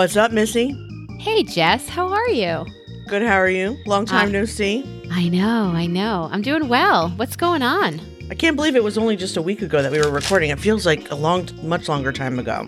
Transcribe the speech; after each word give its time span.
What's 0.00 0.16
up, 0.16 0.32
Missy? 0.32 0.74
Hey, 1.18 1.42
Jess, 1.42 1.86
how 1.86 2.08
are 2.08 2.28
you? 2.30 2.64
Good, 3.06 3.20
how 3.20 3.36
are 3.36 3.50
you? 3.50 3.76
Long 3.84 4.06
time 4.06 4.30
Uh, 4.30 4.32
no 4.32 4.44
see. 4.46 4.82
I 5.12 5.28
know, 5.28 5.72
I 5.74 5.84
know. 5.84 6.26
I'm 6.32 6.40
doing 6.40 6.68
well. 6.68 7.10
What's 7.16 7.36
going 7.36 7.60
on? 7.60 8.00
I 8.30 8.34
can't 8.34 8.56
believe 8.56 8.74
it 8.76 8.82
was 8.82 8.96
only 8.96 9.14
just 9.14 9.36
a 9.36 9.42
week 9.42 9.60
ago 9.60 9.82
that 9.82 9.92
we 9.92 9.98
were 9.98 10.10
recording. 10.10 10.48
It 10.48 10.58
feels 10.58 10.86
like 10.86 11.10
a 11.10 11.14
long, 11.14 11.50
much 11.62 11.86
longer 11.86 12.12
time 12.12 12.38
ago. 12.38 12.66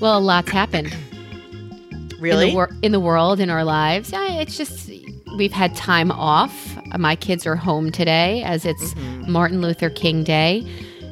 Well, 0.00 0.16
a 0.16 0.20
lot's 0.20 0.50
happened 0.50 0.96
Really? 2.18 2.44
in 2.48 2.48
the, 2.48 2.54
wor- 2.54 2.70
in 2.80 2.92
the 2.92 3.00
world, 3.00 3.38
in 3.38 3.50
our 3.50 3.62
lives. 3.62 4.10
Yeah, 4.10 4.40
it's 4.40 4.56
just 4.56 4.88
we've 5.36 5.52
had 5.52 5.76
time 5.76 6.10
off. 6.10 6.78
My 6.98 7.14
kids 7.14 7.46
are 7.46 7.56
home 7.56 7.92
today 7.92 8.42
as 8.42 8.64
it's 8.64 8.94
Mm-hmm. 8.94 9.30
Martin 9.32 9.60
Luther 9.60 9.90
King 9.90 10.24
Day. 10.24 10.66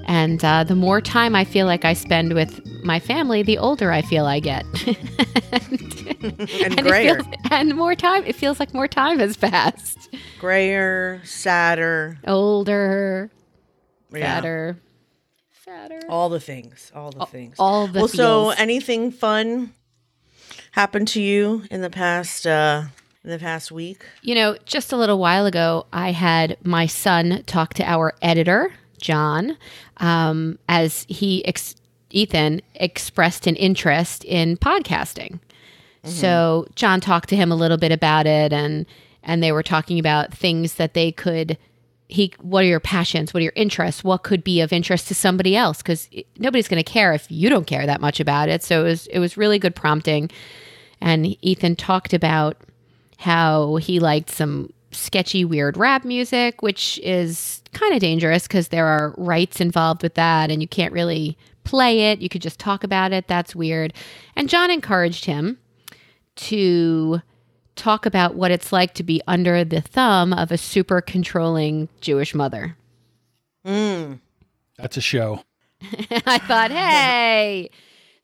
And 0.09 0.43
uh, 0.43 0.65
the 0.65 0.75
more 0.75 1.01
time 1.03 1.35
I 1.37 1.45
feel 1.45 1.67
like 1.67 1.85
I 1.85 1.93
spend 1.93 2.33
with 2.33 2.65
my 2.83 2.99
family, 2.99 3.43
the 3.43 3.59
older 3.59 3.93
I 3.93 4.01
feel 4.03 4.25
I 4.25 4.41
get. 4.41 4.65
and, 5.53 6.51
and 6.79 6.83
grayer. 6.83 7.23
feels- 7.23 7.37
and 7.51 7.75
more 7.77 7.95
time, 7.95 8.25
it 8.25 8.35
feels 8.35 8.59
like 8.59 8.73
more 8.75 8.89
time 8.89 9.19
has 9.19 9.37
passed. 9.37 10.09
grayer, 10.41 11.21
sadder, 11.25 12.19
Older, 12.27 13.31
yeah. 14.11 14.21
fatter, 14.37 14.81
fatter. 15.51 16.01
All 16.09 16.29
the 16.31 16.41
things. 16.41 16.91
All 16.95 17.11
the 17.13 17.27
things. 17.27 17.57
All 17.59 17.87
the 17.87 18.01
well, 18.01 18.09
so 18.09 18.51
anything 18.51 19.11
fun 19.13 19.75
happened 20.73 21.09
to 21.09 21.21
you 21.21 21.65
in 21.71 21.83
the 21.83 21.91
past 21.91 22.47
uh 22.47 22.85
in 23.25 23.31
the 23.31 23.39
past 23.39 23.71
week? 23.71 24.05
You 24.23 24.35
know, 24.35 24.57
just 24.65 24.91
a 24.93 24.97
little 24.97 25.19
while 25.19 25.45
ago, 25.45 25.87
I 25.93 26.13
had 26.13 26.57
my 26.65 26.87
son 26.87 27.43
talk 27.47 27.75
to 27.75 27.85
our 27.85 28.15
editor, 28.23 28.73
John, 28.99 29.57
um, 29.99 30.59
as 30.69 31.05
he, 31.09 31.45
ex- 31.47 31.77
Ethan, 32.11 32.61
expressed 32.75 33.47
an 33.47 33.57
interest 33.57 34.25
in 34.25 34.57
podcasting. 34.57 35.41
So 36.05 36.67
John 36.75 37.01
talked 37.01 37.29
to 37.31 37.37
him 37.37 37.53
a 37.53 37.57
little 37.57 37.77
bit 37.77 37.93
about 37.93 38.27
it, 38.27 38.53
and 38.53 38.87
and 39.23 39.43
they 39.43 39.53
were 39.53 39.63
talking 39.63 39.99
about 39.99 40.33
things 40.33 40.75
that 40.75 40.95
they 40.95 41.13
could. 41.13 41.59
He, 42.07 42.33
what 42.41 42.65
are 42.65 42.69
your 42.69 42.81
passions? 42.81 43.35
What 43.35 43.41
are 43.41 43.45
your 43.45 43.53
interests? 43.55 44.03
What 44.03 44.23
could 44.23 44.43
be 44.43 44.63
of 44.63 44.73
interest 44.73 45.09
to 45.09 45.15
somebody 45.15 45.55
else? 45.55 45.83
Because 45.83 46.09
nobody's 46.39 46.69
going 46.69 46.83
to 46.83 46.91
care 46.91 47.13
if 47.13 47.31
you 47.31 47.51
don't 47.51 47.67
care 47.67 47.85
that 47.85 48.01
much 48.01 48.21
about 48.21 48.49
it. 48.49 48.63
So 48.63 48.81
it 48.81 48.85
was 48.85 49.07
it 49.09 49.19
was 49.19 49.37
really 49.37 49.59
good 49.59 49.75
prompting. 49.75 50.31
And 51.01 51.37
Ethan 51.45 51.77
talked 51.77 52.15
about 52.15 52.57
how 53.19 53.77
he 53.77 54.01
liked 54.01 54.31
some 54.31 54.73
sketchy, 54.91 55.45
weird 55.45 55.77
rap 55.77 56.05
music, 56.05 56.63
which 56.63 56.99
is 57.03 57.63
kind 57.73 57.95
of 57.95 58.01
dangerous 58.01 58.45
because 58.45 58.69
there 58.69 58.87
are 58.87 59.15
rights 59.17 59.61
involved 59.61 60.03
with 60.03 60.15
that 60.15 60.51
and 60.51 60.63
you 60.63 60.69
can't 60.69 60.93
really 60.93 61.37
play 61.65 62.11
it. 62.11 62.21
You 62.21 62.29
could 62.29 62.43
just 62.43 62.59
talk 62.59 62.85
about 62.85 63.13
it. 63.13 63.29
That's 63.29 63.55
weird. 63.55 63.93
And 64.37 64.49
John 64.49 64.71
encouraged 64.71 65.27
him 65.27 65.59
to 66.37 67.21
talk 67.77 68.07
about 68.07 68.35
what 68.35 68.51
it's 68.51 68.73
like 68.73 68.95
to 68.95 69.03
be 69.03 69.21
under 69.27 69.65
the 69.65 69.81
thumb 69.81 70.33
of 70.33 70.51
a 70.51 70.59
super 70.59 71.01
controlling 71.01 71.89
Jewish 72.01 72.35
mother. 72.35 72.77
Mm. 73.67 74.21
That's 74.77 74.97
a 74.97 75.01
show. 75.01 75.43
I 75.83 76.39
thought, 76.39 76.71
hey. 76.71 77.71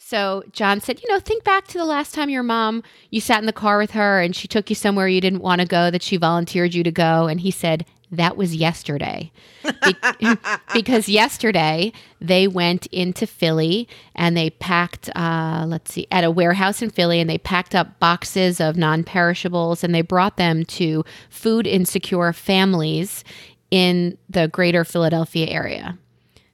So 0.06 0.44
John 0.52 0.83
said, 0.83 1.02
you 1.02 1.08
know, 1.08 1.19
think 1.19 1.44
back 1.44 1.66
to 1.69 1.78
the 1.78 1.86
last 1.86 2.12
time 2.12 2.28
your 2.28 2.42
mom, 2.42 2.83
you 3.08 3.22
sat 3.22 3.41
in 3.41 3.47
the 3.47 3.55
car 3.55 3.78
with 3.78 3.92
her 3.92 4.20
and 4.20 4.36
she 4.36 4.47
took 4.47 4.69
you 4.69 4.77
somewhere 4.77 5.08
you 5.08 5.19
didn't 5.19 5.41
want 5.41 5.62
to 5.62 5.66
go 5.66 5.91
that 5.91 6.02
she 6.02 6.19
volunteered 6.19 6.74
you 6.74 6.83
to 6.83 6.91
go. 6.91 7.27
And 7.27 7.41
he 7.41 7.50
said, 7.50 7.86
that 8.10 8.36
was 8.36 8.55
yesterday. 8.55 9.32
Be- 9.62 10.36
because 10.75 11.08
yesterday 11.08 11.91
they 12.20 12.47
went 12.47 12.84
into 12.88 13.27
Philly 13.27 13.88
and 14.14 14.36
they 14.36 14.50
packed, 14.50 15.09
uh, 15.16 15.65
let's 15.66 15.94
see, 15.94 16.06
at 16.10 16.22
a 16.22 16.31
warehouse 16.31 16.82
in 16.82 16.91
Philly 16.91 17.19
and 17.19 17.31
they 17.31 17.38
packed 17.38 17.75
up 17.75 17.98
boxes 17.98 18.60
of 18.60 18.76
non 18.76 19.04
perishables 19.04 19.82
and 19.82 19.94
they 19.94 20.03
brought 20.03 20.36
them 20.36 20.66
to 20.66 21.03
food 21.31 21.66
insecure 21.66 22.34
families 22.34 23.25
in 23.71 24.19
the 24.28 24.48
greater 24.48 24.84
Philadelphia 24.84 25.47
area. 25.47 25.98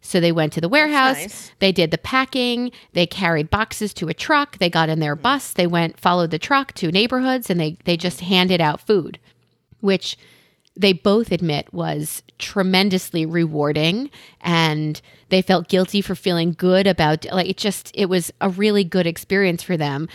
So 0.01 0.19
they 0.19 0.33
went 0.33 0.53
to 0.55 0.61
the 0.61 0.69
warehouse, 0.69 1.17
nice. 1.17 1.53
they 1.59 1.73
did 1.73 1.91
the 1.91 1.99
packing, 1.99 2.73
they 2.95 3.07
carried 3.07 3.51
boxes 3.51 3.93
to 3.95 4.09
a 4.09 4.15
truck, 4.15 4.59
they 4.59 4.71
got 4.71 4.89
in 4.89 5.01
their 5.01 5.15
hmm. 5.15 5.23
bus, 5.23 5.53
they 5.53 5.67
went 5.67 6.01
followed 6.01 6.31
the 6.31 6.39
truck 6.39 6.73
to 6.75 6.91
neighborhoods 6.91 7.51
and 7.51 7.61
they 7.61 7.77
they 7.85 7.97
just 7.97 8.21
handed 8.21 8.61
out 8.61 8.81
food, 8.81 9.19
which 9.81 10.17
they 10.77 10.93
both 10.93 11.31
admit 11.31 11.73
was 11.73 12.23
tremendously 12.39 13.27
rewarding 13.27 14.11
and 14.41 15.03
they 15.29 15.43
felt 15.43 15.69
guilty 15.69 16.01
for 16.01 16.15
feeling 16.15 16.55
good 16.57 16.87
about 16.87 17.27
like 17.27 17.49
it 17.49 17.59
just 17.59 17.91
it 17.95 18.07
was 18.07 18.33
a 18.41 18.49
really 18.49 18.85
good 18.85 19.07
experience 19.07 19.63
for 19.63 19.77
them. 19.77 20.09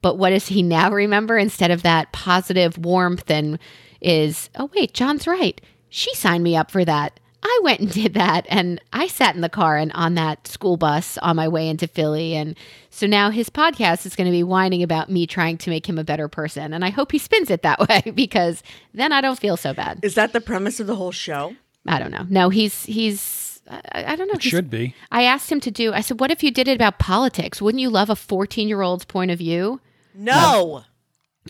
But 0.00 0.16
what 0.16 0.30
does 0.30 0.48
he 0.48 0.62
now 0.62 0.90
remember 0.90 1.36
instead 1.36 1.70
of 1.70 1.82
that 1.82 2.12
positive 2.12 2.78
warmth 2.78 3.30
and 3.30 3.58
is, 4.00 4.50
oh 4.56 4.70
wait, 4.74 4.94
John's 4.94 5.26
right. 5.26 5.60
She 5.88 6.14
signed 6.14 6.44
me 6.44 6.56
up 6.56 6.70
for 6.70 6.84
that. 6.84 7.20
I 7.48 7.60
went 7.62 7.80
and 7.80 7.90
did 7.92 8.14
that 8.14 8.44
and 8.48 8.80
I 8.92 9.06
sat 9.06 9.34
in 9.36 9.40
the 9.40 9.48
car 9.48 9.76
and 9.76 9.92
on 9.92 10.14
that 10.14 10.46
school 10.48 10.76
bus 10.76 11.16
on 11.18 11.36
my 11.36 11.46
way 11.48 11.68
into 11.68 11.86
Philly 11.86 12.34
and 12.34 12.56
so 12.90 13.06
now 13.06 13.30
his 13.30 13.48
podcast 13.50 14.04
is 14.04 14.16
going 14.16 14.24
to 14.26 14.30
be 14.32 14.42
whining 14.42 14.82
about 14.82 15.10
me 15.10 15.26
trying 15.26 15.56
to 15.58 15.70
make 15.70 15.88
him 15.88 15.98
a 15.98 16.04
better 16.04 16.28
person 16.28 16.72
and 16.72 16.84
I 16.84 16.90
hope 16.90 17.12
he 17.12 17.18
spins 17.18 17.50
it 17.50 17.62
that 17.62 17.78
way 17.88 18.10
because 18.14 18.62
then 18.92 19.12
I 19.12 19.20
don't 19.20 19.38
feel 19.38 19.56
so 19.56 19.72
bad. 19.72 20.00
Is 20.02 20.14
that 20.16 20.32
the 20.32 20.40
premise 20.40 20.80
of 20.80 20.86
the 20.86 20.96
whole 20.96 21.12
show? 21.12 21.54
I 21.86 21.98
don't 22.00 22.10
know. 22.10 22.26
No, 22.28 22.48
he's 22.48 22.84
he's 22.84 23.60
I, 23.70 24.12
I 24.12 24.16
don't 24.16 24.28
know. 24.28 24.34
It 24.34 24.42
He's- 24.42 24.50
should 24.50 24.70
be. 24.70 24.94
I 25.12 25.22
asked 25.22 25.50
him 25.50 25.60
to 25.60 25.70
do. 25.70 25.92
I 25.92 26.00
said, 26.00 26.20
"What 26.20 26.30
if 26.30 26.42
you 26.44 26.50
did 26.52 26.68
it 26.68 26.74
about 26.76 26.98
politics? 27.00 27.60
Wouldn't 27.62 27.80
you 27.80 27.90
love 27.90 28.08
a 28.10 28.14
14-year-old's 28.14 29.04
point 29.04 29.30
of 29.32 29.38
view 29.38 29.80
No. 30.14 30.84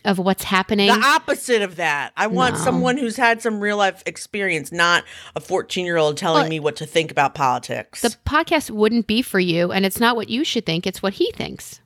Of 0.05 0.19
what's 0.19 0.45
happening?" 0.45 0.89
The 0.89 1.01
opposite 1.07 1.63
of 1.63 1.77
that. 1.77 2.13
I 2.17 2.27
want 2.27 2.55
No. 2.57 2.61
someone 2.65 2.97
who's 2.99 3.17
had 3.17 3.41
some 3.43 3.61
real 3.61 3.77
life 3.77 4.03
experience, 4.07 4.71
not 4.73 5.05
a 5.35 5.41
14 5.41 5.85
year 5.87 5.97
old 5.97 6.17
telling 6.17 6.43
Well, 6.43 6.49
me 6.51 6.61
what 6.61 6.77
to 6.77 6.87
think 6.87 7.11
about 7.11 7.35
politics. 7.35 8.01
the 8.03 8.15
podcast 8.27 8.71
wouldn't 8.71 9.07
be 9.07 9.23
for 9.23 9.41
you, 9.41 9.73
and 9.73 9.85
it's 9.87 10.01
not 10.01 10.17
what 10.17 10.29
you 10.29 10.45
should 10.45 10.67
think. 10.67 10.87
It's 10.87 11.03
what 11.03 11.15
he 11.15 11.33
thinks. 11.33 11.81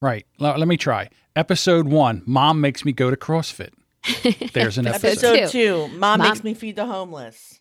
Right. 0.00 0.26
L- 0.40 0.58
let 0.58 0.68
me 0.68 0.76
try. 0.76 1.08
Episode 1.34 1.86
one 1.88 2.22
Mom 2.26 2.60
makes 2.60 2.84
me 2.84 2.92
go 2.92 3.10
to 3.10 3.16
CrossFit. 3.16 3.70
There's 4.52 4.78
an 4.78 4.86
episode. 4.86 5.08
Episode 5.08 5.36
Episode 5.36 5.50
two, 5.50 5.88
Mom, 5.96 6.18
Mom- 6.20 6.20
makes 6.28 6.44
me 6.44 6.54
feed 6.54 6.76
the 6.76 6.86
homeless. 6.86 7.60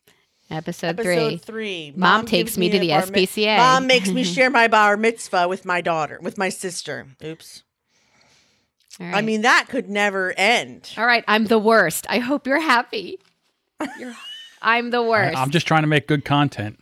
Episode, 0.52 1.00
Episode 1.00 1.28
three. 1.30 1.38
three, 1.38 1.94
Mom 1.96 2.24
takes 2.24 2.56
me 2.56 2.70
to 2.70 2.78
the 2.78 2.90
bar 2.90 3.04
mi- 3.08 3.26
SPCA. 3.26 3.58
Mom 3.58 3.88
makes 3.88 4.10
me 4.12 4.24
share 4.36 4.52
my 4.52 4.68
bar 4.68 4.96
mitzvah 4.96 5.48
with 5.48 5.66
my 5.66 5.82
daughter, 5.82 6.20
with 6.22 6.38
my 6.38 6.50
sister. 6.50 7.08
Oops. 7.24 7.64
All 9.00 9.14
I 9.14 9.22
mean, 9.22 9.42
that 9.42 9.68
could 9.70 9.90
never 9.90 10.34
end. 10.38 10.92
all 10.98 11.06
right. 11.06 11.24
I'm 11.28 11.46
the 11.46 11.60
worst. 11.60 12.06
I 12.10 12.20
hope 12.20 12.48
you're 12.48 12.62
happy. 12.62 13.20
You're, 14.00 14.16
I'm 14.62 14.90
the 14.92 15.04
worst. 15.04 15.38
I'm 15.38 15.50
just 15.52 15.68
trying 15.68 15.84
to 15.84 15.88
make 15.88 16.08
good 16.08 16.24
content. 16.26 16.80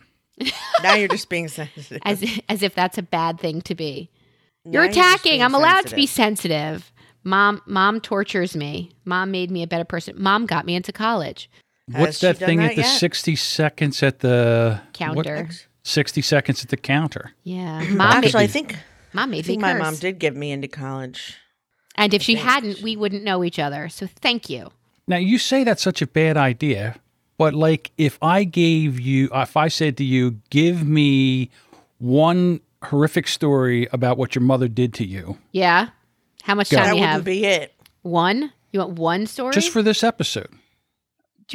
now 0.82 0.94
you're 0.94 1.08
just 1.08 1.28
being 1.28 1.48
sensitive. 1.48 2.00
as 2.04 2.24
as 2.48 2.62
if 2.62 2.74
that's 2.74 2.98
a 2.98 3.02
bad 3.02 3.38
thing 3.40 3.60
to 3.62 3.74
be. 3.74 4.10
Now 4.64 4.82
You're 4.82 4.88
just 4.92 4.98
attacking. 4.98 5.30
being 5.32 5.42
I'm 5.42 5.54
allowed 5.54 5.86
to 5.86 5.94
be 5.96 6.06
sensitive. 6.06 6.50
sensitive. 6.82 6.92
Mom, 7.24 7.62
mom 7.66 8.00
tortures 8.00 8.54
me. 8.56 8.92
Mom 9.04 9.30
made 9.30 9.50
me 9.50 9.62
a 9.62 9.66
better 9.66 9.84
person. 9.84 10.14
Mom 10.20 10.46
got 10.46 10.66
me 10.66 10.74
into 10.74 10.92
college. 10.92 11.50
Has 11.92 12.00
What's 12.00 12.20
that 12.20 12.38
thing 12.38 12.58
that 12.60 12.70
at 12.70 12.76
the 12.76 12.82
60 12.84 13.36
seconds 13.36 14.02
at 14.02 14.20
the 14.20 14.80
what- 14.82 14.92
Counter. 14.94 15.48
60 15.82 16.22
seconds 16.22 16.62
at 16.62 16.70
the 16.70 16.76
counter. 16.78 17.32
Yeah, 17.42 17.82
mom. 17.90 18.00
Actually, 18.24 18.44
I 18.44 18.46
think 18.46 18.76
mom 19.12 19.30
made 19.30 19.38
me 19.38 19.42
think 19.42 19.60
my 19.60 19.72
curse. 19.72 19.82
mom 19.82 19.96
did 19.96 20.18
get 20.18 20.34
me 20.34 20.50
into 20.52 20.66
college. 20.68 21.36
And 21.96 22.12
if 22.14 22.22
she 22.22 22.34
think. 22.34 22.46
hadn't, 22.46 22.82
we 22.82 22.96
wouldn't 22.96 23.22
know 23.24 23.44
each 23.44 23.58
other. 23.58 23.88
So 23.88 24.06
thank 24.06 24.50
you. 24.50 24.70
Now, 25.06 25.16
you 25.18 25.38
say 25.38 25.64
that's 25.64 25.82
such 25.82 26.00
a 26.02 26.06
bad 26.06 26.36
idea, 26.36 26.96
but 27.38 27.54
like 27.54 27.90
if 27.98 28.18
I 28.22 28.44
gave 28.44 28.98
you, 28.98 29.28
if 29.32 29.56
I 29.56 29.68
said 29.68 29.96
to 29.98 30.04
you, 30.04 30.40
give 30.50 30.86
me 30.86 31.50
one 31.98 32.60
horrific 32.84 33.28
story 33.28 33.86
about 33.92 34.18
what 34.18 34.34
your 34.34 34.42
mother 34.42 34.68
did 34.68 34.92
to 34.94 35.04
you, 35.06 35.38
Yeah. 35.52 35.88
How 36.42 36.54
much 36.54 36.68
Go. 36.70 36.76
time 36.76 36.84
That 36.86 36.90
do 36.92 36.96
you 36.96 37.00
wouldn't 37.02 37.14
have? 37.16 37.24
be 37.24 37.44
it. 37.46 37.74
one. 38.02 38.52
You 38.72 38.80
want 38.80 38.98
one 38.98 39.26
story? 39.26 39.54
just 39.54 39.70
for 39.70 39.82
this 39.82 40.02
episode. 40.02 40.48
do 40.50 40.56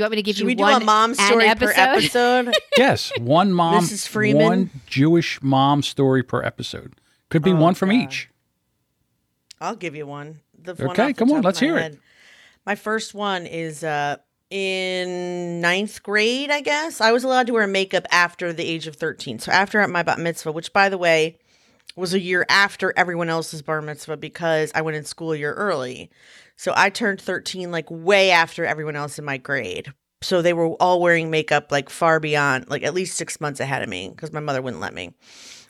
you 0.02 0.04
want 0.04 0.12
me 0.12 0.16
to 0.18 0.24
give 0.24 0.36
Should 0.36 0.42
you 0.42 0.48
we 0.48 0.56
do 0.56 0.64
one 0.64 0.82
a 0.82 0.86
mom 0.86 1.12
an 1.12 1.16
story 1.18 1.44
per 1.56 1.70
episode? 1.76 2.48
episode? 2.48 2.56
Yes, 2.78 3.12
one 3.20 3.52
mom, 3.54 3.84
Mrs. 3.84 4.08
Freeman? 4.08 4.46
one 4.48 4.70
Jewish 4.88 5.42
mom 5.44 5.82
story 5.84 6.24
per 6.24 6.42
episode. 6.44 6.94
Could 7.30 7.44
be 7.44 7.52
Oh, 7.52 7.56
one 7.58 7.76
from 7.76 7.90
God. 7.90 7.96
each. 7.98 8.29
I'll 9.62 9.76
give 9.76 9.96
you 9.96 10.06
one. 10.06 10.40
The 10.58 10.74
one 10.76 10.92
Okay, 10.92 11.08
the 11.08 11.14
come 11.14 11.32
on, 11.32 11.42
let's 11.42 11.60
hear 11.60 11.78
it. 11.78 12.00
My 12.66 12.76
first 12.76 13.14
one 13.14 13.46
is 13.46 13.84
uh, 13.84 14.18
in 14.50 15.62
ninth 15.62 16.04
grade, 16.04 16.52
I 16.52 16.62
guess. 16.62 17.02
I 17.02 17.12
was 17.12 17.24
allowed 17.24 17.48
to 17.48 17.54
wear 17.54 17.68
makeup 17.68 18.06
after 18.12 18.54
the 18.54 18.66
age 18.66 18.88
of 18.88 18.96
13. 18.96 19.40
So 19.40 19.52
after 19.52 19.86
my 19.88 20.04
bat 20.04 20.20
mitzvah, 20.20 20.52
which, 20.52 20.74
by 20.74 20.90
the 20.90 20.98
way, 20.98 21.38
was 21.96 22.14
a 22.14 22.20
year 22.20 22.46
after 22.50 22.94
everyone 22.98 23.30
else's 23.30 23.62
bar 23.62 23.82
mitzvah 23.82 24.18
because 24.18 24.72
I 24.74 24.82
went 24.82 24.98
in 24.98 25.04
school 25.04 25.34
a 25.34 25.38
year 25.38 25.54
early. 25.54 26.10
So 26.56 26.74
I 26.76 26.90
turned 26.90 27.22
13 27.22 27.72
like 27.72 27.90
way 27.90 28.32
after 28.32 28.66
everyone 28.66 28.96
else 28.96 29.20
in 29.20 29.26
my 29.26 29.38
grade. 29.38 29.94
So 30.22 30.42
they 30.42 30.54
were 30.54 30.72
all 30.74 31.02
wearing 31.02 31.30
makeup 31.30 31.72
like 31.72 31.90
far 31.90 32.20
beyond, 32.20 32.70
like 32.70 32.84
at 32.84 32.94
least 32.94 33.18
six 33.18 33.40
months 33.40 33.60
ahead 33.60 33.82
of 33.82 33.90
me 33.90 34.10
because 34.10 34.34
my 34.34 34.42
mother 34.42 34.62
wouldn't 34.62 34.82
let 34.82 34.94
me. 34.94 35.14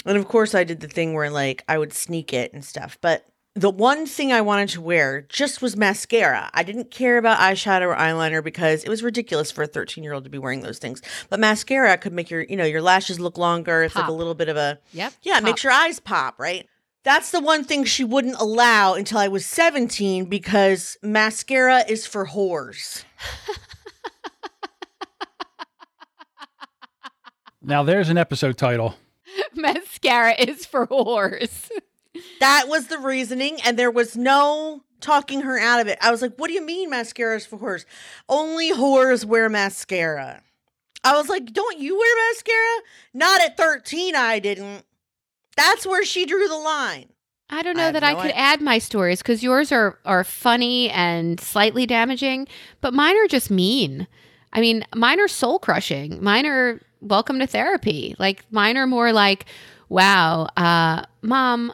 And 0.06 0.18
of 0.18 0.28
course, 0.28 0.56
I 0.56 0.64
did 0.64 0.80
the 0.80 0.88
thing 0.88 1.14
where 1.14 1.30
like 1.30 1.64
I 1.68 1.78
would 1.78 1.94
sneak 1.94 2.34
it 2.34 2.54
and 2.54 2.66
stuff. 2.66 2.98
But 3.02 3.26
the 3.60 3.70
one 3.70 4.06
thing 4.06 4.32
I 4.32 4.42
wanted 4.42 4.70
to 4.70 4.82
wear 4.82 5.22
just 5.30 5.62
was 5.62 5.76
mascara. 5.76 6.50
I 6.54 6.64
didn't 6.64 6.92
care 6.92 7.18
about 7.18 7.40
eyeshadow 7.40 7.88
or 7.88 7.96
eyeliner 7.96 8.44
because 8.44 8.84
it 8.84 8.90
was 8.90 9.04
ridiculous 9.04 9.52
for 9.52 9.64
a 9.64 9.68
13 9.68 10.04
year 10.04 10.14
old 10.14 10.24
to 10.24 10.30
be 10.30 10.38
wearing 10.38 10.62
those 10.62 10.80
things. 10.80 11.02
But 11.30 11.40
mascara 11.40 11.98
could 11.98 12.14
make 12.14 12.30
your, 12.30 12.42
you 12.44 12.56
know, 12.56 12.64
your 12.64 12.82
lashes 12.82 13.20
look 13.20 13.38
longer. 13.38 13.84
It's 13.84 13.96
like 13.96 14.08
a 14.08 14.12
little 14.14 14.34
bit 14.36 14.48
of 14.50 14.56
a, 14.58 14.80
Yep. 14.94 15.14
yeah, 15.24 15.34
it 15.34 15.36
Pop. 15.36 15.44
makes 15.44 15.64
your 15.64 15.74
eyes 15.74 16.00
pop, 16.00 16.40
right? 16.40 16.68
That's 17.04 17.32
the 17.32 17.40
one 17.42 17.64
thing 17.64 17.84
she 17.86 18.04
wouldn't 18.04 18.36
allow 18.40 18.94
until 18.94 19.18
I 19.18 19.28
was 19.30 19.46
17 19.46 20.26
because 20.26 20.98
mascara 21.02 21.84
is 21.88 22.06
for 22.08 22.28
whores. 22.28 23.04
Now 27.62 27.84
there's 27.84 28.10
an 28.10 28.18
episode 28.18 28.58
title. 28.58 28.96
mascara 29.54 30.34
is 30.40 30.66
for 30.66 30.88
whores. 30.88 31.70
That 32.40 32.68
was 32.68 32.88
the 32.88 32.98
reasoning, 32.98 33.60
and 33.66 33.78
there 33.78 33.92
was 33.92 34.16
no 34.16 34.84
talking 35.02 35.42
her 35.42 35.58
out 35.60 35.80
of 35.80 35.88
it. 35.88 35.98
I 36.02 36.12
was 36.12 36.22
like, 36.22 36.36
what 36.36 36.48
do 36.48 36.54
you 36.54 36.66
mean 36.66 36.90
mascara 36.90 37.36
is 37.38 37.46
for 37.46 37.58
whores? 37.58 37.86
Only 38.28 38.72
whores 38.72 39.26
wear 39.26 39.50
mascara. 39.50 40.42
I 41.04 41.16
was 41.18 41.30
like, 41.30 41.54
don't 41.54 41.80
you 41.80 41.98
wear 41.98 42.16
mascara? 42.30 42.82
Not 43.14 43.42
at 43.42 43.58
13, 43.58 44.16
I 44.16 44.40
didn't. 44.40 44.84
That's 45.56 45.86
where 45.86 46.04
she 46.06 46.26
drew 46.26 46.48
the 46.48 46.58
line. 46.58 47.10
I 47.50 47.64
don't 47.64 47.76
know 47.76 47.84
have 47.84 47.94
that 47.94 48.04
I 48.04 48.14
could 48.14 48.26
idea. 48.26 48.36
add 48.36 48.62
my 48.62 48.78
stories 48.78 49.20
because 49.22 49.42
yours 49.42 49.72
are 49.72 49.98
are 50.06 50.24
funny 50.24 50.90
and 50.92 51.40
slightly 51.40 51.86
damaging, 51.88 52.48
but 52.80 52.94
mine 52.94 53.18
are 53.18 53.28
just 53.28 53.50
mean. 53.50 54.08
I 54.54 54.62
mean, 54.62 54.86
mine 54.96 55.20
are 55.20 55.28
soul 55.28 55.58
crushing. 55.58 56.22
Mine 56.24 56.46
are 56.46 56.80
welcome 57.02 57.40
to 57.40 57.48
therapy. 57.48 58.16
Like 58.20 58.46
mine 58.52 58.78
are 58.78 58.86
more 58.86 59.12
like, 59.14 59.46
wow, 59.90 60.50
uh, 60.58 61.04
mom, 61.24 61.74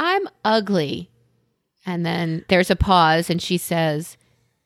I'm 0.00 0.26
ugly. 0.46 1.10
And 1.84 2.04
then 2.06 2.44
there's 2.48 2.70
a 2.70 2.76
pause 2.76 3.28
and 3.28 3.40
she 3.40 3.58
says, 3.58 4.16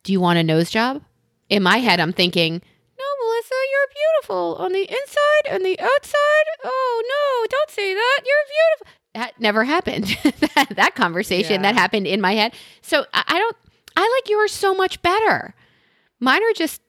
Do 0.05 0.13
you 0.13 0.21
want 0.21 0.39
a 0.39 0.45
nose 0.45 0.71
job? 0.71 1.03
In 1.51 1.63
my 1.63 1.79
head, 1.79 1.99
I'm 1.99 2.13
thinking, 2.13 2.53
No, 2.55 3.05
Melissa, 3.27 3.55
you're 3.73 3.95
beautiful 4.23 4.55
on 4.61 4.73
the 4.73 4.83
inside 4.83 5.51
and 5.51 5.65
the 5.65 5.79
outside. 5.81 6.45
Oh, 6.65 7.03
no, 7.09 7.47
don't 7.51 7.71
say 7.71 7.95
that. 7.95 8.21
You're 8.25 8.37
beautiful. 8.79 9.01
That 9.15 9.41
never 9.41 9.65
happened. 9.65 10.05
that, 10.55 10.69
that 10.77 10.95
conversation 10.95 11.63
that 11.63 11.75
happened 11.75 12.07
in 12.07 12.21
my 12.21 12.35
head. 12.35 12.55
So 12.83 13.05
I, 13.13 13.25
I 13.27 13.39
don't, 13.39 13.57
I 13.97 14.21
like 14.23 14.31
yours 14.31 14.53
so 14.53 14.73
much 14.75 15.03
better. 15.03 15.55
Mine 16.21 16.43
are 16.43 16.53
just, 16.55 16.81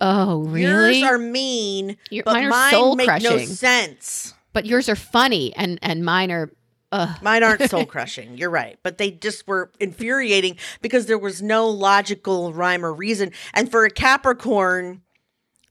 oh, 0.00 0.42
really? 0.42 0.98
Yours 0.98 1.02
are 1.04 1.18
mean, 1.18 1.96
Your- 2.10 2.24
but 2.24 2.34
mine 2.34 2.44
are 2.44 2.50
mine 2.50 2.70
soul 2.72 2.96
make 2.96 3.06
no 3.06 3.12
crushing. 3.14 3.46
sense. 3.46 4.34
but 4.52 4.66
yours 4.66 4.88
are 4.88 4.96
funny 4.96 5.54
and, 5.56 5.78
and 5.82 6.04
mine 6.04 6.30
are, 6.32 6.50
ugh. 6.92 7.18
Mine 7.22 7.42
aren't 7.42 7.62
soul 7.70 7.84
crushing. 7.86 8.36
You're 8.38 8.50
right. 8.50 8.78
But 8.84 8.98
they 8.98 9.10
just 9.10 9.48
were 9.48 9.72
infuriating 9.80 10.56
because 10.80 11.06
there 11.06 11.18
was 11.18 11.42
no 11.42 11.68
logical 11.68 12.52
rhyme 12.52 12.84
or 12.84 12.92
reason. 12.94 13.32
And 13.54 13.70
for 13.70 13.84
a 13.84 13.90
Capricorn, 13.90 15.02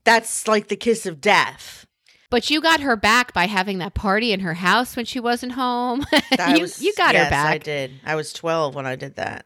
that's 0.04 0.48
like 0.48 0.68
the 0.68 0.76
kiss 0.76 1.06
of 1.06 1.22
death. 1.22 1.86
But 2.30 2.50
you 2.50 2.62
got 2.62 2.80
her 2.80 2.96
back 2.96 3.34
by 3.34 3.46
having 3.48 3.78
that 3.80 3.94
party 3.94 4.32
in 4.32 4.40
her 4.40 4.54
house 4.56 4.96
when 4.96 5.06
she 5.06 5.20
wasn't 5.20 5.52
home. 5.54 6.06
You, 6.56 6.62
was- 6.62 6.82
you 6.82 6.94
got 6.96 7.14
her 7.16 7.30
back. 7.30 7.32
yes, 7.32 7.56
I 7.56 7.58
did. 7.60 7.92
I 8.06 8.16
was 8.16 8.34
12 8.34 8.74
when 8.74 8.86
I 8.86 8.96
did 8.96 9.16
that. 9.18 9.46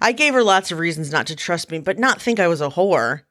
I 0.00 0.12
gave 0.12 0.32
her 0.34 0.42
lots 0.44 0.70
of 0.70 0.78
reasons 0.78 1.10
not 1.10 1.26
to 1.26 1.36
trust 1.36 1.70
me, 1.70 1.80
but 1.80 1.98
not 1.98 2.22
think 2.22 2.38
I 2.40 2.46
was 2.48 2.60
a 2.60 2.70
whore. 2.70 3.22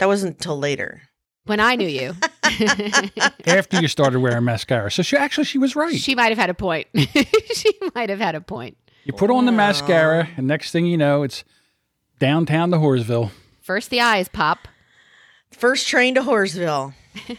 That 0.00 0.06
wasn't 0.06 0.36
until 0.38 0.58
later. 0.58 1.02
When 1.46 1.60
I 1.60 1.76
knew 1.76 1.86
you, 1.88 2.14
After 3.46 3.80
you 3.80 3.88
started 3.88 4.20
wearing 4.20 4.44
mascara. 4.44 4.90
So 4.90 5.02
she 5.02 5.16
actually 5.16 5.44
she 5.44 5.58
was 5.58 5.76
right. 5.76 5.94
she 5.94 6.14
might 6.14 6.30
have 6.30 6.38
had 6.38 6.50
a 6.50 6.54
point. 6.54 6.88
she 7.54 7.72
might 7.94 8.10
have 8.10 8.20
had 8.20 8.34
a 8.34 8.40
point. 8.40 8.76
you 9.04 9.12
put 9.12 9.30
on 9.30 9.46
the 9.46 9.52
mascara, 9.52 10.28
oh. 10.28 10.34
and 10.36 10.46
next 10.46 10.72
thing 10.72 10.86
you 10.86 10.96
know, 10.96 11.22
it's 11.22 11.44
downtown 12.18 12.70
to 12.70 12.76
Horsville. 12.76 13.30
First, 13.60 13.90
the 13.90 14.00
eyes 14.00 14.28
pop. 14.28 14.68
First 15.50 15.88
train 15.88 16.14
to 16.14 16.22
Horsville. 16.22 16.94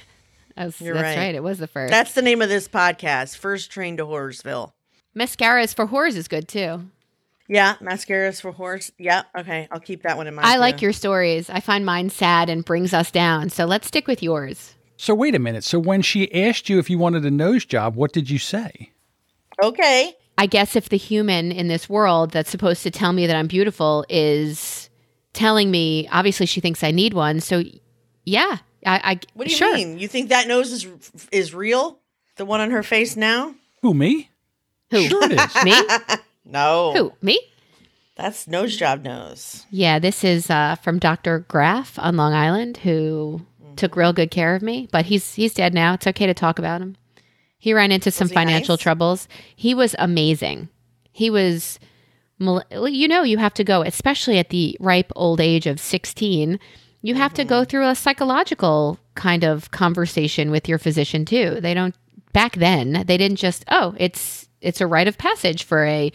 That's, 0.55 0.81
You're 0.81 0.93
that's 0.93 1.17
right. 1.17 1.17
right. 1.17 1.35
It 1.35 1.41
was 1.41 1.59
the 1.59 1.67
first. 1.67 1.91
That's 1.91 2.13
the 2.13 2.21
name 2.21 2.41
of 2.41 2.49
this 2.49 2.67
podcast. 2.67 3.37
First 3.37 3.71
train 3.71 3.97
to 3.97 4.05
Horsville. 4.05 4.73
Mascaras 5.15 5.73
for 5.73 5.87
whores 5.87 6.15
is 6.15 6.27
good 6.27 6.47
too. 6.47 6.89
Yeah, 7.47 7.75
mascaras 7.81 8.39
for 8.39 8.51
horse. 8.51 8.91
Yeah, 8.97 9.23
okay. 9.37 9.67
I'll 9.71 9.79
keep 9.79 10.03
that 10.03 10.15
one 10.17 10.27
in 10.27 10.35
mind. 10.35 10.47
I 10.47 10.57
like 10.57 10.81
your 10.81 10.93
stories. 10.93 11.49
I 11.49 11.59
find 11.59 11.85
mine 11.85 12.09
sad 12.09 12.49
and 12.49 12.63
brings 12.63 12.93
us 12.93 13.11
down. 13.11 13.49
So 13.49 13.65
let's 13.65 13.87
stick 13.87 14.07
with 14.07 14.23
yours. 14.23 14.75
So 15.01 15.15
wait 15.15 15.33
a 15.33 15.39
minute. 15.39 15.63
So 15.63 15.79
when 15.79 16.03
she 16.03 16.31
asked 16.31 16.69
you 16.69 16.77
if 16.77 16.87
you 16.87 16.99
wanted 16.99 17.25
a 17.25 17.31
nose 17.31 17.65
job, 17.65 17.95
what 17.95 18.13
did 18.13 18.29
you 18.29 18.37
say? 18.37 18.91
Okay. 19.63 20.13
I 20.37 20.45
guess 20.45 20.75
if 20.75 20.89
the 20.89 20.95
human 20.95 21.51
in 21.51 21.69
this 21.69 21.89
world 21.89 22.29
that's 22.29 22.51
supposed 22.51 22.83
to 22.83 22.91
tell 22.91 23.11
me 23.11 23.25
that 23.25 23.35
I'm 23.35 23.47
beautiful 23.47 24.05
is 24.09 24.91
telling 25.33 25.71
me, 25.71 26.07
obviously 26.11 26.45
she 26.45 26.61
thinks 26.61 26.83
I 26.83 26.91
need 26.91 27.15
one. 27.15 27.39
So 27.39 27.63
yeah, 28.25 28.57
I, 28.85 29.01
I 29.03 29.19
What 29.33 29.47
do 29.47 29.51
you 29.51 29.57
sure. 29.57 29.73
mean? 29.73 29.97
You 29.97 30.07
think 30.07 30.29
that 30.29 30.47
nose 30.47 30.71
is 30.71 30.87
is 31.31 31.55
real? 31.55 31.97
The 32.35 32.45
one 32.45 32.61
on 32.61 32.69
her 32.69 32.83
face 32.83 33.15
now? 33.15 33.55
Who 33.81 33.95
me? 33.95 34.29
Who? 34.91 35.01
Sure 35.01 35.23
it 35.23 35.31
is. 35.31 35.63
Me? 35.63 36.17
No. 36.45 36.93
Who? 36.93 37.13
Me? 37.23 37.39
That's 38.15 38.47
nose 38.47 38.77
job 38.77 39.03
nose. 39.03 39.65
Yeah, 39.71 39.97
this 39.97 40.23
is 40.23 40.49
uh, 40.49 40.75
from 40.75 40.99
Dr. 40.99 41.39
Graff 41.39 41.97
on 41.97 42.17
Long 42.17 42.33
Island, 42.33 42.77
who 42.77 43.41
took 43.75 43.95
real 43.95 44.13
good 44.13 44.31
care 44.31 44.55
of 44.55 44.61
me. 44.61 44.87
But 44.91 45.05
he's 45.05 45.35
he's 45.35 45.53
dead 45.53 45.73
now. 45.73 45.93
It's 45.93 46.07
okay 46.07 46.27
to 46.27 46.33
talk 46.33 46.59
about 46.59 46.81
him. 46.81 46.95
He 47.57 47.73
ran 47.73 47.91
into 47.91 48.09
some 48.09 48.27
financial 48.27 48.73
nice? 48.73 48.81
troubles. 48.81 49.27
He 49.55 49.73
was 49.73 49.95
amazing. 49.99 50.69
He 51.11 51.29
was, 51.29 51.79
you 52.39 53.07
know, 53.07 53.21
you 53.21 53.37
have 53.37 53.53
to 53.55 53.63
go, 53.63 53.83
especially 53.83 54.39
at 54.39 54.49
the 54.49 54.75
ripe 54.79 55.11
old 55.15 55.39
age 55.39 55.67
of 55.67 55.79
sixteen. 55.79 56.59
You 57.03 57.15
have 57.15 57.33
to 57.35 57.43
go 57.43 57.61
mm-hmm. 57.61 57.69
through 57.69 57.87
a 57.87 57.95
psychological 57.95 58.99
kind 59.15 59.43
of 59.43 59.71
conversation 59.71 60.51
with 60.51 60.69
your 60.69 60.77
physician 60.77 61.25
too. 61.25 61.59
They 61.59 61.73
don't 61.73 61.95
back 62.33 62.55
then. 62.55 63.03
They 63.05 63.17
didn't 63.17 63.37
just 63.37 63.65
oh, 63.69 63.95
it's 63.97 64.47
it's 64.61 64.81
a 64.81 64.87
rite 64.87 65.07
of 65.07 65.17
passage 65.17 65.63
for 65.63 65.85
a 65.85 66.11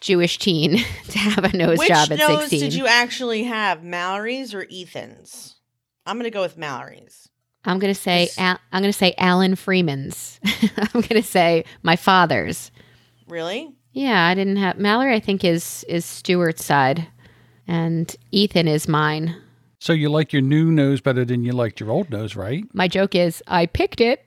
Jewish 0.00 0.38
teen 0.38 0.78
to 1.08 1.18
have 1.18 1.44
a 1.44 1.56
nose 1.56 1.78
Which 1.78 1.88
job 1.88 2.12
at 2.12 2.18
nose 2.18 2.40
16. 2.40 2.60
did 2.60 2.74
you 2.74 2.86
actually 2.86 3.44
have, 3.44 3.82
Mallory's 3.82 4.54
or 4.54 4.66
Ethan's? 4.70 5.56
I'm 6.08 6.16
gonna 6.18 6.30
go 6.30 6.40
with 6.40 6.56
Mallory's. 6.56 7.28
I'm 7.66 7.78
gonna 7.78 7.94
say 7.94 8.30
Al- 8.38 8.58
I'm 8.72 8.82
gonna 8.82 8.92
say 8.94 9.14
Alan 9.18 9.56
Freeman's. 9.56 10.40
I'm 10.94 11.02
gonna 11.02 11.22
say 11.22 11.64
my 11.82 11.96
father's. 11.96 12.70
Really? 13.28 13.74
Yeah, 13.92 14.26
I 14.26 14.34
didn't 14.34 14.56
have 14.56 14.78
Mallory. 14.78 15.14
I 15.14 15.20
think 15.20 15.44
is 15.44 15.84
is 15.86 16.06
Stewart's 16.06 16.64
side, 16.64 17.08
and 17.66 18.14
Ethan 18.32 18.68
is 18.68 18.88
mine. 18.88 19.36
So 19.80 19.92
you 19.92 20.08
like 20.08 20.32
your 20.32 20.40
new 20.40 20.72
nose 20.72 21.02
better 21.02 21.26
than 21.26 21.44
you 21.44 21.52
liked 21.52 21.78
your 21.78 21.90
old 21.90 22.08
nose, 22.08 22.34
right? 22.34 22.64
My 22.72 22.88
joke 22.88 23.14
is 23.14 23.42
I 23.46 23.66
picked 23.66 24.00
it. 24.00 24.24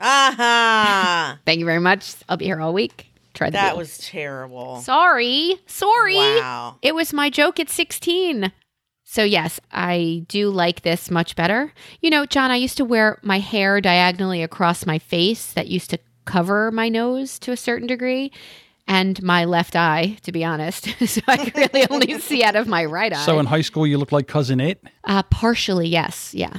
Aha! 0.00 1.38
Thank 1.44 1.60
you 1.60 1.66
very 1.66 1.80
much. 1.80 2.14
I'll 2.30 2.38
be 2.38 2.46
here 2.46 2.60
all 2.60 2.72
week. 2.72 3.06
Try 3.34 3.50
the 3.50 3.52
that 3.52 3.76
was 3.76 3.98
terrible. 3.98 4.80
sorry, 4.80 5.60
sorry. 5.66 6.16
Wow. 6.16 6.76
It 6.80 6.94
was 6.94 7.12
my 7.12 7.28
joke 7.28 7.60
at 7.60 7.68
16. 7.68 8.52
So, 9.10 9.24
yes, 9.24 9.58
I 9.72 10.26
do 10.28 10.50
like 10.50 10.82
this 10.82 11.10
much 11.10 11.34
better. 11.34 11.72
You 12.02 12.10
know, 12.10 12.26
John, 12.26 12.50
I 12.50 12.56
used 12.56 12.76
to 12.76 12.84
wear 12.84 13.18
my 13.22 13.38
hair 13.38 13.80
diagonally 13.80 14.42
across 14.42 14.84
my 14.84 14.98
face 14.98 15.50
that 15.54 15.68
used 15.68 15.88
to 15.90 15.98
cover 16.26 16.70
my 16.70 16.90
nose 16.90 17.38
to 17.38 17.52
a 17.52 17.56
certain 17.56 17.86
degree 17.86 18.30
and 18.86 19.20
my 19.22 19.46
left 19.46 19.74
eye, 19.74 20.18
to 20.24 20.30
be 20.30 20.44
honest. 20.44 20.90
so 21.06 21.22
I 21.26 21.38
could 21.38 21.56
really 21.56 21.86
only 21.88 22.18
see 22.18 22.44
out 22.44 22.54
of 22.54 22.68
my 22.68 22.84
right 22.84 23.10
eye. 23.10 23.24
So 23.24 23.38
in 23.38 23.46
high 23.46 23.62
school, 23.62 23.86
you 23.86 23.96
look 23.96 24.12
like 24.12 24.28
cousin 24.28 24.60
it. 24.60 24.78
uh, 25.04 25.22
partially, 25.22 25.88
yes. 25.88 26.34
Yeah. 26.34 26.52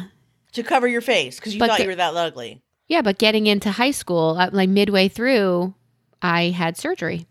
To 0.53 0.63
cover 0.63 0.88
your 0.88 1.01
face 1.01 1.36
because 1.36 1.53
you 1.53 1.60
But 1.60 1.68
thought 1.68 1.77
the- 1.77 1.84
you 1.84 1.89
were 1.89 1.96
that 1.96 2.15
ugly. 2.15 2.63
Yeah, 2.88 3.03
but 3.03 3.20
getting 3.20 3.46
into 3.46 3.70
high 3.70 3.91
school, 3.91 4.38
uh, 4.39 4.50
like 4.51 4.70
midway 4.70 5.08
through, 5.08 5.75
I 6.24 6.46
had 6.46 6.77
surgery. 6.77 7.27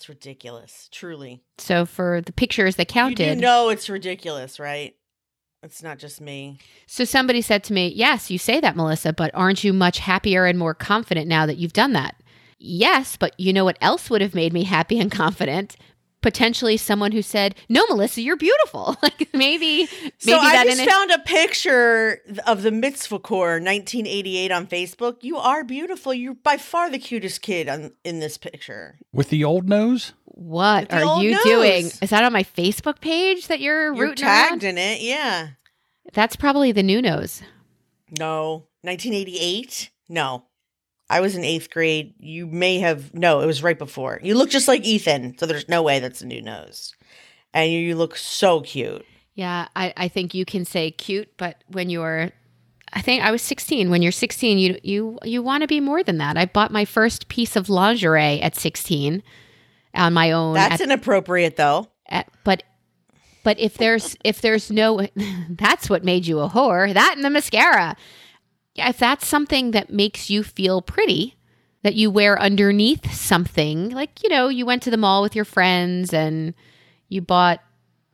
It's 0.00 0.08
ridiculous. 0.08 0.88
Truly. 0.90 1.42
So 1.58 1.84
for 1.84 2.22
the 2.22 2.32
pictures 2.32 2.76
that 2.76 2.88
You 2.90 2.94
counted, 2.94 3.34
do 3.34 3.38
know 3.38 3.68
it's 3.68 3.90
ridiculous, 3.90 4.58
right? 4.58 4.96
It's 5.62 5.82
not 5.82 5.98
just 5.98 6.22
me. 6.22 6.56
So 6.86 7.04
somebody 7.04 7.42
said 7.42 7.62
to 7.64 7.74
me, 7.74 7.88
Yes, 7.94 8.30
you 8.30 8.38
say 8.38 8.60
that, 8.60 8.76
Melissa, 8.76 9.12
but 9.12 9.30
aren't 9.34 9.62
you 9.62 9.74
much 9.74 9.98
happier 9.98 10.46
and 10.46 10.58
more 10.58 10.72
confident 10.72 11.28
now 11.28 11.44
that 11.44 11.58
you've 11.58 11.74
done 11.74 11.92
that? 11.92 12.14
Yes, 12.58 13.18
but 13.18 13.38
you 13.38 13.52
know 13.52 13.66
what 13.66 13.76
else 13.82 14.08
would 14.08 14.22
have 14.22 14.34
made 14.34 14.54
me 14.54 14.64
happy 14.64 14.98
and 14.98 15.12
confident? 15.12 15.76
Potentially 16.22 16.76
someone 16.76 17.12
who 17.12 17.22
said, 17.22 17.54
No, 17.68 17.86
Melissa, 17.86 18.20
you're 18.20 18.36
beautiful. 18.36 18.96
like 19.02 19.28
maybe, 19.32 19.88
maybe 19.88 20.12
So 20.18 20.38
I 20.38 20.64
just 20.64 20.84
found 20.84 21.10
a 21.10 21.18
picture 21.20 22.20
of 22.46 22.62
the 22.62 22.70
Mitzvah 22.70 23.20
Corps 23.20 23.54
1988 23.60 24.52
on 24.52 24.66
Facebook. 24.66 25.16
You 25.22 25.38
are 25.38 25.64
beautiful. 25.64 26.12
You're 26.12 26.34
by 26.34 26.56
far 26.58 26.90
the 26.90 26.98
cutest 26.98 27.42
kid 27.42 27.68
on, 27.68 27.92
in 28.04 28.20
this 28.20 28.36
picture. 28.36 28.98
With 29.12 29.30
the 29.30 29.44
old 29.44 29.68
nose? 29.68 30.12
What 30.24 30.92
are 30.92 31.22
you 31.22 31.32
nose. 31.32 31.42
doing? 31.42 31.86
Is 32.02 32.10
that 32.10 32.24
on 32.24 32.32
my 32.32 32.44
Facebook 32.44 33.00
page 33.00 33.48
that 33.48 33.60
you're, 33.60 33.94
You're 33.94 34.08
rooting 34.08 34.24
tagged 34.24 34.64
around? 34.64 34.72
in 34.72 34.78
it. 34.78 35.00
Yeah. 35.00 35.48
That's 36.12 36.36
probably 36.36 36.72
the 36.72 36.82
new 36.82 37.00
nose. 37.02 37.42
No. 38.18 38.66
1988? 38.82 39.90
No. 40.08 40.44
I 41.10 41.20
was 41.20 41.34
in 41.34 41.44
eighth 41.44 41.70
grade. 41.70 42.14
You 42.18 42.46
may 42.46 42.78
have 42.78 43.12
no, 43.12 43.40
it 43.40 43.46
was 43.46 43.62
right 43.62 43.78
before. 43.78 44.20
You 44.22 44.36
look 44.36 44.48
just 44.48 44.68
like 44.68 44.84
Ethan, 44.84 45.36
so 45.36 45.44
there's 45.44 45.68
no 45.68 45.82
way 45.82 45.98
that's 45.98 46.22
a 46.22 46.26
new 46.26 46.40
nose. 46.40 46.94
And 47.52 47.70
you, 47.70 47.80
you 47.80 47.96
look 47.96 48.16
so 48.16 48.60
cute. 48.60 49.04
Yeah, 49.34 49.66
I, 49.74 49.92
I 49.96 50.08
think 50.08 50.34
you 50.34 50.44
can 50.44 50.64
say 50.64 50.92
cute, 50.92 51.36
but 51.36 51.64
when 51.68 51.90
you're 51.90 52.30
I 52.92 53.02
think 53.02 53.22
I 53.22 53.30
was 53.30 53.42
16. 53.42 53.90
When 53.90 54.02
you're 54.02 54.12
16, 54.12 54.58
you 54.58 54.78
you 54.82 55.18
you 55.24 55.42
want 55.42 55.62
to 55.62 55.66
be 55.66 55.80
more 55.80 56.02
than 56.02 56.18
that. 56.18 56.36
I 56.36 56.46
bought 56.46 56.70
my 56.70 56.84
first 56.84 57.28
piece 57.28 57.56
of 57.56 57.68
lingerie 57.68 58.40
at 58.40 58.56
16 58.56 59.22
on 59.94 60.12
my 60.12 60.32
own. 60.32 60.54
That's 60.54 60.80
at- 60.80 60.80
inappropriate 60.80 61.56
though. 61.56 61.88
at- 62.06 62.28
but 62.44 62.62
but 63.42 63.58
if 63.58 63.76
there's 63.78 64.16
if 64.24 64.40
there's 64.40 64.70
no 64.70 65.06
that's 65.50 65.90
what 65.90 66.04
made 66.04 66.26
you 66.26 66.40
a 66.40 66.48
whore. 66.48 66.92
That 66.92 67.14
and 67.16 67.24
the 67.24 67.30
mascara. 67.30 67.96
Yeah, 68.74 68.88
if 68.88 68.98
that's 68.98 69.26
something 69.26 69.72
that 69.72 69.90
makes 69.90 70.30
you 70.30 70.42
feel 70.42 70.80
pretty, 70.82 71.36
that 71.82 71.94
you 71.94 72.10
wear 72.10 72.40
underneath 72.40 73.12
something, 73.12 73.90
like 73.90 74.22
you 74.22 74.28
know, 74.28 74.48
you 74.48 74.64
went 74.66 74.82
to 74.84 74.90
the 74.90 74.96
mall 74.96 75.22
with 75.22 75.34
your 75.34 75.44
friends 75.44 76.12
and 76.14 76.54
you 77.08 77.20
bought 77.20 77.60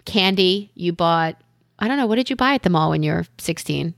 candy, 0.05 0.71
you 0.75 0.93
bought 0.93 1.41
I 1.79 1.89
don't 1.89 1.99
know, 1.99 2.07
what 2.07 2.17
did 2.17 2.31
you 2.31 2.37
buy 2.37 2.55
at 2.55 2.63
the 2.63 2.71
mall 2.71 2.91
when 2.91 3.03
you're 3.03 3.27
16? 3.39 3.95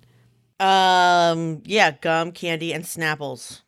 Um, 0.59 1.63
yeah, 1.65 1.93
gum, 1.93 2.33
candy, 2.33 2.73
and 2.73 2.83
Snapples. 2.85 3.61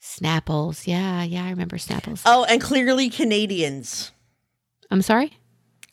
Snapples. 0.00 0.86
Yeah, 0.86 1.24
yeah, 1.24 1.44
I 1.44 1.50
remember 1.50 1.76
Snapples. 1.76 2.22
Oh, 2.24 2.44
and 2.44 2.60
clearly 2.60 3.10
Canadians. 3.10 4.12
I'm 4.90 5.02
sorry. 5.02 5.32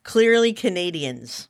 Clearly 0.04 0.54
Canadians. 0.54 1.50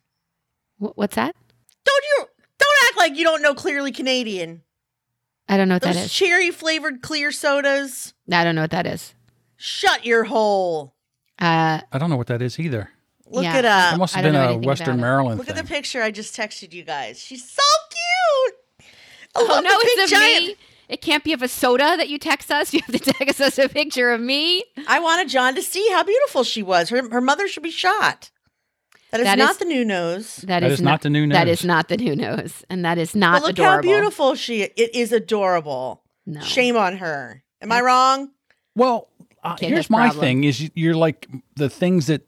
Wh- 0.79 0.95
What's 0.97 1.15
that? 1.15 1.35
Don't 1.83 2.03
you 2.17 2.25
don't 2.57 2.77
act 2.85 2.97
like 2.97 3.15
you 3.17 3.23
don't 3.25 3.41
know 3.41 3.53
clearly 3.53 3.91
Canadian. 3.91 4.61
I 5.49 5.57
don't 5.57 5.67
know 5.69 5.75
what 5.75 5.81
Those 5.83 5.95
that 5.95 6.05
is. 6.05 6.13
cherry 6.13 6.51
flavored 6.51 7.01
clear 7.01 7.31
sodas. 7.31 8.13
I 8.31 8.43
don't 8.43 8.55
know 8.55 8.61
what 8.61 8.71
that 8.71 8.85
is. 8.87 9.13
Shut 9.55 10.05
your 10.05 10.25
hole. 10.25 10.93
Uh, 11.39 11.79
I 11.91 11.97
don't 11.97 12.09
know 12.09 12.17
what 12.17 12.27
that 12.27 12.41
is 12.41 12.59
either. 12.59 12.89
Look 13.29 13.43
Yeah. 13.43 13.59
it 13.59 13.61
That 13.63 13.93
up. 13.93 13.99
must 13.99 14.15
have 14.15 14.23
been 14.23 14.35
a 14.35 14.57
Western. 14.57 14.99
Maryland 15.01 15.37
Look 15.37 15.49
at 15.49 15.55
the 15.55 15.63
picture 15.63 16.01
I 16.01 16.11
just 16.11 16.35
texted 16.35 16.73
you 16.73 16.83
guys. 16.83 17.19
She's 17.19 17.49
so 17.49 17.61
cute. 17.89 18.55
I 19.35 19.45
oh 19.49 19.59
no, 19.61 19.69
it's 19.73 20.03
of 20.13 20.19
giant- 20.19 20.45
me. 20.47 20.55
It 20.89 21.01
can't 21.01 21.23
be 21.23 21.33
of 21.33 21.41
a 21.41 21.49
soda 21.49 21.95
that 21.97 22.07
you 22.07 22.17
text 22.17 22.49
us. 22.51 22.73
You 22.73 22.79
have 22.85 23.01
to 23.01 23.13
text 23.13 23.41
us 23.41 23.57
a 23.59 23.67
picture 23.67 24.11
of 24.11 24.21
me. 24.21 24.63
I 24.87 24.99
wanted 24.99 25.27
John 25.29 25.53
to 25.55 25.61
see 25.61 25.85
how 25.91 26.03
beautiful 26.03 26.43
she 26.43 26.63
was. 26.63 26.89
Her 26.89 27.09
her 27.09 27.21
mother 27.21 27.47
should 27.47 27.63
be 27.63 27.71
shot. 27.71 28.31
That 29.11 29.21
is 29.21 29.25
That 29.25 29.37
not 29.37 29.51
is- 29.51 29.57
the 29.57 29.65
new 29.65 29.85
nose. 29.85 30.35
That 30.37 30.59
That 30.61 30.63
is 30.71 30.81
not 30.81 31.01
the 31.01 31.09
new 31.09 31.25
nose. 31.25 31.35
That 31.37 31.47
is 31.47 31.63
not 31.63 31.87
the 31.87 31.97
new 31.97 32.15
nose, 32.15 32.65
and 32.69 32.83
that 32.83 32.97
is 32.97 33.15
not 33.15 33.41
But 33.41 33.47
look 33.47 33.51
adorable. 33.51 33.75
how 33.75 33.81
beautiful 33.81 34.35
she 34.35 34.63
it 34.63 34.95
is 34.95 35.11
adorable. 35.13 36.03
No. 36.25 36.41
Shame 36.41 36.75
on 36.75 36.97
her. 36.97 37.43
Am 37.61 37.71
I 37.71 37.79
wrong? 37.81 38.31
Well, 38.75 39.07
uh, 39.43 39.55
here's 39.59 39.89
my 39.89 40.07
problem. 40.07 40.21
thing: 40.21 40.43
is 40.43 40.69
you're 40.75 40.93
like 40.95 41.27
the 41.55 41.69
things 41.69 42.07
that 42.07 42.27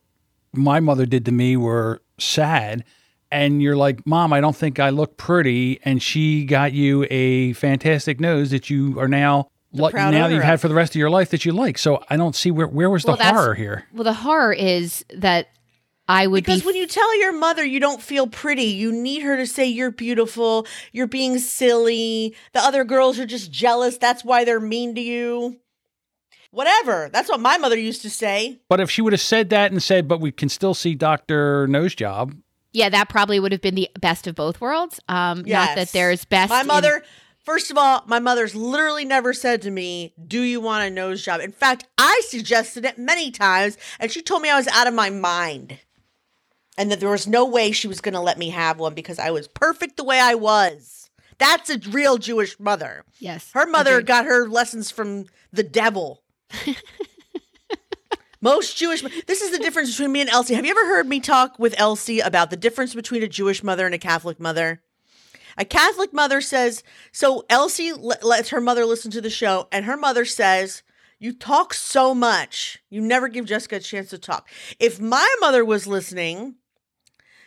my 0.53 0.79
mother 0.79 1.05
did 1.05 1.25
to 1.25 1.31
me 1.33 1.57
were 1.57 2.01
sad, 2.17 2.86
and 3.29 3.62
you're 3.62 3.75
like, 3.75 4.07
"Mom, 4.07 4.31
I 4.31 4.39
don't 4.39 4.55
think 4.55 4.79
I 4.79 4.89
look 4.89 5.17
pretty," 5.17 5.79
and 5.83 6.01
she 6.01 6.45
got 6.45 6.71
you 6.71 7.05
a 7.12 7.51
fantastic 7.53 8.19
nose 8.21 8.51
that 8.51 8.69
you 8.69 8.98
are 9.00 9.07
now 9.09 9.50
li- 9.74 9.91
now 9.93 10.12
that 10.29 10.31
you've 10.33 10.43
had 10.43 10.62
for 10.62 10.69
the 10.69 10.74
rest 10.75 10.93
of 10.93 11.00
your 11.00 11.09
life 11.09 11.29
that 11.31 11.43
you 11.43 11.51
like. 11.51 11.77
So 11.77 12.01
I 12.09 12.15
don't 12.15 12.36
see 12.38 12.51
where 12.51 12.67
where 12.67 12.89
was 12.89 13.03
the 13.03 13.09
Well, 13.09 13.17
that's- 13.17 13.36
horror 13.36 13.55
here. 13.55 13.83
Well, 13.93 14.05
the 14.05 14.13
horror 14.13 14.53
is 14.53 15.03
that 15.13 15.50
I 16.10 16.28
would 16.28 16.44
Because 16.44 16.62
be. 16.62 16.66
when 16.66 16.75
you 16.75 16.88
tell 16.88 17.18
your 17.20 17.32
mother 17.32 17.63
you 17.63 17.80
don't 17.80 18.01
feel 18.01 18.25
pretty, 18.28 18.63
you 18.63 18.92
need 18.92 19.22
her 19.22 19.38
to 19.38 19.46
say 19.46 19.66
you're 19.66 19.92
beautiful, 19.92 20.66
you're 20.92 21.08
being 21.08 21.38
silly, 21.38 22.36
the 22.51 22.60
other 22.60 22.84
girls 22.84 23.20
are 23.20 23.25
just 23.28 23.51
jealous, 23.51 23.98
that's 23.98 24.25
why 24.25 24.44
they're 24.44 24.60
mean 24.60 24.96
to 24.96 25.01
you. 25.01 25.60
Whatever. 26.51 27.10
That's 27.13 27.30
what 27.30 27.39
my 27.39 27.58
mother 27.60 27.78
used 27.78 28.01
to 28.01 28.10
say. 28.10 28.60
But 28.70 28.80
if 28.80 28.89
she 28.89 29.04
would 29.04 29.13
have 29.13 29.22
said 29.22 29.51
that 29.51 29.72
and 29.72 29.84
said, 29.84 30.08
"But 30.08 30.20
we 30.20 30.32
can 30.32 30.50
still 30.50 30.74
see 30.74 30.96
Doctor 30.96 31.68
Nose 31.68 31.94
Job," 31.94 32.36
yeah, 32.74 32.89
that 32.89 33.08
probably 33.08 33.39
would 33.39 33.51
have 33.51 33.62
been 33.62 33.75
the 33.75 33.88
best 34.00 34.25
of 34.25 34.34
both 34.34 34.60
worlds. 34.60 35.00
Um, 35.08 35.44
not 35.46 35.75
that 35.75 35.92
there's 35.92 36.25
best. 36.25 36.50
My 36.50 36.62
in- 36.62 36.68
mother, 36.68 37.04
first 37.44 37.70
of 37.70 37.78
all, 37.78 38.04
my 38.08 38.18
mother's 38.20 38.56
literally 38.56 39.06
never 39.06 39.32
said 39.32 39.62
to 39.62 39.70
me, 39.70 40.13
Do 40.28 40.42
you 40.42 40.60
want 40.60 40.88
a 40.88 40.89
nose 40.89 41.24
job? 41.24 41.39
In 41.39 41.51
fact, 41.51 41.86
I 42.00 42.20
suggested 42.28 42.84
it 42.84 42.98
many 42.98 43.30
times, 43.30 43.78
and 44.00 44.12
she 44.12 44.24
told 44.24 44.42
me 44.42 44.50
I 44.50 44.58
was 44.58 44.68
out 44.70 44.88
of 44.88 44.94
my 44.96 45.12
mind. 45.12 45.78
And 46.79 46.89
that 46.91 47.00
there 47.00 47.09
was 47.09 47.27
no 47.27 47.45
way 47.45 47.71
she 47.71 47.88
was 47.89 48.01
going 48.01 48.13
to 48.15 48.19
let 48.21 48.38
me 48.39 48.50
have 48.50 48.79
one 48.79 48.93
because 48.95 49.19
I 49.19 49.29
was 49.31 49.48
perfect 49.50 49.98
the 49.98 50.03
way 50.03 50.19
I 50.19 50.33
was. 50.33 51.09
That's 51.38 51.69
a 51.69 51.77
real 51.89 52.17
Jewish 52.17 52.59
mother. 52.59 53.03
yes, 53.19 53.51
Her 53.53 53.67
mother 53.67 53.95
agreed. 53.98 54.07
got 54.07 54.25
her 54.25 54.48
lessons 54.48 54.89
from 54.89 55.25
the 55.53 55.62
devil. 55.63 56.24
Most 58.41 58.77
Jewish. 58.77 59.01
This 59.27 59.41
is 59.41 59.51
the 59.51 59.57
difference 59.59 59.91
between 59.91 60.13
me 60.13 60.21
and 60.21 60.29
Elsie. 60.29 60.53
Have 60.53 60.63
you 60.65 60.71
ever 60.71 60.86
heard 60.88 61.07
me 61.07 61.19
talk 61.19 61.59
with 61.59 61.75
Elsie 61.77 62.21
about 62.21 62.50
the 62.50 62.55
difference 62.57 62.95
between 62.95 63.21
a 63.21 63.27
Jewish 63.27 63.62
mother 63.62 63.86
and 63.86 63.93
a 63.93 63.98
Catholic 64.00 64.39
mother? 64.39 64.81
A 65.57 65.65
Catholic 65.65 66.13
mother 66.13 66.39
says, 66.39 66.81
so 67.12 67.43
Elsie 67.50 67.91
le- 67.91 68.15
lets 68.24 68.50
her 68.50 68.62
mother 68.62 68.86
listen 68.86 69.12
to 69.12 69.19
the 69.19 69.29
show, 69.29 69.67
and 69.74 69.83
her 69.83 69.98
mother 69.98 70.24
says, 70.24 70.83
You 71.19 71.33
talk 71.33 71.74
so 71.74 72.15
much. 72.15 72.81
You 72.89 73.01
never 73.01 73.27
give 73.27 73.45
Jessica 73.45 73.75
a 73.75 73.79
chance 73.81 74.09
to 74.12 74.17
talk. 74.17 74.48
If 74.79 75.01
my 75.01 75.27
mother 75.41 75.65
was 75.65 75.86
listening, 75.86 76.55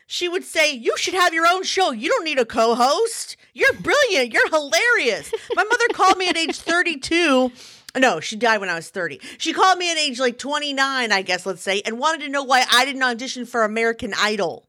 she 0.06 0.28
would 0.28 0.44
say, 0.44 0.72
You 0.72 0.96
should 0.96 1.14
have 1.14 1.34
your 1.34 1.46
own 1.46 1.62
show. 1.62 1.90
You 1.92 2.08
don't 2.08 2.24
need 2.24 2.38
a 2.38 2.44
co 2.44 2.74
host. 2.74 3.36
You're 3.54 3.72
brilliant. 3.74 4.32
You're 4.32 4.48
hilarious. 4.48 5.32
My 5.54 5.64
mother 5.64 5.84
called 5.92 6.18
me 6.18 6.28
at 6.28 6.36
age 6.36 6.58
32. 6.58 7.52
No, 7.98 8.20
she 8.20 8.36
died 8.36 8.58
when 8.60 8.70
I 8.70 8.74
was 8.74 8.88
30. 8.88 9.20
She 9.36 9.52
called 9.52 9.78
me 9.78 9.90
at 9.90 9.98
age 9.98 10.18
like 10.18 10.38
29, 10.38 11.12
I 11.12 11.20
guess, 11.22 11.44
let's 11.44 11.60
say, 11.62 11.82
and 11.84 11.98
wanted 11.98 12.24
to 12.24 12.30
know 12.30 12.42
why 12.42 12.64
I 12.72 12.86
didn't 12.86 13.02
audition 13.02 13.44
for 13.44 13.64
American 13.64 14.14
Idol. 14.18 14.66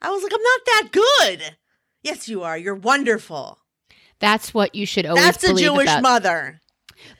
I 0.00 0.10
was 0.10 0.22
like, 0.22 0.32
I'm 0.32 0.40
not 0.42 0.60
that 0.66 0.88
good. 0.92 1.56
Yes, 2.02 2.28
you 2.28 2.42
are. 2.44 2.56
You're 2.56 2.76
wonderful. 2.76 3.58
That's 4.20 4.54
what 4.54 4.74
you 4.74 4.86
should 4.86 5.04
always 5.06 5.24
That's 5.24 5.44
a 5.44 5.54
Jewish 5.54 5.88
about. 5.88 6.02
mother. 6.02 6.60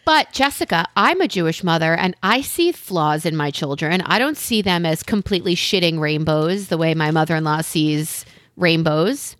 But 0.04 0.32
Jessica, 0.32 0.86
I'm 0.96 1.20
a 1.20 1.28
Jewish 1.28 1.62
mother 1.62 1.94
and 1.94 2.16
I 2.22 2.40
see 2.40 2.72
flaws 2.72 3.24
in 3.26 3.36
my 3.36 3.50
children. 3.50 4.00
I 4.02 4.18
don't 4.18 4.36
see 4.36 4.62
them 4.62 4.84
as 4.86 5.02
completely 5.02 5.54
shitting 5.54 5.98
rainbows 6.00 6.68
the 6.68 6.78
way 6.78 6.94
my 6.94 7.10
mother-in-law 7.10 7.60
sees 7.62 8.24
rainbows, 8.56 9.36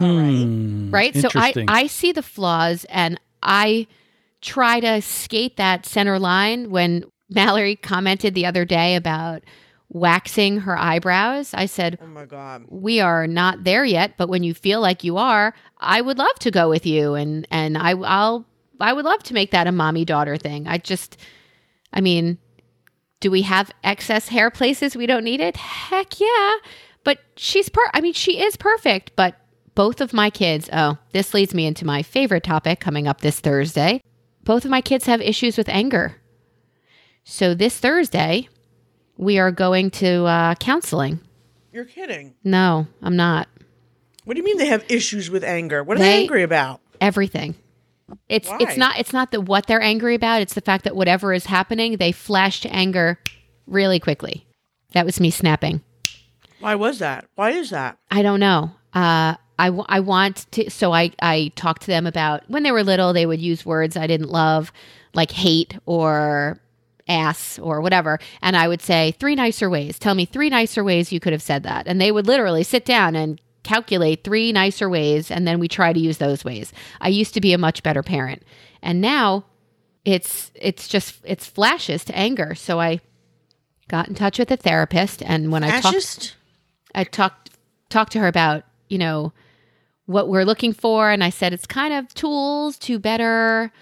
Hmm, 0.00 0.90
right? 0.90 1.14
So 1.14 1.28
I. 1.34 1.54
I 1.68 1.86
see 1.86 2.12
the 2.12 2.22
flaws 2.22 2.84
and 2.88 3.20
I 3.42 3.86
try 4.40 4.80
to 4.80 5.00
skate 5.00 5.56
that 5.56 5.86
center 5.86 6.18
line 6.18 6.70
when 6.70 7.04
Mallory 7.30 7.76
commented 7.76 8.34
the 8.34 8.44
other 8.46 8.64
day 8.64 8.96
about 8.96 9.42
waxing 9.88 10.60
her 10.60 10.76
eyebrows. 10.76 11.54
I 11.54 11.66
said, 11.66 11.98
Oh 12.02 12.06
my 12.06 12.24
God. 12.24 12.64
we 12.68 12.98
are 13.00 13.26
not 13.28 13.62
there 13.64 13.84
yet 13.84 14.14
but 14.16 14.28
when 14.28 14.42
you 14.42 14.54
feel 14.54 14.80
like 14.80 15.04
you 15.04 15.18
are 15.18 15.54
i 15.78 16.00
would 16.00 16.16
love 16.18 16.34
to 16.40 16.50
go 16.50 16.68
with 16.70 16.86
you 16.86 17.14
and 17.14 17.46
and 17.50 17.76
i 17.76 17.90
i'll 17.92 18.46
i 18.82 18.92
would 18.92 19.04
love 19.04 19.22
to 19.22 19.34
make 19.34 19.50
that 19.52 19.66
a 19.66 19.72
mommy 19.72 20.04
daughter 20.04 20.36
thing 20.36 20.66
i 20.66 20.78
just 20.78 21.16
i 21.92 22.00
mean 22.00 22.38
do 23.20 23.30
we 23.30 23.42
have 23.42 23.70
excess 23.84 24.28
hair 24.28 24.50
places 24.50 24.96
we 24.96 25.06
don't 25.06 25.24
need 25.24 25.40
it 25.40 25.56
heck 25.56 26.18
yeah 26.20 26.54
but 27.04 27.18
she's 27.36 27.68
per 27.68 27.82
i 27.94 28.00
mean 28.00 28.12
she 28.12 28.40
is 28.40 28.56
perfect 28.56 29.12
but 29.16 29.36
both 29.74 30.00
of 30.00 30.12
my 30.12 30.28
kids 30.30 30.68
oh 30.72 30.98
this 31.12 31.32
leads 31.34 31.54
me 31.54 31.66
into 31.66 31.84
my 31.86 32.02
favorite 32.02 32.42
topic 32.44 32.80
coming 32.80 33.06
up 33.08 33.20
this 33.20 33.40
thursday 33.40 34.00
both 34.44 34.64
of 34.64 34.70
my 34.70 34.80
kids 34.80 35.06
have 35.06 35.20
issues 35.20 35.56
with 35.56 35.68
anger 35.68 36.16
so 37.24 37.54
this 37.54 37.78
thursday 37.78 38.48
we 39.16 39.38
are 39.38 39.52
going 39.52 39.90
to 39.90 40.24
uh, 40.24 40.54
counseling 40.56 41.20
You're 41.72 41.84
kidding. 41.84 42.34
no 42.44 42.86
i'm 43.02 43.16
not 43.16 43.48
What 44.24 44.34
do 44.34 44.38
you 44.40 44.44
mean 44.44 44.56
they 44.58 44.66
have 44.66 44.84
issues 44.88 45.30
with 45.30 45.42
anger? 45.44 45.82
What 45.84 45.96
are 45.96 46.00
They- 46.00 46.04
they 46.16 46.20
angry 46.22 46.42
about? 46.42 46.80
everything. 47.00 47.56
It's 48.28 48.48
Why? 48.48 48.58
it's 48.60 48.76
not 48.76 48.98
it's 48.98 49.12
not 49.12 49.30
the 49.30 49.40
what 49.40 49.66
they're 49.66 49.82
angry 49.82 50.14
about. 50.14 50.42
It's 50.42 50.54
the 50.54 50.60
fact 50.60 50.84
that 50.84 50.96
whatever 50.96 51.32
is 51.32 51.46
happening, 51.46 51.96
they 51.96 52.12
flash 52.12 52.60
to 52.62 52.72
anger 52.72 53.18
really 53.66 54.00
quickly. 54.00 54.46
That 54.92 55.06
was 55.06 55.20
me 55.20 55.30
snapping. 55.30 55.80
Why 56.60 56.74
was 56.74 56.98
that? 57.00 57.26
Why 57.34 57.50
is 57.50 57.70
that? 57.70 57.98
I 58.10 58.22
don't 58.22 58.40
know. 58.40 58.70
Uh, 58.94 59.34
I, 59.58 59.66
w- 59.66 59.84
I 59.88 60.00
want 60.00 60.46
to. 60.52 60.70
So 60.70 60.92
I 60.92 61.12
I 61.20 61.50
talked 61.56 61.82
to 61.82 61.88
them 61.88 62.06
about 62.06 62.48
when 62.48 62.62
they 62.62 62.72
were 62.72 62.84
little. 62.84 63.12
They 63.12 63.26
would 63.26 63.40
use 63.40 63.66
words 63.66 63.96
I 63.96 64.06
didn't 64.06 64.30
love, 64.30 64.72
like 65.14 65.30
hate 65.30 65.76
or 65.86 66.60
ass 67.08 67.58
or 67.58 67.80
whatever. 67.80 68.18
And 68.42 68.56
I 68.56 68.68
would 68.68 68.80
say 68.80 69.12
three 69.18 69.34
nicer 69.34 69.68
ways. 69.68 69.98
Tell 69.98 70.14
me 70.14 70.24
three 70.24 70.50
nicer 70.50 70.84
ways 70.84 71.12
you 71.12 71.20
could 71.20 71.32
have 71.32 71.42
said 71.42 71.62
that. 71.64 71.86
And 71.86 72.00
they 72.00 72.12
would 72.12 72.26
literally 72.26 72.62
sit 72.62 72.84
down 72.84 73.16
and 73.16 73.40
calculate 73.62 74.24
three 74.24 74.52
nicer 74.52 74.88
ways, 74.88 75.30
and 75.30 75.46
then 75.46 75.58
we 75.58 75.68
try 75.68 75.92
to 75.92 76.00
use 76.00 76.18
those 76.18 76.44
ways. 76.44 76.72
I 77.00 77.08
used 77.08 77.34
to 77.34 77.40
be 77.40 77.52
a 77.52 77.58
much 77.58 77.82
better 77.82 78.02
parent, 78.02 78.42
and 78.82 79.00
now 79.00 79.44
it's 80.04 80.50
it's 80.54 80.88
just 80.88 81.20
it's 81.24 81.46
flashes 81.46 82.04
to 82.06 82.16
anger. 82.16 82.54
So 82.54 82.80
I 82.80 83.00
got 83.88 84.08
in 84.08 84.14
touch 84.14 84.38
with 84.38 84.50
a 84.50 84.56
therapist, 84.56 85.22
and 85.22 85.52
when 85.52 85.64
I 85.64 85.80
talked. 85.80 85.94
I 86.94 87.04
talked 87.04 87.50
talked 87.88 88.12
to 88.12 88.18
her 88.20 88.28
about, 88.28 88.64
you 88.88 88.98
know, 88.98 89.32
what 90.06 90.28
we're 90.28 90.44
looking 90.44 90.72
for 90.72 91.10
and 91.10 91.22
I 91.22 91.30
said 91.30 91.52
it's 91.52 91.66
kind 91.66 91.94
of 91.94 92.12
tools 92.14 92.76
to 92.80 92.98
better 92.98 93.72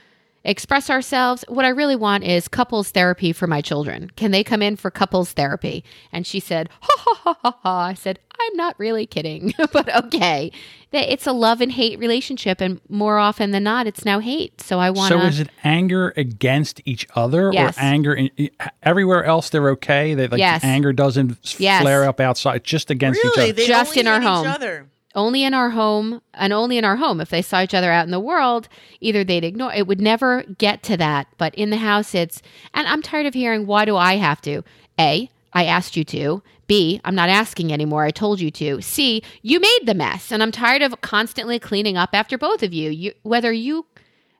express 0.44 0.88
ourselves. 0.90 1.44
What 1.48 1.64
I 1.64 1.68
really 1.68 1.96
want 1.96 2.24
is 2.24 2.48
couples 2.48 2.90
therapy 2.90 3.32
for 3.32 3.46
my 3.46 3.60
children. 3.60 4.10
Can 4.16 4.30
they 4.30 4.42
come 4.42 4.62
in 4.62 4.76
for 4.76 4.90
couples 4.90 5.32
therapy? 5.32 5.84
And 6.12 6.26
she 6.26 6.40
said, 6.40 6.68
ha 6.80 6.96
ha 6.98 7.14
ha 7.24 7.38
ha 7.42 7.58
ha. 7.62 7.78
I 7.86 7.94
said, 7.94 8.18
I'm 8.40 8.56
not 8.56 8.74
really 8.78 9.06
kidding, 9.06 9.52
but 9.72 9.94
okay. 10.04 10.50
That 10.92 11.12
It's 11.12 11.26
a 11.26 11.32
love 11.32 11.60
and 11.60 11.70
hate 11.70 11.98
relationship, 11.98 12.60
and 12.60 12.80
more 12.88 13.18
often 13.18 13.50
than 13.50 13.62
not, 13.62 13.86
it's 13.86 14.04
now 14.04 14.18
hate. 14.18 14.60
So 14.60 14.78
I 14.80 14.90
want 14.90 15.10
So 15.12 15.20
to. 15.20 15.26
is 15.26 15.38
it 15.40 15.48
anger 15.62 16.12
against 16.16 16.80
each 16.84 17.06
other 17.14 17.50
Yes. 17.52 17.76
or 17.76 17.80
anger 17.82 18.14
in, 18.14 18.30
everywhere 18.82 19.24
else 19.24 19.50
they're 19.50 19.68
okay? 19.70 20.14
They 20.14 20.26
like 20.26 20.38
Yes. 20.40 20.64
anger 20.64 20.92
doesn't 20.92 21.32
s- 21.44 21.60
Yes. 21.60 21.82
flare 21.82 22.04
up 22.04 22.18
outside 22.18 22.64
just 22.64 22.90
against 22.90 23.20
each 23.24 23.32
other. 23.38 23.52
They 23.52 23.66
Just 23.66 23.90
only 23.90 24.00
in 24.00 24.06
our 24.08 24.20
hate 24.20 24.26
each 24.26 24.28
home. 24.28 24.46
other. 24.46 24.86
Only 25.14 25.42
in 25.42 25.54
our 25.54 25.70
home 25.70 26.20
and 26.34 26.52
only 26.52 26.78
in 26.78 26.84
our 26.84 26.96
home. 26.96 27.20
If 27.20 27.30
they 27.30 27.42
saw 27.42 27.62
each 27.62 27.74
other 27.74 27.90
out 27.90 28.04
in 28.04 28.10
the 28.10 28.20
world, 28.20 28.68
either 29.00 29.24
they'd 29.24 29.44
ignore 29.44 29.72
it 29.72 29.86
would 29.86 30.00
never 30.00 30.42
get 30.58 30.82
to 30.84 30.96
that. 30.96 31.26
But 31.38 31.54
in 31.54 31.70
the 31.70 31.78
house 31.78 32.14
it's 32.14 32.42
and 32.74 32.86
I'm 32.86 33.02
tired 33.02 33.26
of 33.26 33.34
hearing 33.34 33.66
why 33.66 33.84
do 33.84 33.96
I 33.96 34.16
have 34.16 34.40
to? 34.42 34.62
A, 34.98 35.30
I 35.52 35.64
asked 35.64 35.96
you 35.96 36.04
to. 36.04 36.42
B, 36.66 37.00
I'm 37.04 37.16
not 37.16 37.28
asking 37.28 37.72
anymore. 37.72 38.04
I 38.04 38.12
told 38.12 38.40
you 38.40 38.50
to. 38.52 38.80
C, 38.80 39.22
you 39.42 39.58
made 39.58 39.80
the 39.84 39.94
mess 39.94 40.30
and 40.30 40.42
I'm 40.42 40.52
tired 40.52 40.82
of 40.82 41.00
constantly 41.00 41.58
cleaning 41.58 41.96
up 41.96 42.10
after 42.12 42.38
both 42.38 42.62
of 42.62 42.72
you. 42.72 42.90
You 42.90 43.12
whether 43.22 43.52
you 43.52 43.86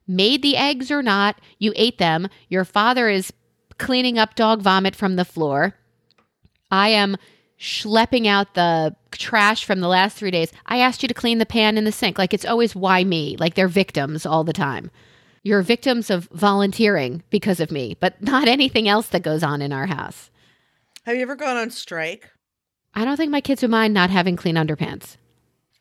made 0.07 0.43
the 0.43 0.57
eggs 0.57 0.91
or 0.91 1.03
not, 1.03 1.41
you 1.59 1.73
ate 1.77 1.99
them. 1.99 2.29
Your 2.49 2.65
father 2.65 3.09
is 3.09 3.33
cleaning 3.79 4.19
up 4.19 4.35
dog 4.35 4.63
vomit 4.63 4.95
from 4.95 5.17
the 5.17 5.25
floor. 5.25 5.75
I 6.71 6.91
am 6.91 7.17
schlepping 7.61 8.27
out 8.27 8.55
the 8.55 8.97
trash 9.13 9.65
from 9.65 9.81
the 9.81 9.89
last 9.89 10.17
three 10.17 10.31
days. 10.31 10.51
I 10.67 10.79
asked 10.79 11.03
you 11.03 11.09
to 11.09 11.15
clean 11.15 11.39
the 11.39 11.47
pan 11.47 11.77
in 11.77 11.85
the 11.85 11.93
sink. 11.93 12.19
Like 12.19 12.33
it's 12.33 12.47
always 12.47 12.75
why 12.75 13.05
me? 13.05 13.37
Like 13.39 13.55
they're 13.55 13.69
victims 13.69 14.25
all 14.25 14.45
the 14.45 14.53
time. 14.53 14.91
You're 15.43 15.63
victims 15.63 16.11
of 16.11 16.29
volunteering 16.33 17.23
because 17.31 17.61
of 17.61 17.71
me, 17.71 17.97
but 18.01 18.21
not 18.23 18.49
anything 18.49 18.89
else 18.89 19.09
that 19.09 19.23
goes 19.23 19.43
on 19.43 19.63
in 19.63 19.73
our 19.73 19.87
house. 19.87 20.31
Have 21.05 21.17
you 21.17 21.23
ever 21.23 21.37
gone 21.37 21.57
on 21.57 21.71
strike? 21.71 22.31
I 22.95 23.05
don't 23.05 23.17
think 23.17 23.31
my 23.31 23.41
kids 23.41 23.63
would 23.63 23.71
mind 23.71 23.95
not 23.95 24.11
having 24.11 24.37
clean 24.37 24.57
underpants. 24.57 25.17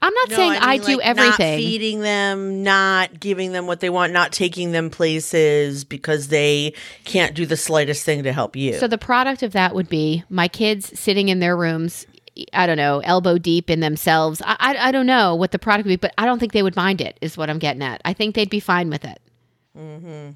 I'm 0.01 0.13
not 0.13 0.29
No, 0.29 0.35
saying 0.37 0.53
I, 0.61 0.77
mean, 0.77 0.85
do 0.85 0.97
like, 0.97 1.05
everything. 1.05 1.51
Not 1.51 1.57
feeding 1.57 1.99
them, 2.01 2.63
not 2.63 3.19
giving 3.19 3.51
them 3.51 3.67
what 3.67 3.81
they 3.81 3.89
want, 3.89 4.13
not 4.13 4.31
taking 4.31 4.71
them 4.71 4.89
places 4.89 5.83
because 5.83 6.29
they 6.29 6.73
can't 7.03 7.35
do 7.35 7.45
the 7.45 7.57
slightest 7.57 8.05
thing 8.05 8.23
to 8.23 8.31
help 8.31 8.55
you. 8.55 8.73
So 8.75 8.87
the 8.87 8.97
product 8.97 9.43
of 9.43 9.51
that 9.51 9.75
would 9.75 9.89
be 9.89 10.23
my 10.29 10.47
kids 10.47 10.97
sitting 10.97 11.27
in 11.27 11.39
their 11.39 11.57
rooms. 11.57 12.05
I 12.53 12.65
don't 12.65 12.77
know, 12.77 12.99
elbow 12.99 13.37
deep 13.37 13.69
in 13.69 13.81
themselves. 13.81 14.41
I, 14.45 14.55
I, 14.59 14.87
I 14.87 14.91
don't 14.93 15.05
know 15.05 15.35
what 15.35 15.51
the 15.51 15.59
product 15.59 15.85
would 15.85 15.91
be, 15.91 15.95
but 15.97 16.13
I 16.17 16.25
don't 16.25 16.39
think 16.39 16.53
they 16.53 16.63
would 16.63 16.77
mind 16.77 17.01
it. 17.01 17.17
Is 17.19 17.35
what 17.35 17.49
I'm 17.49 17.59
getting 17.59 17.83
at. 17.83 18.01
I 18.05 18.13
think 18.13 18.35
they'd 18.35 18.49
be 18.49 18.61
fine 18.61 18.89
with 18.89 19.03
it. 19.03 19.19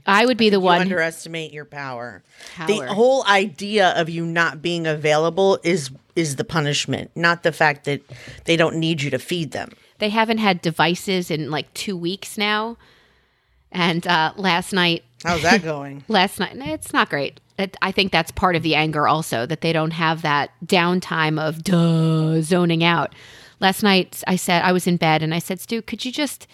I 0.06 0.26
would 0.26 0.38
be 0.38 0.50
the 0.50 0.58
Mm-hmm. 0.58 0.62
you 0.64 0.66
one. 0.66 0.82
underestimate 0.82 1.52
your 1.54 1.66
power. 1.66 2.24
Power. 2.56 2.68
The 2.68 2.94
whole 2.94 3.26
idea 3.28 3.90
of 3.92 4.10
you 4.10 4.26
not 4.26 4.62
being 4.62 4.88
available 4.88 5.60
is 5.64 5.90
is 6.16 6.36
the 6.36 6.44
punishment, 6.44 7.10
not 7.16 7.42
the 7.44 7.52
fact 7.52 7.86
that 7.86 8.02
they 8.46 8.56
don't 8.56 8.76
need 8.76 9.02
you 9.02 9.10
to 9.10 9.18
feed 9.20 9.52
them. 9.52 9.72
they 9.98 10.10
haven't 10.10 10.38
had 10.38 10.62
devices 10.62 11.32
in 11.32 11.50
like 11.50 11.74
two 11.74 11.98
weeks 11.98 12.38
now. 12.38 12.78
And 13.72 14.06
uh, 14.06 14.34
last 14.38 14.74
night, 14.74 15.04
How's 15.26 15.42
that 15.42 15.64
going? 15.64 16.04
last 16.08 16.40
night, 16.40 16.56
it's 16.58 16.94
not 16.94 17.10
great. 17.10 17.40
I 17.82 17.92
think 17.92 18.12
that's 18.12 18.32
part 18.32 18.56
of 18.56 18.64
the 18.64 18.76
anger 18.76 19.08
also 19.08 19.46
that 19.46 19.62
they 19.62 19.74
don't 19.74 19.92
have 19.92 20.22
that 20.24 20.52
downtime 20.66 21.40
of 21.40 21.64
duh 21.64 22.42
zoning 22.42 22.84
out. 22.84 23.14
Last 23.60 23.82
night, 23.84 24.22
I 24.28 24.36
said 24.36 24.64
I 24.64 24.72
was 24.72 24.86
in 24.88 24.98
bed 24.98 25.24
and 25.24 25.34
I 25.34 25.40
said, 25.40 25.60
Stu, 25.62 25.82
could 25.82 26.04
you 26.06 26.12
just 26.12 26.48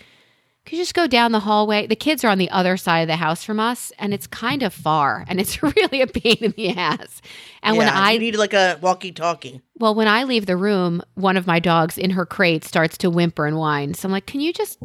could 0.69 0.77
you 0.77 0.83
just 0.83 0.93
go 0.93 1.07
down 1.07 1.31
the 1.31 1.39
hallway? 1.39 1.88
The 1.88 1.95
kids 1.95 2.23
are 2.23 2.27
on 2.27 2.38
the 2.38 2.51
other 2.51 2.77
side 2.77 2.99
of 2.99 3.08
the 3.08 3.15
house 3.15 3.43
from 3.43 3.60
us, 3.60 3.91
and 3.97 4.13
it's 4.13 4.27
kind 4.27 4.62
of 4.62 4.71
far, 4.71 5.25
and 5.27 5.39
it's 5.39 5.63
really 5.63 5.99
a 5.99 6.05
pain 6.05 6.38
in 6.41 6.51
the 6.51 6.69
ass. 6.69 7.23
And 7.63 7.75
when 7.75 7.89
I 7.89 8.12
you 8.12 8.19
need 8.19 8.36
like 8.36 8.53
a 8.53 8.77
walkie-talkie. 8.79 9.62
well, 9.79 9.95
when 9.95 10.08
I 10.08 10.25
leave 10.25 10.45
the 10.45 10.55
room, 10.55 11.01
one 11.15 11.38
of 11.38 11.47
my 11.47 11.58
dogs 11.58 11.97
in 11.97 12.12
her 12.12 12.23
crate 12.23 12.63
starts 12.63 12.99
to 12.99 13.10
whimper 13.10 13.47
and 13.47 13.58
whine. 13.58 13.95
So 13.95 14.08
I'm 14.08 14.12
like, 14.12 14.27
"Can 14.27 14.41
you 14.41 14.53
just 14.53 14.77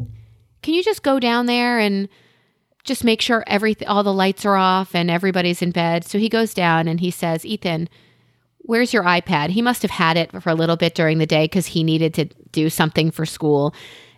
can 0.63 0.73
you 0.73 0.83
just 0.83 1.03
go 1.03 1.19
down 1.19 1.45
there 1.45 1.77
and 1.77 2.09
just 2.83 3.03
make 3.03 3.21
sure 3.21 3.43
everything 3.45 3.87
all 3.87 4.01
the 4.01 4.11
lights 4.11 4.43
are 4.43 4.55
off 4.55 4.95
and 4.95 5.11
everybody's 5.11 5.61
in 5.61 5.69
bed?" 5.69 6.03
So 6.03 6.17
he 6.17 6.29
goes 6.29 6.55
down 6.55 6.87
and 6.87 6.99
he 6.99 7.11
says, 7.11 7.45
"Ethan, 7.45 7.89
where's 8.57 8.91
your 8.91 9.03
iPad?" 9.03 9.49
He 9.51 9.61
must 9.61 9.83
have 9.83 9.91
had 9.91 10.17
it 10.17 10.31
for 10.41 10.49
a 10.49 10.55
little 10.55 10.77
bit 10.77 10.95
during 10.95 11.19
the 11.19 11.27
day 11.27 11.47
cuz 11.47 11.67
he 11.67 11.83
needed 11.83 12.15
to 12.15 12.25
do 12.51 12.71
something 12.71 13.11
for 13.11 13.27
school. 13.27 13.71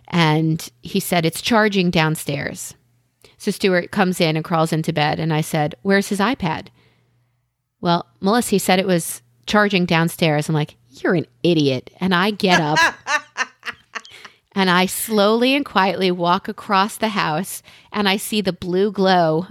And 0.08 0.66
he 0.82 1.00
said, 1.00 1.24
"It's 1.26 1.42
charging 1.42 1.90
downstairs." 1.90 2.74
So 3.36 3.50
Stuart 3.50 3.90
comes 3.90 4.20
in 4.20 4.36
and 4.36 4.44
crawls 4.44 4.72
into 4.72 4.92
bed 4.92 5.20
and 5.20 5.32
I 5.32 5.42
said, 5.42 5.74
"Where's 5.82 6.08
his 6.08 6.18
iPad?" 6.18 6.68
Well, 7.80 8.06
Melissa, 8.20 8.50
he 8.50 8.58
said 8.58 8.78
it 8.80 8.86
was 8.86 9.22
charging 9.46 9.86
downstairs. 9.86 10.48
I'm 10.48 10.54
like, 10.54 10.74
you're 10.90 11.14
an 11.14 11.26
idiot. 11.42 11.90
And 12.00 12.14
I 12.14 12.30
get 12.32 12.60
up 12.60 12.78
and 14.54 14.68
I 14.70 14.86
slowly 14.86 15.54
and 15.54 15.64
quietly 15.64 16.10
walk 16.10 16.48
across 16.48 16.96
the 16.96 17.08
house 17.10 17.62
and 17.92 18.08
I 18.08 18.16
see 18.16 18.40
the 18.40 18.52
blue 18.52 18.90
glow 18.90 19.46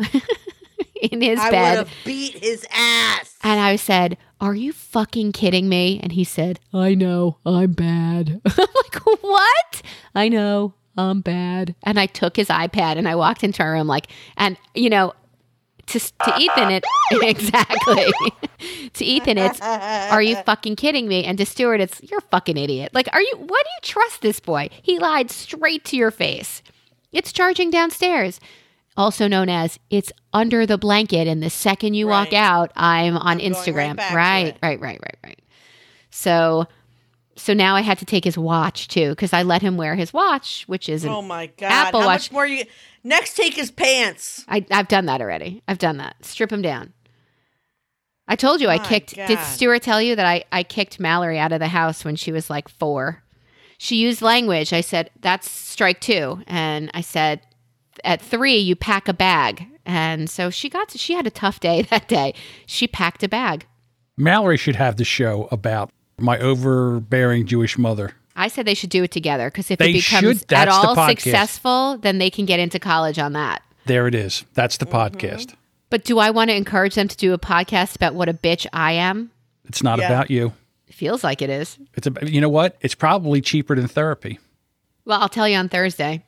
in 1.02 1.22
his 1.22 1.40
I 1.40 1.46
would 1.46 1.52
bed. 1.52 1.78
have 1.78 1.90
beat 2.04 2.34
his 2.36 2.66
ass. 2.74 3.36
And 3.44 3.60
I 3.60 3.76
said, 3.78 4.18
Are 4.40 4.56
you 4.56 4.72
fucking 4.72 5.32
kidding 5.32 5.68
me? 5.68 6.00
And 6.02 6.12
he 6.12 6.24
said, 6.24 6.60
I 6.74 6.94
know, 6.94 7.38
I'm 7.46 7.72
bad. 7.72 8.42
I'm 8.46 8.68
like, 8.76 9.22
What? 9.22 9.82
I 10.14 10.30
know, 10.30 10.74
I'm 10.96 11.22
bad. 11.22 11.76
And 11.84 12.00
I 12.00 12.06
took 12.06 12.36
his 12.36 12.48
iPad 12.48 12.98
and 12.98 13.08
I 13.08 13.16
walked 13.16 13.44
into 13.44 13.64
our 13.64 13.74
room, 13.74 13.88
like, 13.88 14.08
and, 14.38 14.58
you 14.76 14.90
know, 14.90 15.14
to, 15.88 16.00
to 16.00 16.34
Ethan, 16.38 16.72
it 16.72 16.86
exactly. 17.12 18.12
to 18.94 19.06
Ethan, 19.06 19.38
it's 19.38 19.62
are 19.62 20.22
you 20.22 20.36
fucking 20.36 20.76
kidding 20.76 21.08
me? 21.08 21.24
And 21.24 21.38
to 21.38 21.46
Stuart, 21.46 21.80
it's 21.80 22.02
you're 22.04 22.22
fucking 22.22 22.58
idiot. 22.58 22.94
Like, 22.94 23.08
are 23.14 23.22
you? 23.22 23.34
Why 23.38 23.46
do 23.64 23.70
you 23.70 23.82
trust 23.82 24.22
this 24.22 24.40
boy? 24.42 24.70
He 24.82 25.00
lied 25.00 25.32
straight 25.32 25.86
to 25.86 25.96
your 25.96 26.12
face. 26.12 26.62
It's 27.14 27.32
charging 27.32 27.70
downstairs, 27.70 28.42
also 28.98 29.28
known 29.28 29.48
as 29.48 29.80
it's 29.90 30.12
under 30.34 30.66
the 30.66 30.78
blanket. 30.78 31.28
And 31.28 31.42
the 31.42 31.50
second 31.50 31.94
you 31.94 32.08
walk 32.08 32.34
out, 32.34 32.72
I'm 32.76 33.16
on 33.16 33.38
right 33.38 33.46
Instagram. 33.46 33.98
Right, 33.98 34.48
it. 34.48 34.58
right, 34.62 34.80
right, 34.82 35.00
right, 35.02 35.18
right. 35.24 35.42
So, 36.10 36.66
so 37.36 37.54
now 37.54 37.76
I 37.76 37.82
had 37.82 38.00
to 38.00 38.06
take 38.06 38.24
his 38.24 38.38
watch 38.38 38.88
too 38.88 39.12
because 39.12 39.32
I 39.32 39.44
let 39.44 39.62
him 39.62 39.78
wear 39.78 39.96
his 39.96 40.12
watch, 40.12 40.64
which 40.68 40.90
is 40.90 41.04
an 41.04 41.12
Oh 41.12 41.22
my 41.22 41.48
god! 41.48 41.72
Apple 41.72 42.02
How 42.02 42.08
Watch. 42.08 42.32
more 42.32 42.48
you? 42.48 42.66
Next, 43.04 43.36
take 43.36 43.54
his 43.54 43.72
pants. 43.72 44.44
I, 44.50 44.66
I've 44.72 44.88
done 44.88 45.06
that 45.06 45.22
already. 45.22 45.62
I've 45.68 45.78
done 45.78 45.98
that. 45.98 46.26
Strip 46.26 46.52
him 46.52 46.62
down. 46.62 46.94
I 48.28 48.36
told 48.36 48.60
you 48.60 48.68
I 48.68 48.80
kicked. 48.80 49.16
Did 49.16 49.40
Stuart 49.40 49.84
tell 49.84 50.02
you 50.02 50.16
that 50.16 50.26
I, 50.26 50.44
I 50.52 50.64
kicked 50.64 51.00
Mallory 51.00 51.40
out 51.40 51.54
of 51.54 51.60
the 51.60 51.70
house 51.70 52.04
when 52.04 52.18
she 52.18 52.34
was 52.34 52.50
like 52.50 52.68
four? 52.68 53.24
She 53.78 53.98
used 53.98 54.22
language. 54.22 54.74
I 54.74 54.82
said, 54.82 55.12
that's 55.22 55.50
strike 55.50 56.02
two. 56.02 56.44
And 56.48 56.92
I 56.94 57.02
said, 57.02 57.42
at 58.04 58.22
three, 58.22 58.58
you 58.58 58.76
pack 58.76 59.08
a 59.08 59.14
bag. 59.14 59.68
And 59.86 60.30
so 60.30 60.50
she 60.50 60.70
got 60.70 60.90
to, 60.90 60.98
she 60.98 61.14
had 61.14 61.26
a 61.28 61.32
tough 61.32 61.60
day 61.60 61.82
that 61.90 62.08
day. 62.08 62.34
She 62.66 62.88
packed 62.88 63.24
a 63.24 63.28
bag. 63.30 63.66
Mallory 64.18 64.58
should 64.58 64.76
have 64.76 64.98
the 64.98 65.04
show 65.06 65.48
about 65.52 65.92
my 66.20 66.38
overbearing 66.40 67.46
Jewish 67.46 67.78
mother. 67.78 68.14
I 68.36 68.48
said 68.50 68.66
they 68.66 68.74
should 68.74 68.90
do 68.90 69.04
it 69.04 69.12
together 69.12 69.50
because 69.50 69.72
if 69.72 69.80
They 69.80 69.90
it 69.92 69.94
becomes 69.94 70.22
should. 70.40 70.42
at 70.44 70.48
That's 70.48 70.72
the 70.82 70.88
all 70.88 71.08
successful, 71.10 71.98
then 71.98 72.18
they 72.20 72.30
can 72.30 72.46
get 72.46 72.60
into 72.60 72.80
college 72.80 73.18
on 73.20 73.34
that. 73.34 73.62
There 73.86 74.08
it 74.08 74.16
is. 74.16 74.44
That's 74.54 74.78
the 74.78 74.86
Mm-hmm. 74.86 75.18
podcast. 75.18 75.54
But 75.90 76.04
do 76.04 76.20
I 76.20 76.32
want 76.32 76.50
to 76.50 76.56
encourage 76.56 76.96
them 76.96 77.08
to 77.08 77.16
do 77.16 77.34
a 77.34 77.40
podcast 77.40 77.96
about 77.96 78.14
what 78.14 78.28
a 78.28 78.34
bitch 78.34 78.68
I 78.74 78.92
am? 78.94 79.32
It's 79.66 79.82
not 79.82 80.00
Yeah. 80.00 80.08
about 80.08 80.30
you. 80.30 80.52
It 80.88 80.94
feels 80.96 81.24
like 81.24 81.42
it 81.42 81.50
is. 81.50 81.78
It's 81.96 82.08
a, 82.08 82.14
you 82.30 82.42
know 82.42 82.50
what? 82.50 82.76
It's 82.82 82.96
probably 82.96 83.40
cheaper 83.42 83.76
than 83.76 83.88
therapy. 83.88 84.40
Well, 85.06 85.22
I'll 85.22 85.30
tell 85.30 85.48
you 85.48 85.56
on 85.58 85.70
Thursday. 85.70 86.24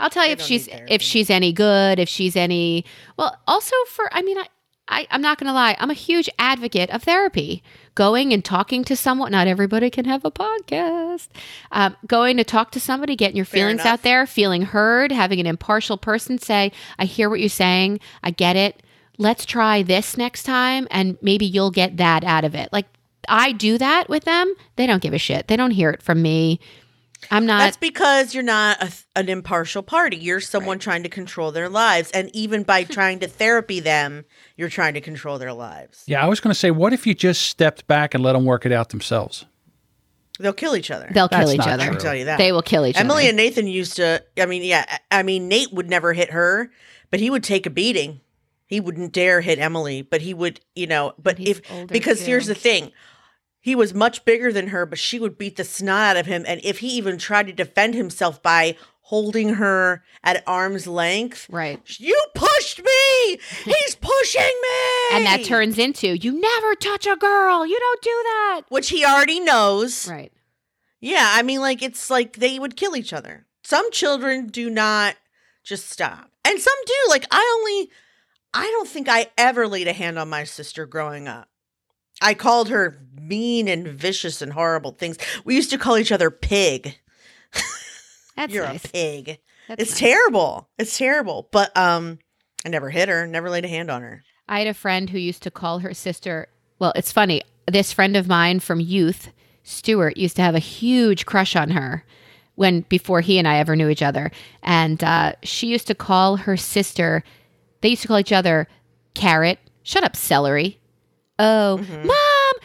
I'll 0.00 0.10
tell 0.10 0.26
you 0.26 0.32
if 0.32 0.40
she's 0.40 0.68
if 0.88 1.02
she's 1.02 1.30
any 1.30 1.52
good, 1.52 1.98
if 1.98 2.08
she's 2.08 2.34
any 2.34 2.84
well. 3.16 3.38
Also, 3.46 3.76
for 3.88 4.12
I 4.12 4.22
mean, 4.22 4.38
I, 4.38 4.46
I 4.88 5.06
I'm 5.10 5.20
not 5.20 5.38
going 5.38 5.46
to 5.46 5.52
lie. 5.52 5.76
I'm 5.78 5.90
a 5.90 5.94
huge 5.94 6.28
advocate 6.38 6.90
of 6.90 7.02
therapy. 7.04 7.62
Going 7.94 8.32
and 8.32 8.42
talking 8.44 8.82
to 8.84 8.96
someone. 8.96 9.32
Not 9.32 9.46
everybody 9.46 9.90
can 9.90 10.06
have 10.06 10.24
a 10.24 10.30
podcast. 10.30 11.28
Um, 11.70 11.96
going 12.06 12.38
to 12.38 12.44
talk 12.44 12.72
to 12.72 12.80
somebody, 12.80 13.14
getting 13.14 13.36
your 13.36 13.44
feelings 13.44 13.80
out 13.90 14.02
there, 14.02 14.26
feeling 14.26 14.62
heard, 14.62 15.12
having 15.12 15.38
an 15.38 15.46
impartial 15.46 15.98
person 15.98 16.38
say, 16.38 16.72
"I 16.98 17.04
hear 17.04 17.28
what 17.28 17.40
you're 17.40 17.48
saying. 17.50 18.00
I 18.22 18.30
get 18.30 18.56
it. 18.56 18.82
Let's 19.18 19.44
try 19.44 19.82
this 19.82 20.16
next 20.16 20.44
time, 20.44 20.88
and 20.90 21.18
maybe 21.20 21.44
you'll 21.44 21.72
get 21.72 21.98
that 21.98 22.24
out 22.24 22.44
of 22.44 22.54
it." 22.54 22.70
Like 22.72 22.86
I 23.28 23.52
do 23.52 23.76
that 23.78 24.08
with 24.08 24.24
them. 24.24 24.54
They 24.76 24.86
don't 24.86 25.02
give 25.02 25.12
a 25.12 25.18
shit. 25.18 25.46
They 25.48 25.56
don't 25.56 25.70
hear 25.72 25.90
it 25.90 26.02
from 26.02 26.22
me. 26.22 26.58
I'm 27.30 27.46
not. 27.46 27.58
That's 27.58 27.76
because 27.76 28.34
you're 28.34 28.42
not 28.42 28.82
a, 28.82 28.92
an 29.16 29.28
impartial 29.28 29.82
party. 29.82 30.16
You're 30.16 30.40
someone 30.40 30.78
trying 30.78 31.02
to 31.02 31.08
control 31.08 31.52
their 31.52 31.68
lives, 31.68 32.10
and 32.12 32.34
even 32.34 32.62
by 32.62 32.84
trying 32.84 33.20
to 33.20 33.28
therapy 33.28 33.80
them, 33.80 34.24
you're 34.56 34.68
trying 34.68 34.94
to 34.94 35.00
control 35.00 35.38
their 35.38 35.52
lives. 35.52 36.02
Yeah, 36.06 36.24
I 36.24 36.26
was 36.26 36.40
going 36.40 36.52
to 36.52 36.58
say, 36.58 36.70
what 36.70 36.92
if 36.92 37.06
you 37.06 37.14
just 37.14 37.42
stepped 37.42 37.86
back 37.86 38.14
and 38.14 38.24
let 38.24 38.32
them 38.32 38.44
work 38.44 38.64
it 38.64 38.72
out 38.72 38.88
themselves? 38.88 39.44
They'll 40.38 40.54
kill 40.54 40.74
each 40.74 40.90
other. 40.90 41.10
They'll 41.12 41.28
kill 41.28 41.50
each 41.52 41.58
not 41.58 41.68
other. 41.68 41.82
I 41.82 41.86
true. 41.86 41.96
can 41.96 42.02
tell 42.02 42.14
you 42.14 42.24
that. 42.24 42.38
They 42.38 42.52
will 42.52 42.62
kill 42.62 42.86
each 42.86 42.96
Emily 42.96 43.10
other. 43.10 43.20
Emily 43.20 43.28
and 43.28 43.36
Nathan 43.36 43.66
used 43.66 43.96
to. 43.96 44.24
I 44.38 44.46
mean, 44.46 44.62
yeah. 44.62 44.98
I 45.10 45.22
mean, 45.22 45.48
Nate 45.48 45.72
would 45.72 45.90
never 45.90 46.14
hit 46.14 46.30
her, 46.30 46.70
but 47.10 47.20
he 47.20 47.28
would 47.28 47.44
take 47.44 47.66
a 47.66 47.70
beating. 47.70 48.22
He 48.66 48.80
wouldn't 48.80 49.12
dare 49.12 49.40
hit 49.40 49.58
Emily, 49.58 50.00
but 50.00 50.22
he 50.22 50.32
would, 50.32 50.60
you 50.74 50.86
know, 50.86 51.12
but 51.20 51.38
He's 51.38 51.58
if 51.58 51.72
older, 51.72 51.92
because 51.92 52.22
here's 52.22 52.46
the 52.46 52.54
thing. 52.54 52.92
He 53.60 53.74
was 53.74 53.92
much 53.92 54.24
bigger 54.24 54.52
than 54.52 54.68
her, 54.68 54.86
but 54.86 54.98
she 54.98 55.18
would 55.18 55.36
beat 55.36 55.56
the 55.56 55.64
snot 55.64 56.16
out 56.16 56.20
of 56.20 56.26
him 56.26 56.44
and 56.48 56.60
if 56.64 56.78
he 56.78 56.88
even 56.88 57.18
tried 57.18 57.46
to 57.48 57.52
defend 57.52 57.94
himself 57.94 58.42
by 58.42 58.76
holding 59.02 59.54
her 59.54 60.02
at 60.22 60.42
arm's 60.46 60.86
length, 60.86 61.46
Right. 61.50 61.80
you 61.98 62.16
pushed 62.34 62.78
me. 62.82 63.38
He's 63.64 63.96
pushing 63.96 64.40
me. 64.62 65.12
And 65.12 65.26
that 65.26 65.42
turns 65.44 65.78
into 65.78 66.16
you 66.16 66.32
never 66.40 66.74
touch 66.74 67.06
a 67.06 67.16
girl. 67.16 67.66
You 67.66 67.78
don't 67.78 68.02
do 68.02 68.10
that. 68.24 68.60
which 68.68 68.88
he 68.88 69.04
already 69.04 69.40
knows. 69.40 70.08
Right. 70.08 70.32
Yeah, 71.00 71.26
I 71.34 71.42
mean, 71.42 71.60
like 71.60 71.82
it's 71.82 72.08
like 72.10 72.36
they 72.36 72.58
would 72.58 72.76
kill 72.76 72.94
each 72.96 73.12
other. 73.12 73.46
Some 73.64 73.90
children 73.90 74.46
do 74.48 74.68
not 74.70 75.16
just 75.64 75.88
stop, 75.90 76.30
and 76.44 76.58
some 76.60 76.74
do. 76.86 76.94
Like 77.08 77.26
I 77.30 77.56
only, 77.58 77.90
I 78.54 78.66
don't 78.66 78.88
think 78.88 79.08
I 79.08 79.26
ever 79.38 79.66
laid 79.66 79.88
a 79.88 79.92
hand 79.92 80.18
on 80.18 80.28
my 80.28 80.44
sister 80.44 80.86
growing 80.86 81.26
up. 81.26 81.48
I 82.22 82.34
called 82.34 82.68
her 82.68 83.00
mean 83.30 83.68
and 83.68 83.88
vicious 83.88 84.42
and 84.42 84.52
horrible 84.52 84.90
things. 84.90 85.16
We 85.44 85.54
used 85.56 85.70
to 85.70 85.78
call 85.78 85.96
each 85.96 86.12
other 86.12 86.30
pig. 86.30 86.98
That's 88.36 88.52
You're 88.52 88.66
nice. 88.66 88.84
a 88.84 88.88
pig. 88.88 89.38
That's 89.68 89.82
it's 89.82 89.90
nice. 89.92 90.00
terrible. 90.00 90.68
It's 90.78 90.98
terrible. 90.98 91.48
But 91.52 91.74
um, 91.76 92.18
I 92.64 92.68
never 92.68 92.90
hit 92.90 93.08
her. 93.08 93.26
Never 93.26 93.50
laid 93.50 93.64
a 93.64 93.68
hand 93.68 93.90
on 93.90 94.02
her. 94.02 94.22
I 94.48 94.58
had 94.58 94.68
a 94.68 94.74
friend 94.74 95.08
who 95.10 95.18
used 95.18 95.42
to 95.44 95.50
call 95.50 95.78
her 95.80 95.94
sister. 95.94 96.48
Well, 96.78 96.92
it's 96.96 97.12
funny. 97.12 97.42
This 97.70 97.92
friend 97.92 98.16
of 98.16 98.26
mine 98.28 98.60
from 98.60 98.80
youth, 98.80 99.28
Stuart, 99.62 100.16
used 100.16 100.36
to 100.36 100.42
have 100.42 100.54
a 100.54 100.58
huge 100.60 101.24
crush 101.26 101.54
on 101.54 101.70
her 101.70 102.04
when 102.56 102.80
before 102.88 103.20
he 103.20 103.38
and 103.38 103.46
I 103.46 103.56
ever 103.58 103.76
knew 103.76 103.88
each 103.88 104.02
other, 104.02 104.30
and 104.62 105.02
uh, 105.04 105.32
she 105.42 105.68
used 105.68 105.86
to 105.86 105.94
call 105.94 106.36
her 106.36 106.56
sister. 106.56 107.22
They 107.80 107.90
used 107.90 108.02
to 108.02 108.08
call 108.08 108.18
each 108.18 108.32
other 108.32 108.66
carrot. 109.14 109.58
Shut 109.82 110.02
up, 110.04 110.16
celery. 110.16 110.80
Oh, 111.38 111.76
mom, 111.78 112.16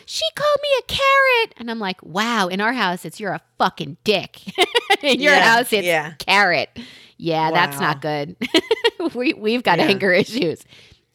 she 0.05 0.23
called 0.35 0.59
me 0.61 0.69
a 0.79 0.83
carrot, 0.83 1.53
and 1.57 1.69
I'm 1.71 1.79
like, 1.79 2.01
wow. 2.03 2.47
In 2.47 2.61
our 2.61 2.73
house, 2.73 3.05
it's 3.05 3.19
you're 3.19 3.33
a 3.33 3.41
fucking 3.57 3.97
dick. 4.03 4.41
in 5.03 5.19
your 5.19 5.33
Yeah, 5.33 5.43
house, 5.55 5.73
it's 5.73 5.85
yeah. 5.85 6.13
carrot. 6.19 6.69
Yeah, 7.17 7.51
that's 7.51 7.79
not 7.79 8.01
good. 8.01 8.35
we 9.15 9.33
we've 9.33 9.63
got 9.63 9.79
Yeah. 9.79 9.85
anger 9.85 10.11
issues. 10.23 10.63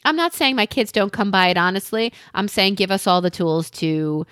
I'm 0.05 0.17
not 0.17 0.33
saying 0.33 0.57
my 0.57 0.67
kids 0.67 0.93
don't 0.93 1.13
come 1.13 1.31
by 1.31 1.49
it 1.49 1.59
honestly. 1.59 2.13
I'm 2.35 2.49
saying 2.49 2.75
give 2.77 2.91
us 2.91 3.07
all 3.07 3.21
the 3.21 3.31
tools 3.31 3.69
to 3.73 4.27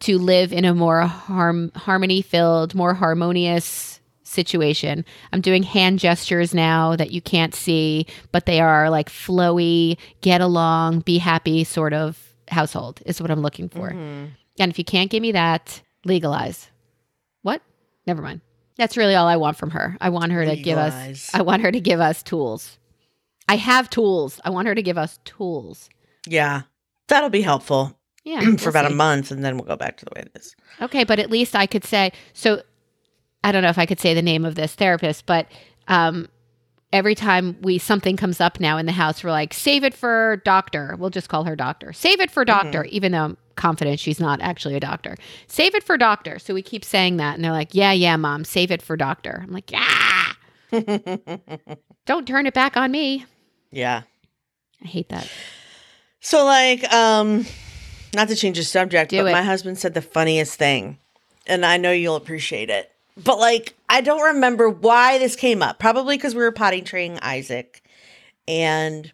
to 0.00 0.18
live 0.18 0.52
in 0.52 0.64
a 0.64 0.74
more 0.74 1.00
harm 1.02 1.72
harmony 1.74 2.22
filled, 2.22 2.74
more 2.74 2.94
harmonious 2.94 4.00
situation. 4.22 5.04
I'm 5.32 5.40
doing 5.40 5.62
hand 5.64 5.98
gestures 5.98 6.54
now 6.54 6.96
that 6.96 7.10
you 7.10 7.20
can't 7.20 7.54
see, 7.54 8.06
but 8.30 8.46
they 8.46 8.60
are 8.60 8.88
like 8.90 9.10
flowy, 9.10 9.98
get 10.22 10.40
along, 10.40 11.00
be 11.00 11.18
happy 11.18 11.64
sort 11.64 11.92
of 11.92 12.31
household 12.52 13.02
is 13.06 13.20
what 13.20 13.30
I'm 13.30 13.40
looking 13.40 13.68
for. 13.68 13.90
Mm-hmm. 13.90 14.26
And 14.58 14.70
if 14.70 14.78
you 14.78 14.84
can't 14.84 15.10
give 15.10 15.22
me 15.22 15.32
that, 15.32 15.82
legalize. 16.04 16.70
What? 17.42 17.62
Never 18.06 18.22
mind. 18.22 18.40
That's 18.76 18.96
really 18.96 19.14
all 19.14 19.26
I 19.26 19.36
want 19.36 19.56
from 19.56 19.70
her. 19.70 19.96
I 20.00 20.08
want 20.08 20.32
her 20.32 20.44
to 20.44 20.56
give 20.56 20.78
us 20.78 21.30
I 21.34 21.42
want 21.42 21.62
her 21.62 21.70
to 21.72 21.80
give 21.80 22.00
us 22.00 22.22
tools. 22.22 22.78
I 23.48 23.56
have 23.56 23.90
tools. 23.90 24.40
I 24.44 24.50
want 24.50 24.68
her 24.68 24.74
to 24.74 24.82
give 24.82 24.96
us 24.98 25.18
tools. 25.24 25.90
Yeah, 26.26 26.62
that'll 27.08 27.30
be 27.30 27.42
helpful 27.42 27.98
Yeah. 28.24 28.40
for 28.40 28.46
we'll 28.46 28.68
about 28.68 28.86
see. 28.86 28.92
a 28.92 28.96
month, 28.96 29.30
and 29.30 29.44
then 29.44 29.56
we'll 29.56 29.66
go 29.66 29.76
back 29.76 29.96
to 29.98 30.04
the 30.04 30.12
way 30.14 30.22
it 30.22 30.32
is. 30.40 30.54
Okay, 30.80 31.04
but 31.04 31.18
at 31.18 31.30
least 31.30 31.54
I 31.56 31.66
could 31.66 31.84
say 31.84 32.12
so. 32.32 32.62
I 33.44 33.50
don't 33.50 33.62
know 33.62 33.70
if 33.70 33.78
I 33.78 33.86
could 33.86 33.98
say 34.00 34.14
the 34.14 34.22
name 34.22 34.44
of 34.44 34.54
this 34.54 34.74
therapist, 34.74 35.26
but 35.26 35.48
um, 35.88 36.28
every 36.92 37.14
time 37.14 37.56
we 37.62 37.78
something 37.78 38.16
comes 38.16 38.40
up 38.40 38.60
now 38.60 38.76
in 38.76 38.86
the 38.86 38.92
house, 38.92 39.24
we're 39.24 39.30
like, 39.30 39.54
save 39.54 39.82
it 39.84 39.94
for 39.94 40.42
doctor. 40.44 40.94
We'll 40.98 41.10
just 41.10 41.28
call 41.28 41.44
her 41.44 41.56
doctor. 41.56 41.92
Save 41.92 42.20
it 42.20 42.30
for 42.30 42.44
doctor, 42.44 42.84
even 42.84 43.12
though 43.12 43.24
I'm 43.24 43.36
confident 43.56 43.98
she's 43.98 44.20
not 44.20 44.40
actually 44.40 44.76
a 44.76 44.80
doctor. 44.80 45.16
Save 45.46 45.74
it 45.74 45.82
for 45.82 45.96
doctor. 45.96 46.38
So 46.38 46.54
we 46.54 46.62
keep 46.62 46.84
saying 46.84 47.16
that, 47.16 47.34
and 47.34 47.44
they're 47.44 47.52
like, 47.52 47.74
yeah, 47.74 47.92
yeah, 47.92 48.16
mom, 48.16 48.44
save 48.44 48.70
it 48.70 48.82
for 48.82 48.96
doctor. 48.96 49.40
I'm 49.42 49.52
like, 49.52 49.70
yeah. 49.70 50.32
don't 52.06 52.26
turn 52.26 52.46
it 52.46 52.54
back 52.54 52.76
on 52.76 52.90
me. 52.90 53.26
Yeah. 53.70 54.02
I 54.82 54.86
hate 54.86 55.08
that. 55.08 55.30
So 56.20 56.44
like, 56.44 56.90
um, 56.92 57.46
not 58.14 58.28
to 58.28 58.36
change 58.36 58.58
the 58.58 58.64
subject, 58.64 59.10
Do 59.10 59.22
but 59.22 59.28
it. 59.28 59.32
my 59.32 59.42
husband 59.42 59.78
said 59.78 59.94
the 59.94 60.02
funniest 60.02 60.58
thing, 60.58 60.98
and 61.46 61.64
I 61.64 61.78
know 61.78 61.90
you'll 61.90 62.16
appreciate 62.16 62.70
it. 62.70 62.91
But 63.16 63.38
like, 63.38 63.74
I 63.88 64.00
don't 64.00 64.22
remember 64.34 64.68
why 64.68 65.18
this 65.18 65.36
came 65.36 65.62
up. 65.62 65.78
Probably 65.78 66.16
because 66.16 66.34
we 66.34 66.42
were 66.42 66.52
potty 66.52 66.80
training 66.82 67.18
Isaac, 67.20 67.82
and 68.48 69.12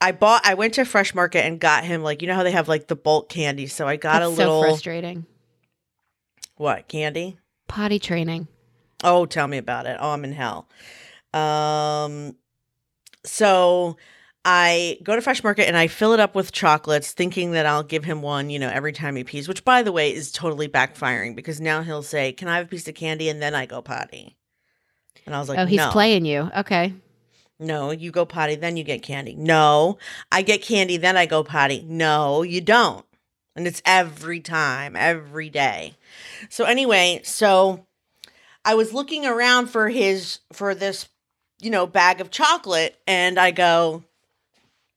I 0.00 0.12
bought. 0.12 0.46
I 0.46 0.54
went 0.54 0.74
to 0.74 0.84
Fresh 0.84 1.14
Market 1.14 1.44
and 1.44 1.60
got 1.60 1.84
him 1.84 2.02
like 2.02 2.22
you 2.22 2.28
know 2.28 2.34
how 2.34 2.42
they 2.42 2.52
have 2.52 2.68
like 2.68 2.88
the 2.88 2.96
bulk 2.96 3.28
candy. 3.28 3.66
So 3.66 3.86
I 3.86 3.96
got 3.96 4.20
That's 4.20 4.32
a 4.32 4.36
so 4.36 4.42
little 4.44 4.62
frustrating. 4.62 5.26
what 6.56 6.88
candy? 6.88 7.38
Potty 7.68 7.98
training. 7.98 8.48
Oh, 9.02 9.26
tell 9.26 9.46
me 9.48 9.58
about 9.58 9.86
it. 9.86 9.98
Oh, 10.00 10.10
I'm 10.10 10.24
in 10.24 10.32
hell. 10.32 10.68
Um, 11.34 12.36
so 13.24 13.96
I 14.44 14.98
go 15.02 15.16
to 15.16 15.22
Fresh 15.22 15.42
Market 15.42 15.66
and 15.66 15.76
I 15.76 15.86
fill 15.86 16.12
it 16.12 16.20
up 16.20 16.34
with 16.34 16.52
chocolates, 16.52 17.12
thinking 17.12 17.52
that 17.52 17.64
I'll 17.64 17.82
give 17.82 18.04
him 18.04 18.20
one, 18.20 18.50
you 18.50 18.58
know, 18.58 18.68
every 18.68 18.92
time 18.92 19.16
he 19.16 19.24
pees. 19.24 19.48
Which, 19.48 19.64
by 19.64 19.82
the 19.82 19.92
way, 19.92 20.12
is 20.12 20.30
totally 20.30 20.68
backfiring 20.68 21.34
because 21.34 21.60
now 21.60 21.82
he'll 21.82 22.02
say, 22.02 22.32
"Can 22.32 22.48
I 22.48 22.58
have 22.58 22.66
a 22.66 22.68
piece 22.68 22.86
of 22.86 22.94
candy?" 22.94 23.28
and 23.28 23.40
then 23.40 23.54
I 23.54 23.64
go 23.66 23.80
potty. 23.80 24.36
And 25.26 25.34
I 25.34 25.38
was 25.38 25.48
like, 25.48 25.58
oh, 25.58 25.66
he's 25.66 25.78
"No, 25.78 25.90
playing 25.90 26.26
you. 26.26 26.50
Okay. 26.54 26.92
no, 27.58 27.90
you 27.90 28.10
go 28.10 28.26
potty, 28.26 28.56
then 28.56 28.76
you 28.76 28.84
get 28.84 29.02
candy. 29.02 29.34
No, 29.34 29.96
I 30.30 30.42
get 30.42 30.60
candy, 30.60 30.98
then 30.98 31.16
I 31.16 31.24
go 31.24 31.42
potty. 31.42 31.82
No, 31.88 32.42
you 32.42 32.60
don't." 32.60 33.06
And 33.56 33.66
it's 33.66 33.80
every 33.86 34.40
time, 34.40 34.96
every 34.96 35.48
day. 35.48 35.94
So 36.50 36.64
anyway, 36.64 37.20
so 37.24 37.86
I 38.64 38.74
was 38.74 38.92
looking 38.92 39.24
around 39.24 39.68
for 39.68 39.88
his 39.88 40.40
for 40.52 40.74
this, 40.74 41.08
you 41.60 41.70
know, 41.70 41.86
bag 41.86 42.20
of 42.20 42.30
chocolate 42.30 42.98
and 43.06 43.38
I 43.38 43.52
go, 43.52 44.02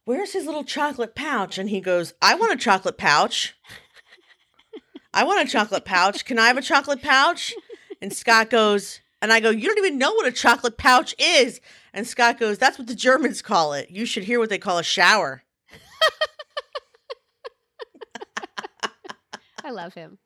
"Where's 0.07 0.31
his 0.31 0.45
little 0.45 0.63
chocolate 0.63 1.15
pouch?" 1.15 1.57
And 1.57 1.69
he 1.69 1.81
goes, 1.81 2.13
"I 2.21 2.33
want 2.35 2.53
a 2.53 2.55
chocolate 2.55 2.97
pouch." 2.97 3.55
I 5.13 5.25
want 5.25 5.45
a 5.45 5.51
chocolate 5.51 5.83
pouch. 5.83 6.23
Can 6.23 6.39
I 6.39 6.47
have 6.47 6.55
a 6.55 6.61
chocolate 6.61 7.01
pouch? 7.01 7.53
And 8.01 8.13
Scott 8.13 8.49
goes, 8.49 9.01
and 9.21 9.33
I 9.33 9.41
go, 9.41 9.49
"You 9.49 9.67
don't 9.67 9.79
even 9.79 9.97
know 9.97 10.13
what 10.13 10.25
a 10.25 10.31
chocolate 10.31 10.77
pouch 10.77 11.13
is." 11.19 11.59
And 11.93 12.07
Scott 12.07 12.39
goes, 12.39 12.57
"That's 12.57 12.77
what 12.77 12.87
the 12.87 12.95
Germans 12.95 13.41
call 13.41 13.73
it. 13.73 13.89
You 13.89 14.05
should 14.05 14.23
hear 14.23 14.39
what 14.39 14.47
they 14.47 14.57
call 14.57 14.77
a 14.77 14.83
shower." 14.83 15.43
I 19.61 19.71
love 19.71 19.93
him. 19.93 20.19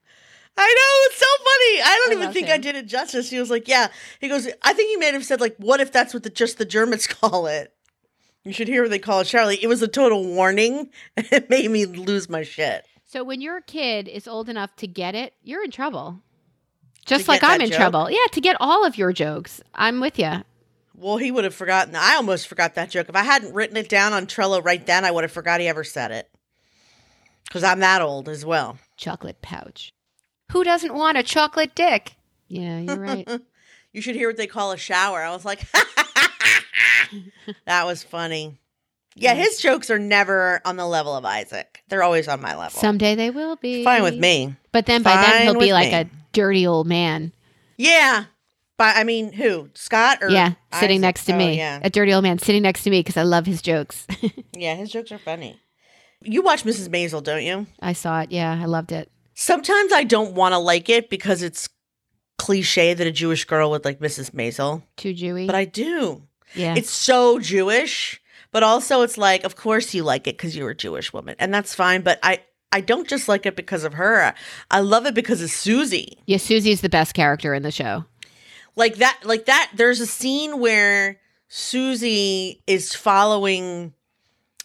I 0.57 0.67
know 0.67 1.07
it's 1.07 1.17
so 1.17 1.25
funny. 1.25 1.81
I 1.81 1.95
don't 2.03 2.11
I 2.11 2.21
even 2.21 2.33
think 2.33 2.49
I 2.49 2.59
did 2.59 2.75
it 2.75 2.85
justice. 2.85 3.31
He 3.31 3.39
was 3.39 3.49
like, 3.49 3.67
"Yeah." 3.67 3.87
He 4.19 4.27
goes, 4.27 4.47
"I 4.61 4.73
think 4.73 4.89
he 4.89 4.97
may 4.97 5.11
have 5.11 5.25
said 5.25 5.41
like, 5.41 5.55
what 5.57 5.79
if 5.79 5.91
that's 5.91 6.13
what 6.13 6.21
the 6.21 6.29
just 6.29 6.59
the 6.59 6.65
Germans 6.65 7.07
call 7.21 7.47
it?" 7.47 7.73
You 8.43 8.53
should 8.53 8.67
hear 8.67 8.81
what 8.81 8.89
they 8.91 8.99
call 8.99 9.19
it, 9.21 9.25
Charlie. 9.25 9.61
It 9.63 9.67
was 9.67 9.81
a 9.81 9.87
total 9.87 10.25
warning. 10.25 10.89
It 11.17 11.49
made 11.49 11.69
me 11.69 11.85
lose 11.85 12.29
my 12.29 12.43
shit. 12.43 12.85
So 13.05 13.23
when 13.23 13.41
your 13.41 13.61
kid 13.61 14.07
is 14.07 14.27
old 14.27 14.49
enough 14.49 14.75
to 14.77 14.87
get 14.87 15.15
it, 15.15 15.33
you're 15.43 15.63
in 15.63 15.71
trouble. 15.71 16.21
Just 17.05 17.25
To 17.25 17.31
like 17.31 17.41
get 17.41 17.49
I'm 17.51 17.57
that 17.59 17.65
in 17.65 17.69
joke? 17.71 17.77
trouble. 17.77 18.09
Yeah, 18.09 18.17
to 18.31 18.41
get 18.41 18.57
all 18.59 18.85
of 18.85 18.97
your 18.97 19.11
jokes. 19.13 19.61
I'm 19.75 19.99
with 19.99 20.17
you. 20.17 20.43
Well, 20.95 21.17
he 21.17 21.31
would 21.31 21.43
have 21.43 21.53
forgotten. 21.55 21.95
I 21.95 22.15
almost 22.15 22.47
forgot 22.47 22.75
that 22.75 22.89
joke. 22.89 23.09
If 23.09 23.15
I 23.15 23.23
hadn't 23.23 23.53
written 23.53 23.75
it 23.77 23.89
down 23.89 24.13
on 24.13 24.27
Trello 24.27 24.63
right 24.63 24.85
then, 24.85 25.03
I 25.03 25.11
would 25.11 25.23
have 25.23 25.31
forgot 25.31 25.59
he 25.59 25.67
ever 25.67 25.83
said 25.83 26.11
it. 26.11 26.29
Because 27.47 27.63
I'm 27.63 27.79
that 27.79 28.01
old 28.01 28.29
as 28.29 28.45
well. 28.45 28.77
Chocolate 28.97 29.41
pouch. 29.41 29.93
Who 30.51 30.63
doesn't 30.63 30.93
want 30.93 31.17
a 31.17 31.23
chocolate 31.23 31.75
dick? 31.75 32.13
Yeah, 32.47 32.79
you're 32.79 32.99
right. 32.99 33.27
You 33.93 34.01
should 34.01 34.15
hear 34.15 34.29
what 34.29 34.37
they 34.37 34.47
call 34.47 34.71
a 34.71 34.77
shower. 34.77 35.21
I 35.21 35.31
was 35.31 35.43
like, 35.43 35.63
that 37.65 37.85
was 37.85 38.03
funny. 38.03 38.57
Yeah, 39.15 39.33
his 39.33 39.59
jokes 39.59 39.89
are 39.89 39.99
never 39.99 40.61
on 40.63 40.77
the 40.77 40.85
level 40.87 41.15
of 41.15 41.25
Isaac. 41.25 41.83
They're 41.89 42.03
always 42.03 42.27
on 42.29 42.41
my 42.41 42.55
level. 42.55 42.79
Someday 42.79 43.15
they 43.15 43.29
will 43.29 43.57
be. 43.57 43.83
Fine 43.83 44.03
with 44.03 44.17
me. 44.17 44.55
But 44.71 44.85
then 44.85 45.03
by 45.03 45.15
then 45.15 45.43
he'll 45.43 45.53
be 45.53 45.59
with 45.65 45.71
like 45.71 45.91
me. 45.91 45.95
a 45.97 46.09
dirty 46.31 46.65
old 46.65 46.87
man. 46.87 47.33
Yeah. 47.77 48.25
But 48.77 48.95
I 48.95 49.03
mean, 49.03 49.33
who? 49.33 49.69
Scott 49.75 50.19
or 50.21 50.29
yeah, 50.29 50.53
sitting 50.79 50.95
Isaac? 50.99 51.01
next 51.01 51.25
to 51.25 51.33
Oh, 51.33 51.37
me. 51.37 51.57
Yeah. 51.57 51.79
A 51.83 51.89
dirty 51.89 52.13
old 52.13 52.23
man 52.23 52.39
sitting 52.39 52.63
next 52.63 52.83
to 52.83 52.89
me 52.89 52.99
because 53.01 53.17
I 53.17 53.23
love 53.23 53.45
his 53.45 53.61
jokes. 53.61 54.07
Yeah, 54.53 54.75
his 54.75 54.91
jokes 54.91 55.11
are 55.11 55.17
funny. 55.17 55.59
You 56.21 56.43
watch 56.43 56.63
Mrs. 56.63 56.87
Maisel, 56.89 57.23
don't 57.23 57.43
you? 57.43 57.65
I 57.79 57.93
saw 57.93 58.21
it. 58.21 58.31
Yeah, 58.31 58.57
I 58.61 58.65
loved 58.65 58.91
it. 58.91 59.11
Sometimes 59.33 59.91
I 59.91 60.03
don't 60.03 60.35
want 60.35 60.53
to 60.53 60.59
like 60.59 60.87
it 60.87 61.09
because 61.09 61.41
it's 61.41 61.67
cliche 62.37 62.93
that 62.93 63.07
a 63.07 63.11
Jewish 63.11 63.45
girl 63.45 63.71
would 63.71 63.85
like 63.85 63.99
Mrs. 63.99 64.31
Maisel, 64.31 64.83
Too 64.97 65.13
Jewy. 65.15 65.47
but 65.47 65.55
I 65.55 65.65
do. 65.65 66.23
Yeah. 66.55 66.75
It's 66.75 66.89
so 66.89 67.39
Jewish, 67.39 68.21
but 68.51 68.63
also 68.63 69.01
it's 69.01 69.17
like, 69.17 69.43
of 69.43 69.55
course 69.55 69.93
you 69.93 70.03
like 70.03 70.27
it 70.27 70.37
because 70.37 70.55
you're 70.55 70.71
a 70.71 70.75
Jewish 70.75 71.13
woman, 71.13 71.35
and 71.39 71.53
that's 71.53 71.73
fine. 71.75 72.01
But 72.01 72.19
I, 72.23 72.39
I 72.71 72.81
don't 72.81 73.07
just 73.07 73.27
like 73.27 73.45
it 73.45 73.55
because 73.55 73.83
of 73.83 73.93
her. 73.95 74.33
I 74.69 74.79
love 74.79 75.05
it 75.05 75.13
because 75.13 75.41
of 75.41 75.49
Susie. 75.49 76.19
yeah, 76.25 76.37
Susie's 76.37 76.81
the 76.81 76.89
best 76.89 77.13
character 77.13 77.53
in 77.53 77.63
the 77.63 77.71
show. 77.71 78.05
Like 78.75 78.95
that, 78.95 79.19
like 79.23 79.45
that. 79.45 79.71
There's 79.75 79.99
a 79.99 80.07
scene 80.07 80.59
where 80.59 81.19
Susie 81.49 82.63
is 82.67 82.95
following 82.95 83.93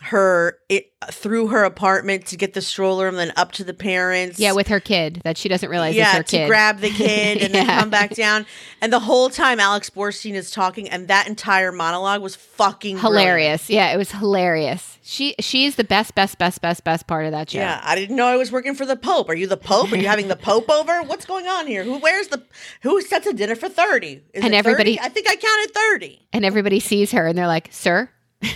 her 0.00 0.58
it, 0.68 0.92
through 1.10 1.48
her 1.48 1.64
apartment 1.64 2.26
to 2.26 2.36
get 2.36 2.52
the 2.52 2.60
stroller 2.60 3.08
and 3.08 3.16
then 3.16 3.32
up 3.36 3.52
to 3.52 3.64
the 3.64 3.72
parents. 3.72 4.38
Yeah, 4.38 4.52
with 4.52 4.68
her 4.68 4.78
kid 4.78 5.22
that 5.24 5.38
she 5.38 5.48
doesn't 5.48 5.68
realize 5.70 5.92
is 5.92 5.96
yeah, 5.96 6.18
to 6.18 6.22
kid. 6.24 6.46
grab 6.48 6.80
the 6.80 6.90
kid 6.90 7.38
and 7.38 7.54
then 7.54 7.66
come 7.66 7.88
back 7.90 8.14
down. 8.14 8.44
And 8.82 8.92
the 8.92 8.98
whole 9.00 9.30
time 9.30 9.58
Alex 9.58 9.88
Borstein 9.90 10.34
is 10.34 10.50
talking, 10.50 10.88
and 10.90 11.08
that 11.08 11.28
entire 11.28 11.72
monologue 11.72 12.20
was 12.20 12.36
fucking 12.36 12.98
brilliant. 12.98 13.22
hilarious. 13.26 13.70
Yeah, 13.70 13.92
it 13.92 13.96
was 13.96 14.12
hilarious. 14.12 14.98
She 15.02 15.34
she 15.40 15.64
is 15.64 15.76
the 15.76 15.84
best, 15.84 16.14
best, 16.14 16.36
best, 16.38 16.60
best, 16.60 16.84
best 16.84 17.06
part 17.06 17.24
of 17.26 17.32
that 17.32 17.50
show. 17.50 17.58
Yeah, 17.58 17.80
I 17.82 17.94
didn't 17.94 18.16
know 18.16 18.26
I 18.26 18.36
was 18.36 18.52
working 18.52 18.74
for 18.74 18.84
the 18.84 18.96
Pope. 18.96 19.28
Are 19.30 19.34
you 19.34 19.46
the 19.46 19.56
Pope? 19.56 19.92
Are 19.92 19.96
you 19.96 20.08
having 20.08 20.28
the 20.28 20.36
Pope 20.36 20.68
over? 20.68 21.02
What's 21.04 21.24
going 21.24 21.46
on 21.46 21.66
here? 21.66 21.84
Who 21.84 21.98
wears 21.98 22.28
the? 22.28 22.42
Who 22.82 23.00
sets 23.00 23.26
a 23.26 23.32
dinner 23.32 23.54
for 23.54 23.68
thirty? 23.68 24.22
Is 24.34 24.44
And 24.44 24.52
everybody- 24.54 24.96
30? 24.96 25.00
I 25.06 25.08
think 25.08 25.28
I 25.30 25.36
counted 25.36 25.72
thirty. 25.74 26.26
And 26.32 26.44
everybody 26.44 26.80
sees 26.80 27.12
her 27.12 27.26
and 27.26 27.38
they're 27.38 27.46
like, 27.46 27.68
"Sir." 27.72 28.10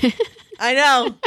I 0.61 0.75
know. 0.75 1.15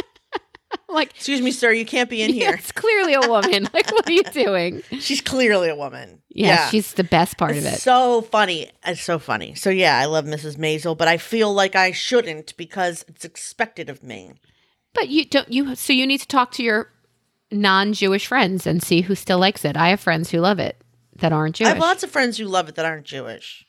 Like, 0.88 1.10
Excuse 1.10 1.40
me, 1.40 1.50
sir. 1.50 1.72
You 1.72 1.86
can't 1.86 2.10
be 2.10 2.22
in 2.22 2.30
yeah, 2.30 2.46
here. 2.46 2.54
it's 2.54 2.72
clearly 2.72 3.14
a 3.14 3.20
woman. 3.20 3.68
like, 3.74 3.90
what 3.92 4.08
are 4.08 4.12
you 4.12 4.22
doing? 4.24 4.82
She's 4.98 5.20
clearly 5.20 5.68
a 5.68 5.76
woman. 5.76 6.20
Yeah, 6.28 6.68
she's 6.68 6.94
the 6.94 7.04
best 7.04 7.38
part 7.38 7.56
of 7.56 7.64
it. 7.64 7.80
so 7.80 8.22
funny. 8.22 8.70
It's 8.84 9.00
so 9.00 9.18
funny. 9.18 9.54
So 9.54 9.70
yeah, 9.70 9.98
I 9.98 10.06
love 10.06 10.24
Mrs. 10.24 10.56
Maisel, 10.56 10.96
but 10.96 11.08
I 11.08 11.16
feel 11.16 11.52
like 11.52 11.76
I 11.76 11.92
shouldn't 11.92 12.56
because 12.56 13.04
it's 13.08 13.24
expected 13.24 13.88
of 13.88 14.02
me. 14.02 14.32
But 14.94 15.08
you 15.08 15.24
don't 15.24 15.50
you 15.50 15.74
so 15.74 15.92
you 15.92 16.06
need 16.06 16.20
to 16.20 16.28
talk 16.28 16.50
to 16.52 16.62
your 16.62 16.90
non-Jewish 17.50 18.26
friends 18.26 18.66
and 18.66 18.82
see 18.82 19.02
who 19.02 19.14
still 19.14 19.38
likes 19.38 19.64
it. 19.64 19.76
I 19.76 19.88
have 19.88 20.00
friends 20.00 20.30
who 20.30 20.40
love 20.40 20.58
it 20.58 20.82
that 21.16 21.32
aren't 21.32 21.56
Jewish. 21.56 21.66
I 21.66 21.74
have 21.74 21.78
lots 21.78 22.02
of 22.02 22.10
friends 22.10 22.38
who 22.38 22.46
love 22.46 22.68
it 22.68 22.74
that 22.74 22.84
aren't 22.84 23.06
Jewish. 23.06 23.64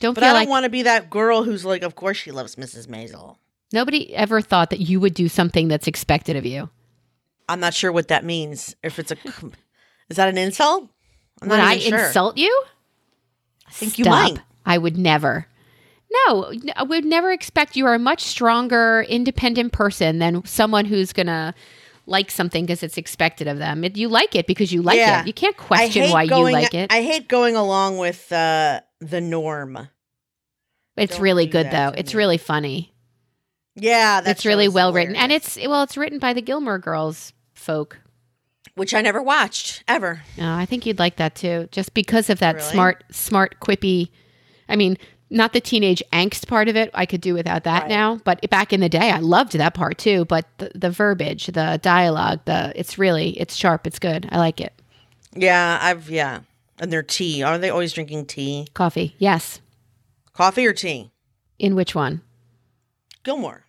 don't 0.00 0.14
But 0.14 0.22
I 0.24 0.28
don't 0.28 0.34
like 0.34 0.48
want 0.48 0.64
to 0.64 0.70
be 0.70 0.82
that 0.82 1.10
girl 1.10 1.42
who's 1.44 1.64
like, 1.64 1.82
of 1.82 1.94
course 1.94 2.18
she 2.18 2.30
loves 2.30 2.56
Mrs. 2.56 2.86
Maisel. 2.86 3.36
Nobody 3.72 4.14
ever 4.14 4.40
thought 4.40 4.70
that 4.70 4.80
you 4.80 5.00
would 5.00 5.14
do 5.14 5.28
something 5.28 5.68
that's 5.68 5.86
expected 5.86 6.36
of 6.36 6.46
you. 6.46 6.70
I'm 7.48 7.60
not 7.60 7.74
sure 7.74 7.92
what 7.92 8.08
that 8.08 8.24
means. 8.24 8.74
If 8.82 8.98
it's 8.98 9.12
a, 9.12 9.16
is 10.08 10.16
that 10.16 10.28
an 10.28 10.38
insult? 10.38 10.88
I'm 11.42 11.48
Would 11.48 11.58
not 11.58 11.68
I 11.68 11.78
sure. 11.78 12.06
insult 12.06 12.38
you? 12.38 12.64
I 13.68 13.70
think 13.72 13.98
you 13.98 14.04
Stop. 14.04 14.32
might. 14.32 14.42
I 14.64 14.78
would 14.78 14.96
never. 14.96 15.46
No, 16.28 16.52
I 16.76 16.82
would 16.84 17.04
never 17.04 17.30
expect 17.32 17.76
you 17.76 17.86
are 17.86 17.94
a 17.94 17.98
much 17.98 18.22
stronger, 18.22 19.04
independent 19.08 19.72
person 19.72 20.18
than 20.18 20.44
someone 20.44 20.84
who's 20.86 21.12
gonna 21.12 21.54
like 22.06 22.30
something 22.30 22.64
because 22.64 22.82
it's 22.82 22.96
expected 22.96 23.48
of 23.48 23.58
them. 23.58 23.82
It, 23.84 23.96
you 23.96 24.08
like 24.08 24.34
it 24.36 24.46
because 24.46 24.72
you 24.72 24.82
like 24.82 24.98
Yeah. 24.98 25.20
it. 25.22 25.26
You 25.26 25.32
can't 25.32 25.56
question 25.56 26.10
why 26.10 26.26
going, 26.26 26.54
you 26.54 26.60
like 26.62 26.74
it. 26.74 26.92
I 26.92 27.02
hate 27.02 27.28
going 27.28 27.56
along 27.56 27.98
with 27.98 28.30
uh, 28.32 28.80
the 29.00 29.20
norm. 29.20 29.88
it's 30.96 31.14
don't 31.16 31.22
really 31.22 31.46
good 31.46 31.70
though. 31.70 31.92
It's 31.96 32.14
me. 32.14 32.18
really 32.18 32.38
funny. 32.38 32.94
Yeah, 33.76 34.20
that's 34.22 34.40
it's 34.40 34.46
really 34.46 34.68
well 34.68 34.92
written, 34.92 35.14
and 35.16 35.30
it's 35.30 35.56
well, 35.56 35.82
it's 35.82 35.96
written 35.96 36.18
by 36.18 36.32
the 36.32 36.40
Gilmore 36.42 36.78
Girls 36.78 37.32
folk. 37.54 37.98
which 38.74 38.92
I 38.94 39.00
never 39.02 39.22
watched 39.22 39.84
ever. 39.88 40.22
No, 40.36 40.52
I 40.54 40.66
think 40.66 40.84
you'd 40.86 40.98
like 40.98 41.16
that 41.16 41.34
too, 41.34 41.68
just 41.72 41.94
because 41.94 42.28
of 42.30 42.38
that 42.40 42.56
Really? 42.56 42.72
smart, 42.72 43.04
smart, 43.10 43.60
quippy. 43.60 44.10
I 44.68 44.76
mean, 44.76 44.96
not 45.30 45.52
the 45.52 45.60
teenage 45.60 46.02
angst 46.12 46.46
part 46.46 46.68
of 46.68 46.76
it. 46.76 46.90
I 46.94 47.04
could 47.06 47.20
do 47.20 47.34
without 47.34 47.64
that 47.64 47.82
Right. 47.82 47.88
now. 47.88 48.16
But 48.24 48.48
back 48.50 48.72
in 48.72 48.80
the 48.80 48.88
day, 48.88 49.10
I 49.10 49.18
loved 49.18 49.52
that 49.54 49.74
part 49.74 49.96
too. 49.98 50.24
But 50.26 50.46
the, 50.58 50.70
the 50.74 50.90
verbiage, 50.90 51.46
the 51.46 51.78
dialogue, 51.82 52.40
the 52.44 52.72
it's 52.74 52.96
really 52.98 53.30
it's 53.38 53.56
sharp. 53.56 53.86
It's 53.86 53.98
good. 53.98 54.28
I 54.30 54.38
like 54.38 54.60
it. 54.60 54.72
Yeah, 55.34 55.78
I've 55.82 56.08
yeah, 56.10 56.40
and 56.78 56.90
their 56.92 57.02
tea. 57.02 57.42
Are 57.42 57.58
they 57.58 57.70
always 57.70 57.92
drinking 57.92 58.26
tea, 58.26 58.68
Coffee, 58.74 59.14
yes. 59.18 59.60
coffee 60.32 60.66
or 60.66 60.72
tea? 60.72 61.10
In 61.58 61.74
which 61.74 61.94
one? 61.94 62.22
Gilmore. 63.22 63.64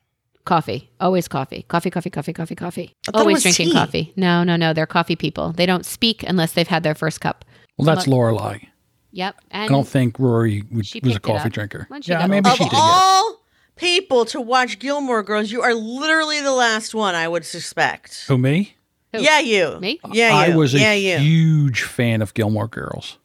Coffee. 0.48 0.90
Always 1.00 1.28
coffee. 1.28 1.64
Coffee, 1.68 1.90
coffee, 1.92 2.10
coffee, 2.10 2.34
coffee, 2.34 2.56
coffee. 2.56 2.94
I 3.08 3.12
thought 3.12 3.20
it 3.20 3.22
Always 3.22 3.44
drinking 3.44 3.68
tea. 3.68 3.74
coffee. 3.74 4.14
No, 4.16 4.44
no, 4.44 4.56
no. 4.56 4.74
They're 4.74 4.86
coffee 4.88 5.16
people. 5.16 5.52
They 5.52 5.66
don't 5.66 5.86
speak 5.86 6.24
unless 6.24 6.54
they've 6.54 6.68
had 6.68 6.84
their 6.84 6.96
first 6.96 7.22
cup. 7.22 7.46
Well, 7.78 7.86
that's 7.86 8.08
Lorelai. 8.08 8.68
Yep. 9.12 9.36
And 9.52 9.64
I 9.64 9.68
don't 9.68 9.88
think 9.88 10.18
Rory 10.20 10.64
would, 10.72 10.86
was 11.04 11.16
a 11.16 11.20
coffee 11.20 11.50
drinker. 11.50 11.86
when 11.90 12.02
she 12.02 12.12
Yeah, 12.12 12.26
maybe 12.28 12.50
Of 12.50 12.56
she 12.58 12.64
did. 12.64 12.74
yes. 12.74 12.82
all 12.84 13.42
people 13.76 14.26
to 14.26 14.42
watch 14.42 14.80
Gilmore 14.80 15.24
Girls, 15.24 15.52
you 15.52 15.62
are 15.62 15.74
literally 15.74 16.42
the 16.42 16.52
last 16.54 16.94
one 16.96 17.16
I 17.16 17.28
would 17.28 17.46
suspect. 17.46 18.26
Who 18.28 18.38
me? 18.38 18.76
Who? 19.14 19.22
Yeah, 19.22 19.40
you. 19.40 19.80
Me? 19.80 20.00
Yeah, 20.12 20.46
you. 20.48 20.54
I 20.54 20.56
was 20.56 20.74
a 20.76 20.80
yeah, 20.80 20.94
you. 20.94 21.18
huge 21.18 21.84
fan 21.84 22.22
of 22.22 22.34
Gilmore 22.34 22.68
Girls. 22.68 23.18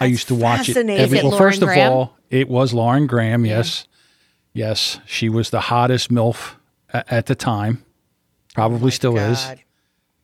I 0.00 0.06
used 0.06 0.28
to 0.28 0.34
watch 0.34 0.68
it 0.68 0.74
fascinating. 0.74 1.02
every. 1.02 1.18
Is 1.18 1.24
it 1.24 1.28
well, 1.28 1.36
first 1.38 1.60
Lauren 1.60 1.78
of 1.78 1.92
all, 1.92 2.16
it 2.30 2.48
was 2.48 2.72
Lauren 2.72 3.06
Graham. 3.06 3.44
Yes, 3.44 3.86
yes, 4.54 4.98
she 5.06 5.28
was 5.28 5.50
the 5.50 5.60
hottest 5.60 6.10
milf 6.10 6.54
a- 6.54 6.57
at 6.92 7.26
the 7.26 7.34
time. 7.34 7.84
Probably 8.54 8.90
still 8.90 9.16
is. 9.16 9.44
Oh 9.48 9.54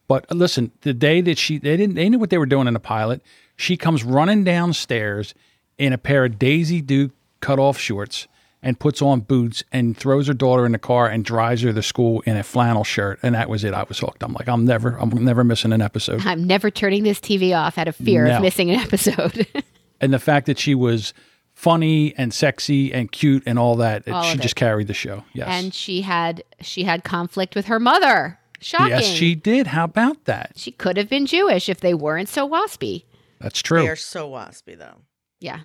But 0.08 0.26
uh, 0.30 0.34
listen, 0.34 0.72
the 0.82 0.94
day 0.94 1.20
that 1.20 1.38
she 1.38 1.58
they 1.58 1.76
didn't 1.76 1.94
they 1.94 2.08
knew 2.08 2.18
what 2.18 2.30
they 2.30 2.38
were 2.38 2.46
doing 2.46 2.66
in 2.66 2.74
the 2.74 2.80
pilot. 2.80 3.22
She 3.56 3.76
comes 3.76 4.02
running 4.02 4.42
downstairs 4.44 5.34
in 5.78 5.92
a 5.92 5.98
pair 5.98 6.24
of 6.24 6.38
Daisy 6.38 6.80
Duke 6.80 7.12
cut 7.40 7.58
off 7.58 7.78
shorts 7.78 8.26
and 8.62 8.80
puts 8.80 9.02
on 9.02 9.20
boots 9.20 9.62
and 9.70 9.96
throws 9.96 10.26
her 10.26 10.32
daughter 10.34 10.64
in 10.64 10.72
the 10.72 10.78
car 10.78 11.06
and 11.06 11.24
drives 11.24 11.60
her 11.62 11.72
to 11.72 11.82
school 11.82 12.22
in 12.22 12.36
a 12.36 12.42
flannel 12.42 12.82
shirt. 12.82 13.18
And 13.22 13.34
that 13.34 13.48
was 13.50 13.62
it. 13.62 13.74
I 13.74 13.84
was 13.84 13.98
hooked. 13.98 14.22
I'm 14.24 14.32
like, 14.32 14.48
I'm 14.48 14.64
never 14.64 14.96
I'm 14.98 15.10
never 15.10 15.44
missing 15.44 15.72
an 15.72 15.82
episode. 15.82 16.22
I'm 16.26 16.44
never 16.44 16.70
turning 16.70 17.02
this 17.04 17.20
TV 17.20 17.54
off 17.56 17.76
out 17.78 17.86
of 17.88 17.94
fear 17.96 18.26
No. 18.26 18.36
of 18.36 18.42
missing 18.42 18.70
an 18.70 18.80
episode. 18.80 19.46
And 20.00 20.12
the 20.12 20.18
fact 20.18 20.46
that 20.46 20.58
she 20.58 20.74
was 20.74 21.14
funny 21.54 22.14
and 22.18 22.32
sexy 22.34 22.92
and 22.92 23.10
cute 23.10 23.42
and 23.46 23.58
all 23.58 23.76
that, 23.76 24.06
All 24.08 24.22
she 24.24 24.36
just 24.38 24.52
it. 24.52 24.56
carried 24.56 24.86
the 24.88 24.94
show. 24.94 25.24
Yes. 25.32 25.48
and 25.48 25.72
she 25.74 26.02
had 26.02 26.42
she 26.60 26.84
had 26.84 27.04
conflict 27.04 27.54
with 27.54 27.66
her 27.66 27.80
mother. 27.80 28.38
Shocking. 28.60 28.88
yes, 28.88 29.04
she 29.04 29.34
did. 29.34 29.66
How 29.68 29.84
about 29.84 30.24
that? 30.24 30.52
She 30.56 30.70
could 30.72 30.96
have 30.96 31.08
been 31.08 31.26
Jewish 31.26 31.68
if 31.68 31.80
they 31.80 31.92
weren't 31.92 32.28
so 32.30 32.48
waspy. 32.48 33.04
That's 33.38 33.60
true. 33.60 33.82
They're 33.82 33.94
so 33.96 34.30
waspy, 34.30 34.78
though. 34.78 35.02
Yeah. 35.38 35.60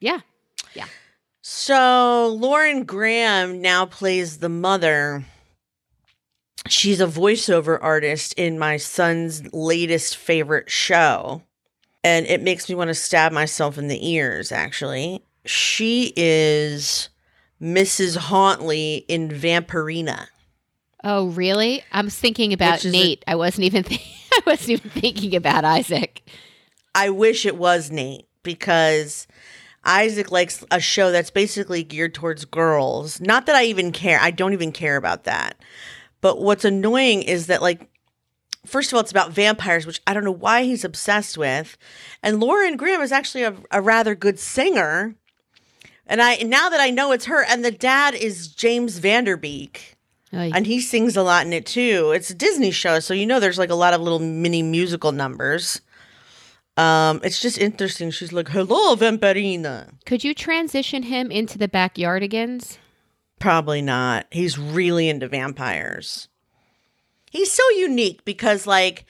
Yeah. 0.00 0.20
Yeah. 0.74 0.86
So 1.42 2.34
Lauren 2.40 2.84
Graham 2.84 3.60
now 3.60 3.84
plays 3.84 4.38
the 4.38 4.48
mother. 4.48 5.24
She's 6.66 7.00
a 7.00 7.06
voiceover 7.06 7.78
artist 7.82 8.32
in 8.34 8.58
my 8.58 8.78
son's 8.78 9.52
latest 9.52 10.16
favorite 10.16 10.70
show. 10.70 11.42
And 12.04 12.26
it 12.26 12.42
makes 12.42 12.68
me 12.68 12.74
want 12.74 12.88
to 12.88 12.94
stab 12.94 13.32
myself 13.32 13.78
in 13.78 13.88
the 13.88 14.08
ears, 14.08 14.52
actually. 14.52 15.24
She 15.46 16.12
is 16.16 17.08
Mrs. 17.60 18.18
Hauntley 18.18 19.06
in 19.08 19.30
Vampirina. 19.30 20.26
Oh, 21.02 21.28
really? 21.28 21.82
I 21.92 22.02
was 22.02 22.16
thinking 22.16 22.52
about 22.52 22.84
Nate. 22.84 23.24
I 23.26 23.34
wasn't 23.34 23.64
even 23.64 23.84
th- 23.84 24.00
I 24.32 24.40
wasn't 24.46 24.70
even 24.70 24.90
thinking 24.90 25.34
about 25.34 25.64
Isaac. 25.64 26.22
I 26.94 27.10
wish 27.10 27.46
it 27.46 27.56
was 27.56 27.90
Nate 27.90 28.26
because 28.42 29.26
Isaac 29.84 30.30
likes 30.30 30.64
a 30.70 30.80
show 30.80 31.10
that's 31.10 31.30
basically 31.30 31.82
geared 31.82 32.14
towards 32.14 32.44
girls. 32.44 33.20
Not 33.20 33.46
that 33.46 33.56
I 33.56 33.64
even 33.64 33.92
care. 33.92 34.18
I 34.20 34.30
don't 34.30 34.52
even 34.52 34.72
care 34.72 34.96
about 34.96 35.24
that. 35.24 35.56
But 36.20 36.40
what's 36.40 36.64
annoying 36.64 37.22
is 37.22 37.48
that, 37.48 37.60
like, 37.60 37.90
first 38.66 38.90
of 38.90 38.96
all, 38.96 39.00
it's 39.00 39.10
about 39.10 39.32
vampires, 39.32 39.86
which 39.86 40.00
I 40.06 40.14
don't 40.14 40.24
know 40.24 40.32
why 40.32 40.64
he's 40.64 40.84
obsessed 40.84 41.38
with. 41.38 41.76
And 42.22 42.40
Lauren 42.40 42.76
Graham 42.76 43.00
is 43.00 43.12
actually 43.12 43.44
a, 43.44 43.56
a 43.70 43.80
rather 43.80 44.14
good 44.14 44.38
singer. 44.38 45.14
And 46.06 46.20
I 46.20 46.36
now 46.36 46.68
that 46.68 46.80
I 46.80 46.90
know 46.90 47.12
it's 47.12 47.24
her, 47.26 47.44
and 47.44 47.64
the 47.64 47.70
dad 47.70 48.14
is 48.14 48.48
James 48.48 48.98
Van 48.98 49.24
Der 49.24 49.36
Beek 49.36 49.94
and 50.34 50.66
he 50.66 50.80
sings 50.80 51.16
a 51.16 51.22
lot 51.22 51.46
in 51.46 51.52
it 51.52 51.66
too. 51.66 52.12
It's 52.14 52.30
a 52.30 52.34
Disney 52.34 52.70
show, 52.70 53.00
so 53.00 53.14
you 53.14 53.26
know 53.26 53.40
there's 53.40 53.58
like 53.58 53.70
a 53.70 53.74
lot 53.74 53.94
of 53.94 54.00
little 54.00 54.18
mini 54.18 54.62
musical 54.62 55.12
numbers. 55.12 55.80
Um, 56.76 57.20
it's 57.22 57.40
just 57.40 57.58
interesting. 57.58 58.10
She's 58.10 58.32
like, 58.32 58.48
"Hello, 58.48 58.96
Vampirina." 58.96 59.92
Could 60.06 60.24
you 60.24 60.34
transition 60.34 61.04
him 61.04 61.30
into 61.30 61.56
the 61.56 61.68
backyardigans? 61.68 62.78
Probably 63.38 63.82
not. 63.82 64.26
He's 64.30 64.58
really 64.58 65.08
into 65.08 65.28
vampires. 65.28 66.28
He's 67.34 67.52
so 67.52 67.68
unique 67.70 68.24
because 68.24 68.64
like 68.66 69.04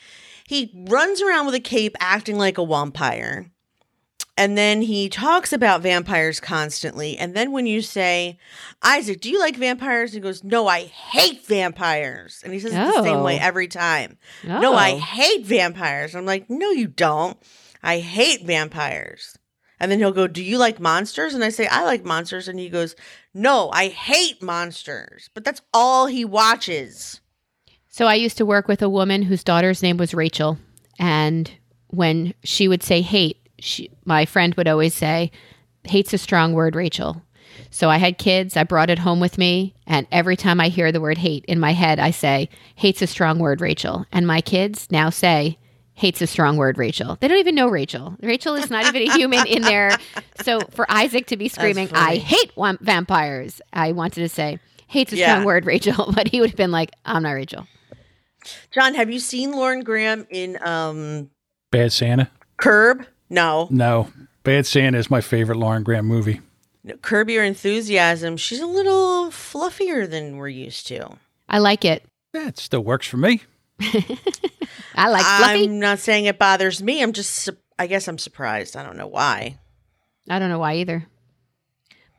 he 0.47 0.73
runs 0.89 1.21
around 1.21 1.47
with 1.47 1.55
a 1.55 1.61
cape 1.61 1.95
acting 2.01 2.39
like 2.39 2.57
a 2.59 2.65
vampire. 2.67 3.51
And 4.37 4.59
then 4.59 4.83
he 4.83 5.09
talks 5.09 5.53
about 5.53 5.83
vampires 5.83 6.41
constantly. 6.41 7.17
And 7.17 7.35
then 7.35 7.53
when 7.53 7.67
you 7.67 7.81
say, 7.83 8.39
Isaac, 8.83 9.21
do 9.21 9.31
you 9.31 9.39
like 9.39 9.57
vampires? 9.57 10.13
He 10.13 10.19
goes, 10.21 10.43
No, 10.43 10.67
I 10.67 10.85
hate 10.87 11.47
vampires. 11.47 12.41
And 12.43 12.53
he 12.53 12.59
says 12.59 12.73
it 12.73 12.77
the 12.77 13.03
same 13.05 13.23
way 13.23 13.39
Oh. 13.41 13.45
every 13.47 13.69
time. 13.69 14.17
No, 14.43 14.75
I 14.75 14.93
Oh. 14.93 14.99
hate 14.99 15.45
vampires. 15.47 16.17
I'm 16.17 16.27
like, 16.27 16.49
No, 16.51 16.71
you 16.71 16.89
don't. 16.89 17.37
I 17.83 17.99
hate 17.99 18.45
vampires. 18.45 19.39
And 19.79 19.93
then 19.93 19.99
he'll 20.01 20.11
go, 20.13 20.27
Do 20.27 20.43
you 20.43 20.59
like 20.59 20.81
monsters? 20.81 21.35
And 21.35 21.45
I 21.45 21.51
say, 21.51 21.67
I 21.69 21.85
like 21.85 22.05
monsters. 22.05 22.49
And 22.49 22.59
he 22.59 22.69
goes, 22.71 22.97
No, 23.35 23.71
I 23.71 23.89
hate 23.89 24.43
monsters. 24.43 25.31
But 25.35 25.45
that's 25.45 25.63
all 25.73 26.07
he 26.07 26.25
watches. 26.25 27.21
So 27.97 28.09
I 28.09 28.15
used 28.15 28.39
to 28.39 28.45
work 28.45 28.67
with 28.67 28.83
a 28.83 28.89
woman 28.89 29.23
whose 29.23 29.45
daughter's 29.45 29.81
name 29.81 29.99
was 29.99 30.15
Rachel, 30.15 30.59
and 30.99 31.49
when 31.91 32.35
she 32.43 32.67
would 32.67 32.83
say 32.83 33.03
hate, 33.03 33.37
she, 33.61 33.89
my 34.05 34.25
friend 34.25 34.53
would 34.57 34.67
always 34.67 34.93
say, 34.95 35.31
"Hate's 35.85 36.13
a 36.13 36.19
strong 36.19 36.55
word, 36.55 36.75
Rachel." 36.75 37.23
So 37.71 37.91
I 37.91 37.99
had 37.99 38.19
kids. 38.19 38.57
I 38.57 38.65
brought 38.65 38.91
it 38.91 38.99
home 38.99 39.21
with 39.21 39.39
me, 39.39 39.77
and 39.87 40.09
every 40.11 40.37
time 40.37 40.61
I 40.61 40.71
hear 40.71 40.91
the 40.91 41.01
word 41.01 41.19
hate 41.19 41.45
in 41.47 41.61
my 41.61 41.71
head, 41.71 42.01
I 42.01 42.11
say, 42.11 42.49
"Hate's 42.75 43.01
a 43.01 43.07
strong 43.07 43.39
word, 43.39 43.61
Rachel." 43.61 44.07
And 44.11 44.27
my 44.27 44.41
kids 44.41 44.89
now 44.91 45.09
say, 45.09 45.57
"Hate's 45.93 46.21
a 46.21 46.27
strong 46.27 46.57
word, 46.57 46.79
Rachel." 46.79 47.17
They 47.21 47.29
don't 47.29 47.39
even 47.39 47.55
know 47.55 47.69
Rachel. 47.69 48.17
Rachel 48.21 48.57
is 48.57 48.71
not 48.71 48.87
even 48.87 49.09
a 49.09 49.13
human 49.15 49.47
in 49.47 49.63
there. 49.63 49.97
So 50.43 50.59
for 50.73 50.85
Isaac 50.91 51.29
to 51.29 51.37
be 51.37 51.49
screaming, 51.49 51.91
"I 51.93 52.17
hate 52.17 52.51
vampires," 52.81 53.63
I 53.73 53.93
wanted 53.93 54.23
to 54.23 54.29
say, 54.29 54.59
"Hate's 54.89 55.13
a 55.13 55.17
Yeah. 55.17 55.35
strong 55.35 55.45
word, 55.45 55.65
Rachel," 55.65 56.11
but 56.17 56.27
he 56.27 56.41
would 56.41 56.51
have 56.51 56.57
been 56.57 56.73
like, 56.73 56.91
"I'm 57.07 57.23
not 57.23 57.31
Rachel." 57.31 57.69
John, 58.71 58.95
have 58.95 59.11
you 59.11 59.19
seen 59.19 59.53
Lauren 59.53 59.81
Graham 59.83 60.27
in 60.31 60.59
um 60.63 61.31
Bad 61.71 61.93
Santa? 61.93 62.31
Curb? 62.57 63.07
No. 63.31 63.69
No. 63.71 64.11
Bad 64.43 64.67
Santa 64.67 64.99
is 64.99 65.11
my 65.11 65.21
favorite 65.21 65.57
Lauren 65.59 65.83
Graham 65.83 66.07
movie. 66.07 66.41
No, 66.85 66.97
Curb 66.99 67.31
Your 67.31 67.45
Enthusiasm. 67.45 68.37
She's 68.37 68.61
a 68.61 68.67
little 68.67 69.31
fluffier 69.31 70.09
than 70.09 70.37
we're 70.37 70.49
used 70.49 70.87
to. 70.89 71.17
I 71.49 71.59
like 71.59 71.85
it. 71.85 72.05
That 72.33 72.59
still 72.59 72.85
works 72.85 73.07
for 73.07 73.17
me. 73.17 73.41
I 74.95 75.09
like 75.09 75.25
fluffy. 75.25 75.65
I'm 75.65 75.79
not 75.81 75.99
saying 75.99 76.27
it 76.27 76.39
bothers 76.39 76.83
me. 76.83 77.03
I'm 77.03 77.13
just, 77.13 77.31
su- 77.31 77.57
I 77.79 77.87
guess 77.87 78.07
I'm 78.07 78.19
surprised. 78.19 78.77
I 78.77 78.83
don't 78.85 78.97
know 78.97 79.07
why. 79.07 79.59
I 80.29 80.39
don't 80.39 80.49
know 80.51 80.59
why 80.59 80.75
either. 80.77 81.07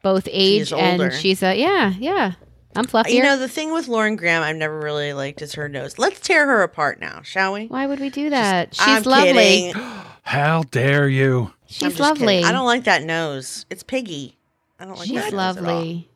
Both 0.03 0.27
age 0.31 0.61
is 0.61 0.73
and 0.73 1.11
she's 1.13 1.41
a 1.41 1.55
yeah, 1.55 1.93
yeah. 1.97 2.33
I'm 2.75 2.85
uh, 2.85 2.87
fluffier. 2.87 3.09
You 3.11 3.23
know, 3.23 3.37
the 3.37 3.47
thing 3.49 3.71
with 3.73 3.87
Lauren 3.87 4.15
Graham, 4.15 4.43
I've 4.43 4.55
never 4.55 4.79
really 4.79 5.13
liked 5.13 5.41
is 5.41 5.53
her 5.53 5.67
nose. 5.69 5.97
Let's 5.97 6.19
tear 6.19 6.45
her 6.45 6.61
apart 6.63 6.99
now, 6.99 7.21
shall 7.23 7.53
we? 7.53 7.67
why 7.67 7.85
would 7.87 7.99
we 7.99 8.09
do 8.09 8.29
that? 8.29 8.73
she's 8.75 8.85
I'm 8.87 9.03
lovely. 9.03 9.73
How 10.23 10.63
dare 10.63 11.07
you? 11.07 11.41
I'm 11.43 11.51
She's 11.67 11.79
just 11.89 11.99
lovely. 11.99 12.27
kidding. 12.37 12.45
I 12.45 12.51
don't 12.51 12.65
like 12.65 12.85
that 12.85 13.03
nose. 13.03 13.65
It's 13.69 13.83
piggy. 13.83 14.37
I 14.79 14.85
don't 14.85 14.97
like 14.97 15.07
she's 15.07 15.15
that 15.15 15.31
nose 15.33 15.57
at 15.57 15.63
all. 15.63 15.75
lovely. 15.75 16.09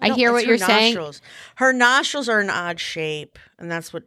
I, 0.00 0.08
don't- 0.08 0.16
hear 0.18 0.32
what 0.32 0.46
you're 0.46 0.58
saying. 0.58 0.96
Her 1.56 1.72
nostrils 1.72 2.28
are 2.28 2.40
an 2.40 2.50
odd 2.50 2.78
shape, 2.80 3.38
and 3.58 3.70
that's 3.70 3.92
what. 3.92 4.04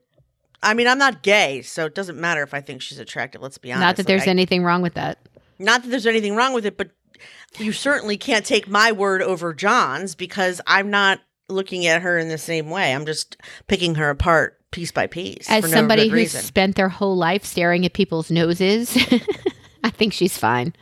I 0.64 0.74
mean, 0.74 0.88
I'm 0.88 0.98
not 0.98 1.22
gay, 1.22 1.62
so 1.62 1.86
it 1.86 1.94
doesn't 1.94 2.20
matter 2.20 2.42
if 2.44 2.54
I 2.54 2.62
think 2.62 2.82
she's 2.82 2.98
attractive. 2.98 3.42
Let's 3.42 3.58
be 3.58 3.72
honest. 3.72 3.82
Not 3.82 3.96
that 3.98 4.02
Like, 4.04 4.08
there's 4.08 4.28
I- 4.28 4.32
anything 4.32 4.64
wrong 4.64 4.82
with 4.82 4.96
that. 4.96 5.20
not 5.60 5.84
that 5.84 5.90
there's 5.90 6.08
anything 6.08 6.36
wrong 6.36 6.54
with 6.54 6.66
it, 6.66 6.78
but 6.78 6.90
you 7.60 7.72
certainly 7.72 8.18
can't 8.18 8.46
take 8.46 8.68
my 8.68 8.92
word 8.92 9.22
over 9.22 9.54
John's 9.54 10.16
because 10.16 10.60
I'm 10.66 10.90
not 10.90 11.20
looking 11.50 11.86
at 11.86 12.02
her 12.02 12.18
in 12.18 12.30
the 12.30 12.38
same 12.38 12.70
way. 12.70 12.94
I'm 12.94 13.06
just 13.06 13.38
picking 13.68 13.96
her 13.96 14.10
apart 14.10 14.60
piece 14.72 14.92
by 14.92 15.08
piece. 15.08 15.50
As 15.50 15.64
for 15.64 15.70
no 15.70 15.78
somebody 15.78 16.04
good 16.04 16.12
who's 16.12 16.34
reason. 16.34 16.42
spent 16.42 16.76
their 16.76 16.90
whole 16.90 17.16
life 17.16 17.46
staring 17.46 17.86
at 17.86 17.94
people's 17.94 18.30
noses, 18.32 18.96
I 19.84 19.90
think 19.90 20.14
she's 20.14 20.38
fine. 20.38 20.74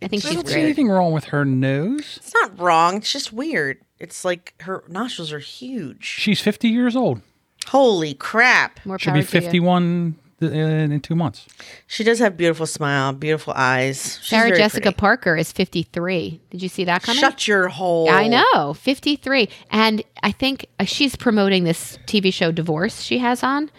I 0.00 0.08
think 0.08 0.24
I 0.24 0.28
she's 0.28 0.36
don't 0.36 0.48
see 0.48 0.60
anything 0.60 0.88
wrong 0.88 1.12
with 1.12 1.24
her 1.26 1.44
nose. 1.44 2.18
It's 2.22 2.32
not 2.34 2.58
wrong. 2.58 2.96
It's 2.98 3.12
just 3.12 3.32
weird. 3.32 3.78
It's 3.98 4.24
like 4.24 4.54
her 4.60 4.84
nostrils 4.88 5.32
are 5.32 5.40
huge. 5.40 6.04
She's 6.04 6.40
50 6.40 6.68
years 6.68 6.94
old. 6.94 7.20
Holy 7.66 8.14
crap. 8.14 8.78
More 8.86 8.98
She'll 8.98 9.12
be 9.12 9.22
to 9.24 9.36
you. 9.36 9.42
51 9.42 10.12
th- 10.12 10.24
in, 10.40 10.92
in 10.92 11.00
two 11.00 11.14
months. 11.14 11.46
She 11.86 12.04
does 12.04 12.18
have 12.18 12.36
beautiful 12.36 12.66
smile, 12.66 13.12
beautiful 13.12 13.52
eyes. 13.56 14.18
She's 14.22 14.28
Sarah 14.28 14.56
Jessica 14.56 14.82
pretty. 14.84 14.96
Parker 14.96 15.36
is 15.36 15.52
53. 15.52 16.40
Did 16.50 16.62
you 16.62 16.68
see 16.68 16.84
that 16.84 17.02
coming? 17.02 17.20
Shut 17.20 17.48
your 17.48 17.68
hole. 17.68 18.08
I 18.10 18.28
know, 18.28 18.74
53. 18.74 19.48
And 19.70 20.02
I 20.22 20.32
think 20.32 20.66
uh, 20.78 20.84
she's 20.84 21.16
promoting 21.16 21.64
this 21.64 21.98
TV 22.06 22.32
show 22.32 22.52
Divorce 22.52 23.00
she 23.02 23.18
has 23.18 23.42
on. 23.42 23.70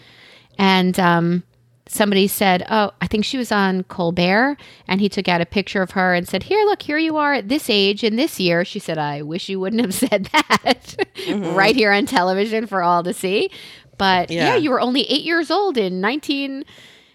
And 0.58 0.98
um, 1.00 1.42
somebody 1.90 2.28
said, 2.28 2.64
Oh, 2.70 2.92
I 3.00 3.06
think 3.06 3.24
she 3.24 3.36
was 3.36 3.50
on 3.50 3.82
Colbert. 3.84 4.56
And 4.86 5.00
he 5.00 5.08
took 5.08 5.28
out 5.28 5.40
a 5.40 5.46
picture 5.46 5.82
of 5.82 5.92
her 5.92 6.14
and 6.14 6.28
said, 6.28 6.44
Here, 6.44 6.64
look, 6.64 6.82
here 6.82 6.98
you 6.98 7.16
are 7.16 7.34
at 7.34 7.48
this 7.48 7.68
age 7.68 8.04
in 8.04 8.16
this 8.16 8.38
year. 8.38 8.64
She 8.64 8.78
said, 8.78 8.98
I 8.98 9.22
wish 9.22 9.48
you 9.48 9.58
wouldn't 9.58 9.82
have 9.82 9.94
said 10.10 10.28
that 10.32 10.96
right 11.28 11.74
here 11.74 11.92
on 11.92 12.06
television 12.06 12.66
for 12.66 12.82
all 12.82 13.02
to 13.02 13.12
see. 13.12 13.50
But 14.00 14.30
yeah. 14.30 14.54
Yeah. 14.54 14.56
you 14.56 14.70
were 14.70 14.80
only 14.80 15.02
eight 15.02 15.24
years 15.24 15.50
old 15.50 15.76
in 15.76 16.00
19. 16.00 16.64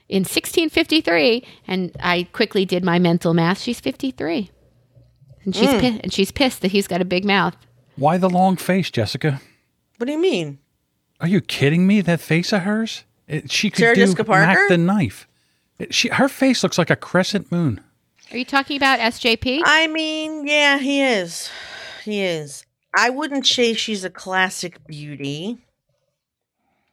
In 0.08 0.20
1653, 0.20 1.44
and 1.68 1.92
I 2.00 2.28
quickly 2.32 2.64
did 2.64 2.86
my 2.86 3.00
mental 3.00 3.34
math. 3.34 3.60
She's 3.60 3.80
53, 3.80 4.52
and 5.44 5.56
she's 5.56 5.72
hmm. 5.72 5.80
pi- 5.80 6.00
and 6.04 6.14
she's 6.14 6.32
pissed 6.32 6.62
that 6.62 6.70
he's 6.70 6.88
got 6.88 7.02
a 7.02 7.06
big 7.06 7.26
mouth. 7.26 7.58
Why 7.96 8.20
the 8.20 8.30
long 8.30 8.56
face, 8.56 8.92
Jessica? 8.92 9.42
What 9.98 10.06
do 10.06 10.12
you 10.12 10.20
mean? 10.20 10.60
Are 11.20 11.28
you 11.28 11.42
kidding 11.42 11.88
me? 11.88 12.02
That 12.02 12.20
face 12.20 12.54
of 12.54 12.62
hers? 12.62 13.04
It, 13.28 13.52
she 13.52 13.72
could 13.72 13.80
Sarah 13.80 13.96
do 13.96 14.02
Jessica 14.02 14.26
Parker? 14.26 14.46
Mac 14.46 14.70
the 14.70 14.78
knife. 14.78 15.28
It- 15.80 15.92
she, 15.92 16.10
her 16.10 16.30
face 16.30 16.62
looks 16.62 16.78
like 16.78 16.92
a 16.92 16.96
crescent 16.96 17.52
moon. 17.52 17.82
Are 18.32 18.38
you 18.38 18.46
talking 18.46 18.78
about 18.78 19.00
SJP? 19.00 19.62
I 19.66 19.88
mean, 19.88 20.46
yeah, 20.46 20.78
he 20.78 21.02
is. 21.02 21.50
He 22.04 22.22
is. 22.22 22.64
I 22.96 23.10
wouldn't 23.10 23.48
say 23.48 23.74
she's 23.74 24.04
a 24.04 24.12
classic 24.12 24.86
beauty, 24.86 25.66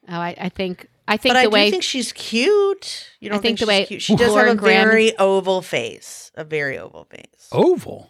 oh, 0.08 0.12
I, 0.14 0.34
I 0.40 0.48
think 0.48 0.88
I 1.08 1.16
think 1.16 1.34
but 1.34 1.44
I 1.44 1.48
way 1.48 1.66
do 1.66 1.70
think 1.72 1.82
she's 1.82 2.12
cute. 2.12 3.10
You 3.20 3.28
don't 3.30 3.40
think 3.42 3.58
think, 3.58 3.68
the 3.68 3.72
she's 3.72 3.80
way 3.80 3.86
cute? 3.86 4.02
She 4.02 4.16
does 4.16 4.34
have 4.34 4.46
a 4.48 4.54
Graham- 4.54 4.88
very 4.88 5.16
oval 5.18 5.62
face. 5.62 6.30
A 6.34 6.44
very 6.44 6.78
oval 6.78 7.04
face. 7.04 7.48
Oval. 7.52 8.08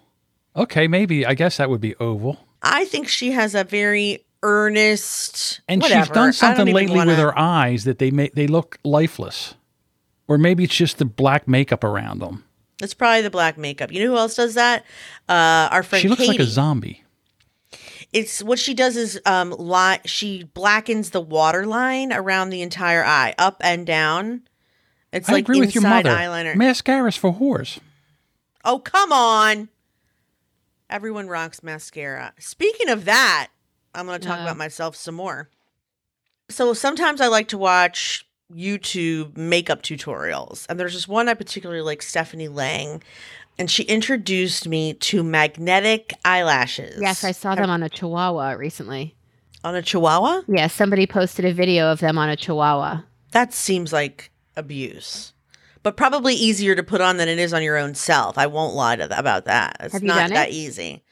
Okay, 0.55 0.87
maybe. 0.89 1.25
I 1.27 1.35
guess 1.35 1.57
that 1.57 1.71
would 1.71 1.81
be 1.81 1.95
oval. 1.97 2.39
I 2.63 2.85
think 2.85 3.09
she 3.09 3.33
has 3.33 3.55
a 3.55 3.65
very 3.65 4.25
earnest. 4.43 5.61
And 5.69 5.81
whatever. 5.83 6.05
she's 6.07 6.13
done 6.15 6.33
something 6.33 6.67
lately 6.67 6.97
with 6.97 7.07
wanna- 7.09 7.17
her 7.17 7.39
eyes 7.39 7.85
that 7.85 7.99
they 7.99 8.11
make 8.11 8.35
they 8.35 8.47
look 8.47 8.79
lifeless, 8.85 9.55
or 10.29 10.39
maybe 10.39 10.65
it's 10.65 10.75
just 10.77 10.99
the 10.99 11.05
black 11.05 11.49
makeup 11.49 11.85
around 11.85 12.21
them. 12.21 12.45
It's 12.81 12.95
probably 12.95 13.23
the 13.23 13.31
black 13.31 13.57
makeup. 13.59 13.93
You 13.93 14.05
know 14.05 14.11
who 14.13 14.17
else 14.19 14.35
does 14.35 14.55
that? 14.55 14.85
Uh, 15.29 15.69
our 15.71 15.83
friend 15.85 16.03
She 16.03 16.09
looks 16.09 16.21
Katie. 16.23 16.33
like 16.33 16.41
a 16.41 16.45
zombie. 16.45 17.02
It's 18.13 18.43
what 18.43 18.59
she 18.59 18.75
does 18.75 18.97
is 18.97 19.21
um 19.27 19.55
li- 19.59 20.01
she 20.05 20.45
blackens 20.45 21.11
the 21.11 21.21
water 21.21 21.67
line 21.67 22.13
around 22.13 22.51
the 22.51 22.63
entire 22.63 23.05
eye, 23.05 23.35
up 23.39 23.57
and 23.61 23.87
down. 23.87 24.43
It's 25.13 25.29
I 25.29 25.33
like 25.35 25.45
agree 25.45 25.61
with 25.61 25.75
your 25.75 25.85
inside 25.85 26.07
mother. 26.07 26.17
eyeliner. 26.17 26.57
Mascara's 26.57 27.17
for 27.17 27.35
whores. 27.35 27.79
Oh, 28.65 28.79
come 28.79 29.13
on. 29.13 29.69
Everyone 30.89 31.29
rocks 31.29 31.63
mascara. 31.63 32.33
Speaking 32.39 32.89
of 32.89 33.05
that, 33.07 33.49
I'm 33.95 34.07
going 34.07 34.21
to 34.21 34.27
talk 34.27 34.39
Uh. 34.39 34.43
about 34.43 34.57
myself 34.57 34.95
some 34.97 35.15
more. 35.15 35.49
So 36.49 36.75
sometimes 36.75 37.21
I 37.21 37.29
like 37.29 37.49
to 37.49 37.59
watch 37.59 38.27
YouTube 38.55 39.37
makeup 39.37 39.83
tutorials. 39.83 40.67
And 40.69 40.79
there's 40.79 40.93
this 40.95 41.09
one 41.09 41.29
I 41.29 41.35
particularly 41.35 41.81
like, 41.83 42.03
Stephanie 42.03 42.49
Lang. 42.49 43.03
And 43.59 43.71
she 43.71 43.83
introduced 43.85 44.67
me 44.67 44.95
to 44.95 45.23
magnetic 45.23 46.15
eyelashes. 46.25 47.01
yes, 47.01 47.23
I 47.25 47.33
saw 47.33 47.55
them 47.55 47.71
on 47.71 47.83
a 47.83 47.89
Chihuahua 47.89 48.53
recently. 48.53 49.15
On 49.65 49.75
a 49.77 49.83
chihuahua? 49.83 50.43
Yeah, 50.49 50.67
somebody 50.67 51.07
posted 51.07 51.45
a 51.45 51.53
video 51.53 51.93
of 51.93 52.01
them 52.01 52.19
on 52.19 52.29
a 52.29 52.35
Chihuahua. 52.37 53.03
That 53.31 53.53
seems 53.55 53.93
like 53.93 54.33
abuse. 54.57 55.35
But 55.85 55.97
probably 55.97 56.35
easier 56.35 56.75
to 56.75 56.83
put 56.83 57.01
on 57.01 57.17
than 57.17 57.29
it 57.29 57.39
is 57.39 57.53
on 57.53 57.63
your 57.63 57.77
own 57.77 57.95
self. 57.95 58.39
I 58.39 58.47
won't 58.49 58.75
lie 58.75 58.97
to 58.97 59.07
th- 59.07 59.19
about 59.19 59.45
that. 59.45 59.77
It's 59.79 59.93
Have 59.93 60.03
not 60.03 60.31
it? 60.31 60.35
that 60.35 60.51
easy. 60.51 61.05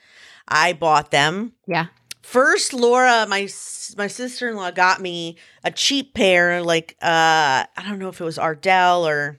I 0.48 0.72
bought 0.72 1.12
them. 1.12 1.53
Yeah, 1.68 1.87
First, 2.22 2.72
Laura, 2.72 3.26
my 3.29 3.48
my 3.96 4.07
sister 4.07 4.48
in 4.50 4.57
law, 4.57 4.70
got 4.70 5.00
me 5.00 5.37
a 5.64 5.70
cheap 5.70 6.14
pair. 6.14 6.62
Like 6.62 6.96
uh, 7.03 7.64
I 7.76 7.83
don't 7.88 7.98
know 7.98 8.09
if 8.09 8.20
it 8.20 8.24
was 8.24 8.38
Ardell 8.38 9.07
or 9.07 9.38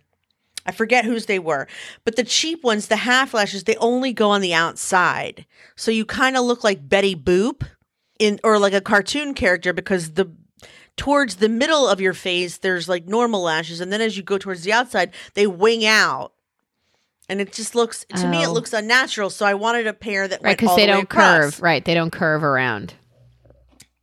I 0.65 0.71
forget 0.71 1.05
whose 1.05 1.25
they 1.25 1.39
were, 1.39 1.67
but 2.05 2.15
the 2.15 2.23
cheap 2.23 2.63
ones, 2.63 2.87
the 2.87 2.95
half 2.97 3.33
lashes, 3.33 3.63
they 3.63 3.75
only 3.77 4.13
go 4.13 4.29
on 4.29 4.41
the 4.41 4.53
outside, 4.53 5.45
so 5.75 5.89
you 5.91 6.05
kind 6.05 6.37
of 6.37 6.43
look 6.45 6.63
like 6.63 6.87
Betty 6.87 7.15
Boop 7.15 7.63
in 8.19 8.39
or 8.43 8.59
like 8.59 8.73
a 8.73 8.81
cartoon 8.81 9.33
character 9.33 9.73
because 9.73 10.13
the 10.13 10.31
towards 10.97 11.37
the 11.37 11.49
middle 11.49 11.87
of 11.87 11.99
your 12.01 12.13
face 12.13 12.57
there's 12.59 12.87
like 12.87 13.07
normal 13.07 13.41
lashes, 13.41 13.81
and 13.81 13.91
then 13.91 14.01
as 14.01 14.15
you 14.17 14.23
go 14.23 14.37
towards 14.37 14.63
the 14.63 14.71
outside, 14.73 15.11
they 15.33 15.47
wing 15.47 15.85
out. 15.85 16.33
And 17.29 17.39
it 17.39 17.53
just 17.53 17.75
looks 17.75 18.05
to 18.17 18.27
me, 18.27 18.43
it 18.43 18.47
Oh. 18.47 18.51
looks 18.51 18.73
unnatural. 18.73 19.29
So 19.29 19.45
I 19.45 19.53
wanted 19.53 19.87
a 19.87 19.93
pair 19.93 20.27
that 20.27 20.41
right. 20.43 20.57
Because 20.57 20.75
they 20.75 20.85
the 20.85 20.91
don't 20.91 21.07
curve. 21.09 21.61
Right, 21.61 21.83
they 21.85 21.93
don't 21.93 22.11
curve 22.11 22.43
around. 22.43 22.93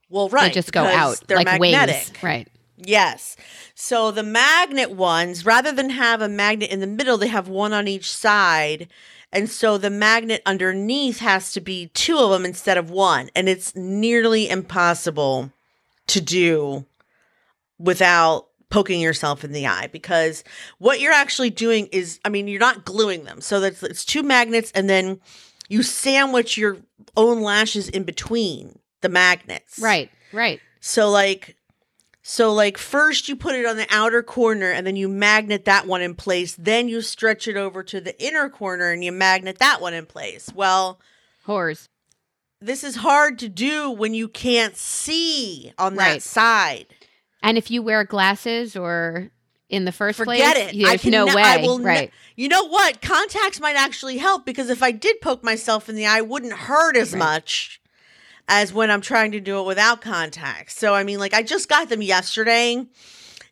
Well, 0.08 0.30
right. 0.30 0.48
they 0.48 0.54
just 0.54 0.72
go 0.72 0.82
out 0.84 1.20
They're 1.26 1.36
like 1.36 1.46
magnetic. 1.46 1.94
wings. 1.96 2.22
Right. 2.22 2.48
Yes. 2.78 3.36
So 3.74 4.10
the 4.10 4.22
magnet 4.22 4.90
ones, 4.90 5.44
rather 5.44 5.72
than 5.72 5.90
have 5.90 6.20
a 6.20 6.28
magnet 6.28 6.70
in 6.70 6.80
the 6.80 6.86
middle, 6.86 7.18
they 7.18 7.28
have 7.28 7.48
one 7.48 7.72
on 7.72 7.88
each 7.88 8.10
side. 8.12 8.88
And 9.32 9.50
so 9.50 9.76
the 9.76 9.90
magnet 9.90 10.42
underneath 10.46 11.18
has 11.18 11.52
to 11.52 11.60
be 11.60 11.88
two 11.88 12.18
of 12.18 12.30
them 12.30 12.44
instead 12.44 12.78
of 12.78 12.90
one. 12.90 13.30
And 13.34 13.48
it's 13.48 13.74
nearly 13.74 14.48
impossible 14.48 15.52
to 16.06 16.20
do 16.20 16.86
without 17.78 18.46
poking 18.70 19.00
yourself 19.00 19.44
in 19.44 19.52
the 19.52 19.66
eye 19.66 19.88
because 19.90 20.44
what 20.78 21.00
you're 21.00 21.12
actually 21.12 21.50
doing 21.50 21.86
is 21.86 22.20
I 22.24 22.28
mean 22.28 22.48
you're 22.48 22.60
not 22.60 22.84
gluing 22.84 23.24
them. 23.24 23.40
So 23.40 23.60
that's 23.60 23.82
it's 23.82 24.04
two 24.04 24.22
magnets 24.22 24.70
and 24.74 24.90
then 24.90 25.20
you 25.68 25.82
sandwich 25.82 26.56
your 26.56 26.78
own 27.16 27.40
lashes 27.40 27.88
in 27.88 28.04
between 28.04 28.78
the 29.00 29.08
magnets. 29.08 29.78
Right. 29.78 30.10
Right. 30.32 30.60
So 30.80 31.10
like 31.10 31.56
so 32.30 32.52
like 32.52 32.76
first 32.76 33.26
you 33.26 33.34
put 33.36 33.54
it 33.54 33.64
on 33.64 33.78
the 33.78 33.86
outer 33.88 34.22
corner 34.22 34.70
and 34.70 34.86
then 34.86 34.96
you 34.96 35.08
magnet 35.08 35.64
that 35.64 35.86
one 35.86 36.02
in 36.02 36.14
place, 36.14 36.54
then 36.58 36.86
you 36.86 37.00
stretch 37.00 37.48
it 37.48 37.56
over 37.56 37.82
to 37.84 38.02
the 38.02 38.22
inner 38.22 38.50
corner 38.50 38.90
and 38.90 39.02
you 39.02 39.12
magnet 39.12 39.58
that 39.60 39.80
one 39.80 39.94
in 39.94 40.04
place. 40.04 40.50
Well, 40.54 41.00
Whores. 41.46 41.88
this 42.60 42.84
is 42.84 42.96
hard 42.96 43.38
to 43.38 43.48
do 43.48 43.90
when 43.90 44.12
you 44.12 44.28
can't 44.28 44.76
see 44.76 45.72
on 45.78 45.94
that 45.94 46.20
side. 46.22 46.88
And 47.42 47.56
if 47.56 47.70
you 47.70 47.82
wear 47.82 48.04
glasses 48.04 48.76
or 48.76 49.30
in 49.70 49.86
the 49.86 49.92
first 49.92 50.18
Forget 50.18 50.56
place, 50.56 50.74
it. 50.74 50.82
there's 50.82 51.04
no 51.06 51.26
way. 51.34 51.42
I 51.42 51.56
will 51.58 51.78
ne- 51.78 51.84
right. 51.84 52.10
You 52.36 52.48
know 52.48 52.66
what? 52.68 53.00
Contacts 53.00 53.58
might 53.58 53.76
actually 53.76 54.18
help 54.18 54.44
because 54.44 54.68
if 54.68 54.82
I 54.82 54.90
did 54.92 55.20
poke 55.22 55.42
myself 55.42 55.88
in 55.88 55.94
the 55.94 56.04
eye, 56.06 56.18
it 56.18 56.28
wouldn't 56.28 56.52
hurt 56.52 56.94
as 56.94 57.12
Right. 57.14 57.18
much 57.18 57.77
as 58.48 58.72
when 58.72 58.90
I'm 58.90 59.00
trying 59.02 59.32
to 59.32 59.40
do 59.40 59.60
it 59.60 59.66
without 59.66 60.00
contacts. 60.00 60.76
So 60.78 60.94
I 60.94 61.04
mean, 61.04 61.18
like 61.18 61.34
I 61.34 61.42
just 61.42 61.68
got 61.68 61.88
them 61.88 62.02
yesterday, 62.02 62.84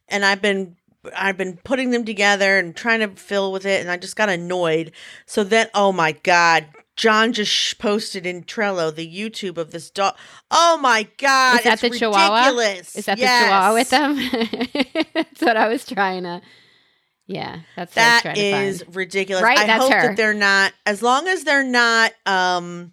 and 0.08 0.24
I've 0.24 0.42
been 0.42 0.76
I've 1.16 1.36
been 1.36 1.56
putting 1.58 1.90
them 1.90 2.04
together 2.04 2.58
and 2.58 2.74
trying 2.74 3.00
to 3.00 3.08
fill 3.08 3.52
with 3.52 3.64
it, 3.66 3.80
and 3.80 3.90
I 3.90 3.96
just 3.96 4.16
got 4.16 4.28
annoyed. 4.28 4.92
So 5.26 5.44
then, 5.44 5.68
oh 5.74 5.92
my 5.92 6.12
god. 6.12 6.66
John 6.96 7.34
just 7.34 7.78
posted 7.78 8.24
in 8.24 8.42
Trello 8.44 8.90
the 8.94 9.06
YouTube 9.06 9.58
of 9.58 9.70
this 9.70 9.90
dog. 9.90 10.16
Oh 10.50 10.78
my 10.80 11.06
god! 11.18 11.58
Is 11.58 11.64
that 11.64 11.80
the 11.80 11.90
Chihuahua? 11.90 12.38
ridiculous. 12.38 12.96
Is 12.96 13.04
that 13.04 13.18
Yes. 13.18 13.42
the 13.42 13.44
chihuahua 13.44 13.74
with 13.74 13.90
them? 13.90 15.06
that's 15.14 15.42
what 15.42 15.58
I 15.58 15.68
was 15.68 15.84
trying 15.84 16.22
to. 16.22 16.40
Yeah, 17.26 17.58
that's 17.76 17.94
what 17.94 18.02
I 18.02 18.06
was 18.06 18.22
That 18.22 18.22
trying 18.22 18.34
to 18.36 18.84
find. 18.84 18.96
ridiculous. 18.96 19.42
Right? 19.42 19.58
I 19.58 19.66
That's 19.66 19.82
hope 19.84 19.92
her. 19.92 20.02
that 20.08 20.16
they're 20.16 20.32
not 20.32 20.72
as 20.86 21.02
long 21.02 21.28
as 21.28 21.44
they're 21.44 21.64
not 21.64 22.12
um 22.24 22.92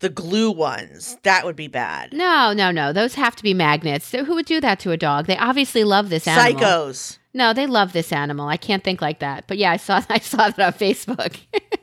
the 0.00 0.08
glue 0.08 0.50
ones. 0.50 1.16
That 1.22 1.44
would 1.44 1.56
be 1.56 1.68
bad. 1.68 2.12
No, 2.12 2.52
no, 2.52 2.70
no. 2.70 2.92
Those 2.92 3.14
have 3.14 3.36
to 3.36 3.42
be 3.42 3.54
magnets. 3.54 4.06
So 4.06 4.24
who 4.24 4.34
would 4.34 4.46
do 4.46 4.60
that 4.60 4.78
to 4.80 4.90
a 4.92 4.96
dog? 4.96 5.26
They 5.26 5.36
obviously 5.38 5.84
love 5.84 6.10
this 6.10 6.26
animal. 6.28 6.60
Psychos. 6.60 7.18
No, 7.32 7.52
they 7.52 7.66
love 7.66 7.92
this 7.92 8.12
animal. 8.12 8.48
I 8.48 8.56
can't 8.56 8.84
think 8.84 9.00
like 9.02 9.20
that. 9.20 9.46
But 9.46 9.58
yeah, 9.58 9.70
I 9.72 9.76
saw 9.76 10.02
I 10.10 10.18
saw 10.18 10.50
that 10.50 10.58
on 10.60 10.72
Facebook. 10.72 11.38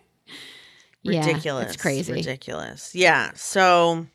Yeah, 1.06 1.26
Ridiculous. 1.26 1.74
it's 1.74 1.82
crazy. 1.82 2.14
Ridiculous. 2.14 2.96
Yeah. 2.96 3.32
So 3.36 4.08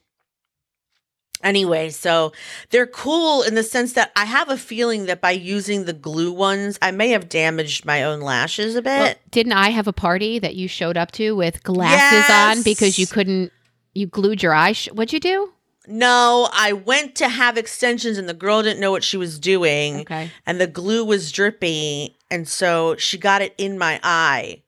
anyway, 1.43 1.91
so 1.91 2.33
they're 2.71 2.87
cool 2.87 3.43
in 3.43 3.55
the 3.55 3.63
sense 3.63 3.93
that 3.93 4.11
I 4.17 4.25
have 4.25 4.49
a 4.49 4.57
feeling 4.57 5.05
that 5.05 5.21
by 5.21 5.33
using 5.33 5.85
the 5.85 5.93
glue 5.93 6.33
ones, 6.33 6.79
I 6.81 6.91
may 6.91 7.11
have 7.11 7.29
damaged 7.29 7.85
my 7.85 8.03
own 8.05 8.21
lashes 8.21 8.75
a 8.75 8.81
bit. 8.81 8.99
Well, 8.99 9.15
didn't 9.31 9.53
I 9.53 9.69
have 9.69 9.87
a 9.87 9.93
party 9.93 10.39
that 10.39 10.55
you 10.55 10.67
showed 10.67 10.97
up 10.97 11.11
to 11.13 11.37
with 11.37 11.63
glasses 11.63 12.31
on 12.31 12.63
because 12.63 12.99
you 12.99 13.07
couldn't 13.07 13.53
you 13.99 14.07
glued 14.07 14.43
your 14.43 14.55
eye? 14.55 14.73
Sh- 14.73 14.89
What'd 14.93 15.13
you 15.13 15.21
do? 15.21 15.53
no, 15.91 16.49
I 16.53 16.75
went 16.75 17.15
to 17.17 17.29
have 17.29 17.57
extensions 17.57 18.19
and 18.19 18.29
the 18.29 18.35
girl 18.35 18.63
didn't 18.63 18.79
know 18.79 18.91
what 18.91 19.03
she 19.03 19.17
was 19.17 19.39
doing. 19.39 20.01
Okay. 20.01 20.31
and 20.45 20.61
the 20.61 20.67
glue 20.67 21.03
was 21.05 21.33
drippy 21.33 22.17
and 22.31 22.47
so 22.47 22.95
she 22.97 23.17
got 23.17 23.41
it 23.41 23.55
in 23.57 23.79
my 23.79 23.99
eye 24.03 24.63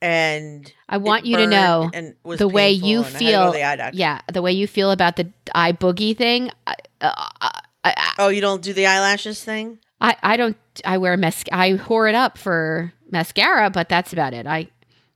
and 0.00 0.72
I 0.88 0.98
want 0.98 1.26
you 1.26 1.36
to 1.36 1.46
know 1.46 1.90
and 1.92 2.14
was 2.24 2.38
the 2.38 2.48
way 2.48 2.70
you 2.70 2.98
and 2.98 3.06
I 3.06 3.10
had 3.10 3.18
to 3.18 3.24
go 3.24 3.52
feel. 3.52 3.52
the. 3.52 3.90
Yeah, 3.94 4.20
the 4.32 4.42
way 4.42 4.52
you 4.52 4.66
feel 4.66 4.90
about 4.90 5.16
the 5.16 5.32
eye 5.54 5.72
boogie 5.72 6.16
thing. 6.16 6.50
I, 6.66 6.74
uh, 7.00 7.28
I, 7.40 7.60
I, 7.84 8.12
oh 8.18 8.28
you 8.28 8.40
don't 8.40 8.62
do 8.62 8.72
the 8.72 8.86
eyelashes 8.86 9.42
thing 9.42 9.78
I, 10.00 10.16
I 10.22 10.36
don't. 10.36 10.56
I 10.84 10.98
wear 10.98 11.16
mas. 11.16 11.44
I 11.52 11.72
whore 11.74 12.08
it 12.08 12.14
up 12.16 12.36
for 12.36 12.92
mascara, 13.10 13.70
but 13.70 13.88
that's 13.88 14.12
about 14.12 14.34
it. 14.34 14.46
I. 14.46 14.68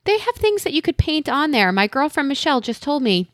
They 0.04 0.18
have 0.18 0.36
things 0.36 0.62
that 0.62 0.72
you 0.72 0.82
could 0.82 0.96
paint 0.96 1.28
on 1.28 1.50
there. 1.50 1.72
My 1.72 1.88
girlfriend 1.88 2.28
Michelle 2.28 2.60
just 2.60 2.80
told 2.80 3.02
me 3.02 3.32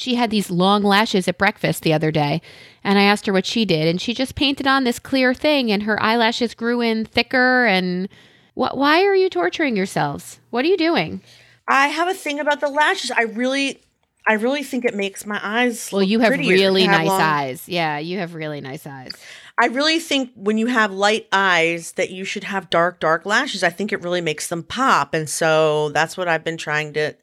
she 0.00 0.14
had 0.14 0.30
these 0.30 0.50
long 0.50 0.82
lashes 0.82 1.28
at 1.28 1.36
breakfast 1.36 1.82
the 1.82 1.92
other 1.92 2.10
day, 2.10 2.40
and 2.82 2.98
I 2.98 3.02
asked 3.02 3.26
her 3.26 3.32
what 3.34 3.44
she 3.44 3.66
did, 3.66 3.86
and 3.86 4.00
she 4.00 4.14
just 4.14 4.34
painted 4.34 4.66
on 4.66 4.84
this 4.84 4.98
clear 4.98 5.34
thing, 5.34 5.70
and 5.70 5.82
her 5.82 6.02
eyelashes 6.02 6.54
grew 6.54 6.80
in 6.80 7.04
thicker. 7.04 7.66
And 7.66 8.08
what? 8.54 8.78
Why 8.78 9.04
are 9.04 9.14
you 9.14 9.28
torturing 9.28 9.76
yourselves? 9.76 10.40
What 10.48 10.64
are 10.64 10.68
you 10.68 10.76
doing? 10.78 11.20
i 11.68 11.86
have 11.88 12.08
a 12.08 12.14
thing 12.14 12.40
about 12.40 12.58
the 12.60 12.68
lashes 12.68 13.12
i 13.12 13.22
really 13.22 13.80
i 14.26 14.32
really 14.32 14.64
think 14.64 14.84
it 14.84 14.94
makes 14.94 15.24
my 15.24 15.38
eyes 15.40 15.90
Well, 15.92 16.02
you 16.02 16.18
have 16.18 16.32
really 16.32 16.82
have 16.82 16.98
nice 16.98 17.06
long- 17.06 17.20
eyes. 17.20 17.68
Yeah, 17.68 17.98
you 17.98 18.18
have 18.18 18.34
really 18.34 18.60
nice 18.60 18.86
eyes. 18.88 19.12
i 19.56 19.66
really 19.66 20.00
think 20.00 20.32
when 20.34 20.58
you 20.58 20.66
have 20.66 20.90
light 20.90 21.28
eyes 21.32 21.92
that 21.92 22.10
you 22.10 22.24
should 22.24 22.42
have 22.44 22.70
dark 22.70 22.98
dark 22.98 23.24
lashes 23.24 23.62
i 23.62 23.70
think 23.70 23.92
it 23.92 24.02
really 24.02 24.20
makes 24.22 24.48
them 24.48 24.64
pop 24.64 25.14
and 25.14 25.28
so 25.30 25.90
that's 25.90 26.16
what 26.16 26.26
i've 26.26 26.42
been 26.42 26.56
trying 26.56 26.92
to 26.94 27.14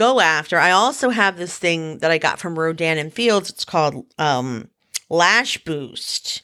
go 0.00 0.18
after 0.18 0.58
i 0.58 0.70
also 0.70 1.10
have 1.10 1.36
this 1.36 1.58
thing 1.58 1.98
that 1.98 2.10
i 2.10 2.16
got 2.18 2.38
from 2.38 2.58
rodan 2.58 2.96
and 2.96 3.12
fields 3.12 3.50
it's 3.50 3.64
called 3.66 4.06
um 4.18 4.68
lash 5.10 5.58
boost 5.58 6.42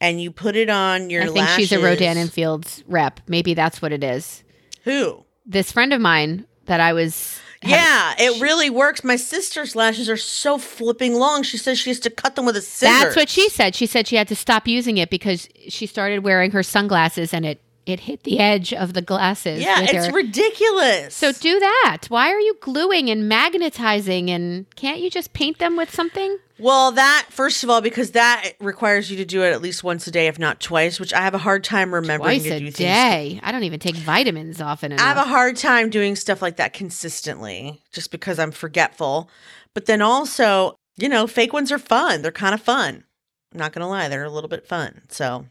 and 0.00 0.20
you 0.20 0.30
put 0.30 0.56
it 0.56 0.68
on 0.68 1.10
your 1.10 1.22
I 1.22 1.26
think 1.26 1.36
lashes. 1.38 1.68
she's 1.68 1.72
a 1.72 1.80
Rodan 1.82 2.16
and 2.18 2.30
Fields 2.32 2.82
rep. 2.88 3.20
Maybe 3.28 3.54
that's 3.54 3.80
what 3.80 3.92
it 3.92 4.02
is. 4.02 4.42
who 4.82 5.24
This 5.46 5.70
friend 5.70 5.92
of 5.92 6.00
mine 6.00 6.44
that 6.66 6.80
I 6.80 6.92
was. 6.92 7.38
yeah 7.62 8.12
it 8.18 8.42
really 8.42 8.68
works 8.68 9.04
my 9.04 9.14
sister's 9.14 9.76
lashes 9.76 10.10
are 10.10 10.16
so 10.16 10.58
flipping 10.58 11.14
long 11.14 11.44
she 11.44 11.56
says 11.56 11.78
she 11.78 11.90
has 11.90 12.00
to 12.00 12.10
cut 12.10 12.34
them 12.34 12.44
with 12.44 12.56
a 12.56 12.60
scissors 12.60 12.98
That's 13.00 13.16
what 13.16 13.28
she 13.28 13.48
said. 13.48 13.76
She 13.76 13.86
said 13.86 14.06
she 14.08 14.16
had 14.16 14.26
to 14.28 14.36
stop 14.36 14.66
using 14.66 14.98
it 14.98 15.08
because 15.08 15.48
she 15.68 15.86
started 15.86 16.24
wearing 16.24 16.50
her 16.50 16.64
sunglasses 16.64 17.32
and 17.32 17.46
it 17.46 17.60
it 17.86 18.00
hit 18.00 18.22
the 18.22 18.38
edge 18.38 18.72
of 18.72 18.94
the 18.94 19.02
glasses. 19.02 19.60
yeah 19.60 19.80
it's 19.82 20.06
her. 20.06 20.12
ridiculous 20.12 21.14
so 21.14 21.32
do 21.32 21.58
that. 21.58 21.98
Why 22.08 22.30
are 22.30 22.40
you 22.40 22.56
gluing 22.60 23.10
and 23.10 23.28
magnetizing 23.28 24.30
and 24.30 24.66
can't 24.76 25.00
you 25.00 25.10
just 25.10 25.32
paint 25.32 25.58
them 25.58 25.76
with 25.76 25.92
something? 25.94 26.38
Well, 26.58 26.92
that 26.92 27.26
first 27.30 27.64
of 27.64 27.70
all, 27.70 27.80
because 27.80 28.12
that 28.12 28.52
requires 28.60 29.10
you 29.10 29.16
to 29.16 29.24
do 29.24 29.42
it 29.42 29.52
at 29.52 29.60
least 29.62 29.82
once 29.82 30.06
a 30.06 30.10
day, 30.12 30.28
if 30.28 30.38
not 30.38 30.60
twice, 30.60 31.00
which 31.00 31.12
I 31.12 31.22
have 31.22 31.34
a 31.34 31.38
hard 31.38 31.64
time 31.64 31.92
remembering 31.92 32.38
Twice 32.40 32.48
to 32.50 32.54
a 32.54 32.58
do 32.60 32.64
things. 32.66 32.76
day. 32.76 33.40
I 33.42 33.50
don't 33.50 33.64
even 33.64 33.80
take 33.80 33.96
vitamins 33.96 34.60
often 34.60 34.92
enough. 34.92 35.04
I 35.04 35.08
have 35.08 35.16
a 35.16 35.24
hard 35.28 35.56
time 35.56 35.90
doing 35.90 36.14
stuff 36.14 36.40
like 36.40 36.56
that 36.56 36.72
consistently, 36.72 37.82
just 37.92 38.10
because 38.12 38.38
I'm 38.38 38.52
forgetful. 38.52 39.28
But 39.74 39.86
then 39.86 40.02
also, 40.02 40.76
you 40.96 41.08
know, 41.08 41.26
fake 41.26 41.52
ones 41.52 41.72
are 41.72 41.78
fun. 41.78 42.22
They're 42.22 42.30
kind 42.30 42.54
of 42.54 42.60
fun. 42.60 43.04
I'm 43.52 43.58
not 43.58 43.72
gonna 43.72 43.88
lie, 43.88 44.08
they're 44.08 44.24
a 44.24 44.30
little 44.30 44.48
bit 44.48 44.66
fun. 44.66 45.02
So 45.08 45.46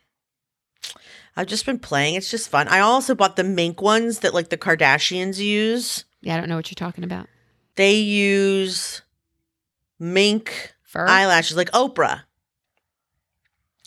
I've 1.36 1.48
just 1.48 1.66
been 1.66 1.80
playing. 1.80 2.16
It's 2.16 2.30
just 2.30 2.50
fun. 2.50 2.68
I 2.68 2.80
also 2.80 3.16
bought 3.16 3.36
the 3.36 3.44
mink 3.44 3.82
ones 3.82 4.20
that 4.20 4.34
like 4.34 4.50
the 4.50 4.58
Kardashians 4.58 5.38
use. 5.38 6.06
yeah, 6.22 6.36
I 6.36 6.40
don't 6.40 6.50
know 6.50 6.58
what 6.58 6.70
you're 6.70 6.76
talking 6.76 7.04
about. 7.04 7.28
They 7.76 7.96
use 7.96 9.02
mink 10.00 10.74
Fur. 10.84 11.08
eyelashes 11.08 11.56
like 11.58 11.72
Oprah. 11.72 12.24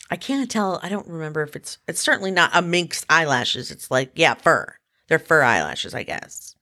I 0.09 0.15
can't 0.17 0.49
tell. 0.49 0.79
I 0.83 0.89
don't 0.89 1.07
remember 1.07 1.41
if 1.41 1.55
it's 1.55 1.77
it's 1.87 2.01
certainly 2.01 2.31
not 2.31 2.51
a 2.53 2.61
mink's 2.61 3.05
eyelashes. 3.09 3.71
It's 3.71 3.89
like 3.89 4.11
yeah, 4.15 4.35
fur. 4.35 4.75
They're 5.07 5.19
fur 5.19 5.41
eyelashes, 5.43 5.93
I 5.93 6.03
guess. 6.03 6.55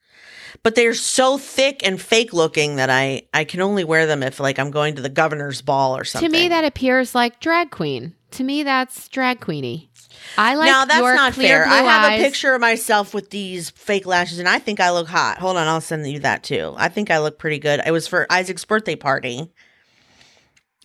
But 0.64 0.76
they're 0.76 0.94
so 0.94 1.38
thick 1.38 1.86
and 1.86 2.00
fake 2.02 2.32
looking 2.34 2.78
that 2.78 2.90
I 2.90 3.24
I 3.34 3.44
can 3.44 3.60
only 3.62 3.84
wear 3.84 4.06
them 4.06 4.24
if 4.24 4.40
like 4.40 4.60
I'm 4.60 4.72
going 4.72 4.96
to 4.96 5.02
the 5.02 5.10
governor's 5.10 5.62
ball 5.62 5.98
or 5.98 6.06
something. 6.06 6.32
to 6.32 6.38
me, 6.38 6.48
that 6.50 6.64
appears 6.64 7.14
like 7.16 7.40
drag 7.42 7.72
queen. 7.72 8.16
To 8.32 8.44
me, 8.44 8.64
that's 8.64 9.08
drag 9.10 9.42
queeny. 9.42 9.90
I 10.38 10.56
like 10.56 10.68
now 10.68 10.86
that's 10.86 11.02
not 11.02 11.34
fair. 11.34 11.66
I 11.66 11.78
have 11.78 12.12
eyes. 12.12 12.20
a 12.20 12.24
picture 12.24 12.54
of 12.54 12.62
myself 12.62 13.14
with 13.14 13.30
these 13.30 13.70
fake 13.72 14.06
lashes, 14.06 14.40
and 14.40 14.48
I 14.48 14.60
think 14.60 14.80
I 14.80 14.92
look 14.92 15.08
hot. 15.08 15.40
Hold 15.40 15.58
on, 15.58 15.68
I'll 15.68 15.82
send 15.82 16.08
you 16.08 16.20
that 16.20 16.44
too. 16.44 16.74
I 16.78 16.90
think 16.90 17.12
I 17.12 17.20
look 17.20 17.38
pretty 17.38 17.60
good. 17.60 17.82
It 17.86 17.92
was 17.92 18.08
for 18.08 18.26
Isaac's 18.30 18.66
birthday 18.66 18.96
party, 18.96 19.52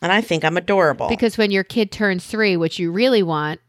and 0.03 0.13
I 0.13 0.21
think 0.21 0.45
I'm 0.45 0.57
adorable. 0.57 1.09
because 1.09 1.39
when 1.39 1.51
your 1.51 1.65
kid 1.65 1.91
turns 1.91 2.27
three, 2.27 2.57
what 2.57 2.79
you 2.79 2.91
really 2.91 3.23
want 3.23 3.61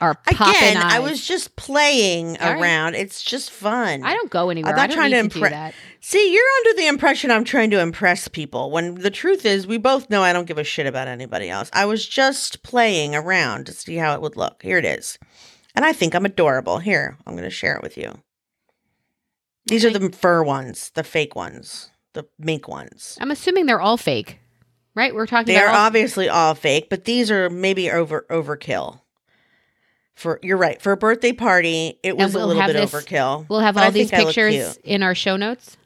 are 0.00 0.18
Again, 0.26 0.76
eyes. 0.76 0.92
I 0.94 0.98
was 0.98 1.26
just 1.26 1.56
playing 1.56 2.36
around. 2.40 2.94
It's 2.94 3.22
just 3.22 3.50
fun. 3.50 4.02
I 4.02 4.12
don't 4.14 4.30
go 4.30 4.50
anywhere. 4.50 4.72
I'm 4.72 4.76
not 4.76 4.90
trying 4.90 5.10
to 5.12 5.18
impress. 5.18 5.32
to, 5.34 5.38
do 5.40 5.46
impre- 5.46 5.50
that. 5.50 5.74
See, 6.00 6.32
you're 6.32 6.44
under 6.58 6.80
the 6.80 6.86
impression 6.88 7.30
I'm 7.30 7.44
trying 7.44 7.70
to 7.70 7.80
impress 7.80 8.28
people 8.28 8.70
when 8.70 8.96
the 8.96 9.10
truth 9.10 9.44
is 9.46 9.66
we 9.66 9.78
both 9.78 10.10
know 10.10 10.22
I 10.22 10.32
don't 10.32 10.46
give 10.46 10.58
a 10.58 10.64
shit 10.64 10.86
about 10.86 11.08
anybody 11.08 11.48
else. 11.48 11.70
I 11.72 11.86
was 11.86 12.06
just 12.06 12.62
playing 12.62 13.14
around 13.14 13.66
to 13.66 13.72
see 13.72 13.96
how 13.96 14.14
it 14.14 14.20
would 14.20 14.36
look. 14.36 14.62
Here 14.62 14.78
it 14.78 14.84
is. 14.84 15.18
And 15.74 15.84
I 15.84 15.92
think 15.92 16.14
I'm 16.14 16.24
adorable. 16.26 16.78
Here, 16.78 17.16
I'm 17.26 17.34
going 17.34 17.44
to 17.44 17.50
share 17.50 17.76
it 17.76 17.82
with 17.82 17.96
you. 17.96 18.18
These 19.66 19.84
are 19.84 19.90
the 19.90 20.10
fur 20.10 20.42
ones, 20.42 20.90
the 20.94 21.02
fake 21.02 21.34
ones, 21.34 21.90
the 22.12 22.24
mink 22.38 22.68
ones. 22.68 23.18
I'm 23.20 23.30
assuming 23.30 23.66
they're 23.66 23.80
all 23.80 23.96
fake, 23.96 24.38
right? 24.94 25.14
We're 25.14 25.26
talking 25.26 25.52
They 25.52 25.60
are 25.60 25.68
all- 25.68 25.86
obviously 25.86 26.28
all 26.28 26.54
fake, 26.54 26.88
but 26.88 27.04
these 27.04 27.30
are 27.30 27.50
maybe 27.50 27.90
over 27.90 28.26
overkill. 28.30 29.00
For 30.16 30.40
you're 30.42 30.56
right. 30.56 30.80
For 30.80 30.92
a 30.92 30.96
birthday 30.96 31.32
party, 31.32 32.00
it 32.02 32.16
was 32.16 32.34
a 32.34 32.38
we'll 32.38 32.48
little 32.48 32.66
bit 32.66 32.72
this- 32.72 32.90
overkill. 32.92 33.46
We'll 33.48 33.60
have 33.60 33.76
all 33.76 33.84
I 33.84 33.90
these 33.90 34.10
think 34.10 34.20
I 34.22 34.24
look 34.24 34.34
pictures 34.34 34.78
in 34.82 35.02
our 35.02 35.14
show 35.14 35.36
notes. 35.36 35.76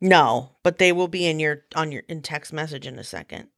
No, 0.00 0.50
but 0.62 0.76
they 0.78 0.92
will 0.92 1.08
be 1.08 1.26
in 1.26 1.40
your 1.40 1.64
on 1.74 1.90
your 1.90 2.02
in 2.06 2.20
text 2.20 2.52
message 2.52 2.86
in 2.86 2.98
a 2.98 3.04
second. 3.04 3.48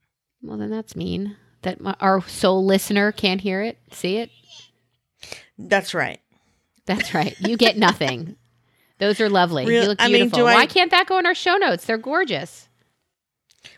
Well, 0.40 0.56
then 0.56 0.70
that's 0.70 0.94
mean 0.94 1.36
that 1.62 1.80
my, 1.80 1.96
our 2.00 2.26
sole 2.28 2.64
listener 2.64 3.10
can't 3.10 3.40
hear 3.40 3.60
it, 3.60 3.76
see 3.90 4.18
it. 4.18 4.30
That's 5.58 5.94
right. 5.94 6.20
That's 6.86 7.12
right. 7.12 7.34
You 7.40 7.56
get 7.56 7.76
nothing. 7.76 8.36
Those 8.98 9.20
are 9.20 9.28
lovely. 9.28 9.66
Real- 9.66 9.82
you 9.82 9.88
look 9.88 10.00
I 10.00 10.06
mean, 10.06 10.14
beautiful. 10.22 10.38
do 10.38 10.46
I- 10.46 10.54
Why 10.54 10.66
can't 10.66 10.92
that 10.92 11.08
go 11.08 11.18
in 11.18 11.26
our 11.26 11.34
show 11.34 11.56
notes? 11.56 11.84
They're 11.84 11.98
gorgeous. 11.98 12.68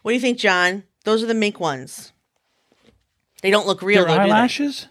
What 0.02 0.10
do 0.10 0.14
you 0.14 0.20
think, 0.20 0.38
John? 0.38 0.84
Those 1.04 1.22
are 1.22 1.26
the 1.26 1.34
mink 1.34 1.58
ones. 1.58 2.12
They 3.42 3.50
don't 3.50 3.66
look 3.66 3.80
real. 3.80 4.00
Your 4.00 4.06
though, 4.08 4.14
do 4.16 4.20
eyelashes? 4.20 4.86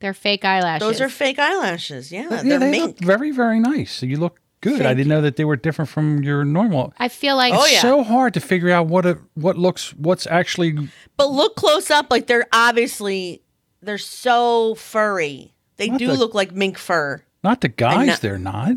They're 0.00 0.14
fake 0.14 0.44
eyelashes. 0.44 0.86
Those 0.86 1.00
are 1.00 1.08
fake 1.08 1.38
eyelashes. 1.38 2.12
Yeah, 2.12 2.28
yeah, 2.30 2.42
they're 2.42 2.58
they 2.58 2.70
mink. 2.70 2.84
look 2.84 2.98
very, 3.00 3.30
very 3.30 3.58
nice. 3.60 4.02
You 4.02 4.18
look 4.18 4.40
good. 4.60 4.82
I 4.84 4.92
didn't 4.94 5.08
know 5.08 5.22
that 5.22 5.36
they 5.36 5.44
were 5.44 5.56
different 5.56 5.88
from 5.88 6.22
your 6.22 6.44
normal. 6.44 6.92
I 6.98 7.08
feel 7.08 7.36
like 7.36 7.54
Oh, 7.54 7.64
yeah. 7.66 7.80
so 7.80 8.02
hard 8.04 8.34
to 8.34 8.40
figure 8.40 8.70
out 8.70 8.86
what 8.88 9.06
a, 9.06 9.18
what 9.34 9.56
looks 9.56 9.94
what's 9.94 10.26
actually 10.26 10.76
But 11.16 11.30
look 11.30 11.56
close 11.56 11.90
up, 11.90 12.10
like 12.10 12.26
they're 12.26 12.46
obviously 12.52 13.42
they're 13.80 13.96
so 13.98 14.74
furry. 14.74 15.54
They 15.76 15.88
Not 15.88 15.98
do 15.98 16.08
the- 16.08 16.14
look 16.14 16.34
like 16.34 16.52
mink 16.52 16.76
fur. 16.78 17.22
not 17.42 17.60
the 17.62 17.68
guys. 17.68 18.06
not- 18.06 18.20
they're 18.20 18.38
not. 18.38 18.72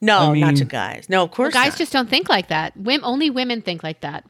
No, 0.00 0.32
I 0.34 0.38
not 0.40 0.56
to 0.56 0.64
guys. 0.64 1.08
No, 1.08 1.22
of 1.22 1.30
course 1.30 1.54
guys 1.54 1.70
not. 1.72 1.78
just 1.78 1.92
don't 1.92 2.10
think 2.10 2.28
like 2.28 2.48
that. 2.48 2.76
Women, 2.76 3.04
only 3.04 3.30
women 3.30 3.62
think 3.62 3.82
like 3.82 4.00
that. 4.00 4.24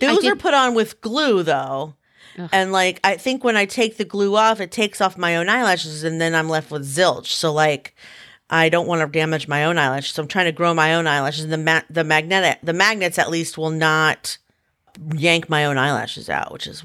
Those 0.00 0.20
did- 0.22 0.32
are 0.32 0.36
put 0.36 0.54
on 0.54 0.74
with 0.74 1.00
glue 1.00 1.42
though. 1.42 1.94
Ugh. 2.38 2.48
And 2.52 2.72
like 2.72 3.00
I 3.04 3.16
think 3.16 3.44
when 3.44 3.56
I 3.56 3.64
take 3.64 3.96
the 3.96 4.04
glue 4.04 4.36
off, 4.36 4.60
it 4.60 4.70
takes 4.70 5.00
off 5.00 5.16
my 5.16 5.36
own 5.36 5.48
eyelashes 5.48 6.04
and 6.04 6.20
then 6.20 6.34
I'm 6.34 6.48
left 6.48 6.70
with 6.70 6.84
zilch. 6.86 7.26
So 7.26 7.52
like 7.52 7.94
I 8.50 8.68
don't 8.68 8.86
want 8.86 9.00
to 9.00 9.06
damage 9.06 9.48
my 9.48 9.64
own 9.64 9.78
eyelashes. 9.78 10.14
So 10.14 10.22
I'm 10.22 10.28
trying 10.28 10.46
to 10.46 10.52
grow 10.52 10.74
my 10.74 10.94
own 10.94 11.06
eyelashes. 11.06 11.44
And 11.44 11.52
the 11.52 11.58
ma- 11.58 11.82
the 11.88 12.04
magnetic 12.04 12.58
the 12.62 12.72
magnets 12.72 13.18
at 13.18 13.30
least 13.30 13.56
will 13.56 13.70
not 13.70 14.38
yank 15.14 15.48
my 15.48 15.64
own 15.64 15.78
eyelashes 15.78 16.28
out, 16.28 16.52
which 16.52 16.66
is 16.66 16.84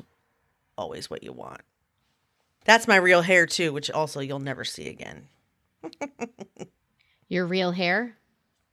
always 0.77 1.09
what 1.09 1.23
you 1.23 1.31
want. 1.31 1.61
That's 2.65 2.87
my 2.87 2.97
real 2.97 3.21
hair 3.21 3.45
too, 3.45 3.73
which 3.73 3.89
also 3.89 4.19
you'll 4.19 4.39
never 4.39 4.63
see 4.63 4.87
again. 4.87 5.27
Your 7.27 7.45
real 7.45 7.71
hair. 7.71 8.15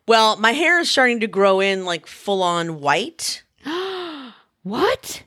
Well, 0.09 0.37
my 0.37 0.53
hair 0.53 0.81
is 0.81 0.91
starting 0.91 1.21
to 1.21 1.27
grow 1.27 1.61
in 1.61 1.85
like 1.85 2.07
full 2.07 2.43
on 2.43 2.81
white. 2.81 3.43
What? 4.63 5.23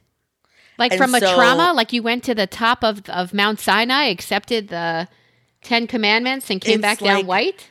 Like 0.80 0.94
And 0.94 1.00
from 1.00 1.14
a 1.14 1.20
so- 1.20 1.36
trauma? 1.36 1.74
Like 1.76 1.94
you 1.94 2.02
went 2.02 2.24
to 2.24 2.34
the 2.34 2.48
top 2.48 2.84
of, 2.84 3.08
of 3.10 3.34
Mount 3.34 3.60
Sinai, 3.60 4.06
accepted 4.06 4.70
the 4.70 5.08
Ten 5.62 5.86
Commandments, 5.88 6.50
and 6.50 6.60
came 6.62 6.82
back 6.82 7.00
down 7.00 7.18
like- 7.18 7.28
white? 7.28 7.70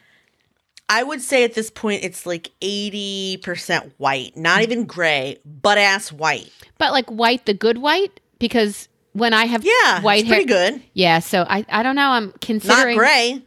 I 0.91 1.03
would 1.03 1.21
say 1.21 1.45
at 1.45 1.53
this 1.55 1.71
point 1.71 2.03
it's 2.03 2.25
like 2.25 2.51
80% 2.63 3.93
white, 3.99 4.35
not 4.37 4.63
even 4.63 4.87
gray, 4.87 5.37
butt 5.45 5.77
ass 5.77 6.11
white. 6.11 6.51
But 6.79 6.93
like 6.93 7.07
white, 7.11 7.45
the 7.45 7.53
good 7.53 7.77
white? 7.79 8.21
Because 8.39 8.89
when 9.13 9.35
I 9.35 9.45
have 9.47 9.65
Yeah, 9.65 10.01
white 10.01 10.21
it's 10.21 10.29
hair. 10.29 10.37
pretty 10.39 10.49
good. 10.49 10.83
Yeah, 10.95 11.19
so 11.19 11.45
I, 11.49 11.67
I 11.69 11.83
don't 11.83 11.95
know. 11.97 12.09
I'm 12.11 12.27
Not 12.29 12.41
considering 12.41 12.97
gray. 12.97 13.43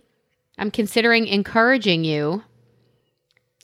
I'm 0.59 0.69
considering 0.69 1.25
encouraging 1.27 2.03
you 2.03 2.43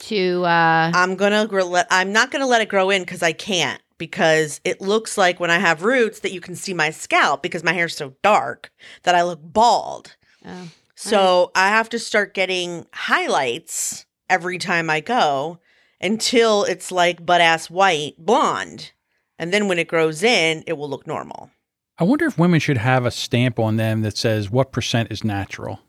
to 0.00 0.44
uh 0.44 0.90
I'm 0.94 1.14
gonna 1.16 1.44
let. 1.44 1.86
I'm 1.90 2.12
not 2.12 2.30
gonna 2.32 2.46
let 2.46 2.60
it 2.60 2.68
grow 2.68 2.90
in 2.90 3.02
because 3.02 3.22
I 3.22 3.32
can't. 3.32 3.80
Because 3.98 4.60
it 4.64 4.80
looks 4.80 5.18
like 5.18 5.40
when 5.40 5.50
I 5.50 5.58
have 5.58 5.82
roots 5.82 6.20
that 6.20 6.32
you 6.32 6.40
can 6.40 6.54
see 6.54 6.72
my 6.72 6.90
scalp 6.90 7.42
because 7.42 7.64
my 7.64 7.72
hair's 7.72 7.96
so 7.96 8.14
dark 8.22 8.70
that 9.02 9.14
I 9.16 9.22
look 9.22 9.40
bald. 9.42 10.16
oh, 10.46 10.68
So 10.94 11.50
I 11.54 11.68
have 11.68 11.88
to 11.90 11.98
start 11.98 12.32
getting 12.34 12.86
highlights 12.92 14.06
every 14.30 14.58
time 14.58 14.88
I 14.88 15.00
go 15.00 15.58
until 16.00 16.62
it's 16.64 16.92
like 16.92 17.26
butt 17.26 17.40
ass 17.40 17.68
white 17.68 18.14
blonde, 18.18 18.92
and 19.38 19.52
then 19.52 19.66
when 19.66 19.78
it 19.80 19.88
grows 19.88 20.22
in, 20.22 20.62
it 20.66 20.74
will 20.74 20.88
look 20.88 21.06
normal. 21.06 21.50
I 21.98 22.04
wonder 22.04 22.26
if 22.26 22.38
women 22.38 22.60
should 22.60 22.76
have 22.76 23.04
a 23.04 23.10
stamp 23.10 23.58
on 23.58 23.76
them 23.76 24.02
that 24.02 24.16
says 24.16 24.48
what 24.48 24.70
percent 24.70 25.10
is 25.10 25.24
natural. 25.24 25.80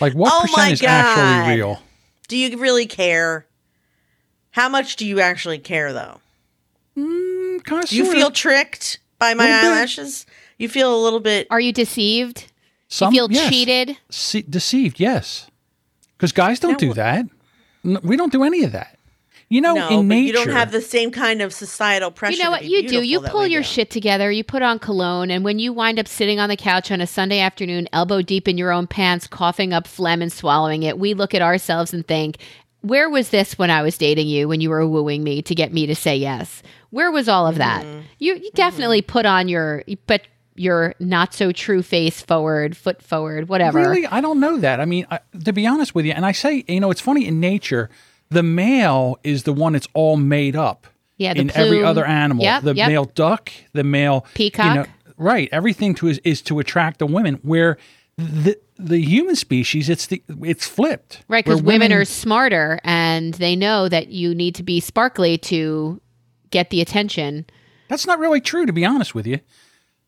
Like 0.00 0.12
what 0.12 0.32
Oh 0.32 0.42
percent 0.42 0.72
is 0.74 0.80
God. 0.80 0.88
actually 0.88 1.56
real? 1.56 1.82
Do 2.28 2.36
you 2.36 2.56
really 2.58 2.86
care? 2.86 3.46
How 4.52 4.68
much 4.68 4.94
do 4.94 5.04
you 5.04 5.18
actually 5.20 5.58
care 5.58 5.92
though? 5.92 6.20
Mm, 6.96 7.64
kind 7.64 7.84
of. 7.84 7.92
You 7.92 8.10
feel 8.10 8.30
tricked 8.30 8.98
by 9.18 9.34
my 9.34 9.44
Little 9.44 9.60
bit. 9.60 9.66
eyelashes? 9.68 10.26
You 10.58 10.68
feel 10.68 10.94
a 10.94 11.00
little 11.02 11.20
bit 11.20 11.46
are 11.50 11.60
you 11.60 11.72
deceived? 11.72 12.52
Some, 12.88 13.12
you 13.12 13.18
feel 13.20 13.32
yes. 13.32 13.48
cheated? 13.50 13.96
Se- 14.10 14.42
deceived? 14.48 15.00
Yes, 15.00 15.48
because 16.16 16.30
guys 16.32 16.60
don't 16.60 16.72
No. 16.72 16.88
do 16.88 16.94
that. 16.94 17.26
N- 17.84 17.98
We 18.04 18.16
don't 18.16 18.30
do 18.32 18.44
any 18.44 18.62
of 18.62 18.72
that. 18.72 18.96
You 19.50 19.60
know, 19.60 19.74
no, 19.74 19.88
in 19.90 20.08
but 20.08 20.14
nature, 20.14 20.26
you 20.26 20.32
don't 20.32 20.48
have 20.54 20.72
the 20.72 20.80
same 20.80 21.10
kind 21.10 21.42
of 21.42 21.52
societal 21.52 22.10
pressure. 22.10 22.32
You 22.32 22.38
know 22.38 22.44
to 22.46 22.50
what 22.52 22.60
be 22.62 22.68
you 22.68 22.88
do? 22.88 23.02
You 23.02 23.20
pull 23.20 23.46
your 23.46 23.60
do. 23.62 23.66
shit 23.68 23.90
together, 23.90 24.30
you 24.30 24.42
put 24.42 24.62
on 24.62 24.78
cologne, 24.78 25.30
and 25.30 25.44
when 25.44 25.58
you 25.58 25.72
wind 25.72 25.98
up 25.98 26.08
sitting 26.08 26.40
on 26.40 26.48
the 26.48 26.56
couch 26.56 26.90
on 26.90 27.00
a 27.00 27.06
Sunday 27.06 27.40
afternoon, 27.40 27.86
elbow 27.92 28.22
deep 28.22 28.48
in 28.48 28.56
your 28.56 28.72
own 28.72 28.86
pants, 28.86 29.26
coughing 29.26 29.72
up 29.72 29.86
phlegm 29.86 30.22
and 30.22 30.32
swallowing 30.32 30.82
it, 30.82 30.98
we 30.98 31.14
look 31.14 31.34
at 31.34 31.42
ourselves 31.42 31.92
and 31.92 32.06
think, 32.06 32.38
where 32.84 33.08
was 33.08 33.30
this 33.30 33.58
when 33.58 33.70
I 33.70 33.82
was 33.82 33.96
dating 33.96 34.28
you, 34.28 34.46
when 34.46 34.60
you 34.60 34.68
were 34.68 34.86
wooing 34.86 35.24
me 35.24 35.40
to 35.42 35.54
get 35.54 35.72
me 35.72 35.86
to 35.86 35.94
say 35.94 36.16
yes? 36.16 36.62
Where 36.90 37.10
was 37.10 37.28
all 37.28 37.46
of 37.46 37.56
that? 37.56 37.84
Mm-hmm. 37.84 38.00
You, 38.18 38.34
you 38.34 38.50
definitely 38.54 39.00
put 39.00 39.24
on 39.26 39.48
your, 39.48 39.82
but 40.06 40.22
your 40.54 40.94
not 41.00 41.32
so 41.32 41.50
true 41.50 41.82
face 41.82 42.20
forward, 42.20 42.76
foot 42.76 43.02
forward, 43.02 43.48
whatever. 43.48 43.78
Really, 43.78 44.06
I 44.06 44.20
don't 44.20 44.38
know 44.38 44.58
that. 44.58 44.80
I 44.80 44.84
mean, 44.84 45.06
I, 45.10 45.20
to 45.44 45.52
be 45.52 45.66
honest 45.66 45.94
with 45.94 46.04
you, 46.04 46.12
and 46.12 46.26
I 46.26 46.32
say, 46.32 46.64
you 46.68 46.78
know, 46.78 46.90
it's 46.90 47.00
funny 47.00 47.26
in 47.26 47.40
nature. 47.40 47.88
The 48.28 48.42
male 48.42 49.18
is 49.24 49.44
the 49.44 49.52
one 49.52 49.72
that's 49.72 49.88
all 49.94 50.16
made 50.16 50.54
up. 50.54 50.86
Yeah, 51.16 51.32
in 51.32 51.50
every 51.56 51.82
other 51.82 52.04
animal, 52.04 52.44
Yep, 52.44 52.62
the 52.64 52.74
yep. 52.74 52.88
male 52.88 53.04
duck, 53.04 53.52
the 53.72 53.84
male 53.84 54.26
Peacock. 54.34 54.66
you 54.66 54.74
know, 54.74 54.86
right? 55.16 55.48
Everything 55.52 55.94
to 55.96 56.08
is, 56.08 56.20
is 56.24 56.42
to 56.42 56.58
attract 56.58 56.98
the 56.98 57.06
women. 57.06 57.34
Where 57.42 57.78
the 58.16 58.58
the 58.76 59.00
human 59.00 59.36
species, 59.36 59.88
it's 59.88 60.06
the 60.06 60.22
it's 60.42 60.66
flipped. 60.66 61.22
Right, 61.28 61.44
because 61.44 61.62
women, 61.62 61.92
are 61.92 62.04
smarter 62.04 62.80
and 62.84 63.34
they 63.34 63.56
know 63.56 63.88
that 63.88 64.08
you 64.08 64.34
need 64.34 64.54
to 64.56 64.62
be 64.62 64.80
sparkly 64.80 65.38
to 65.38 66.00
get 66.50 66.70
the 66.70 66.80
attention. 66.80 67.46
That's 67.88 68.06
not 68.06 68.18
really 68.18 68.40
true, 68.40 68.66
to 68.66 68.72
be 68.72 68.84
honest 68.84 69.14
with 69.14 69.26
you. 69.26 69.40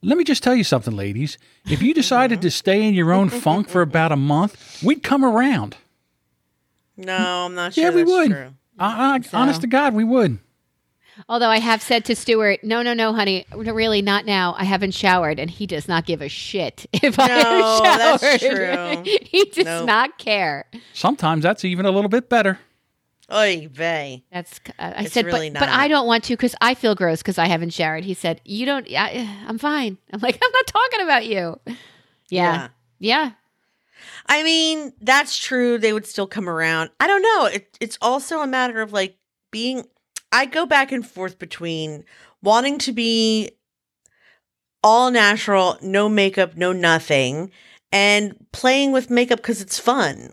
Let 0.03 0.19
me 0.19 0.25
just 0.25 0.43
tell 0.43 0.55
you 0.55 0.65
something, 0.65 0.95
ladies. 0.95 1.39
If 1.69 1.83
you 1.83 1.95
decided 1.95 2.43
to 2.43 2.51
stay 2.51 2.87
in 2.87 2.95
your 2.95 3.13
own 3.13 3.29
funk 3.29 3.69
for 3.69 3.83
about 3.83 4.13
a 4.13 4.17
month, 4.17 4.83
we'd 4.83 5.03
come 5.03 5.25
around. 5.25 5.77
No, 6.97 7.47
I'm 7.47 7.55
not 7.55 7.75
sure. 7.75 7.85
yeah, 7.85 7.91
we 7.91 8.03
that's 8.03 8.11
would. 8.11 8.31
True. 8.31 8.55
Uh, 8.79 9.19
uh, 9.23 9.37
Honest 9.37 9.63
to 9.63 9.67
God, 9.67 9.95
we 9.95 10.05
would. 10.05 10.39
Although 11.29 11.49
I 11.49 11.59
have 11.61 11.81
said 11.83 12.05
to 12.07 12.17
Stuart, 12.17 12.61
no, 12.63 12.83
no, 12.83 12.93
no, 12.95 13.13
honey, 13.15 13.47
really 13.55 14.03
not 14.03 14.27
now. 14.27 14.55
I 14.59 14.65
haven't 14.65 14.93
showered, 14.93 15.39
and 15.39 15.51
he 15.51 15.67
does 15.67 15.89
not 15.89 16.05
give 16.07 16.21
a 16.21 16.29
shit 16.29 16.87
if 16.93 17.19
I 17.19 17.27
No, 17.29 17.81
have 17.85 18.21
that's 18.21 18.43
true. 18.43 19.03
he 19.23 19.45
does 19.47 19.65
Nope. 19.65 19.87
not 19.87 20.19
care. 20.19 20.67
Sometimes 20.93 21.43
that's 21.43 21.65
even 21.65 21.87
a 21.87 21.91
little 21.91 22.11
bit 22.11 22.29
better. 22.29 22.59
Oy 23.33 23.69
vey. 23.73 24.23
That's 24.31 24.61
uh, 24.79 24.93
I 24.97 25.03
It's 25.05 25.13
said, 25.15 25.27
really 25.27 25.51
but, 25.51 25.61
but. 25.61 25.69
I 25.69 25.89
don't 25.89 26.07
want 26.07 26.23
to 26.25 26.35
because 26.35 26.55
I 26.61 26.75
feel 26.75 26.95
gross 26.95 27.23
because 27.23 27.39
I 27.39 27.47
haven't 27.47 27.71
showered. 27.73 28.05
He 28.05 28.15
said, 28.15 28.41
you 28.45 28.67
don't. 28.67 28.87
I, 28.89 29.29
I'm 29.49 29.59
fine. 29.59 29.99
I'm 30.13 30.21
like, 30.21 30.39
I'm 30.45 30.53
not 30.53 30.67
talking 30.69 31.01
about 31.01 31.27
you. 31.27 31.59
Yeah, 32.29 32.69
yeah. 33.01 33.33
I 34.27 34.43
mean, 34.45 34.93
that's 35.01 35.37
true. 35.39 35.79
They 35.79 35.93
would 35.93 36.07
still 36.07 36.27
come 36.27 36.49
around. 36.49 36.91
I 37.01 37.07
don't 37.09 37.23
know. 37.23 37.47
It, 37.47 37.77
it's 37.81 37.99
also 38.01 38.41
a 38.41 38.47
matter 38.47 38.81
of 38.83 38.93
like 38.93 39.17
being. 39.51 39.87
I 40.33 40.47
go 40.47 40.67
back 40.67 40.93
and 40.93 41.07
forth 41.07 41.39
between 41.39 42.05
wanting 42.43 42.79
to 42.79 42.93
be 42.93 43.51
all 44.83 45.11
natural, 45.11 45.79
no 45.83 46.09
makeup, 46.09 46.57
no 46.57 46.73
nothing, 46.73 47.51
and 47.93 48.37
playing 48.53 48.93
with 48.93 49.11
makeup 49.11 49.39
because 49.39 49.61
it's 49.61 49.79
fun. 49.79 50.33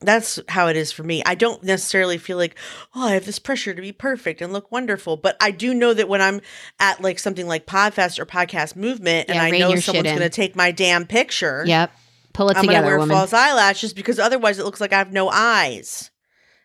That's 0.00 0.38
how 0.48 0.68
it 0.68 0.76
is 0.76 0.92
for 0.92 1.02
me. 1.02 1.22
I 1.24 1.34
don't 1.34 1.62
necessarily 1.62 2.18
feel 2.18 2.36
like, 2.36 2.54
oh, 2.94 3.08
I 3.08 3.12
have 3.14 3.24
this 3.24 3.38
pressure 3.38 3.72
to 3.72 3.80
be 3.80 3.92
perfect 3.92 4.42
and 4.42 4.52
look 4.52 4.70
wonderful. 4.70 5.16
But 5.16 5.38
I 5.40 5.50
do 5.50 5.72
know 5.72 5.94
that 5.94 6.08
when 6.08 6.20
I'm 6.20 6.42
at 6.78 7.00
like 7.00 7.18
something 7.18 7.48
like 7.48 7.64
Podfest 7.66 8.18
or 8.18 8.26
Podcast 8.26 8.76
Movement 8.76 9.30
and 9.30 9.36
Yeah, 9.36 9.42
I 9.42 9.50
know 9.50 9.74
someone's 9.76 10.08
going 10.08 10.18
to 10.20 10.28
take 10.28 10.54
my 10.54 10.70
damn 10.70 11.06
picture, 11.06 11.64
Yep. 11.66 11.92
Pull 12.34 12.50
it 12.50 12.58
I'm 12.58 12.64
together, 12.64 12.80
gonna 12.80 12.86
wear 12.86 12.98
woman. 12.98 13.16
false 13.16 13.32
eyelashes 13.32 13.94
because 13.94 14.18
otherwise 14.18 14.58
it 14.58 14.66
looks 14.66 14.82
like 14.82 14.92
I 14.92 14.98
have 14.98 15.10
no 15.10 15.30
eyes. 15.30 16.10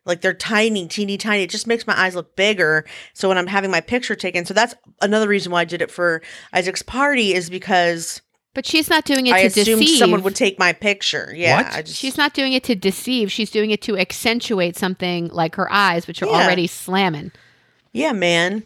Like 0.06 0.22
they're 0.22 0.34
tiny, 0.34 0.88
teeny 0.88 1.18
tiny. 1.18 1.44
It 1.44 1.50
just 1.52 1.68
makes 1.68 1.86
my 1.86 1.98
eyes 2.00 2.16
look 2.16 2.36
bigger. 2.36 2.86
So 3.14 3.28
when 3.30 3.38
I'm 3.38 3.48
having 3.48 3.70
my 3.72 3.82
picture 3.82 4.16
taken, 4.16 4.46
so 4.46 4.54
that's 4.54 4.74
another 5.02 5.28
reason 5.28 5.52
why 5.52 5.62
I 5.62 5.66
did 5.66 5.82
it 5.82 5.92
for 5.92 6.22
Isaac's 6.54 6.82
party 6.82 7.34
is 7.34 7.50
because 7.50 8.22
but 8.54 8.66
she's 8.66 8.90
not 8.90 9.06
doing 9.06 9.28
it 9.28 9.34
I 9.34 9.42
to 9.42 9.62
assumed 9.62 9.80
deceive. 9.82 9.98
someone 10.00 10.24
would 10.24 10.36
take 10.36 10.60
my 10.60 10.74
picture. 10.74 11.32
Yeah, 11.34 11.62
What? 11.72 11.86
Just 11.86 11.98
She's 12.00 12.18
not 12.18 12.34
doing 12.34 12.52
it 12.52 12.64
to 12.66 12.76
deceive. 12.76 13.32
She's 13.32 13.50
doing 13.50 13.72
it 13.72 13.82
to 13.84 13.98
accentuate 13.98 14.76
something 14.76 15.30
like 15.30 15.56
her 15.56 15.72
eyes, 15.72 16.06
which 16.06 16.22
are 16.22 16.26
Yeah. 16.26 16.34
already 16.44 16.68
slamming. 16.68 17.32
yeah, 17.94 18.12
man. 18.12 18.64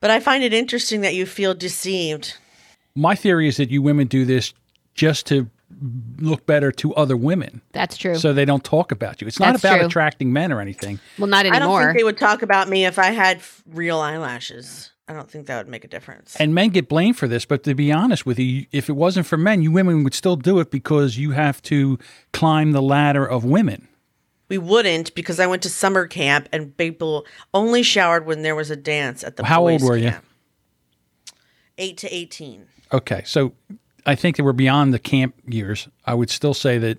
But 0.00 0.10
I 0.10 0.20
find 0.20 0.42
it 0.44 0.52
interesting 0.52 1.00
that 1.02 1.14
you 1.14 1.24
feel 1.26 1.54
deceived. 1.54 2.34
My 2.94 3.14
theory 3.14 3.48
is 3.48 3.56
that 3.58 3.70
you 3.70 3.80
women 3.80 4.08
do 4.08 4.24
this 4.26 4.52
just 4.94 5.26
to 5.28 5.48
look 6.18 6.46
better 6.46 6.70
to 6.72 6.94
other 6.94 7.16
women 7.16 7.62
That's 7.72 7.96
true. 7.96 8.14
so 8.16 8.32
they 8.32 8.44
don't 8.44 8.64
talk 8.64 8.92
about 8.92 9.20
you. 9.20 9.26
It's 9.26 9.40
not 9.40 9.52
That's 9.52 9.64
about 9.64 9.76
true. 9.78 9.86
attracting 9.86 10.32
men 10.32 10.52
or 10.52 10.60
anything. 10.60 11.00
well, 11.18 11.26
not 11.28 11.46
anymore. 11.46 11.56
I 11.56 11.58
don't 11.84 11.86
think 11.92 11.98
they 11.98 12.04
would 12.04 12.18
talk 12.18 12.42
about 12.42 12.68
me 12.68 12.84
if 12.86 12.98
I 12.98 13.06
had 13.10 13.38
f- 13.38 13.62
real 13.70 13.98
eyelashes. 14.00 14.90
I 15.08 15.14
don't 15.14 15.30
think 15.30 15.46
that 15.48 15.58
would 15.58 15.68
make 15.68 15.84
a 15.84 15.88
difference. 15.88 16.36
And 16.36 16.54
men 16.54 16.70
get 16.70 16.88
blamed 16.88 17.18
for 17.18 17.26
this, 17.28 17.44
but 17.44 17.64
to 17.64 17.74
be 17.74 17.90
honest 17.92 18.24
with 18.24 18.38
you, 18.38 18.66
if 18.72 18.88
it 18.88 18.92
wasn't 18.92 19.26
for 19.26 19.36
men, 19.36 19.60
you 19.60 19.70
women 19.72 20.04
would 20.04 20.14
still 20.14 20.36
do 20.36 20.60
it 20.60 20.70
because 20.70 21.18
you 21.18 21.32
have 21.32 21.60
to 21.62 21.98
climb 22.32 22.72
the 22.72 22.80
ladder 22.82 23.26
of 23.28 23.44
women. 23.44 23.88
we 24.48 24.58
wouldn't 24.58 25.14
because 25.14 25.40
I 25.40 25.46
went 25.46 25.62
to 25.62 25.68
summer 25.70 26.06
camp 26.06 26.48
and 26.52 26.76
people 26.76 27.26
only 27.52 27.82
showered 27.82 28.26
when 28.26 28.42
there 28.42 28.54
was 28.54 28.70
a 28.70 28.76
dance 28.76 29.24
at 29.24 29.36
the 29.36 29.44
How 29.44 29.66
old 29.68 29.80
boys' 29.80 29.88
were 29.88 29.96
you? 29.96 30.12
Eight 31.78 31.96
to 31.98 32.14
eighteen. 32.14 32.66
Okay, 32.92 33.22
so 33.24 33.52
I 34.04 34.14
think 34.14 34.36
that 34.36 34.44
we're 34.44 34.52
beyond 34.52 34.92
the 34.92 34.98
camp 34.98 35.34
years. 35.46 35.88
I 36.04 36.14
would 36.14 36.30
still 36.30 36.54
say 36.54 36.78
that 36.78 36.98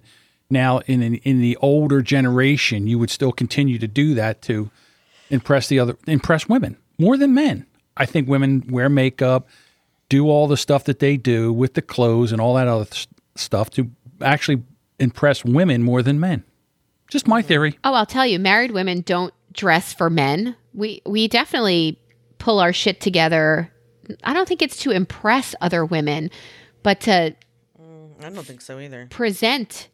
Now, 0.49 0.79
in 0.85 1.01
in, 1.01 1.15
in 1.15 1.41
the 1.41 1.57
older 1.57 2.01
generation, 2.01 2.87
you 2.87 2.99
would 2.99 3.09
still 3.09 3.31
continue 3.31 3.79
to 3.79 3.87
do 3.87 4.13
that 4.13 4.41
to 4.43 4.69
impress 5.29 5.67
the 5.67 5.79
other 5.79 5.97
impress 6.05 6.47
women 6.47 6.77
more 6.99 7.17
than 7.17 7.33
men. 7.33 7.65
I 7.97 8.05
think 8.05 8.27
women 8.27 8.63
wear 8.69 8.89
makeup, 8.89 9.47
do 10.09 10.29
all 10.29 10.47
the 10.47 10.57
stuff 10.57 10.83
that 10.85 10.99
they 10.99 11.17
do 11.17 11.51
with 11.51 11.73
the 11.73 11.81
clothes 11.81 12.31
and 12.31 12.39
all 12.39 12.53
that 12.55 12.67
other 12.67 12.87
stuff 13.35 13.69
to 13.71 13.89
actually 14.21 14.63
impress 14.99 15.43
women 15.43 15.81
more 15.81 16.03
than 16.03 16.19
men. 16.19 16.43
Just 17.07 17.27
my 17.27 17.41
mm-hmm. 17.41 17.47
theory. 17.47 17.79
Oh, 17.83 17.93
I'll 17.93 18.05
tell 18.05 18.25
you, 18.25 18.39
married 18.39 18.71
women 18.71 19.01
don't 19.01 19.33
dress 19.53 19.93
for 19.93 20.09
men. 20.09 20.55
We 20.73 21.01
we 21.05 21.27
definitely 21.27 21.99
pull 22.37 22.59
our 22.59 22.73
shit 22.73 23.01
together. 23.01 23.71
I 24.23 24.33
don't 24.33 24.47
think 24.47 24.61
it's 24.61 24.77
to 24.83 24.91
impress 24.91 25.55
other 25.61 25.85
women, 25.85 26.29
but 26.83 26.99
to 27.01 27.35
mm, 27.81 28.23
I 28.23 28.29
don't 28.29 28.45
think 28.45 28.61
so 28.61 28.79
either. 28.79 29.07
present 29.09 29.89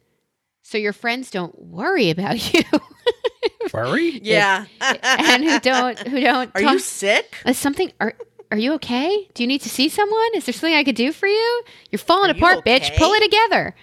so 0.61 0.77
your 0.77 0.93
friends 0.93 1.31
don't 1.31 1.57
worry 1.59 2.09
about 2.09 2.53
you 2.53 2.63
Furry? 3.69 4.19
Yeah. 4.23 4.65
and 4.81 5.43
who 5.43 5.59
don't 5.59 5.99
who 6.07 6.19
don't 6.21 6.51
Are 6.55 6.61
talk- 6.61 6.73
you 6.73 6.79
sick? 6.79 7.35
Is 7.45 7.57
something 7.57 7.91
are 7.99 8.13
are 8.51 8.57
you 8.57 8.73
okay? 8.73 9.27
Do 9.35 9.43
you 9.43 9.47
need 9.47 9.61
to 9.61 9.69
see 9.69 9.89
someone? 9.89 10.29
Is 10.35 10.45
there 10.45 10.53
something 10.53 10.73
I 10.73 10.83
could 10.83 10.95
do 10.95 11.11
for 11.11 11.27
you? 11.27 11.63
You're 11.91 11.99
falling 11.99 12.31
Are 12.31 12.33
you 12.35 12.39
apart, 12.39 12.65
bitch. 12.65 12.87
okay? 12.87 12.95
Pull 12.97 13.13
it 13.13 13.23
together. 13.23 13.75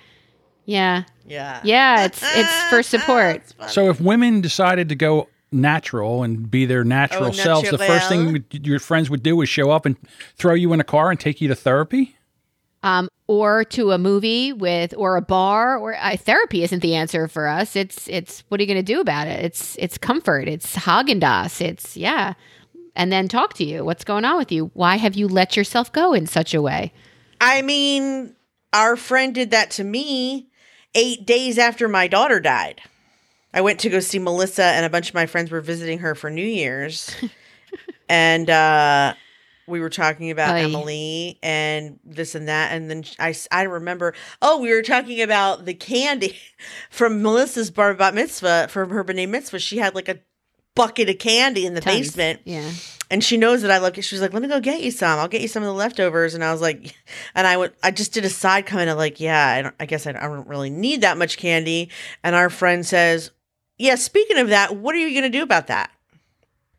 Yeah. 0.64 1.04
Yeah. 1.24 1.60
Yeah, 1.62 2.04
it's 2.06 2.20
it's 2.24 2.62
for 2.70 2.82
support. 2.82 3.36
It's 3.36 3.52
funny. 3.52 3.70
So 3.72 3.90
if 3.90 4.00
women 4.00 4.40
decided 4.40 4.88
to 4.88 4.94
go 4.96 5.28
natural 5.52 6.24
and 6.24 6.50
be 6.50 6.66
their 6.66 6.82
natural 6.82 7.28
Oh, 7.28 7.32
selves, 7.32 7.70
the 7.70 7.78
first 7.78 8.08
thing 8.08 8.32
natural. 8.32 8.60
your 8.66 8.80
friends 8.80 9.08
would 9.08 9.22
do 9.22 9.40
is 9.42 9.48
show 9.48 9.70
up 9.70 9.86
and 9.86 9.96
throw 10.36 10.54
you 10.54 10.72
in 10.72 10.80
a 10.80 10.84
car 10.84 11.10
and 11.10 11.20
take 11.20 11.40
you 11.40 11.46
to 11.48 11.54
therapy? 11.54 12.16
Um, 12.86 13.08
or 13.26 13.64
to 13.64 13.90
a 13.90 13.98
movie 13.98 14.52
with 14.52 14.94
or 14.96 15.16
a 15.16 15.22
bar 15.22 15.76
or 15.76 15.96
uh, 15.96 16.16
therapy 16.16 16.62
isn't 16.62 16.78
the 16.80 16.94
answer 16.94 17.26
for 17.26 17.48
us. 17.48 17.74
It's 17.74 18.06
it's 18.06 18.44
what 18.48 18.60
are 18.60 18.62
you 18.62 18.68
going 18.68 18.78
to 18.78 18.94
do 18.94 19.00
about 19.00 19.26
it? 19.26 19.44
It's 19.44 19.74
it's 19.80 19.98
comfort. 19.98 20.46
It's 20.46 20.76
Haagen-Dazs 20.76 21.60
it's 21.60 21.96
yeah. 21.96 22.34
And 22.94 23.10
then 23.10 23.26
talk 23.26 23.54
to 23.54 23.64
you. 23.64 23.84
What's 23.84 24.04
going 24.04 24.24
on 24.24 24.38
with 24.38 24.52
you? 24.52 24.70
Why 24.74 24.96
have 24.96 25.16
you 25.16 25.26
let 25.26 25.56
yourself 25.56 25.92
go 25.92 26.12
in 26.12 26.26
such 26.26 26.54
a 26.54 26.62
way? 26.62 26.92
I 27.40 27.60
mean, 27.60 28.36
our 28.72 28.96
friend 28.96 29.34
did 29.34 29.50
that 29.50 29.72
to 29.72 29.84
me 29.84 30.48
eight 30.94 31.26
days 31.26 31.58
after 31.58 31.88
my 31.88 32.06
daughter 32.06 32.38
died. 32.38 32.80
I 33.52 33.62
went 33.62 33.80
to 33.80 33.90
go 33.90 34.00
see 34.00 34.18
Melissa, 34.18 34.64
and 34.64 34.86
a 34.86 34.90
bunch 34.90 35.08
of 35.08 35.14
my 35.14 35.26
friends 35.26 35.50
were 35.50 35.60
visiting 35.60 35.98
her 35.98 36.14
for 36.14 36.30
New 36.30 36.46
Year's. 36.46 37.14
and 38.08 38.48
uh, 38.48 39.14
we 39.66 39.80
were 39.80 39.90
talking 39.90 40.30
about 40.30 40.54
Oy. 40.54 40.64
Emily 40.64 41.38
and 41.42 41.98
this 42.04 42.34
and 42.34 42.48
that. 42.48 42.72
And 42.72 42.90
then 42.90 43.04
I, 43.18 43.34
I 43.50 43.62
remember, 43.62 44.14
oh, 44.40 44.60
we 44.60 44.72
were 44.72 44.82
talking 44.82 45.20
about 45.22 45.64
the 45.64 45.74
candy 45.74 46.36
from 46.90 47.22
Melissa's 47.22 47.70
bar 47.70 47.94
bat 47.94 48.14
mitzvah, 48.14 48.68
from 48.70 48.90
her 48.90 49.04
B'nai 49.04 49.28
mitzvah. 49.28 49.58
She 49.58 49.78
had 49.78 49.94
like 49.94 50.08
a 50.08 50.18
bucket 50.74 51.08
of 51.08 51.18
candy 51.18 51.64
in 51.64 51.72
the 51.72 51.80
Tons. 51.80 51.96
basement 51.96 52.40
yeah 52.44 52.70
and 53.10 53.22
she 53.22 53.36
knows 53.36 53.62
that 53.62 53.70
I 53.70 53.78
love 53.78 53.96
it. 53.96 54.02
She 54.02 54.14
was 54.14 54.22
like, 54.22 54.32
"Let 54.32 54.42
me 54.42 54.48
go 54.48 54.60
get 54.60 54.82
you 54.82 54.90
some. 54.90 55.18
I'll 55.18 55.28
get 55.28 55.40
you 55.40 55.48
some 55.48 55.62
of 55.62 55.68
the 55.68 55.74
leftovers." 55.74 56.34
And 56.34 56.42
I 56.42 56.52
was 56.52 56.60
like, 56.60 56.94
and 57.34 57.46
I 57.46 57.56
went, 57.56 57.74
I 57.82 57.90
just 57.90 58.12
did 58.12 58.24
a 58.24 58.30
side 58.30 58.66
comment 58.66 58.90
of 58.90 58.98
like, 58.98 59.20
"Yeah, 59.20 59.46
I, 59.46 59.62
don't, 59.62 59.74
I 59.78 59.86
guess 59.86 60.06
I 60.06 60.12
don't, 60.12 60.22
I 60.22 60.26
don't 60.26 60.48
really 60.48 60.70
need 60.70 61.02
that 61.02 61.18
much 61.18 61.36
candy." 61.36 61.90
And 62.22 62.34
our 62.34 62.50
friend 62.50 62.84
says, 62.84 63.30
"Yeah, 63.78 63.94
speaking 63.94 64.38
of 64.38 64.48
that, 64.48 64.76
what 64.76 64.94
are 64.94 64.98
you 64.98 65.10
going 65.10 65.30
to 65.30 65.38
do 65.38 65.42
about 65.42 65.68
that?" 65.68 65.90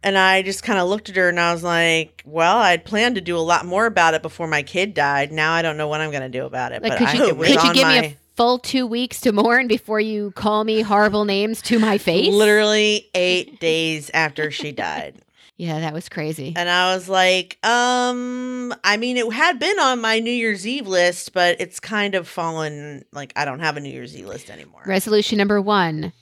And 0.08 0.18
I 0.18 0.42
just 0.42 0.64
kind 0.64 0.80
of 0.80 0.88
looked 0.88 1.10
at 1.10 1.18
her 1.18 1.28
and 1.28 1.38
I 1.38 1.52
was 1.52 1.64
like, 1.64 2.24
"Well, 2.26 2.60
I'd 2.60 2.86
planned 2.86 3.16
to 3.16 3.22
do 3.22 3.38
a 3.38 3.40
lot 3.40 3.66
more 3.66 3.86
about 3.86 4.14
it 4.14 4.22
before 4.22 4.48
my 4.48 4.64
kid 4.64 4.94
died. 4.94 5.34
Now 5.34 5.52
I 5.52 5.62
don't 5.62 5.76
know 5.76 5.90
what 5.90 6.00
I'm 6.00 6.12
going 6.12 6.24
to 6.24 6.30
do 6.30 6.46
about 6.46 6.72
it." 6.72 6.82
like 6.82 6.94
but 6.94 6.98
could 7.00 7.08
I, 7.10 7.14
you 7.14 7.28
it 7.28 7.36
was 7.36 7.50
could 7.50 7.64
you 7.64 7.74
give 7.74 7.84
my, 7.84 8.02
me 8.02 8.08
a 8.08 8.18
full 8.38 8.58
two 8.58 8.88
weeks 8.88 9.20
to 9.22 9.34
mourn 9.34 9.68
before 9.68 10.00
you 10.00 10.32
call 10.32 10.64
me 10.64 10.82
horrible 10.82 11.26
names 11.26 11.62
to 11.64 11.78
my 11.78 11.98
face 11.98 12.34
literally 12.34 13.10
eight 13.16 13.60
days 13.60 14.10
after 14.14 14.50
she 14.50 14.72
died. 14.72 15.22
yeah 15.58 15.82
that 15.82 15.92
was 15.92 16.08
crazy 16.08 16.54
And 16.56 16.70
I 16.70 16.96
was 16.96 17.10
like, 17.10 17.58
um, 17.66 18.74
I 18.86 18.96
mean, 18.96 19.18
it 19.18 19.30
had 19.34 19.60
been 19.60 19.78
on 19.78 20.00
my 20.00 20.20
New 20.20 20.32
Year's 20.32 20.66
Eve 20.66 20.88
list, 20.88 21.34
but 21.34 21.60
it's 21.60 21.82
kind 21.82 22.16
of 22.16 22.30
fallen. 22.30 23.04
Like, 23.12 23.34
I 23.36 23.44
don't 23.44 23.60
have 23.60 23.76
a 23.76 23.82
New 23.82 23.90
Year's 23.90 24.16
Eve 24.16 24.28
list 24.28 24.50
anymore. 24.50 24.84
resolution 24.86 25.38
number 25.38 25.60
one 25.60 26.14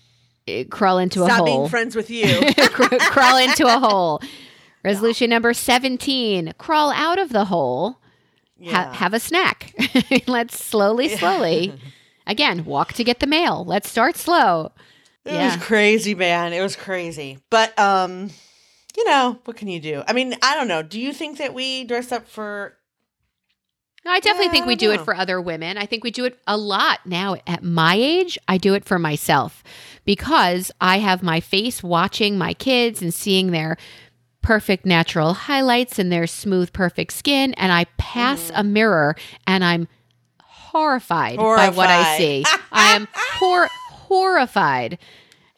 crawl 0.69 0.97
into 0.97 1.23
a 1.23 1.27
hole. 1.27 1.35
Stop 1.35 1.45
being 1.45 1.67
friends 1.69 1.95
with 1.95 2.09
you. 2.09 2.41
Crawl 2.55 3.37
into 3.37 3.65
a 3.65 3.79
hole. 3.79 4.21
Resolution 4.83 5.29
number 5.31 5.53
17 5.53 6.53
crawl 6.59 6.91
out 6.91 7.17
of 7.17 7.29
the 7.29 7.45
hole, 7.45 7.97
ha- 8.65 8.91
have 8.93 9.13
a 9.15 9.19
snack. 9.19 9.73
Let's 10.27 10.63
slowly, 10.63 11.09
slowly. 11.09 11.73
Again, 12.27 12.65
walk 12.65 12.93
to 12.93 13.03
get 13.03 13.19
the 13.19 13.27
mail. 13.27 13.65
Let's 13.65 13.89
start 13.89 14.15
slow. 14.15 14.71
It 15.25 15.33
Yeah. 15.33 15.55
was 15.55 15.63
crazy, 15.65 16.13
man. 16.13 16.53
It 16.53 16.61
was 16.61 16.75
crazy. 16.75 17.39
But, 17.49 17.77
um, 17.79 18.29
you 18.95 19.05
know, 19.05 19.39
what 19.45 19.57
can 19.57 19.67
you 19.67 19.79
do? 19.79 20.03
I 20.07 20.13
mean, 20.13 20.35
I 20.43 20.53
don't 20.55 20.67
know. 20.67 20.83
Do 20.83 20.99
you 20.99 21.13
think 21.13 21.39
that 21.39 21.53
we 21.55 21.83
dress 21.83 22.11
up 22.11 22.27
for. 22.27 22.77
No, 24.06 24.12
I 24.12 24.20
definitely 24.20 24.45
Yeah, 24.45 24.51
think 24.51 24.64
I 24.66 24.68
we 24.68 24.76
do 24.76 24.91
it 24.91 25.01
for 25.01 25.16
other 25.16 25.41
women. 25.41 25.78
I 25.80 25.86
think 25.88 26.03
we 26.03 26.12
do 26.12 26.26
it 26.26 26.38
a 26.45 26.56
lot 26.58 26.99
now 27.06 27.36
at 27.47 27.64
my 27.64 27.95
age. 27.95 28.38
I 28.47 28.58
do 28.60 28.76
it 28.76 28.86
for 28.86 28.99
myself 28.99 29.64
because 30.06 30.72
I 30.80 30.99
have 30.99 31.24
my 31.24 31.39
face 31.39 31.82
watching 31.82 32.38
my 32.38 32.53
kids 32.53 33.01
and 33.01 33.12
seeing 33.14 33.49
their 33.51 33.78
perfect 34.43 34.86
natural 34.86 35.34
highlights 35.34 35.97
and 35.97 36.12
their 36.12 36.28
smooth, 36.28 36.72
perfect 36.72 37.14
skin. 37.14 37.53
And 37.56 37.72
I 37.72 37.86
pass 37.97 38.51
Mm-hmm. 38.51 38.60
a 38.60 38.64
mirror 38.64 39.16
and 39.47 39.64
I'm 39.66 39.88
horrified, 40.39 41.38
by 41.38 41.70
what 41.70 41.89
I 41.89 42.18
see. 42.18 42.45
I 42.72 42.93
am 42.95 43.08
hor- 43.16 43.70
horrified. 43.89 44.97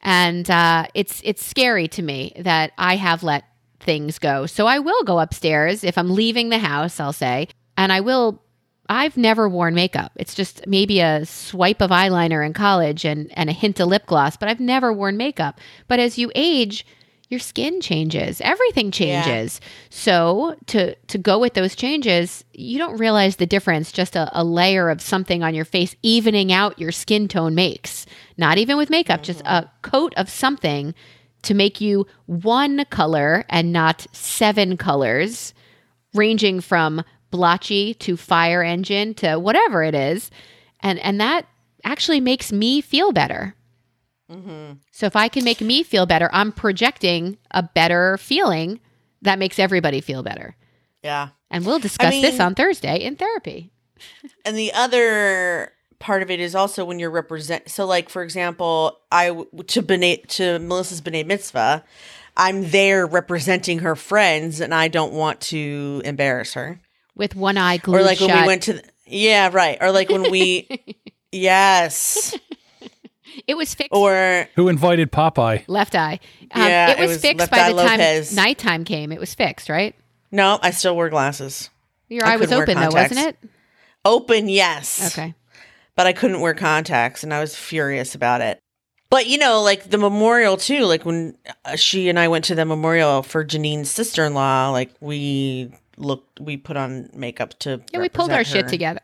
And 0.02 0.50
uh, 0.50 0.86
it's 0.94 1.22
it's 1.26 1.44
scary 1.46 1.88
to 1.90 2.02
me 2.02 2.32
that 2.40 2.72
I 2.78 2.96
have 2.96 3.24
let 3.24 3.44
things 3.82 4.20
go. 4.20 4.46
So 4.46 4.68
I 4.68 4.80
will 4.80 5.04
go 5.04 5.20
upstairs 5.20 5.84
if 5.84 5.98
I'm 5.98 6.12
leaving 6.12 6.50
the 6.50 6.60
house, 6.60 7.00
I'll 7.00 7.12
say, 7.14 7.50
and 7.78 7.94
I 7.94 8.02
will 8.02 8.42
I've 8.90 9.18
never 9.18 9.50
worn 9.50 9.76
makeup. 9.76 10.14
It's 10.16 10.34
just 10.34 10.66
maybe 10.66 11.02
a 11.02 11.26
swipe 11.26 11.82
of 11.82 11.92
eyeliner 11.92 12.46
in 12.46 12.54
college 12.54 13.06
and 13.06 13.32
and 13.38 13.50
a 13.50 13.54
hint 13.54 13.80
of 13.80 13.88
lip 13.88 14.06
gloss, 14.06 14.38
but 14.38 14.50
I've 14.50 14.60
never 14.60 14.92
worn 14.92 15.18
makeup. 15.18 15.60
But 15.88 16.00
as 16.00 16.18
you 16.18 16.32
age, 16.36 16.86
your 17.30 17.40
skin 17.42 17.82
changes. 17.82 18.40
Everything 18.40 18.90
changes. 18.90 19.60
So 19.90 20.56
to 20.68 20.96
to 20.96 21.18
go 21.18 21.38
with 21.40 21.54
those 21.54 21.76
changes, 21.76 22.46
you 22.54 22.78
don't 22.78 22.98
realize 22.98 23.36
the 23.36 23.46
difference 23.46 23.92
just 23.92 24.16
a, 24.16 24.30
a 24.34 24.44
layer 24.44 24.90
of 24.90 25.02
something 25.02 25.44
on 25.44 25.54
your 25.54 25.66
face 25.66 25.96
evening 26.02 26.54
out 26.54 26.80
your 26.80 26.92
skin 26.92 27.28
tone 27.28 27.54
makes. 27.54 28.06
Not 28.38 28.58
even 28.58 28.78
with 28.78 28.90
makeup, 28.90 29.24
just 29.24 29.44
mm-hmm. 29.44 29.66
a 29.66 29.72
coat 29.82 30.14
of 30.16 30.30
something 30.30 30.96
to 31.44 31.54
make 31.54 31.82
you 31.82 32.08
one 32.26 32.86
color 32.86 33.46
and 33.50 33.74
not 33.74 34.08
seven 34.12 34.78
colors, 34.78 35.54
ranging 36.14 36.62
from 36.62 37.04
blotchy 37.32 37.94
to 37.96 38.18
fire 38.18 38.64
engine 38.64 39.14
to 39.16 39.38
whatever 39.38 39.84
it 39.84 39.96
is. 39.96 40.32
And 40.82 41.00
and 41.00 41.20
that 41.22 41.48
actually 41.84 42.20
makes 42.20 42.52
me 42.52 42.82
feel 42.82 43.12
better. 43.12 43.56
Mm-hmm. 44.32 44.74
So 44.92 45.06
if 45.06 45.16
I 45.16 45.30
can 45.30 45.44
make 45.44 45.62
me 45.62 45.84
feel 45.84 46.06
better, 46.06 46.30
I'm 46.34 46.52
projecting 46.52 47.38
a 47.52 47.64
better 47.64 48.18
feeling 48.18 48.80
that 49.22 49.40
makes 49.40 49.58
everybody 49.58 50.02
feel 50.02 50.22
better. 50.22 50.56
Yeah. 51.04 51.30
And 51.50 51.66
we'll 51.66 51.80
discuss 51.80 52.14
this 52.14 52.34
mean- 52.34 52.42
on 52.42 52.56
Thursday 52.56 52.98
in 52.98 53.16
therapy. 53.16 53.72
And 54.46 54.56
the 54.56 54.72
other 54.74 55.74
part 56.00 56.22
of 56.22 56.30
it 56.30 56.40
is 56.40 56.56
also 56.56 56.86
when 56.86 57.00
you're 57.00 57.10
represent. 57.10 57.70
So, 57.70 57.86
like 57.86 58.10
for 58.10 58.24
example, 58.24 59.00
i 59.12 59.30
to 59.30 59.82
B'nai, 59.82 60.26
to 60.36 60.60
Melissa's 60.60 61.02
B'nai 61.02 61.26
Mitzvah, 61.26 61.84
I'm 62.38 62.70
there 62.70 63.06
representing 63.06 63.80
her 63.80 63.96
friends, 63.96 64.62
and 64.62 64.74
I 64.74 64.88
don't 64.88 65.14
want 65.14 65.42
to 65.42 66.02
embarrass 66.06 66.54
her. 66.54 66.80
With 67.18 67.36
one 67.36 67.58
eye 67.58 67.78
glued 67.78 68.00
or 68.00 68.04
like 68.04 68.20
shut. 68.20 68.30
when 68.30 68.42
we 68.42 68.48
went 68.48 68.64
to, 68.64 68.74
the, 68.74 68.84
yeah, 69.06 69.50
right. 69.52 69.78
Or 69.82 69.92
like 69.92 70.10
when 70.10 70.30
we, 70.32 70.68
yes, 71.32 72.38
it 73.48 73.56
was 73.56 73.74
fixed. 73.74 73.92
or 73.94 74.48
Who 74.56 74.68
invited 74.70 75.12
Popeye? 75.12 75.64
left 75.68 75.96
eye. 75.96 76.20
Um, 76.52 76.62
Yeah, 76.64 76.92
it 76.92 77.00
it 77.00 77.02
was, 77.02 77.10
was 77.12 77.22
fixed 77.22 77.52
by 77.52 77.58
Eye 77.60 77.72
the 77.74 77.82
time 77.82 78.00
Lopez. 78.00 78.36
nighttime 78.36 78.84
came. 78.84 79.12
It 79.12 79.20
was 79.20 79.34
fixed, 79.34 79.70
right? 79.70 79.96
no, 80.32 80.60
I 80.62 80.72
still 80.72 80.96
wear 80.96 81.10
glasses. 81.10 81.70
Your 82.10 82.26
I 82.26 82.34
eye 82.34 82.38
was 82.38 82.50
couldn't 82.50 82.64
open 82.64 82.80
though, 82.80 82.90
wasn't 83.02 83.20
it? 83.28 83.38
Open, 84.06 84.48
yes. 84.50 85.18
Okay. 85.18 85.34
but 85.96 86.06
I 86.08 86.14
couldn't 86.14 86.40
wear 86.42 86.54
contacts 86.54 87.24
and 87.24 87.34
I 87.34 87.40
was 87.42 87.56
furious 87.56 88.14
about 88.16 88.42
it. 88.42 88.60
But 89.10 89.28
you 89.28 89.38
know, 89.38 89.62
like 89.62 89.90
the 89.90 89.98
memorial 89.98 90.58
too, 90.58 90.84
like 90.86 91.06
when 91.06 91.38
uh, 91.66 91.76
she 91.78 92.10
and 92.10 92.20
I 92.20 92.28
went 92.28 92.46
to 92.46 92.56
the 92.56 92.66
memorial 92.66 93.24
for 93.24 93.44
Janine's 93.46 93.90
sister-in-law, 93.90 94.72
like 94.72 94.92
we 95.00 95.72
looked 95.98 96.40
we 96.40 96.58
put 96.58 96.78
on 96.78 97.10
makeup 97.14 97.58
to 97.60 97.82
Yeah, 97.92 98.00
we 98.00 98.10
pulled 98.10 98.30
our 98.32 98.38
represent 98.38 98.66
shit 98.66 98.70
together. 98.70 99.02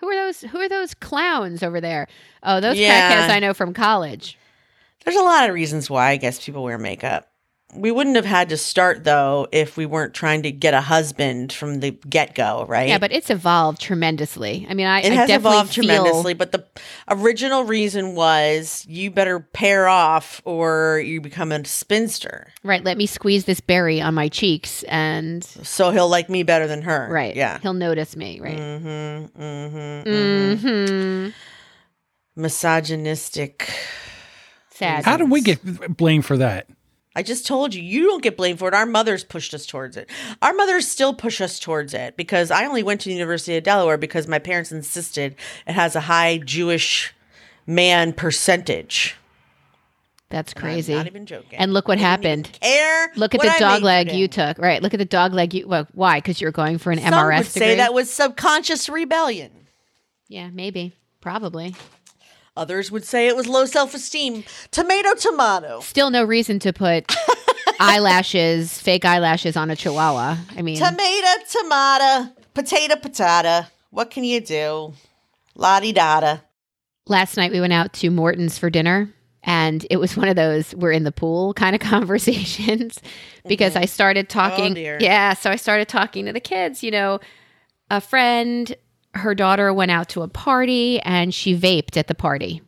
Who 0.00 0.08
are 0.08 0.14
those? 0.14 0.40
Who 0.42 0.58
are 0.58 0.68
those 0.68 0.94
clowns 0.94 1.62
over 1.62 1.80
there? 1.80 2.08
Oh, 2.42 2.60
those 2.60 2.76
Yeah. 2.78 3.26
crackheads 3.26 3.30
I 3.30 3.38
know 3.38 3.54
from 3.54 3.72
college. 3.72 4.36
There's 5.04 5.16
a 5.16 5.22
lot 5.22 5.48
of 5.48 5.54
reasons 5.54 5.88
why 5.88 6.10
I 6.10 6.16
guess 6.16 6.44
people 6.44 6.62
wear 6.62 6.78
makeup. 6.78 7.31
We 7.74 7.90
wouldn't 7.90 8.16
have 8.16 8.26
had 8.26 8.50
to 8.50 8.58
start 8.58 9.04
though 9.04 9.48
if 9.50 9.78
we 9.78 9.86
weren't 9.86 10.12
trying 10.12 10.42
to 10.42 10.52
get 10.52 10.74
a 10.74 10.80
husband 10.82 11.52
from 11.54 11.80
the 11.80 11.92
get 11.92 12.34
go, 12.34 12.66
right? 12.68 12.88
Yeah, 12.88 12.98
but 12.98 13.12
it's 13.12 13.30
evolved 13.30 13.80
tremendously. 13.80 14.66
I 14.68 14.74
mean, 14.74 14.86
I, 14.86 15.00
it 15.00 15.12
I 15.12 15.14
has 15.14 15.28
definitely 15.28 15.50
evolved 15.56 15.74
feel, 15.74 15.84
tremendously. 15.84 16.34
But 16.34 16.52
the 16.52 16.66
original 17.08 17.64
reason 17.64 18.14
was 18.14 18.84
you 18.86 19.10
better 19.10 19.40
pair 19.40 19.88
off 19.88 20.42
or 20.44 21.02
you 21.04 21.22
become 21.22 21.50
a 21.50 21.64
spinster. 21.64 22.52
Right, 22.62 22.84
let 22.84 22.98
me 22.98 23.06
squeeze 23.06 23.46
this 23.46 23.60
berry 23.60 24.02
on 24.02 24.12
my 24.14 24.28
cheeks 24.28 24.82
and 24.84 25.42
So 25.42 25.90
he'll 25.92 26.08
like 26.10 26.28
me 26.28 26.42
better 26.42 26.66
than 26.66 26.82
her. 26.82 27.08
right. 27.10 27.34
Yeah. 27.34 27.58
He'll 27.60 27.72
notice 27.72 28.16
me, 28.16 28.38
right? 28.40 28.58
Mm-hmm. 28.58 29.42
Mm-hmm. 29.42 30.08
Mm-hmm. 30.10 31.30
Misogynistic. 32.36 33.70
Sad. 34.70 35.04
How 35.04 35.16
did 35.16 35.30
we 35.30 35.40
get 35.40 35.96
blamed 35.96 36.26
for 36.26 36.36
that? 36.36 36.66
I 37.14 37.22
just 37.22 37.46
told 37.46 37.74
you, 37.74 37.82
you 37.82 38.04
don't 38.06 38.22
get 38.22 38.36
blamed 38.38 38.58
for 38.58 38.68
it. 38.68 38.74
Our 38.74 38.86
mothers 38.86 39.22
pushed 39.22 39.52
us 39.52 39.66
towards 39.66 39.96
it. 39.98 40.08
Our 40.40 40.54
mothers 40.54 40.88
still 40.88 41.12
push 41.12 41.40
us 41.42 41.58
towards 41.58 41.92
it 41.92 42.16
because 42.16 42.50
I 42.50 42.64
only 42.64 42.82
went 42.82 43.02
to 43.02 43.08
the 43.10 43.14
University 43.14 43.56
of 43.56 43.64
Delaware 43.64 43.98
because 43.98 44.26
my 44.26 44.38
parents 44.38 44.72
insisted 44.72 45.36
it 45.66 45.72
has 45.72 45.94
a 45.94 46.00
high 46.00 46.38
Jewish 46.38 47.12
man 47.66 48.12
percentage. 48.14 49.16
That's 50.30 50.54
I'm 50.56 50.62
crazy. 50.62 50.94
not 50.94 51.06
even 51.06 51.26
joking. 51.26 51.58
And 51.58 51.74
look 51.74 51.86
what 51.86 51.98
happened. 51.98 52.50
Care. 52.62 53.12
Look 53.16 53.34
at 53.34 53.42
the 53.42 53.54
dog 53.58 53.82
leg 53.82 54.10
you 54.12 54.28
took. 54.28 54.56
Right. 54.56 54.82
Look 54.82 54.94
at 54.94 54.98
the 54.98 55.04
dog 55.04 55.34
leg 55.34 55.52
you. 55.52 55.68
Well, 55.68 55.86
why? 55.92 56.16
Because 56.18 56.40
you're 56.40 56.50
going 56.52 56.78
for 56.78 56.90
an 56.90 56.98
Some 57.00 57.12
MRS 57.12 57.36
would 57.38 57.44
degree. 57.52 57.60
say 57.60 57.76
that 57.76 57.92
was 57.92 58.10
subconscious 58.10 58.88
rebellion. 58.88 59.50
yeah, 60.28 60.48
maybe, 60.50 60.94
probably. 61.20 61.76
Others 62.56 62.90
would 62.90 63.04
say 63.04 63.28
it 63.28 63.36
was 63.36 63.46
low 63.48 63.64
self 63.64 63.94
esteem. 63.94 64.44
Tomato, 64.70 65.14
tomato. 65.14 65.80
Still 65.80 66.10
no 66.10 66.22
reason 66.22 66.58
to 66.60 66.72
put 66.72 67.14
eyelashes, 67.80 68.78
fake 68.78 69.04
eyelashes 69.04 69.56
on 69.56 69.70
a 69.70 69.76
chihuahua. 69.76 70.36
I 70.56 70.62
mean, 70.62 70.76
Tomato, 70.76 71.44
tomato. 71.50 72.32
Potato, 72.54 72.96
patata. 72.96 73.68
What 73.90 74.10
can 74.10 74.24
you 74.24 74.40
do? 74.40 74.92
La 75.54 75.80
di 75.80 75.92
da. 75.92 76.38
last 77.06 77.36
night 77.36 77.52
we 77.52 77.60
went 77.60 77.72
out 77.72 77.92
to 77.94 78.10
Morton's 78.10 78.58
for 78.58 78.70
dinner. 78.70 79.12
And 79.44 79.84
it 79.90 79.96
was 79.96 80.16
one 80.16 80.28
of 80.28 80.36
those 80.36 80.72
we're 80.74 80.92
in 80.92 81.02
the 81.02 81.10
pool 81.10 81.52
kind 81.54 81.74
of 81.74 81.80
conversations 81.88 83.00
because 83.46 83.72
mm-hmm. 83.72 83.82
I 83.82 83.86
started 83.86 84.26
oh, 84.26 84.32
talking. 84.32 84.74
dear. 84.74 84.98
yeah. 85.00 85.34
So 85.34 85.50
I 85.50 85.56
started 85.56 85.88
talking 85.88 86.26
to 86.26 86.32
the 86.32 86.40
kids. 86.40 86.82
You 86.82 86.90
know, 86.90 87.18
a 87.90 88.00
friend, 88.00 88.74
her 89.14 89.34
daughter 89.34 89.72
went 89.72 89.90
out 89.90 90.08
to 90.10 90.22
a 90.22 90.28
party 90.28 91.00
and 91.00 91.34
she 91.34 91.56
vaped 91.56 91.96
at 91.96 92.08
the 92.08 92.14
party. 92.14 92.62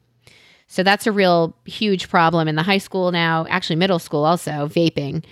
So 0.67 0.83
that's 0.83 1.07
a 1.07 1.13
real 1.13 1.57
huge 1.65 2.09
problem 2.09 2.49
in 2.49 2.57
the 2.57 2.63
high 2.63 2.79
school 2.79 3.13
now, 3.13 3.47
actually, 3.49 3.77
middle 3.77 3.99
school 3.99 4.25
also, 4.25 4.67
vaping, 4.69 5.25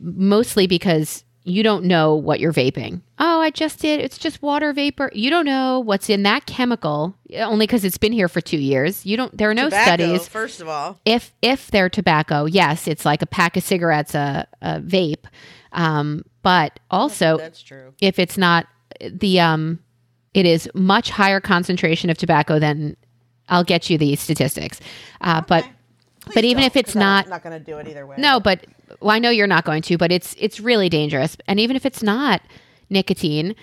mostly 0.00 0.66
because 0.66 1.24
you 1.44 1.62
don't 1.62 1.84
know 1.84 2.14
what 2.14 2.40
you're 2.40 2.52
vaping. 2.52 3.00
Oh, 3.18 3.40
I 3.40 3.50
just 3.50 3.78
did. 3.80 4.00
It's 4.00 4.18
just 4.18 4.42
water 4.42 4.72
vapor. 4.72 5.10
You 5.14 5.30
don't 5.30 5.46
know 5.46 5.80
what's 5.80 6.10
in 6.10 6.22
that 6.24 6.46
chemical 6.46 7.16
only 7.36 7.66
because 7.66 7.84
it's 7.84 7.98
been 7.98 8.12
here 8.12 8.28
for 8.28 8.40
two 8.40 8.58
years. 8.58 9.04
You 9.06 9.16
don't, 9.16 9.36
there 9.36 9.48
are 9.50 9.54
no 9.54 9.64
Tobacco, 9.66 9.84
studies 9.84 10.28
first 10.28 10.60
of 10.60 10.68
all. 10.68 10.98
if 11.04 11.32
if 11.40 11.70
they're 11.70 11.88
tobacco, 11.88 12.44
yes, 12.44 12.86
it's 12.86 13.04
like 13.04 13.22
a 13.22 13.26
pack 13.26 13.56
of 13.56 13.62
cigarettes, 13.62 14.14
a, 14.14 14.46
a 14.60 14.80
vape. 14.80 15.24
Um, 15.72 16.24
but 16.42 16.78
also, 16.90 17.36
That's 17.38 17.62
true. 17.62 17.94
if 18.00 18.18
it's 18.18 18.38
not 18.38 18.66
the 19.00 19.40
um, 19.40 19.78
it 20.34 20.46
is 20.46 20.68
much 20.74 21.10
higher 21.10 21.40
concentration 21.40 22.10
of 22.10 22.18
tobacco 22.18 22.58
than 22.58 22.96
I'll 23.48 23.64
get 23.64 23.88
you 23.90 23.98
the 23.98 24.14
statistics. 24.16 24.80
Uh, 25.20 25.40
But 25.40 25.66
but 26.34 26.44
even 26.44 26.62
if 26.64 26.76
it's 26.76 26.94
not 26.94 27.24
I'm 27.24 27.30
not 27.30 27.42
going 27.42 27.58
to 27.58 27.64
do 27.64 27.78
it 27.78 27.88
either 27.88 28.06
way. 28.06 28.16
no, 28.18 28.38
but 28.40 28.66
well, 29.00 29.14
I 29.14 29.18
know 29.18 29.30
you're 29.30 29.46
not 29.46 29.64
going 29.64 29.82
to, 29.82 29.96
but 29.96 30.12
it's 30.12 30.34
it's 30.38 30.60
really 30.60 30.88
dangerous. 30.88 31.36
And 31.46 31.58
even 31.58 31.74
if 31.76 31.86
it's 31.86 32.02
not 32.02 32.42
nicotine, 32.90 33.54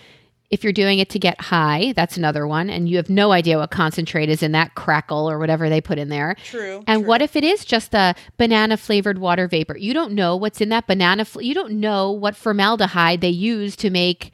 if 0.49 0.63
you're 0.63 0.73
doing 0.73 0.99
it 0.99 1.09
to 1.09 1.19
get 1.19 1.39
high, 1.41 1.93
that's 1.95 2.17
another 2.17 2.47
one, 2.47 2.69
and 2.69 2.87
you 2.87 2.97
have 2.97 3.09
no 3.09 3.31
idea 3.31 3.57
what 3.57 3.71
concentrate 3.71 4.29
is 4.29 4.41
in 4.43 4.51
that 4.53 4.73
crackle 4.75 5.29
or 5.29 5.37
whatever 5.39 5.69
they 5.69 5.81
put 5.81 5.97
in 5.97 6.09
there. 6.09 6.35
True, 6.43 6.83
And 6.87 7.01
true. 7.01 7.07
what 7.07 7.21
if 7.21 7.35
it 7.35 7.43
is 7.43 7.65
just 7.65 7.91
the 7.91 8.15
banana 8.37 8.77
flavored 8.77 9.17
water 9.19 9.47
vapor? 9.47 9.77
You 9.77 9.93
don't 9.93 10.13
know 10.13 10.35
what's 10.35 10.61
in 10.61 10.69
that 10.69 10.85
banana. 10.87 11.25
Fl- 11.25 11.41
you 11.41 11.53
don't 11.55 11.73
know 11.73 12.11
what 12.11 12.35
formaldehyde 12.35 13.21
they 13.21 13.29
use 13.29 13.75
to 13.77 13.89
make 13.89 14.31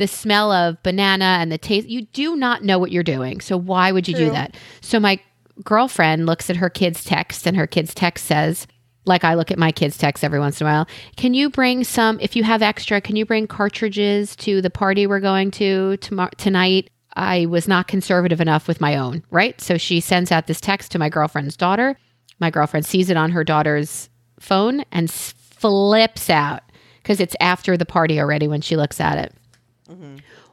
the 0.00 0.08
smell 0.08 0.50
of 0.50 0.82
banana 0.82 1.36
and 1.38 1.52
the 1.52 1.58
taste. 1.58 1.86
You 1.86 2.02
do 2.06 2.34
not 2.34 2.64
know 2.64 2.78
what 2.78 2.90
you're 2.90 3.02
doing. 3.02 3.40
So 3.40 3.56
why 3.56 3.92
would 3.92 4.08
you 4.08 4.14
do 4.14 4.30
that? 4.30 4.56
So 4.80 4.98
my 4.98 5.20
girlfriend 5.62 6.24
looks 6.24 6.48
at 6.48 6.56
her 6.56 6.70
kid's 6.70 7.04
text, 7.04 7.46
and 7.46 7.54
her 7.54 7.66
kid's 7.66 7.92
text 7.92 8.24
says, 8.24 8.66
like 9.04 9.24
I 9.24 9.34
look 9.34 9.50
at 9.50 9.58
my 9.58 9.72
kids' 9.72 9.98
text 9.98 10.24
every 10.24 10.40
once 10.40 10.58
in 10.60 10.66
a 10.66 10.70
while. 10.70 10.88
Can 11.16 11.34
you 11.34 11.50
bring 11.50 11.84
some, 11.84 12.18
if 12.20 12.34
you 12.34 12.42
have 12.44 12.62
extra, 12.62 13.00
can 13.00 13.16
you 13.16 13.26
bring 13.26 13.46
cartridges 13.46 14.34
to 14.36 14.62
the 14.62 14.70
party 14.70 15.06
we're 15.06 15.20
going 15.20 15.50
to 15.52 15.98
tomorrow 15.98 16.30
tonight? 16.38 16.88
I 17.14 17.44
was 17.46 17.68
not 17.68 17.86
conservative 17.86 18.40
enough 18.40 18.68
with 18.68 18.80
my 18.80 18.96
own, 18.96 19.22
right? 19.30 19.60
So 19.60 19.76
she 19.76 20.00
sends 20.00 20.32
out 20.32 20.46
this 20.46 20.60
text 20.60 20.92
to 20.92 20.98
my 20.98 21.10
girlfriend's 21.10 21.56
daughter. 21.56 21.96
My 22.38 22.50
girlfriend 22.50 22.86
sees 22.86 23.10
it 23.10 23.16
on 23.18 23.32
her 23.32 23.44
daughter's 23.44 24.08
phone 24.38 24.84
and 24.92 25.10
flips 25.10 26.30
out 26.30 26.62
because 27.02 27.20
it's 27.20 27.36
after 27.40 27.76
the 27.76 27.84
party 27.84 28.18
already 28.18 28.48
when 28.48 28.62
she 28.62 28.76
looks 28.76 29.00
at 29.00 29.18
it. 29.18 29.34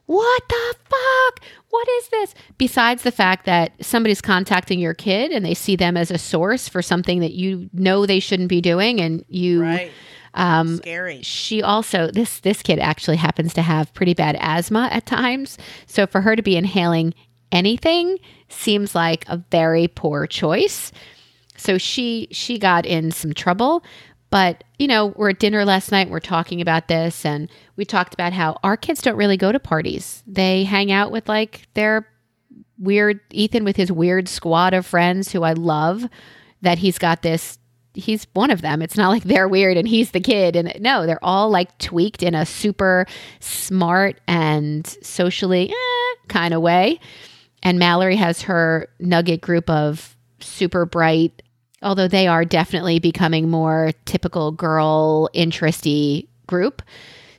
What 0.05 0.43
the 0.47 0.75
fuck? 0.85 1.43
What 1.69 1.87
is 1.89 2.07
this? 2.09 2.35
Besides 2.57 3.03
the 3.03 3.11
fact 3.11 3.45
that 3.45 3.73
somebody's 3.81 4.21
contacting 4.21 4.79
your 4.79 4.93
kid 4.93 5.31
and 5.31 5.45
they 5.45 5.53
see 5.53 5.75
them 5.75 5.97
as 5.97 6.11
a 6.11 6.17
source 6.17 6.69
for 6.69 6.81
something 6.81 7.19
that 7.19 7.33
you 7.33 7.69
know 7.73 8.05
they 8.05 8.19
shouldn't 8.19 8.49
be 8.49 8.61
doing, 8.61 9.01
and 9.01 9.25
you, 9.27 9.61
Right. 9.61 9.91
um, 10.33 10.77
Scary. 10.77 11.21
she 11.23 11.61
also 11.61 12.09
this 12.11 12.39
this 12.39 12.61
kid 12.61 12.79
actually 12.79 13.17
happens 13.17 13.53
to 13.55 13.61
have 13.61 13.93
pretty 13.93 14.13
bad 14.13 14.37
asthma 14.39 14.87
at 14.91 15.05
times. 15.05 15.57
So 15.87 16.07
for 16.07 16.21
her 16.21 16.35
to 16.35 16.41
be 16.41 16.55
inhaling 16.55 17.13
anything 17.51 18.17
seems 18.49 18.95
like 18.95 19.25
a 19.27 19.37
very 19.51 19.87
poor 19.89 20.25
choice. 20.25 20.91
So 21.57 21.77
she 21.77 22.27
she 22.31 22.57
got 22.59 22.85
in 22.85 23.11
some 23.11 23.33
trouble. 23.33 23.83
But, 24.29 24.63
you 24.77 24.87
know, 24.87 25.07
we're 25.07 25.29
at 25.29 25.39
dinner 25.39 25.63
last 25.63 25.91
night, 25.91 26.09
we're 26.09 26.19
talking 26.19 26.59
about 26.61 26.87
this 26.87 27.25
and 27.25 27.49
we 27.75 27.85
talked 27.85 28.13
about 28.13 28.33
how 28.33 28.57
our 28.63 28.75
kids 28.75 29.01
don't 29.01 29.15
really 29.15 29.37
go 29.37 29.51
to 29.51 29.59
parties. 29.59 30.23
They 30.27 30.65
hang 30.65 30.91
out 30.91 31.11
with 31.11 31.29
like 31.29 31.67
their 31.73 32.07
weird 32.77 33.19
Ethan 33.31 33.63
with 33.63 33.77
his 33.77 33.91
weird 33.91 34.27
squad 34.27 34.73
of 34.73 34.85
friends 34.85 35.31
who 35.31 35.43
I 35.43 35.53
love 35.53 36.05
that 36.61 36.79
he's 36.79 36.97
got 36.97 37.21
this 37.21 37.57
he's 37.93 38.27
one 38.33 38.51
of 38.51 38.61
them. 38.61 38.81
It's 38.81 38.95
not 38.95 39.09
like 39.09 39.23
they're 39.23 39.47
weird 39.47 39.75
and 39.75 39.87
he's 39.87 40.11
the 40.11 40.19
kid 40.19 40.55
and 40.55 40.71
no, 40.79 41.05
they're 41.05 41.23
all 41.23 41.49
like 41.49 41.77
tweaked 41.79 42.21
in 42.21 42.35
a 42.35 42.45
super 42.45 43.07
smart 43.39 44.21
and 44.27 44.85
socially 45.01 45.71
eh, 45.71 46.15
kind 46.27 46.53
of 46.53 46.61
way. 46.61 46.99
And 47.63 47.79
Mallory 47.79 48.15
has 48.15 48.43
her 48.43 48.87
nugget 48.99 49.41
group 49.41 49.69
of 49.69 50.15
super 50.39 50.85
bright 50.85 51.41
although 51.81 52.07
they 52.07 52.27
are 52.27 52.45
definitely 52.45 52.99
becoming 52.99 53.49
more 53.49 53.91
typical 54.05 54.51
girl 54.51 55.29
interesty 55.33 56.27
group. 56.47 56.81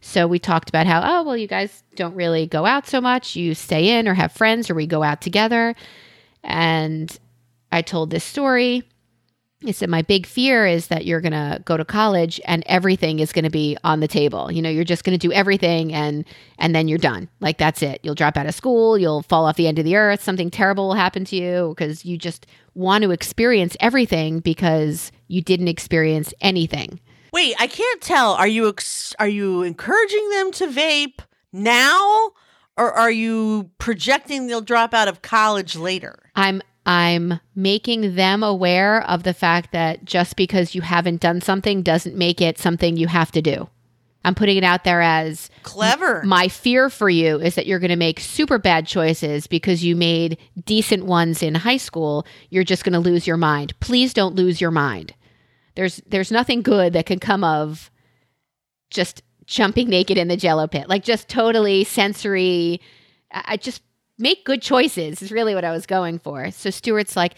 So 0.01 0.27
we 0.27 0.39
talked 0.39 0.69
about 0.69 0.87
how, 0.87 1.03
oh, 1.05 1.25
well, 1.25 1.37
you 1.37 1.49
guys 1.49 1.83
don't 1.97 2.15
really 2.15 2.47
go 2.47 2.65
out 2.65 2.87
so 2.87 3.01
much. 3.01 3.37
You 3.37 3.55
stay 3.55 3.99
in 3.99 4.07
or 4.07 4.15
have 4.15 4.33
friends 4.33 4.71
or 4.71 4.75
we 4.75 4.87
go 4.87 5.03
out 5.03 5.21
together. 5.21 5.75
And 6.45 7.17
I 7.73 7.83
told 7.83 8.11
this 8.11 8.25
story. 8.25 8.85
I 9.67 9.73
said, 9.73 9.91
my 9.91 10.03
big 10.03 10.25
fear 10.25 10.67
is 10.67 10.87
that 10.87 11.05
you're 11.05 11.21
going 11.21 11.33
to 11.33 11.61
go 11.65 11.77
to 11.77 11.85
college 11.85 12.41
and 12.45 12.63
everything 12.67 13.19
is 13.19 13.33
going 13.33 13.45
to 13.45 13.51
be 13.51 13.77
on 13.83 13.99
the 13.99 14.07
table. 14.07 14.53
You 14.53 14.63
know, 14.63 14.71
you're 14.71 14.85
just 14.85 15.03
going 15.03 15.19
to 15.19 15.27
do 15.27 15.33
everything 15.33 15.93
and, 15.93 16.25
and 16.59 16.77
then 16.77 16.87
you're 16.87 16.97
done. 16.97 17.29
Like, 17.41 17.59
that's 17.59 17.83
it. 17.83 17.99
You'll 18.05 18.15
drop 18.15 18.37
out 18.37 18.47
of 18.47 18.55
school. 18.55 18.97
You'll 18.97 19.23
fall 19.23 19.47
off 19.47 19.57
the 19.57 19.67
end 19.67 19.81
of 19.81 19.85
the 19.85 19.97
earth. 19.97 20.23
Something 20.23 20.49
terrible 20.49 20.87
will 20.87 20.95
happen 20.95 21.25
to 21.27 21.37
you 21.37 21.75
because 21.77 22.05
you 22.05 22.17
just 22.17 22.47
want 22.75 23.03
to 23.03 23.11
experience 23.11 23.77
everything 23.81 24.39
because 24.39 25.11
you 25.27 25.43
didn't 25.43 25.69
experience 25.69 26.33
anything. 26.41 27.01
Wait, 27.33 27.57
I 27.59 27.67
can't 27.67 28.01
tell. 28.01 28.35
Are 28.35 28.47
you 28.47 28.69
ex- 28.69 29.15
are 29.19 29.29
you 29.29 29.63
encouraging 29.63 30.31
them 30.31 30.53
to 30.53 30.67
vape 30.69 31.19
now 31.53 32.31
or 32.77 32.93
are 32.93 33.11
you 33.11 33.71
projecting 33.79 34.47
they'll 34.47 34.61
drop 34.61 34.95
out 34.95 35.09
of 35.09 35.21
college 35.21 35.75
later? 35.75 36.31
I'm 36.37 36.63
I'm 36.89 37.39
making 37.55 38.15
them 38.15 38.43
aware 38.43 39.03
of 39.03 39.23
the 39.23 39.35
fact 39.35 39.73
that 39.73 40.07
just 40.07 40.37
because 40.37 40.75
you 40.75 40.81
haven't 40.81 41.21
done 41.21 41.43
something 41.43 41.83
doesn't 41.83 42.17
make 42.17 42.41
it 42.41 42.57
something 42.57 42.97
you 42.97 43.09
have 43.09 43.31
to 43.33 43.43
do. 43.43 43.69
I'm 44.25 44.35
putting 44.35 44.57
it 44.57 44.65
out 44.65 44.85
there 44.85 45.03
as 45.03 45.51
Clever. 45.65 46.23
my 46.25 46.49
fear 46.49 46.89
for 46.89 47.11
you 47.11 47.41
is 47.41 47.57
that 47.57 47.67
you're 47.67 47.79
going 47.79 47.91
to 47.91 47.97
make 47.97 48.19
super 48.19 48.59
bad 48.59 48.87
choices 48.87 49.47
because 49.47 49.85
you 49.85 49.97
made 49.97 50.39
decent 50.65 51.05
ones 51.05 51.43
in 51.43 51.55
high 51.57 51.77
school. 51.77 52.27
You're 52.49 52.65
just 52.65 52.85
going 52.85 52.95
to 52.95 52.99
lose 53.01 53.27
your 53.27 53.37
mind. 53.37 53.79
Please 53.81 54.15
don't 54.15 54.35
lose 54.35 54.59
your 54.59 54.71
mind. 54.71 55.13
There's 55.75 56.01
there's 56.07 56.33
nothing 56.33 56.63
good 56.63 56.95
that 56.95 57.05
can 57.05 57.19
come 57.19 57.45
of 57.45 57.91
just 58.89 59.23
jumping 59.45 59.91
naked 59.91 60.17
in 60.17 60.29
the 60.29 60.39
jello 60.39 60.67
pit. 60.67 60.89
Like 60.89 61.05
just 61.05 61.29
totally 61.29 61.85
sensory 61.85 62.81
I 63.31 63.45
I 63.49 63.57
just 63.59 63.83
make 64.19 64.45
good 64.45 64.63
choices 64.63 65.23
is 65.23 65.33
really 65.33 65.55
what 65.55 65.65
I 65.65 65.71
was 65.71 65.87
going 65.87 66.19
for. 66.19 66.51
So 66.51 66.71
Stuart's 66.71 67.17
like 67.17 67.35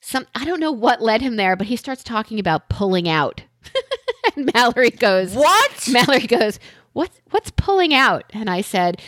some 0.00 0.26
I 0.34 0.44
don't 0.44 0.60
know 0.60 0.72
what 0.72 1.02
led 1.02 1.20
him 1.22 1.36
there, 1.36 1.56
but 1.56 1.66
he 1.66 1.76
starts 1.76 2.02
talking 2.04 2.38
about 2.38 2.68
pulling 2.68 3.08
out 3.08 3.42
and 4.36 4.50
Mallory 4.54 4.90
goes, 4.90 5.34
What? 5.34 5.88
Mallory 5.90 6.26
goes, 6.26 6.58
what, 6.92 7.10
What's 7.30 7.50
pulling 7.50 7.92
out? 7.92 8.24
And 8.32 8.48
I 8.48 8.60
said, 8.60 9.00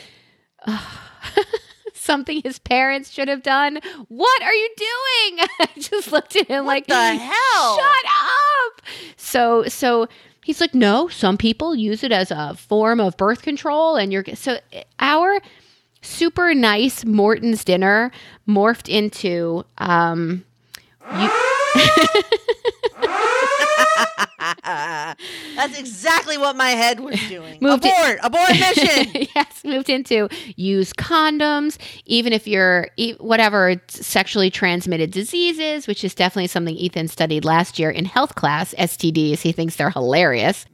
"Ugh, 0.67 0.99
Something 1.95 2.41
his 2.45 2.59
parents 2.59 3.11
should 3.11 3.29
have 3.29 3.43
done. 3.43 3.81
What 4.09 4.43
are 4.43 4.55
you 4.55 4.69
doing? 4.77 5.47
I 5.61 5.69
just 5.79 6.12
looked 6.12 6.37
at 6.37 6.47
him 6.47 6.64
like, 6.67 6.87
the 6.87 7.14
hell? 7.14 7.77
Shut 7.77 8.05
up. 8.07 8.83
So, 9.17 9.64
so 9.64 10.07
he's 10.45 10.61
like, 10.61 10.75
no, 10.75 11.09
some 11.09 11.37
people 11.37 11.75
use 11.75 12.05
it 12.05 12.12
as 12.12 12.31
a 12.31 12.55
form 12.55 13.01
of 13.01 13.17
birth 13.17 13.43
control. 13.43 13.97
And 13.97 14.12
you're, 14.12 14.25
so 14.35 14.59
eh, 14.73 14.85
our 15.01 15.41
super 16.07 16.55
nice 16.55 17.05
Morton's 17.05 17.65
dinner 17.65 18.11
morphed 18.49 18.89
into, 18.89 19.65
um, 19.79 20.45
you, 21.21 21.31
That's 25.57 25.79
exactly 25.79 26.39
what 26.39 26.57
my 26.57 26.71
head 26.71 27.01
was 27.01 27.21
doing. 27.29 27.59
Moved 27.61 27.85
abort, 27.85 28.19
abort 28.23 28.51
mission. 28.51 29.27
yes, 29.35 29.65
moved 29.65 29.89
into 29.89 30.29
use 30.57 30.93
condoms, 30.93 31.79
even 32.05 32.33
if 32.33 32.47
you're 32.47 32.89
whatever 33.19 33.81
sexually 33.89 34.51
transmitted 34.51 35.11
diseases, 35.11 35.87
which 35.87 36.05
is 36.05 36.15
definitely 36.15 36.49
something 36.49 36.75
Ethan 36.77 37.09
studied 37.09 37.45
last 37.45 37.79
year 37.79 37.91
in 37.91 38.05
health 38.05 38.35
class. 38.35 38.75
STDs, 38.75 39.41
he 39.41 39.53
thinks 39.53 39.77
they're 39.77 39.91
hilarious. 39.91 40.67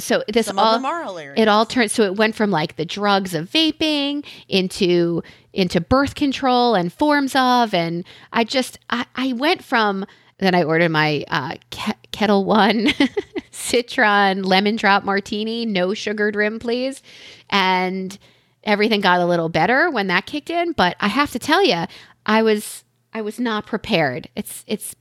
So 0.00 0.22
this 0.28 0.46
Some 0.46 0.58
all 0.58 0.74
of 0.74 0.82
them 0.82 0.86
are 0.86 1.04
hilarious. 1.04 1.40
it 1.40 1.48
all 1.48 1.66
turned 1.66 1.90
so 1.90 2.02
it 2.04 2.16
went 2.16 2.34
from 2.34 2.50
like 2.50 2.76
the 2.76 2.84
drugs 2.84 3.34
of 3.34 3.48
vaping 3.50 4.24
into 4.48 5.22
into 5.52 5.80
birth 5.80 6.14
control 6.14 6.74
and 6.74 6.92
forms 6.92 7.34
of 7.34 7.74
and 7.74 8.04
i 8.32 8.44
just 8.44 8.78
i, 8.88 9.04
I 9.16 9.32
went 9.32 9.64
from 9.64 10.06
then 10.38 10.54
i 10.54 10.62
ordered 10.62 10.90
my 10.90 11.24
uh, 11.28 11.54
Ke- 11.70 11.96
Ketel 12.12 12.44
One 12.44 12.88
citron 13.50 14.42
lemon 14.42 14.76
drop 14.76 15.04
martini 15.04 15.66
no 15.66 15.92
sugared 15.94 16.36
rim 16.36 16.58
please 16.58 17.02
and 17.48 18.16
everything 18.64 19.00
got 19.00 19.20
a 19.20 19.26
little 19.26 19.48
better 19.48 19.90
when 19.90 20.06
that 20.08 20.26
kicked 20.26 20.50
in 20.50 20.72
but 20.72 20.96
i 21.00 21.08
have 21.08 21.30
to 21.32 21.38
tell 21.38 21.64
you 21.64 21.84
i 22.26 22.42
was 22.42 22.84
i 23.12 23.20
was 23.20 23.38
not 23.40 23.66
prepared 23.66 24.28
it's 24.36 24.64
it's 24.66 24.94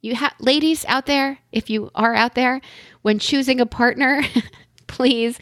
you 0.00 0.14
have 0.14 0.34
ladies 0.38 0.84
out 0.86 1.06
there 1.06 1.38
if 1.50 1.68
you 1.70 1.90
are 1.94 2.14
out 2.14 2.34
there 2.34 2.60
when 3.08 3.18
choosing 3.18 3.58
a 3.58 3.64
partner 3.64 4.22
please 4.86 5.38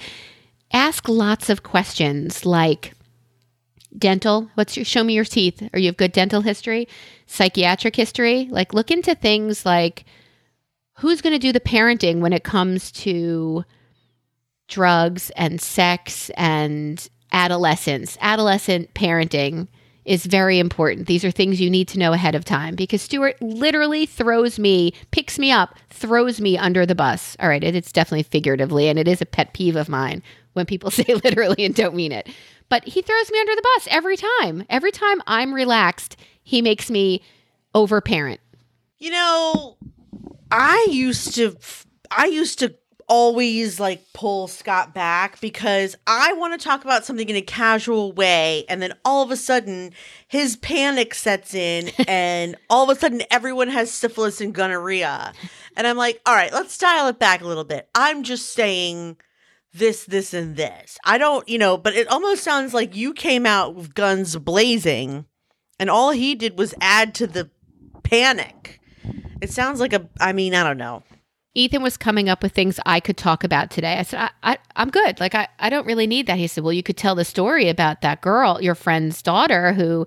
ask 0.73 1.09
lots 1.09 1.51
of 1.51 1.65
questions 1.65 2.47
like 2.47 2.95
dental 3.99 4.49
what's 4.55 4.77
your 4.77 4.85
show 4.85 5.03
me 5.03 5.15
your 5.15 5.25
teeth. 5.25 5.69
Or 5.73 5.81
you 5.81 5.87
have 5.87 5.97
good 5.97 6.13
dental 6.13 6.43
history? 6.43 6.87
Psychiatric 7.27 7.97
history? 7.97 8.47
Like 8.53 8.73
look 8.73 8.93
into 8.93 9.17
things 9.17 9.67
like 9.67 10.05
who's 10.99 11.21
going 11.21 11.33
to 11.33 11.41
do 11.41 11.53
the 11.53 11.59
parenting 11.59 12.21
when 12.21 12.33
it 12.33 12.45
comes 12.45 12.93
to 12.93 13.65
drugs 14.69 15.31
and 15.31 15.61
sex 15.61 16.31
and 16.37 17.09
adolescence 17.33 18.17
adolescent 18.21 18.95
parenting 18.95 19.67
is 20.07 20.25
very 20.25 20.59
important. 20.59 21.09
These 21.09 21.25
are 21.25 21.31
things 21.33 21.61
you 21.61 21.69
need 21.69 21.89
to 21.89 21.99
know 21.99 22.13
ahead 22.13 22.37
of 22.37 22.45
time 22.45 22.77
because 22.77 23.03
Stuart 23.03 23.37
literally 23.43 24.07
throws 24.07 24.59
me, 24.59 24.95
picks 25.11 25.39
me 25.39 25.51
up, 25.51 25.75
throws 25.91 26.41
me 26.41 26.57
under 26.57 26.87
the 26.87 26.95
bus. 26.95 27.37
All 27.41 27.49
right, 27.49 27.63
it, 27.63 27.75
it's 27.75 27.93
definitely 27.93 28.23
figuratively, 28.23 28.89
and 28.89 28.99
it 28.99 29.09
is 29.09 29.21
a 29.21 29.27
pet 29.27 29.53
peeve 29.53 29.77
of 29.77 29.89
mine 29.89 30.23
when 30.53 30.65
people 30.65 30.91
say 30.93 31.05
literally 31.25 31.65
and 31.65 31.75
don't 31.75 31.95
mean 31.95 32.13
it. 32.13 32.29
But 32.69 32.85
he 32.85 33.03
throws 33.03 33.31
me 33.31 33.41
under 33.41 33.55
the 33.55 33.69
bus 33.75 33.89
every 33.91 34.17
time. 34.17 34.65
Every 34.71 34.93
time 34.93 35.21
I'm 35.27 35.53
relaxed, 35.53 36.17
he 36.43 36.63
makes 36.63 36.91
me 36.91 37.23
overparent. 37.75 38.41
You 38.99 39.11
know, 39.11 39.77
I 40.51 40.87
used 40.89 41.35
to 41.35 41.57
I 42.11 42.27
used 42.27 42.61
to 42.61 42.75
always 43.09 43.79
like 43.79 44.05
pull 44.13 44.49
Scott 44.49 44.95
back 44.95 45.41
because 45.41 45.97
I 46.07 46.33
want 46.35 46.59
to 46.59 46.65
talk 46.65 46.85
about 46.85 47.05
something 47.05 47.29
in 47.29 47.37
a 47.37 47.43
casual 47.43 48.13
way 48.13 48.65
and 48.69 48.83
then 48.83 48.95
all 49.05 49.23
of 49.23 49.31
a 49.31 49.37
sudden 49.37 49.93
his 50.29 50.57
panic 50.57 51.15
sets 51.15 51.55
in 51.55 51.89
and 52.09 52.57
all 52.69 52.91
of 52.91 52.97
a 52.97 53.01
sudden 53.01 53.23
everyone 53.31 53.69
has 53.69 53.93
syphilis 53.93 54.41
and 54.41 54.55
gonorrhea. 54.55 55.33
And 55.77 55.87
I'm 55.87 55.97
like, 55.97 56.21
"All 56.27 56.35
right, 56.35 56.53
let's 56.53 56.79
dial 56.79 57.09
it 57.09 57.19
back 57.19 57.43
a 57.43 57.47
little 57.47 57.65
bit. 57.65 57.89
I'm 57.95 58.23
just 58.23 58.53
saying 58.53 59.17
this 59.73 60.05
this 60.05 60.33
and 60.35 60.57
this. 60.57 60.99
I 61.05 61.19
don't, 61.19 61.49
you 61.49 61.59
know, 61.59 61.77
but 61.77 61.95
it 61.95 62.09
almost 62.09 62.43
sounds 62.43 62.73
like 62.73 62.97
you 62.97 63.13
came 63.13 63.47
out 63.47 63.75
with 63.75 63.95
guns 63.95 64.37
blazing 64.37 65.27
and 65.79 65.91
all 65.91 66.11
he 66.11 66.35
did 66.35 66.59
was 66.59 66.75
add 66.81 67.15
to 67.17 67.27
the 67.27 67.51
panic. 68.03 68.81
It 69.41 69.51
sounds 69.51 69.81
like 69.81 69.93
a. 69.93 70.09
I 70.21 70.33
mean, 70.33 70.55
I 70.55 70.65
don't 70.65 70.79
know. 70.79 71.03
Ethan 71.57 71.83
was 71.83 71.97
coming 71.97 72.29
up 72.29 72.43
with 72.43 72.53
things 72.53 72.79
I 72.85 73.01
could 73.01 73.17
talk 73.17 73.43
about 73.43 73.71
today. 73.71 73.95
I 73.95 74.03
said, 74.03 74.21
I, 74.21 74.53
I, 74.53 74.59
I'm 74.77 74.91
good. 74.91 75.19
Like, 75.19 75.35
I, 75.35 75.49
I 75.59 75.71
don't 75.71 75.87
really 75.87 76.07
need 76.07 76.27
that. 76.27 76.37
He 76.37 76.47
said, 76.49 76.63
Well, 76.63 76.73
you 76.73 76.83
could 76.83 76.99
tell 76.99 77.15
the 77.15 77.25
story 77.25 77.71
about 77.71 78.03
that 78.03 78.21
girl, 78.21 78.61
your 78.61 78.75
friend's 78.75 79.23
daughter, 79.23 79.73
who, 79.73 80.07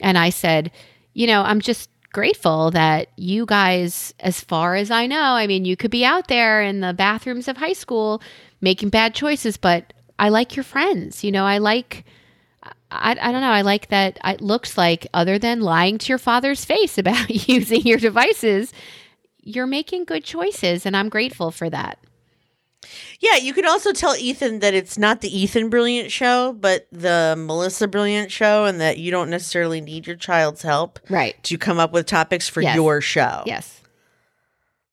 and 0.00 0.18
I 0.18 0.30
said, 0.30 0.72
You 1.14 1.28
know, 1.28 1.42
I'm 1.42 1.60
just 1.60 1.90
grateful 2.12 2.72
that 2.72 3.08
you 3.16 3.46
guys, 3.46 4.12
as 4.18 4.40
far 4.40 4.74
as 4.74 4.90
I 4.90 5.06
know, 5.06 5.20
I 5.20 5.46
mean, 5.46 5.64
you 5.64 5.76
could 5.76 5.92
be 5.92 6.04
out 6.04 6.26
there 6.26 6.60
in 6.60 6.80
the 6.80 6.92
bathrooms 6.92 7.46
of 7.46 7.56
high 7.56 7.72
school 7.72 8.20
making 8.60 8.88
bad 8.88 9.14
choices, 9.14 9.56
but 9.56 9.92
I 10.18 10.28
like 10.30 10.56
your 10.56 10.64
friends. 10.64 11.22
You 11.22 11.30
know, 11.30 11.46
I 11.46 11.58
like. 11.58 12.04
I, 12.92 13.12
I 13.12 13.30
don't 13.30 13.40
know. 13.40 13.52
I 13.52 13.62
like 13.62 13.88
that 13.90 14.18
it 14.24 14.40
looks 14.40 14.76
like, 14.76 15.06
other 15.14 15.38
than 15.38 15.60
lying 15.60 15.96
to 15.98 16.08
your 16.08 16.18
father's 16.18 16.64
face 16.64 16.98
about 16.98 17.30
using 17.48 17.82
your 17.82 17.98
devices, 17.98 18.72
you're 19.54 19.66
making 19.66 20.04
good 20.04 20.24
choices. 20.24 20.86
And 20.86 20.96
I'm 20.96 21.08
grateful 21.08 21.50
for 21.50 21.68
that. 21.70 21.98
Yeah, 23.20 23.36
you 23.36 23.52
can 23.52 23.66
also 23.66 23.92
tell 23.92 24.16
Ethan 24.16 24.60
that 24.60 24.72
it's 24.72 24.96
not 24.96 25.20
the 25.20 25.28
Ethan 25.38 25.68
Brilliant 25.68 26.10
show, 26.10 26.54
but 26.54 26.86
the 26.90 27.34
Melissa 27.38 27.86
Brilliant 27.86 28.32
show, 28.32 28.64
and 28.64 28.80
that 28.80 28.96
you 28.98 29.10
don't 29.10 29.28
necessarily 29.28 29.80
need 29.82 30.06
your 30.06 30.16
child's 30.16 30.62
help 30.62 30.98
Right. 31.10 31.40
to 31.44 31.58
come 31.58 31.78
up 31.78 31.92
with 31.92 32.06
topics 32.06 32.48
for 32.48 32.62
Yes. 32.62 32.74
your 32.76 33.00
show. 33.02 33.42
Yes. 33.44 33.80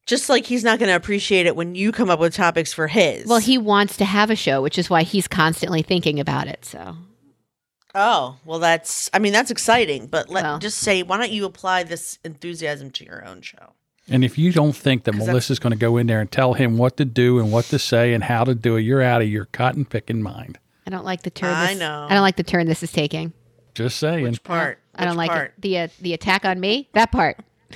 Just 0.06 0.30
like 0.30 0.46
he's 0.46 0.64
not 0.64 0.80
going 0.80 0.90
to 0.90 0.96
appreciate 0.96 1.46
it 1.46 1.56
when 1.56 1.76
you 1.76 1.92
come 1.94 2.10
up 2.10 2.20
with 2.20 2.34
topics 2.36 2.74
for 2.74 2.88
his. 2.88 3.26
Well, 3.26 3.40
he 3.40 3.58
wants 3.58 3.96
to 3.98 4.06
have 4.06 4.30
a 4.30 4.36
show, 4.36 4.62
which 4.62 4.78
is 4.78 4.90
why 4.90 5.04
he's 5.04 5.28
constantly 5.28 5.82
thinking 5.82 6.20
about 6.20 6.48
it. 6.48 6.66
So, 6.66 6.98
Oh, 7.96 8.36
well, 8.46 8.60
that's. 8.60 9.10
I 9.14 9.20
mean, 9.20 9.34
that's 9.34 9.50
exciting, 9.50 10.08
but 10.08 10.30
let 10.30 10.44
Well. 10.44 10.60
just 10.60 10.78
say, 10.80 11.02
why 11.04 11.18
don't 11.18 11.32
you 11.32 11.46
apply 11.46 11.84
this 11.84 12.20
enthusiasm 12.24 12.92
to 12.92 13.06
your 13.06 13.26
own 13.26 13.42
show? 13.42 13.74
And 14.10 14.24
if 14.24 14.38
you 14.38 14.52
don't 14.52 14.76
think 14.76 15.04
that 15.04 15.12
that's- 15.12 15.28
Melissa's 15.28 15.60
going 15.60 15.72
to 15.72 15.78
go 15.78 15.98
in 15.98 16.08
there 16.08 16.22
and 16.22 16.32
tell 16.32 16.54
him 16.54 16.78
what 16.78 16.98
to 16.98 17.06
do 17.06 17.40
and 17.40 17.52
what 17.52 17.66
to 17.66 17.80
say 17.80 18.14
and 18.14 18.24
how 18.24 18.44
to 18.44 18.56
do 18.56 18.78
it, 18.78 18.82
you're 18.82 19.02
out 19.02 19.22
of 19.22 19.28
your 19.28 19.46
cotton 19.46 19.86
picking 19.86 20.22
mind. 20.22 20.60
I 20.86 20.90
don't 20.90 21.04
like 21.06 21.24
the 21.24 21.30
turn. 21.30 21.54
I 21.54 21.68
this, 21.74 21.80
know. 21.80 22.08
I 22.10 22.14
don't 22.14 22.22
like 22.22 22.38
the 22.38 22.44
turn 22.44 22.68
this 22.68 22.82
is 22.84 22.92
taking. 22.92 23.34
Just 23.76 23.98
saying. 23.98 24.24
Which 24.24 24.42
part? 24.44 24.80
I 24.96 25.04
don't 25.04 25.12
Which 25.12 25.18
like 25.18 25.32
part? 25.32 25.54
it. 25.58 25.62
The 25.62 25.78
uh, 25.80 25.88
the 26.02 26.14
attack 26.14 26.46
on 26.46 26.60
me. 26.60 26.90
That 26.94 27.12
part. 27.12 27.38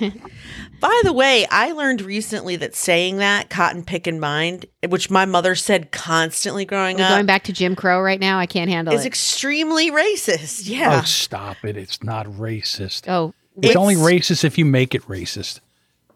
By 0.79 1.01
the 1.03 1.11
way, 1.13 1.45
I 1.51 1.73
learned 1.73 2.01
recently 2.01 2.55
that 2.55 2.75
saying 2.75 3.17
that 3.17 3.49
cotton 3.49 3.83
pick 3.83 4.07
in 4.07 4.19
mind, 4.19 4.65
which 4.87 5.09
my 5.09 5.25
mother 5.25 5.53
said 5.55 5.91
constantly 5.91 6.63
growing 6.63 6.97
We're 6.97 7.03
up, 7.03 7.09
going 7.09 7.25
back 7.25 7.43
to 7.43 7.53
Jim 7.53 7.75
Crow 7.75 8.01
right 8.01 8.19
now. 8.19 8.39
I 8.39 8.45
can't 8.45 8.69
handle 8.69 8.93
is 8.93 9.03
it. 9.03 9.07
extremely 9.07 9.91
racist. 9.91 10.69
Yeah. 10.69 11.01
Oh, 11.01 11.05
stop 11.05 11.57
it. 11.63 11.75
It's 11.75 12.01
not 12.01 12.25
racist. 12.25 13.09
oh, 13.09 13.33
It's, 13.61 13.75
only 13.75 13.95
racist 13.95 14.45
if 14.45 14.57
you 14.57 14.63
make 14.65 14.95
it 14.95 15.03
racist. 15.03 15.59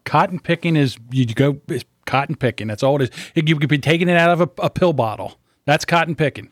Cotton 0.06 0.38
picking 0.40 0.74
is 0.76 0.96
you 1.10 1.26
go 1.26 1.60
it's 1.68 1.84
cotton 2.06 2.36
picking. 2.36 2.68
That's 2.68 2.82
all 2.82 2.96
it 3.02 3.10
is. 3.10 3.10
It- 3.34 3.46
You 3.48 3.56
could 3.58 3.68
be 3.68 3.76
taking 3.78 4.08
it 4.08 4.16
out 4.16 4.30
of 4.30 4.40
a, 4.40 4.48
a 4.62 4.70
pill 4.70 4.94
bottle. 4.94 5.38
That's 5.66 5.84
cotton 5.84 6.14
picking. 6.14 6.50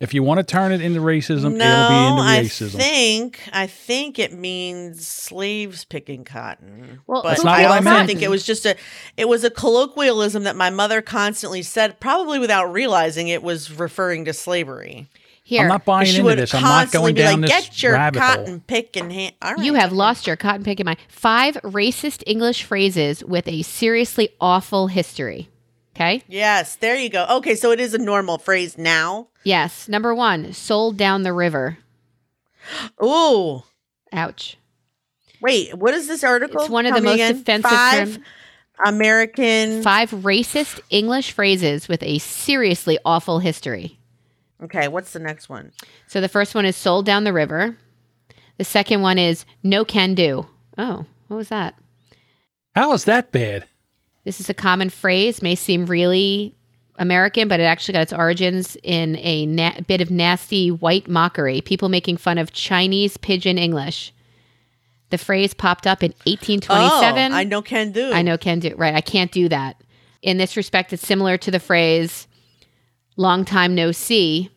If 0.00 0.14
you 0.14 0.22
want 0.22 0.38
to 0.38 0.44
turn 0.44 0.70
it 0.70 0.80
into 0.80 1.00
racism, 1.00 1.56
no, 1.56 1.64
it'll 1.64 1.88
be 1.88 2.06
into 2.06 2.22
I 2.22 2.40
racism. 2.44 2.76
think 2.76 3.40
I 3.52 3.66
think 3.66 4.20
it 4.20 4.32
means 4.32 5.04
slaves 5.08 5.84
picking 5.84 6.24
cotton. 6.24 7.00
Well, 7.08 7.22
but 7.22 7.30
That's 7.30 7.42
not 7.44 7.58
I 7.58 7.62
what 7.62 7.70
I 7.72 7.76
also 7.78 7.90
meant. 7.90 8.06
think 8.08 8.22
it 8.22 8.30
was 8.30 8.44
just 8.46 8.64
a 8.64 8.76
it 9.16 9.28
was 9.28 9.42
a 9.42 9.50
colloquialism 9.50 10.44
that 10.44 10.54
my 10.54 10.70
mother 10.70 11.02
constantly 11.02 11.62
said, 11.62 11.98
probably 11.98 12.38
without 12.38 12.72
realizing 12.72 13.26
it 13.26 13.42
was 13.42 13.72
referring 13.76 14.24
to 14.26 14.32
slavery. 14.32 15.08
Here. 15.48 15.62
I'm 15.62 15.68
not 15.68 15.84
buying 15.86 16.04
She 16.06 16.16
into 16.16 16.24
would 16.24 16.38
this. 16.38 16.52
I'm 16.54 16.60
not 16.62 16.68
constantly 16.82 17.14
going 17.14 17.14
be 17.14 17.22
down 17.22 17.40
like, 17.40 17.50
this 17.50 17.68
"Get 17.70 17.82
your 17.82 17.92
rabbit 17.94 18.18
cotton 18.18 18.46
hole. 18.46 18.60
picking 18.66 19.08
hand." 19.10 19.34
All 19.40 19.54
right, 19.54 19.64
You 19.64 19.74
have 19.74 19.92
lost 19.92 20.26
your 20.26 20.36
cotton 20.36 20.62
picking 20.62 20.84
mind. 20.84 20.98
Five 21.08 21.54
racist 21.62 22.22
English 22.26 22.64
phrases 22.64 23.24
with 23.24 23.48
a 23.48 23.62
seriously 23.62 24.28
awful 24.42 24.88
history. 24.88 25.48
Okay. 25.96 26.22
Yes, 26.28 26.76
there 26.76 26.96
you 26.96 27.08
go. 27.08 27.24
Okay, 27.38 27.54
so 27.54 27.72
it 27.72 27.80
is 27.80 27.94
a 27.94 27.98
normal 27.98 28.36
phrase 28.38 28.76
now. 28.78 29.28
Yes. 29.42 29.88
Number 29.88 30.14
one, 30.14 30.52
sold 30.52 30.96
down 30.98 31.22
the 31.22 31.32
river. 31.32 31.78
Ooh. 33.02 33.62
Ouch. 34.12 34.56
Wait, 35.40 35.74
what 35.74 35.94
is 35.94 36.06
this 36.08 36.22
article? 36.22 36.60
It's 36.60 36.70
one 36.70 36.84
of 36.86 36.92
Tell 36.92 37.00
the 37.00 37.04
most 37.06 37.14
again. 37.14 37.36
offensive 37.36 37.70
Five 37.70 38.14
term- 38.14 38.24
American. 38.84 39.82
Five 39.82 40.10
racist 40.10 40.80
English 40.90 41.32
phrases 41.32 41.88
with 41.88 42.02
a 42.02 42.18
seriously 42.18 42.98
awful 43.04 43.38
history. 43.40 43.97
Okay, 44.62 44.88
what's 44.88 45.12
the 45.12 45.18
next 45.18 45.48
one? 45.48 45.72
So 46.06 46.20
the 46.20 46.28
first 46.28 46.54
one 46.54 46.64
is 46.64 46.76
sold 46.76 47.06
down 47.06 47.24
the 47.24 47.32
river. 47.32 47.76
The 48.56 48.64
second 48.64 49.02
one 49.02 49.18
is 49.18 49.44
no 49.62 49.84
can 49.84 50.14
do. 50.14 50.46
Oh, 50.76 51.06
what 51.28 51.36
was 51.36 51.48
that? 51.48 51.74
How 52.74 52.92
is 52.92 53.04
that 53.04 53.32
bad? 53.32 53.66
This 54.24 54.40
is 54.40 54.50
a 54.50 54.54
common 54.54 54.90
phrase, 54.90 55.42
may 55.42 55.54
seem 55.54 55.86
really 55.86 56.54
American, 56.98 57.48
but 57.48 57.60
it 57.60 57.64
actually 57.64 57.94
got 57.94 58.02
its 58.02 58.12
origins 58.12 58.76
in 58.82 59.16
a 59.16 59.46
na- 59.46 59.80
bit 59.86 60.00
of 60.00 60.10
nasty 60.10 60.70
white 60.70 61.08
mockery, 61.08 61.60
people 61.60 61.88
making 61.88 62.16
fun 62.16 62.38
of 62.38 62.52
Chinese 62.52 63.16
pidgin 63.16 63.58
English. 63.58 64.12
The 65.10 65.18
phrase 65.18 65.54
popped 65.54 65.86
up 65.86 66.02
in 66.02 66.10
1827. 66.26 67.32
Oh, 67.32 67.34
I 67.34 67.44
know 67.44 67.62
can 67.62 67.92
do. 67.92 68.12
I 68.12 68.22
know 68.22 68.36
can 68.36 68.58
do 68.58 68.74
right. 68.76 68.94
I 68.94 69.00
can't 69.00 69.32
do 69.32 69.48
that. 69.48 69.80
In 70.20 70.36
this 70.36 70.56
respect, 70.56 70.92
it's 70.92 71.06
similar 71.06 71.38
to 71.38 71.50
the 71.50 71.60
phrase 71.60 72.27
"long 73.18 73.44
time 73.44 73.74
no 73.74 73.92
see," 73.92 74.50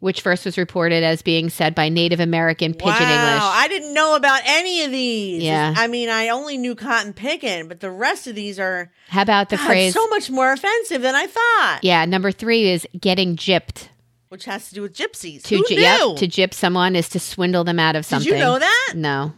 which 0.00 0.20
first 0.22 0.44
was 0.44 0.58
reported 0.58 1.04
as 1.04 1.22
being 1.22 1.48
said 1.50 1.74
by 1.74 1.88
Native 1.88 2.18
American 2.18 2.72
pidgin 2.74 2.86
wow, 3.06 3.26
English. 3.26 3.42
I 3.44 3.68
didn't 3.68 3.94
know 3.94 4.16
about 4.16 4.40
any 4.46 4.82
of 4.84 4.90
these. 4.90 5.42
Yeah. 5.44 5.74
I 5.76 5.86
mean, 5.86 6.08
I 6.08 6.30
only 6.30 6.56
knew 6.58 6.74
cotton 6.74 7.12
picking, 7.12 7.68
but 7.68 7.80
the 7.80 7.90
rest 7.90 8.26
of 8.26 8.34
these 8.34 8.58
are 8.58 8.90
How 9.08 9.22
about 9.22 9.50
the 9.50 9.56
God, 9.58 9.66
phrase? 9.66 9.94
so 9.94 10.06
much 10.08 10.28
more 10.30 10.50
offensive 10.52 11.02
than 11.02 11.14
I 11.14 11.26
thought. 11.26 11.80
yeah, 11.82 12.04
number 12.06 12.32
three 12.32 12.68
is 12.70 12.88
getting 12.98 13.36
gypped. 13.36 13.88
Which 14.30 14.44
has 14.46 14.68
to 14.70 14.74
do 14.74 14.82
with 14.82 14.94
gypsies. 14.96 15.42
To 15.42 15.56
Who 15.56 15.64
gy- 15.68 15.74
knew? 15.76 15.82
yep, 15.82 16.16
to 16.18 16.28
gyp 16.28 16.54
someone 16.54 16.94
is 16.96 17.08
to 17.10 17.18
swindle 17.20 17.64
them 17.64 17.78
out 17.80 17.96
of 17.96 18.06
something. 18.06 18.30
Did 18.30 18.38
you 18.38 18.44
know 18.44 18.58
that? 18.58 18.92
No. 18.96 19.32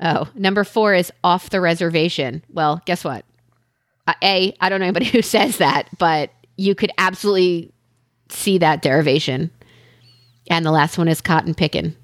Oh, 0.00 0.28
number 0.34 0.62
four 0.64 0.94
is 0.94 1.10
off 1.24 1.50
the 1.50 1.60
reservation. 1.60 2.44
Well, 2.52 2.80
guess 2.84 3.02
what? 3.02 3.24
Uh, 4.06 4.12
a, 4.22 4.54
I 4.60 4.68
don't 4.68 4.78
know 4.80 4.86
anybody 4.86 5.06
who 5.10 5.22
says 5.22 5.56
that, 5.58 5.88
but 5.98 6.30
you 6.56 6.74
could 6.74 6.92
absolutely 6.98 7.72
see 8.28 8.58
that 8.58 8.82
derivation. 8.82 9.50
And 10.50 10.64
the 10.64 10.70
last 10.70 10.96
one 10.98 11.08
is 11.08 11.20
cotton 11.20 11.54
picking. 11.54 11.94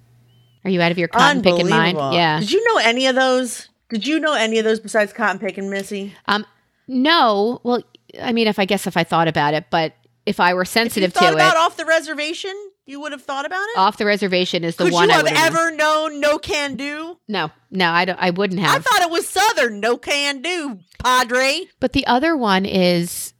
Are 0.64 0.70
you 0.70 0.80
out 0.80 0.92
of 0.92 0.98
your 0.98 1.08
cotton 1.08 1.42
picking 1.42 1.68
mind? 1.68 1.98
Yeah. 2.14 2.40
Did 2.40 2.50
you 2.52 2.64
know 2.68 2.78
any 2.78 3.06
of 3.06 3.14
those? 3.14 3.68
Did 3.90 4.06
you 4.06 4.18
know 4.18 4.34
any 4.34 4.58
of 4.58 4.64
those 4.64 4.80
besides 4.80 5.12
cotton 5.12 5.38
picking, 5.38 5.68
Missy? 5.70 6.14
Um, 6.26 6.46
no. 6.88 7.60
Well, 7.62 7.82
I 8.20 8.32
mean, 8.32 8.46
if 8.48 8.58
I 8.58 8.64
guess 8.64 8.86
if 8.86 8.96
I 8.96 9.04
thought 9.04 9.28
about 9.28 9.54
it, 9.54 9.66
but 9.70 9.94
if 10.26 10.40
I 10.40 10.54
were 10.54 10.62
you 10.62 10.66
sensitive 10.66 11.12
thought 11.12 11.28
to 11.30 11.34
about 11.34 11.54
it, 11.54 11.58
off 11.58 11.76
the 11.76 11.84
reservation, 11.84 12.54
you 12.86 13.00
would 13.00 13.12
have 13.12 13.22
thought 13.22 13.44
about 13.44 13.62
it. 13.70 13.78
off 13.78 13.98
the 13.98 14.06
reservation 14.06 14.64
is 14.64 14.76
the 14.76 14.84
Could 14.84 14.92
one 14.94 15.08
you 15.08 15.12
I 15.12 15.16
have 15.16 15.22
would 15.24 15.32
have. 15.32 15.54
ever 15.54 15.70
known 15.76 16.20
no 16.20 16.38
can 16.38 16.76
do? 16.76 17.18
No, 17.28 17.50
no, 17.70 17.90
I 17.90 18.06
don't. 18.06 18.18
I 18.18 18.30
wouldn't 18.30 18.60
have. 18.60 18.74
I 18.74 18.78
thought 18.78 19.02
it 19.02 19.10
was 19.10 19.28
Southern 19.28 19.80
no 19.80 19.98
can 19.98 20.40
do, 20.40 20.78
Padre. 21.02 21.66
But 21.78 21.92
the 21.92 22.06
other 22.06 22.34
one 22.36 22.64
is 22.64 23.33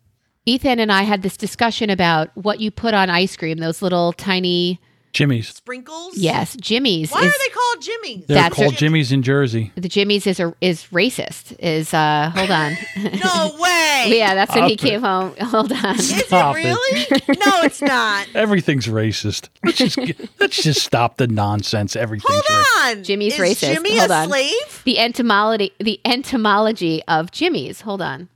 Ethan 0.46 0.78
and 0.78 0.92
I 0.92 1.02
had 1.02 1.22
this 1.22 1.36
discussion 1.36 1.90
about 1.90 2.30
what 2.36 2.60
you 2.60 2.70
put 2.70 2.94
on 2.94 3.08
ice 3.10 3.36
cream, 3.36 3.58
those 3.58 3.80
little 3.82 4.12
tiny 4.12 4.78
Jimmy's. 5.12 5.48
Sprinkles. 5.48 6.16
yes, 6.18 6.56
Jimmy's 6.60 7.10
Why 7.12 7.20
is 7.20 7.26
are 7.26 7.38
they 7.38 7.54
called 7.54 7.82
Jimmy's? 7.82 8.26
They're 8.26 8.34
That's 8.36 8.54
called 8.56 8.72
it. 8.72 8.78
Jimmy's 8.78 9.12
in 9.12 9.22
Jersey. 9.22 9.70
the 9.76 9.88
Jimmy's 9.88 10.26
is 10.26 10.40
a, 10.40 10.52
is 10.60 10.82
racist. 10.90 11.54
Is 11.60 11.94
uh 11.94 12.30
hold 12.34 12.50
on. 12.50 12.72
No 13.24 13.56
way. 13.60 14.06
yeah, 14.18 14.34
that's 14.34 14.52
when 14.56 14.64
he 14.64 14.72
it. 14.74 14.78
came 14.80 15.00
home. 15.02 15.34
Hold 15.40 15.70
on. 15.72 15.94
Is 15.94 16.10
it 16.18 16.26
Stop 16.26 16.56
it. 16.56 16.64
really? 16.64 17.06
no, 17.46 17.62
it's 17.62 17.80
not. 17.80 18.26
Everything's 18.34 18.86
racist. 18.88 19.50
Let's 19.64 19.78
just 19.78 19.96
get, 19.96 20.18
let's 20.40 20.60
just 20.62 20.82
stop 20.84 21.16
the 21.16 21.28
nonsense. 21.28 21.94
Everything's 21.94 22.28
Hold 22.28 22.42
racist. 22.64 22.96
on. 22.98 23.04
Jimmy's 23.04 23.34
Is 23.34 23.40
racist. 23.40 23.72
Jimmy 23.72 23.96
Hold 23.98 24.10
a 24.10 24.14
on. 24.14 24.28
slave? 24.28 24.82
The 24.84 24.98
entomology 24.98 25.72
the 25.78 26.00
entomology 26.04 27.02
of 27.06 27.30
Jimmy's. 27.30 27.82
Hold 27.82 28.02
on. 28.02 28.28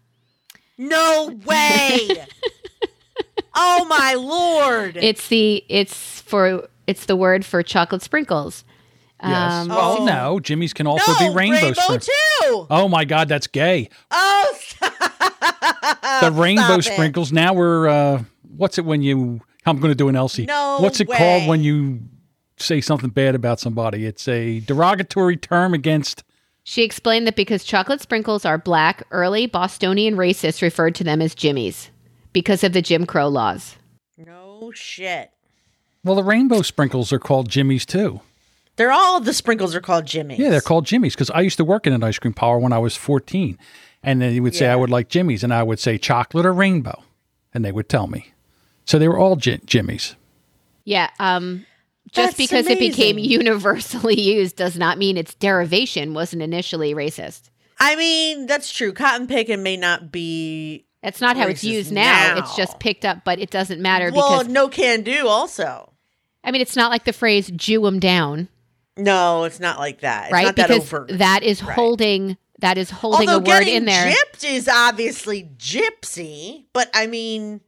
No 0.78 1.36
way. 1.44 2.08
oh 3.54 3.84
my 3.86 4.14
lord. 4.14 4.96
It's 4.96 5.28
the 5.28 5.64
it's 5.68 6.20
for 6.22 6.68
it's 6.86 7.06
the 7.06 7.16
word 7.16 7.44
for 7.44 7.62
chocolate 7.62 8.02
sprinkles. 8.02 8.64
Yes. 9.22 9.52
Um, 9.52 9.68
well, 9.68 9.96
Oh. 10.00 10.04
no. 10.04 10.40
Jimmy's 10.40 10.72
can 10.72 10.86
also 10.86 11.12
no, 11.12 11.18
be 11.30 11.34
rainbow, 11.34 11.72
sprinkles. 11.72 12.06
too. 12.06 12.66
Oh 12.70 12.88
my 12.88 13.04
God, 13.04 13.28
that's 13.28 13.48
gay. 13.48 13.88
Oh, 14.12 14.54
stop. 14.60 14.92
the 16.22 16.30
rainbow 16.32 16.62
Stop 16.62 16.78
it. 16.78 16.82
sprinkles. 16.94 17.32
Now 17.32 17.52
we're 17.52 17.88
uh, 17.88 18.22
what's 18.56 18.78
it 18.78 18.84
when 18.84 19.02
you? 19.02 19.40
I'm 19.66 19.80
going 19.80 19.90
to 19.90 19.96
do 19.96 20.08
an 20.08 20.16
Elsie. 20.16 20.46
No 20.46 20.78
What's 20.80 21.00
it 21.00 21.08
way. 21.08 21.18
called 21.18 21.46
when 21.48 21.62
you 21.62 22.00
say 22.56 22.80
something 22.80 23.10
bad 23.10 23.34
about 23.34 23.60
somebody? 23.60 24.06
It's 24.06 24.26
a 24.28 24.60
derogatory 24.60 25.36
term 25.36 25.74
against. 25.74 26.22
She 26.70 26.82
explained 26.82 27.26
that 27.26 27.34
because 27.34 27.64
chocolate 27.64 28.02
sprinkles 28.02 28.44
are 28.44 28.58
black, 28.58 29.02
early 29.10 29.46
Bostonian 29.46 30.16
racists 30.16 30.60
referred 30.60 30.94
to 30.96 31.02
them 31.02 31.22
as 31.22 31.34
Jimmies 31.34 31.88
because 32.34 32.62
of 32.62 32.74
the 32.74 32.82
Jim 32.82 33.06
Crow 33.06 33.26
laws. 33.26 33.76
No 34.18 34.70
shit. 34.74 35.30
Well, 36.04 36.14
the 36.16 36.22
rainbow 36.22 36.60
sprinkles 36.60 37.10
are 37.10 37.18
called 37.18 37.48
Jimmies 37.48 37.86
too. 37.86 38.20
They're 38.76 38.92
all 38.92 39.18
the 39.18 39.32
sprinkles 39.32 39.74
are 39.74 39.80
called 39.80 40.04
Jimmies. 40.04 40.38
Yeah, 40.38 40.50
they're 40.50 40.60
called 40.60 40.84
Jimmies 40.84 41.14
because 41.14 41.30
I 41.30 41.40
used 41.40 41.56
to 41.56 41.64
work 41.64 41.86
in 41.86 41.94
an 41.94 42.04
ice 42.04 42.18
cream 42.18 42.34
parlor 42.34 42.58
when 42.58 42.74
I 42.74 42.78
was 42.78 42.94
14. 42.94 43.56
And 44.02 44.20
then 44.20 44.32
he 44.32 44.38
would 44.40 44.54
say, 44.54 44.66
Yeah. 44.66 44.74
I 44.74 44.76
would 44.76 44.90
like 44.90 45.08
Jimmies. 45.08 45.42
And 45.42 45.54
I 45.54 45.62
would 45.62 45.78
say 45.78 45.96
chocolate 45.96 46.44
or 46.44 46.52
rainbow. 46.52 47.02
And 47.54 47.64
they 47.64 47.72
would 47.72 47.88
tell 47.88 48.08
me. 48.08 48.34
So 48.84 48.98
they 48.98 49.08
were 49.08 49.18
all 49.18 49.36
J- 49.36 49.60
Jimmy's. 49.64 50.16
Yeah, 50.84 51.08
um, 51.18 51.64
just 52.12 52.36
That's 52.36 52.36
because 52.36 52.66
it 52.66 52.78
became 52.78 53.18
universally 53.18 54.20
used 54.20 54.56
does 54.56 54.76
not 54.76 54.98
mean 54.98 55.16
its 55.16 55.34
derivation 55.34 56.14
wasn't 56.14 56.42
initially 56.42 56.94
racist. 56.94 57.50
I 57.78 57.96
mean, 57.96 58.46
that's 58.46 58.72
true. 58.72 58.92
Cotton 58.92 59.26
picking 59.26 59.62
may 59.62 59.76
not 59.76 60.10
be 60.10 60.84
That's 61.02 61.20
not 61.20 61.36
how 61.36 61.46
it's 61.46 61.62
used 61.62 61.92
now. 61.92 62.34
now. 62.34 62.38
It's 62.38 62.56
just 62.56 62.80
picked 62.80 63.04
up, 63.04 63.24
but 63.24 63.38
it 63.38 63.50
doesn't 63.50 63.80
matter 63.80 64.10
well, 64.12 64.38
because 64.40 64.52
no 64.52 64.68
can 64.68 65.02
do 65.02 65.28
also. 65.28 65.92
I 66.42 66.50
mean, 66.50 66.60
it's 66.60 66.76
not 66.76 66.90
like 66.90 67.04
the 67.04 67.12
phrase 67.12 67.50
"Jew 67.54 67.86
'em 67.86 68.00
down," 68.00 68.48
No, 68.96 69.44
it's 69.44 69.60
not 69.60 69.78
like 69.78 70.00
that. 70.00 70.24
It's 70.26 70.32
right? 70.32 70.44
not 70.46 70.56
that 70.56 70.68
because 70.68 70.92
overt. 70.92 71.18
that 71.18 71.42
is 71.44 71.62
Right. 71.62 71.74
holding 71.74 72.36
that 72.60 72.76
is 72.78 72.90
holding 72.90 73.28
Although 73.28 73.52
a 73.52 73.58
word 73.60 73.68
in 73.68 73.84
there. 73.84 74.10
gypped 74.10 74.42
is 74.44 74.66
obviously 74.68 75.48
gypsy, 75.58 76.64
but 76.72 76.90
I 76.92 77.06
mean, 77.06 77.60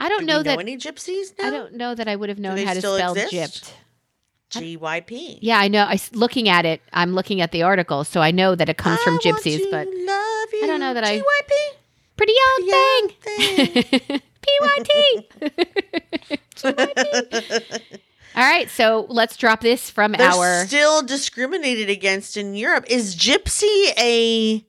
I 0.00 0.08
don't 0.08 0.20
do 0.20 0.26
know 0.26 0.42
that 0.42 0.54
know 0.54 0.60
any 0.60 0.76
gypsies 0.76 1.32
now? 1.38 1.46
I 1.46 1.50
don't 1.50 1.74
know 1.74 1.94
that 1.94 2.08
I 2.08 2.16
would 2.16 2.28
have 2.30 2.38
known 2.38 2.56
how 2.58 2.74
to 2.74 2.80
spell 2.80 3.14
gypped. 3.14 3.70
GYP. 4.50 5.38
Yeah, 5.42 5.58
I 5.60 5.68
know. 5.68 5.84
I 5.84 6.00
looking 6.12 6.48
at 6.48 6.64
it. 6.64 6.80
I'm 6.92 7.14
looking 7.14 7.40
at 7.40 7.52
the 7.52 7.62
article, 7.62 8.02
so 8.02 8.20
I 8.20 8.32
know 8.32 8.54
that 8.56 8.68
it 8.68 8.76
comes 8.78 8.98
from 9.02 9.14
I 9.14 9.16
want 9.30 9.42
gypsies, 9.44 9.70
but. 9.70 9.86
I 9.88 10.66
don't 10.66 10.80
know 10.80 10.92
that 10.94 11.04
I- 11.04 11.18
GYP. 11.20 11.76
pretty 12.16 12.32
young 12.32 12.68
Young 12.68 13.10
thing. 13.20 14.20
PYT. 14.42 15.24
All 18.36 18.42
right, 18.48 18.68
so 18.70 19.06
let's 19.08 19.36
drop 19.36 19.60
this 19.60 19.90
from 19.90 20.12
They're 20.12 20.28
our. 20.30 20.64
still 20.66 21.02
discriminated 21.02 21.90
against 21.90 22.36
in 22.36 22.54
Europe. 22.54 22.84
Is 22.88 23.14
gypsy 23.16 23.92
a 23.98 24.64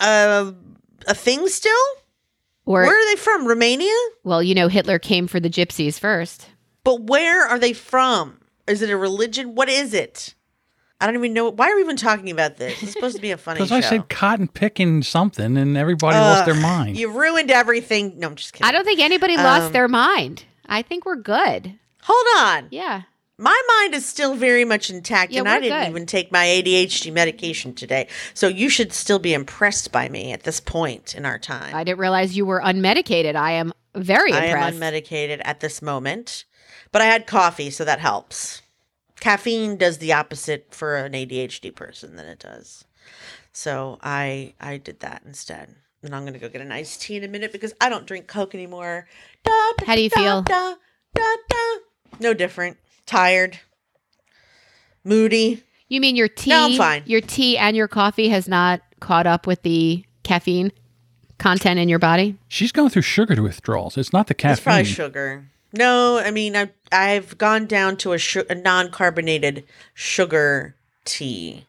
a 0.00 0.54
a 1.06 1.14
thing 1.14 1.48
still? 1.48 1.72
Or 2.68 2.82
where 2.82 2.96
are 2.98 3.10
they 3.10 3.16
from? 3.20 3.46
Romania? 3.46 3.92
well, 4.24 4.42
you 4.42 4.54
know, 4.54 4.68
Hitler 4.68 4.98
came 4.98 5.26
for 5.26 5.40
the 5.40 5.50
gypsies 5.50 5.98
first. 5.98 6.46
But 6.84 7.02
where 7.02 7.46
are 7.46 7.58
they 7.58 7.72
from? 7.72 8.40
Is 8.66 8.82
it 8.82 8.90
a 8.90 8.96
religion? 8.96 9.54
What 9.54 9.68
is 9.68 9.94
it? 9.94 10.34
I 11.00 11.06
don't 11.06 11.14
even 11.16 11.32
know. 11.32 11.50
Why 11.50 11.70
are 11.70 11.76
we 11.76 11.82
even 11.82 11.96
talking 11.96 12.30
about 12.30 12.56
this? 12.56 12.82
It's 12.82 12.92
supposed 12.92 13.14
to 13.16 13.22
be 13.22 13.30
a 13.30 13.36
funny 13.46 13.58
Because 13.58 13.68
show. 13.70 13.76
I 13.76 13.80
said 13.80 14.08
cotton 14.08 14.48
picking 14.48 15.02
something 15.02 15.56
and 15.56 15.76
everybody 15.76 16.16
lost 16.16 16.44
their 16.44 16.54
mind. 16.60 16.96
You 16.98 17.10
ruined 17.10 17.50
everything. 17.50 18.18
No, 18.18 18.26
I'm 18.28 18.34
just 18.36 18.52
kidding. 18.52 18.66
I 18.66 18.72
don't 18.72 18.84
think 18.84 19.00
anybody 19.00 19.36
lost 19.36 19.66
Um, 19.66 19.72
their 19.72 19.88
mind. 19.88 20.44
I 20.66 20.82
think 20.82 21.06
we're 21.06 21.16
good. 21.16 21.78
Hold 22.02 22.26
on. 22.38 22.68
Yeah. 22.70 23.02
My 23.40 23.60
mind 23.80 23.94
is 23.94 24.04
still 24.04 24.34
very 24.34 24.64
much 24.64 24.90
intact, 24.90 25.30
Yeah, 25.30 25.40
and 25.40 25.48
I 25.48 25.60
didn't 25.60 25.80
good. 25.84 25.90
even 25.90 26.06
take 26.06 26.32
my 26.32 26.44
ADHD 26.44 27.12
medication 27.12 27.72
today. 27.72 28.08
So 28.34 28.48
you 28.48 28.68
should 28.68 28.92
still 28.92 29.20
be 29.20 29.32
impressed 29.32 29.92
by 29.92 30.08
me 30.08 30.32
at 30.32 30.42
this 30.42 30.58
point 30.58 31.14
in 31.14 31.24
our 31.24 31.38
time. 31.38 31.72
I 31.72 31.84
didn't 31.84 32.00
realize 32.00 32.36
you 32.36 32.44
were 32.44 32.60
unmedicated. 32.60 33.36
I 33.36 33.52
am 33.52 33.72
very 33.94 34.32
I 34.32 34.46
impressed. 34.46 34.74
am 34.76 34.80
unmedicated 34.82 35.40
at 35.44 35.60
this 35.60 35.80
moment, 35.80 36.44
but 36.90 37.00
I 37.00 37.04
had 37.04 37.28
coffee, 37.28 37.70
so 37.70 37.84
that 37.84 38.00
helps. 38.00 38.60
Caffeine 39.20 39.76
does 39.76 39.98
the 39.98 40.12
opposite 40.12 40.74
for 40.74 40.96
an 40.96 41.12
ADHD 41.12 41.74
person 41.74 42.16
than 42.16 42.26
it 42.26 42.40
does. 42.40 42.84
So 43.52 43.98
I 44.02 44.54
I 44.60 44.78
did 44.78 45.00
that 45.00 45.22
instead. 45.24 45.74
And 46.02 46.14
I'm 46.14 46.24
gonna 46.24 46.38
go 46.38 46.48
get 46.48 46.60
an 46.60 46.70
iced 46.72 47.02
tea 47.02 47.16
in 47.16 47.24
a 47.24 47.28
minute 47.28 47.50
because 47.52 47.74
I 47.80 47.88
don't 47.88 48.06
drink 48.06 48.26
Coke 48.28 48.54
anymore. 48.54 49.08
Da, 49.44 49.50
da, 49.78 49.86
How 49.86 49.94
do 49.96 50.02
you 50.02 50.10
da, 50.10 50.16
feel? 50.16 50.42
Da, 50.42 50.74
da, 51.14 51.36
da. 51.48 51.76
No 52.20 52.34
different. 52.34 52.76
Tired. 53.08 53.58
Moody. 55.02 55.64
You 55.88 56.00
mean 56.00 56.14
your 56.14 56.28
tea? 56.28 56.50
No, 56.50 56.66
I'm 56.66 56.76
fine. 56.76 57.02
Your 57.06 57.22
tea 57.22 57.56
and 57.56 57.74
your 57.74 57.88
coffee 57.88 58.28
has 58.28 58.46
not 58.46 58.82
caught 59.00 59.26
up 59.26 59.46
with 59.46 59.62
the 59.62 60.04
caffeine 60.22 60.70
content 61.38 61.80
in 61.80 61.88
your 61.88 61.98
body? 61.98 62.36
She's 62.48 62.70
going 62.70 62.90
through 62.90 63.02
sugar 63.02 63.42
withdrawals. 63.42 63.96
It's 63.96 64.12
not 64.12 64.26
the 64.26 64.34
caffeine. 64.34 64.52
It's 64.52 64.60
probably 64.60 64.82
caffeine. 64.82 64.94
sugar. 64.94 65.46
No, 65.72 66.18
I 66.18 66.30
mean 66.30 66.54
I 66.54 66.70
I've 66.92 67.38
gone 67.38 67.66
down 67.66 67.96
to 67.98 68.12
a, 68.12 68.18
su- 68.18 68.44
a 68.50 68.54
non-carbonated 68.54 69.64
sugar 69.94 70.74
tea, 71.06 71.66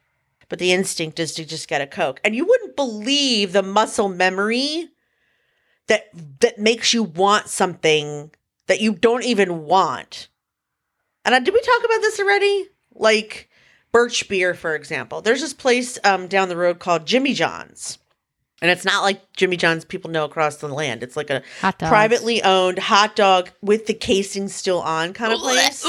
but 0.50 0.60
the 0.60 0.74
instinct 0.74 1.20
is 1.20 1.34
to 1.36 1.46
just 1.46 1.70
get 1.70 1.82
a 1.82 1.88
Coke, 1.88 2.20
and 2.24 2.36
you 2.36 2.46
wouldn't 2.46 2.76
believe 2.76 3.54
the 3.54 3.64
muscle 3.64 4.10
memory 4.10 4.90
that 5.88 6.10
that 6.42 6.60
makes 6.60 6.94
you 6.94 7.04
want 7.04 7.48
something 7.48 8.32
that 8.68 8.82
you 8.82 8.94
don't 8.94 9.24
even 9.24 9.64
want. 9.66 10.28
And 11.26 11.36
uh, 11.36 11.40
did 11.40 11.54
we 11.54 11.62
talk 11.62 11.84
about 11.86 12.02
this 12.02 12.20
already? 12.20 12.68
Like 12.94 13.50
birch 13.92 14.28
beer, 14.30 14.54
for 14.54 14.76
example. 14.76 15.22
There's 15.22 15.42
this 15.42 15.54
place 15.54 15.98
um, 16.04 16.28
down 16.28 16.50
the 16.50 16.58
road 16.58 16.80
called 16.80 17.06
Jimmy 17.06 17.34
John's. 17.34 17.98
And 18.62 18.70
it's 18.70 18.84
not 18.84 19.04
like 19.04 19.22
Jimmy 19.34 19.56
John's 19.56 19.86
people 19.86 20.12
know 20.12 20.26
across 20.26 20.58
the 20.58 20.68
land. 20.68 21.02
It's 21.02 21.16
like 21.16 21.30
a 21.30 21.42
privately 21.90 22.44
owned 22.44 22.78
hot 22.78 23.16
dog 23.16 23.50
with 23.62 23.86
the 23.86 23.94
casing 23.94 24.50
still 24.50 24.82
on 24.82 25.14
kind 25.14 25.32
of 25.32 25.40
place. 25.40 25.84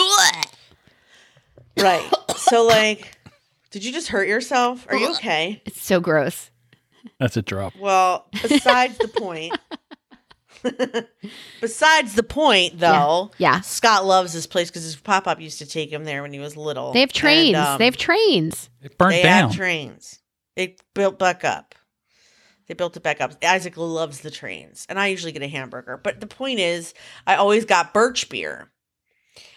Right. 1.77 2.13
So 2.37 2.67
like 2.67 3.17
did 3.71 3.85
you 3.85 3.93
just 3.93 4.09
hurt 4.09 4.27
yourself? 4.27 4.87
Are 4.89 4.97
you 4.97 5.13
okay? 5.13 5.63
It's 5.65 5.81
so 5.81 6.01
gross. 6.01 6.51
That's 7.19 7.37
a 7.37 7.43
drop. 7.43 7.75
Well, 7.79 8.27
besides 8.33 8.99
the 8.99 9.07
point. 9.09 9.57
besides 11.61 12.15
the 12.15 12.23
point 12.23 12.79
though. 12.79 13.31
Yeah. 13.39 13.61
Scott 13.61 14.05
loves 14.05 14.33
this 14.33 14.47
place 14.47 14.71
because 14.71 14.85
his 14.85 14.97
pop 14.97 15.27
up 15.27 15.41
used 15.41 15.59
to 15.59 15.67
take 15.67 15.91
him 15.91 16.05
there 16.05 16.23
when 16.23 16.33
he 16.33 16.39
was 16.39 16.57
little. 16.57 16.93
They 16.93 17.01
have 17.01 17.13
trains. 17.13 17.57
And, 17.57 17.57
um, 17.57 17.79
they 17.79 17.85
have 17.87 17.97
trains. 17.97 18.71
It 18.83 18.97
burnt 18.99 19.13
down. 19.13 19.19
they 19.19 19.23
down. 19.23 19.49
have 19.49 19.57
trains. 19.57 20.21
It 20.57 20.83
built 20.95 21.19
back 21.19 21.45
up. 21.45 21.75
They 22.67 22.75
built 22.75 22.97
it 22.97 23.03
back 23.03 23.21
up. 23.21 23.33
Isaac 23.45 23.77
loves 23.77 24.21
the 24.21 24.31
trains, 24.31 24.87
and 24.89 24.99
I 24.99 25.09
usually 25.09 25.33
get 25.33 25.43
a 25.43 25.49
hamburger. 25.49 25.97
But 25.97 26.21
the 26.21 26.29
point 26.29 26.61
is, 26.61 26.95
I 27.27 27.35
always 27.35 27.65
got 27.65 27.93
birch 27.93 28.29
beer. 28.29 28.71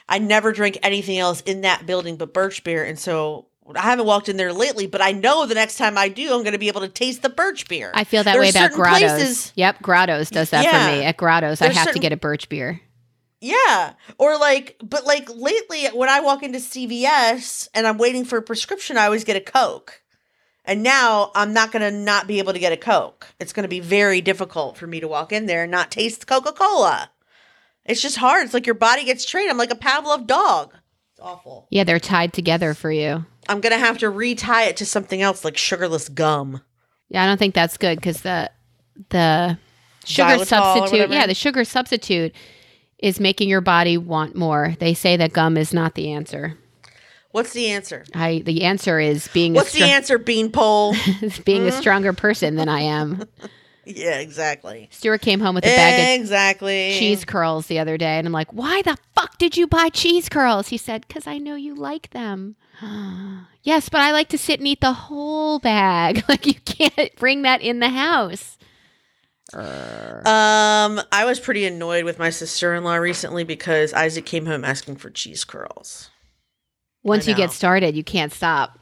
I 0.09 0.17
never 0.17 0.51
drank 0.51 0.79
anything 0.81 1.19
else 1.19 1.41
in 1.41 1.61
that 1.61 1.85
building 1.85 2.17
but 2.17 2.33
birch 2.33 2.63
beer, 2.63 2.83
and 2.83 2.97
so 2.97 3.47
I 3.76 3.82
haven't 3.82 4.05
walked 4.05 4.30
in 4.30 4.38
there 4.38 4.51
lately. 4.53 4.88
But 4.88 5.01
I 5.01 5.11
know 5.11 5.45
the 5.45 5.55
next 5.55 5.78
time 5.78 5.97
I 5.97 6.09
do, 6.09 6.34
I'm 6.34 6.41
going 6.43 6.51
to 6.53 6.57
be 6.57 6.68
able 6.68 6.82
to 6.82 6.89
taste 6.89 7.22
the 7.22 7.30
birch 7.30 7.68
beer. 7.68 7.91
I 7.93 8.03
feel 8.03 8.24
that 8.24 8.34
There 8.34 8.41
way 8.41 8.49
about 8.49 8.72
Grottos. 8.72 8.99
places- 9.11 9.51
Yep, 9.55 9.82
Grottos 9.82 10.30
does 10.30 10.49
that 10.51 10.64
Yeah. 10.66 10.88
for 10.89 10.91
me. 10.97 11.03
At 11.05 11.18
Grottos, 11.18 11.61
I 11.61 11.70
have 11.72 11.91
to 11.93 11.99
get 11.99 12.11
a 12.11 12.18
birch 12.18 12.49
beer. 12.49 12.82
Yeah. 13.41 13.93
Or 14.18 14.38
like, 14.38 14.78
but 14.82 15.05
like 15.05 15.30
lately, 15.34 15.86
when 15.88 16.07
I 16.09 16.22
walk 16.22 16.43
into 16.43 16.59
CVS 16.59 17.68
and 17.74 17.86
I'm 17.86 17.97
waiting 17.97 18.26
for 18.26 18.38
a 18.38 18.41
prescription, 18.41 18.97
I 18.97 19.05
always 19.05 19.24
get 19.24 19.36
a 19.36 19.41
Coke. 19.41 20.01
And 20.66 20.82
now 20.82 21.32
I'm 21.36 21.51
not 21.51 21.74
going 21.74 21.82
to 21.82 21.91
not 21.91 22.26
be 22.26 22.39
able 22.39 22.53
to 22.53 22.59
get 22.59 22.72
a 22.72 22.78
Coke. 22.78 23.28
It's 23.41 23.51
going 23.51 23.64
to 23.66 23.70
be 23.70 23.82
very 23.82 24.22
difficult 24.22 24.78
for 24.78 24.88
me 24.88 25.01
to 25.01 25.09
walk 25.09 25.34
in 25.34 25.45
there 25.45 25.64
and 25.64 25.72
not 25.72 25.91
taste 25.91 26.26
Coca 26.26 26.53
Cola. 26.53 27.11
It's 27.86 28.01
just 28.01 28.16
hard. 28.16 28.45
It's 28.45 28.53
like 28.53 28.66
your 28.66 28.76
body 28.76 29.03
gets 29.03 29.26
trained. 29.26 29.49
I'm 29.49 29.57
like 29.57 29.74
a 29.74 29.76
Pavlov 29.76 30.26
dog. 30.26 30.74
It's 31.11 31.20
awful. 31.22 31.68
Yeah, 31.70 31.84
they're 31.84 31.99
tied 31.99 32.32
together 32.32 32.74
for 32.74 32.91
you. 32.93 33.26
I'm 33.49 33.61
going 33.61 33.73
to 33.73 33.79
have 33.79 33.97
to 33.99 34.09
retie 34.09 34.67
it 34.67 34.77
to 34.77 34.85
something 34.85 35.21
else 35.21 35.43
like 35.43 35.57
sugarless 35.57 36.09
gum. 36.09 36.61
Yeah, 37.09 37.23
I 37.23 37.27
don't 37.27 37.37
think 37.37 37.53
that's 37.53 37.77
good 37.77 37.97
because 37.97 38.21
the 38.21 38.49
the 39.09 39.57
sugar 40.05 40.29
Xylitol 40.29 40.45
substitute, 40.45 41.09
yeah, 41.09 41.27
the 41.27 41.33
sugar 41.33 41.63
substitute 41.63 42.33
is 42.99 43.19
making 43.19 43.49
your 43.49 43.61
body 43.61 43.97
want 43.97 44.35
more. 44.35 44.75
They 44.79 44.93
say 44.93 45.17
that 45.17 45.33
gum 45.33 45.57
is 45.57 45.73
not 45.73 45.95
the 45.95 46.11
answer. 46.11 46.57
What's 47.31 47.53
the 47.53 47.67
answer? 47.67 48.05
I 48.13 48.43
the 48.45 48.63
answer 48.63 48.99
is 48.99 49.27
being 49.29 49.53
What's 49.53 49.71
a 49.75 49.79
the 49.79 49.85
str- 49.85 49.93
answer, 49.93 50.17
Beanpole? 50.17 50.91
being 51.45 51.63
a 51.63 51.71
mm-hmm. 51.71 51.79
stronger 51.79 52.13
person 52.13 52.55
than 52.55 52.69
I 52.69 52.81
am. 52.81 53.23
yeah, 53.86 54.19
exactly. 54.19 54.89
Stuart 54.91 55.21
came 55.21 55.39
home 55.39 55.55
with 55.55 55.65
a 55.65 55.75
bag 55.75 55.99
of 55.99 56.21
Exactly. 56.21 56.95
cheese 56.97 57.25
curls 57.25 57.67
the 57.67 57.79
other 57.79 57.97
day, 57.97 58.17
and 58.17 58.27
I'm 58.27 58.34
like, 58.34 58.51
"Why 58.53 58.81
the 58.81 58.97
fuck 59.15 59.38
did 59.38 59.57
you 59.57 59.67
buy 59.67 59.89
cheese 59.89 60.29
curls?" 60.29 60.69
He 60.69 60.77
said, 60.77 61.05
"Because 61.07 61.27
I 61.27 61.38
know 61.38 61.55
you 61.55 61.75
like 61.75 62.09
them." 62.11 62.55
yes, 63.63 63.89
but 63.89 64.01
I 64.01 64.11
like 64.11 64.29
to 64.29 64.38
sit 64.38 64.59
and 64.59 64.67
eat 64.67 64.81
the 64.81 64.93
whole 64.93 65.59
bag. 65.59 66.23
Like 66.29 66.45
you 66.45 66.55
can't 66.55 67.15
bring 67.17 67.43
that 67.43 67.61
in 67.61 67.79
the 67.79 67.89
house. 67.89 68.57
Um, 69.53 71.01
I 71.11 71.25
was 71.25 71.39
pretty 71.39 71.65
annoyed 71.65 72.05
with 72.05 72.17
my 72.17 72.29
sister 72.31 72.73
in 72.73 72.84
law 72.84 72.95
recently 72.95 73.43
because 73.43 73.93
Isaac 73.93 74.25
came 74.25 74.45
home 74.45 74.65
asking 74.65 74.95
for 74.95 75.09
cheese 75.09 75.43
curls. 75.43 76.09
Once 77.03 77.27
you 77.27 77.36
get 77.36 77.51
started, 77.51 77.95
you 77.95 78.03
can't 78.03 78.31
stop. 78.31 78.79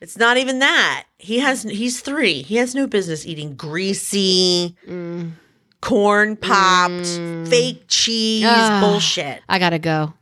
It's 0.00 0.16
not 0.16 0.36
even 0.36 0.58
that. 0.58 1.04
He 1.18 1.38
has 1.38 1.62
he's 1.62 2.00
three. 2.00 2.42
He 2.42 2.56
has 2.56 2.74
no 2.74 2.86
business 2.86 3.24
eating 3.26 3.54
greasy, 3.56 4.76
Mm. 4.88 5.32
corn 5.80 6.36
popped, 6.36 6.92
Mm. 6.92 7.48
fake 7.48 7.84
cheese 7.88 8.44
Ah. 8.46 8.80
bullshit. 8.82 9.42
I 9.48 9.58
gotta 9.58 9.78
go. 9.78 10.14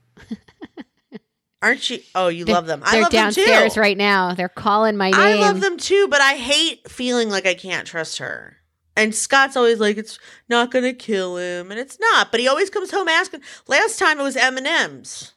Aren't 1.61 1.89
you? 1.91 2.01
Oh, 2.17 2.27
you 2.27 2.45
love 2.45 2.67
them. 2.67 2.83
I 2.85 2.91
They're 2.93 3.03
love 3.03 3.13
them 3.13 3.23
downstairs 3.25 3.75
too. 3.75 3.81
right 3.81 3.97
now. 3.97 4.35
They're 4.35 4.49
calling 4.49 4.97
my 4.97 5.11
name. 5.11 5.21
I 5.21 5.35
love 5.35 5.61
them 5.61 5.77
too, 5.77 6.09
but 6.09 6.21
I 6.21 6.33
hate 6.35 6.91
feeling 6.91 7.31
like 7.31 7.47
I 7.47 7.55
can't 7.55 7.87
trust 7.87 8.19
her. 8.19 8.57
And 8.97 9.15
Scott's 9.15 9.57
always 9.57 9.79
like, 9.79 9.97
"It's 9.97 10.19
not 10.49 10.73
gonna 10.73 10.93
kill 10.93 11.37
him," 11.37 11.71
and 11.71 11.79
it's 11.79 11.99
not. 12.01 12.31
But 12.33 12.41
he 12.41 12.49
always 12.49 12.69
comes 12.69 12.91
home 12.91 13.09
asking. 13.09 13.43
Last 13.69 13.99
time 14.01 14.19
it 14.19 14.25
was 14.25 14.37
M 14.37 14.57
and 14.59 14.67
M's. 14.67 15.33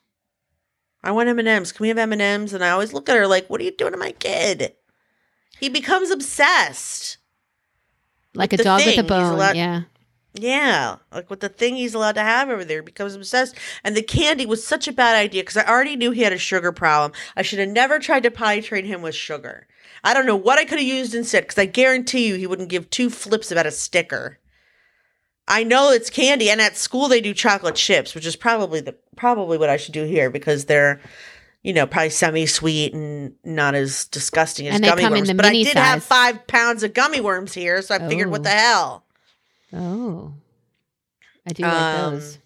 I 1.06 1.12
want 1.12 1.30
M 1.30 1.40
and 1.40 1.48
M's. 1.48 1.72
Can 1.72 1.84
we 1.84 1.88
have 1.90 1.98
M 1.98 2.12
and 2.12 2.22
M's? 2.22 2.52
And 2.54 2.64
I 2.64 2.72
always 2.72 2.92
look 2.92 3.08
at 3.08 3.16
her 3.16 3.28
like, 3.28 3.48
"What 3.50 3.62
are 3.62 3.64
you 3.64 3.72
doing 3.72 3.94
to 3.94 3.98
my 3.98 4.12
kid?" 4.12 4.74
He 5.60 5.70
becomes 5.70 6.10
obsessed. 6.10 7.18
like 8.34 8.52
a 8.52 8.58
dog 8.58 8.84
with 8.86 8.98
a 8.98 9.04
bone. 9.04 9.34
allowed- 9.34 9.56
yeah. 9.56 9.84
Yeah, 10.38 10.98
like 11.14 11.30
with 11.30 11.40
the 11.40 11.48
thing 11.48 11.78
he's 11.78 11.94
allowed 11.94 12.16
to 12.16 12.22
have 12.22 12.50
over 12.50 12.66
there, 12.66 12.80
he 12.82 12.86
becomes 12.86 13.16
obsessed. 13.16 13.56
And 13.86 13.96
the 13.96 14.02
candy 14.02 14.46
was 14.46 14.68
such 14.68 14.86
a 14.86 14.92
bad 14.92 15.16
idea 15.16 15.42
because 15.44 15.56
I 15.56 15.64
already 15.64 15.96
knew 15.96 16.12
he 16.12 16.24
had 16.24 16.34
a 16.34 16.38
sugar 16.38 16.74
problem. 16.74 17.14
I 17.38 17.42
should 17.42 17.60
have 17.60 17.70
never 17.70 18.00
tried 18.00 18.24
to 18.24 18.32
potty 18.32 18.62
train 18.62 18.84
him 18.84 19.02
with 19.02 19.16
sugar. 19.16 19.66
I 20.04 20.14
don't 20.14 20.26
know 20.26 20.36
what 20.36 20.60
I 20.60 20.66
could 20.66 20.80
have 20.80 20.88
used 20.88 21.16
instead 21.16 21.44
because 21.44 21.58
I 21.58 21.66
guarantee 21.66 22.28
you 22.28 22.36
he 22.36 22.48
wouldn't 22.48 22.68
give 22.68 22.90
two 22.90 23.10
flips 23.10 23.50
about 23.50 23.66
a 23.66 23.72
sticker. 23.72 24.38
I 25.48 25.64
know 25.64 25.92
it's 25.92 26.10
candy, 26.10 26.50
and 26.50 26.60
at 26.60 26.76
school 26.76 27.08
they 27.08 27.22
do 27.22 27.34
chocolate 27.34 27.76
chips, 27.76 28.16
which 28.16 28.26
is 28.26 28.36
probably 28.36 28.82
the 28.82 28.96
probably 29.16 29.58
what 29.58 29.70
I 29.70 29.78
should 29.78 29.94
do 29.94 30.04
here 30.04 30.30
because 30.30 30.66
they're, 30.66 31.00
you 31.64 31.72
know, 31.74 31.86
probably 31.86 32.10
semi-sweet 32.10 32.94
and 32.94 33.36
not 33.44 33.76
as 33.76 34.06
disgusting 34.06 34.68
as 34.68 34.76
And 34.76 34.84
gummy 34.84 35.04
worms. 35.08 35.32
but 35.34 35.46
I 35.46 35.52
did 35.52 35.78
have 35.78 36.04
five 36.04 36.48
pounds 36.48 36.82
of 36.84 36.94
gummy 36.94 37.22
worms 37.22 37.54
here, 37.54 37.82
so 37.82 37.94
I 37.96 38.00
figured, 38.10 38.30
what 38.32 38.42
Oh. 38.42 38.44
the 38.44 38.50
hell? 38.50 39.06
Oh. 39.74 40.34
I 41.48 41.54
do 41.54 41.64
like 41.64 41.72
Um, 41.74 42.14
those. 42.16 42.38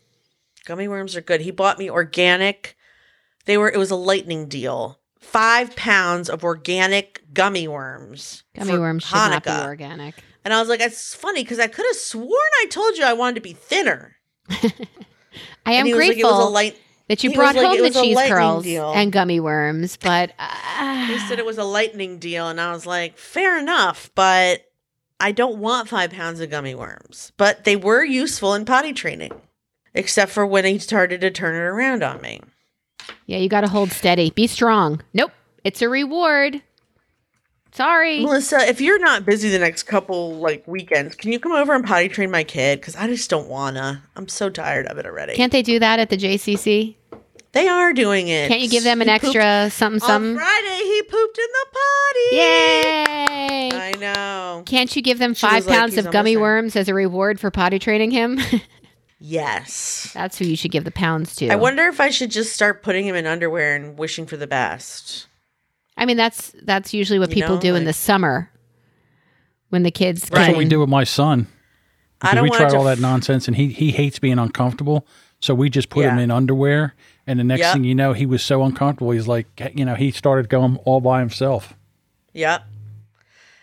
Gummy 0.65 0.87
worms 0.89 1.15
are 1.15 1.21
good. 1.21 1.41
He 1.41 1.51
bought 1.51 1.79
me 1.79 1.89
organic. 1.89 2.75
They 3.45 3.57
were. 3.57 3.69
It 3.69 3.77
was 3.77 3.91
a 3.91 3.95
lightning 3.95 4.47
deal. 4.47 4.99
Five 5.19 5.75
pounds 5.75 6.29
of 6.29 6.43
organic 6.43 7.21
gummy 7.33 7.67
worms. 7.67 8.43
Gummy 8.55 8.77
worms 8.77 9.03
should 9.05 9.15
not 9.15 9.43
be 9.43 9.49
organic. 9.51 10.15
And 10.45 10.53
I 10.53 10.59
was 10.59 10.69
like, 10.69 10.79
it's 10.79 11.13
funny 11.13 11.43
because 11.43 11.59
I 11.59 11.67
could 11.67 11.85
have 11.85 11.95
sworn 11.95 12.29
I 12.61 12.67
told 12.69 12.97
you 12.97 13.03
I 13.03 13.13
wanted 13.13 13.35
to 13.35 13.41
be 13.41 13.53
thinner. 13.53 14.15
I 14.49 15.73
am 15.73 15.85
and 15.85 15.87
he 15.87 15.93
was 15.93 16.05
grateful 16.07 16.29
like, 16.29 16.33
it 16.33 16.37
was 16.37 16.47
a 16.47 16.49
light. 16.49 16.77
that 17.09 17.23
you 17.23 17.33
brought 17.33 17.55
was 17.55 17.63
like, 17.63 17.79
home 17.79 17.83
the 17.83 18.01
cheese 18.01 18.17
curls 18.27 18.63
deal. 18.63 18.93
and 18.93 19.11
gummy 19.11 19.39
worms, 19.39 19.97
but 19.97 20.31
uh, 20.39 21.05
He 21.07 21.19
said 21.19 21.39
it 21.39 21.45
was 21.45 21.57
a 21.57 21.63
lightning 21.63 22.17
deal, 22.19 22.47
and 22.47 22.59
I 22.59 22.71
was 22.71 22.85
like, 22.85 23.17
fair 23.17 23.59
enough, 23.59 24.09
but 24.15 24.65
I 25.19 25.31
don't 25.31 25.57
want 25.57 25.89
five 25.89 26.11
pounds 26.11 26.39
of 26.39 26.49
gummy 26.49 26.73
worms. 26.75 27.31
But 27.37 27.63
they 27.65 27.75
were 27.75 28.03
useful 28.03 28.53
in 28.53 28.65
potty 28.65 28.93
training, 28.93 29.33
except 29.93 30.31
for 30.31 30.45
when 30.45 30.65
he 30.65 30.79
started 30.79 31.21
to 31.21 31.31
turn 31.31 31.55
it 31.55 31.59
around 31.59 32.03
on 32.03 32.21
me. 32.21 32.41
yeah, 33.25 33.37
you 33.37 33.49
got 33.49 33.61
to 33.61 33.67
hold 33.67 33.91
steady. 33.91 34.31
Be 34.31 34.47
strong. 34.47 35.01
Nope, 35.13 35.31
it's 35.63 35.81
a 35.81 35.89
reward. 35.89 36.61
Sorry. 37.71 38.21
Melissa, 38.21 38.59
if 38.67 38.81
you're 38.81 38.99
not 38.99 39.25
busy 39.25 39.49
the 39.49 39.59
next 39.59 39.83
couple 39.83 40.35
like 40.35 40.67
weekends, 40.67 41.15
can 41.15 41.31
you 41.31 41.39
come 41.39 41.51
over 41.51 41.73
and 41.75 41.85
potty 41.85 42.09
train 42.09 42.31
my 42.31 42.43
kid? 42.43 42.79
Because 42.81 42.95
I 42.95 43.07
just 43.07 43.29
don't 43.29 43.47
wanna. 43.47 44.03
I'm 44.15 44.27
so 44.27 44.49
tired 44.49 44.87
of 44.87 44.97
it 44.97 45.05
already. 45.05 45.35
Can't 45.35 45.51
they 45.51 45.61
do 45.61 45.79
that 45.79 45.99
at 45.99 46.09
the 46.09 46.17
JCC? 46.17 46.95
they 47.51 47.67
are 47.67 47.93
doing 47.93 48.27
it? 48.27 48.47
Can't 48.47 48.61
you 48.61 48.69
give 48.69 48.83
them 48.83 49.01
an 49.01 49.07
He 49.07 49.13
pooped- 49.19 49.35
extra 49.35 49.69
something 49.71 50.09
On? 50.09 50.35
Friday, 50.35 50.81
he 50.83 51.01
pooped 51.03 51.37
in 51.37 51.45
the 51.51 51.65
potty. 51.71 52.35
Yay! 52.35 53.69
I 53.73 53.93
know. 53.99 54.63
Can't 54.67 54.95
you 54.95 55.01
give 55.01 55.17
them 55.19 55.33
She 55.33 55.41
five 55.47 55.55
was 55.63 55.67
like, 55.67 55.77
pounds 55.79 55.97
of 55.97 56.11
gummy 56.11 56.33
there." 56.35 56.41
worms 56.41 56.75
as 56.75 56.87
a 56.89 56.93
reward 56.93 57.39
for 57.39 57.49
potty 57.51 57.79
training 57.79 58.11
him? 58.11 58.39
Yes. 59.21 60.11
That's 60.13 60.37
who 60.37 60.45
you 60.45 60.55
should 60.55 60.71
give 60.71 60.85
the 60.85 60.91
pounds 60.91 61.35
to. 61.35 61.49
I 61.49 61.57
wonder 61.57 61.83
if 61.87 61.99
I 61.99 62.09
should 62.09 62.31
just 62.31 62.53
start 62.53 62.81
putting 62.81 63.05
him 63.05 63.15
in 63.15 63.25
underwear 63.27 63.75
and 63.75 63.97
wishing 63.99 64.25
for 64.25 64.37
the 64.37 64.47
best. 64.47 65.27
I 65.99 66.05
mean, 66.05 66.17
that's 66.17 66.55
that's 66.63 66.93
usually 66.93 67.19
what 67.19 67.29
You 67.29 67.35
people 67.35 67.55
know, 67.55 67.61
do 67.61 67.75
in 67.75 67.83
the 67.83 67.93
summer 67.93 68.49
when 69.69 69.83
the 69.83 69.91
kids. 69.91 70.21
That's 70.21 70.47
get 70.47 70.51
what 70.53 70.57
we 70.57 70.65
do 70.65 70.79
with 70.79 70.89
my 70.89 71.03
son. 71.03 71.47
I 72.21 72.33
don't 72.33 72.43
we 72.43 72.49
try 72.49 72.59
tried 72.59 72.69
to 72.71 72.77
all 72.77 72.83
that 72.85 72.99
nonsense, 72.99 73.47
and 73.47 73.55
he 73.55 73.67
he 73.67 73.91
hates 73.91 74.17
being 74.17 74.39
uncomfortable. 74.39 75.05
So 75.41 75.53
we 75.53 75.69
just 75.69 75.89
put 75.89 76.05
him 76.05 76.17
in 76.17 76.31
underwear, 76.31 76.95
and 77.27 77.39
the 77.39 77.43
next 77.43 77.61
Yep. 77.61 77.73
thing 77.73 77.83
you 77.83 77.95
know, 77.95 78.13
he 78.13 78.25
was 78.25 78.41
so 78.41 78.63
uncomfortable. 78.63 79.11
He's 79.11 79.27
like, 79.27 79.47
you 79.73 79.85
know, 79.85 79.95
he 79.95 80.11
started 80.11 80.49
going 80.49 80.77
all 80.85 80.99
by 81.01 81.19
himself. 81.19 81.75
Yep. 82.33 82.63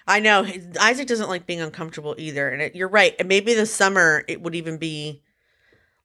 I 0.06 0.20
know 0.20 0.46
Isaac 0.80 1.06
doesn't 1.06 1.28
like 1.28 1.46
being 1.46 1.60
uncomfortable 1.60 2.14
either, 2.18 2.48
and 2.48 2.62
it, 2.62 2.76
you're 2.76 2.88
right. 2.88 3.14
And 3.18 3.28
maybe 3.28 3.54
the 3.54 3.66
summer 3.66 4.24
it 4.28 4.40
would 4.40 4.54
even 4.54 4.78
be 4.78 5.22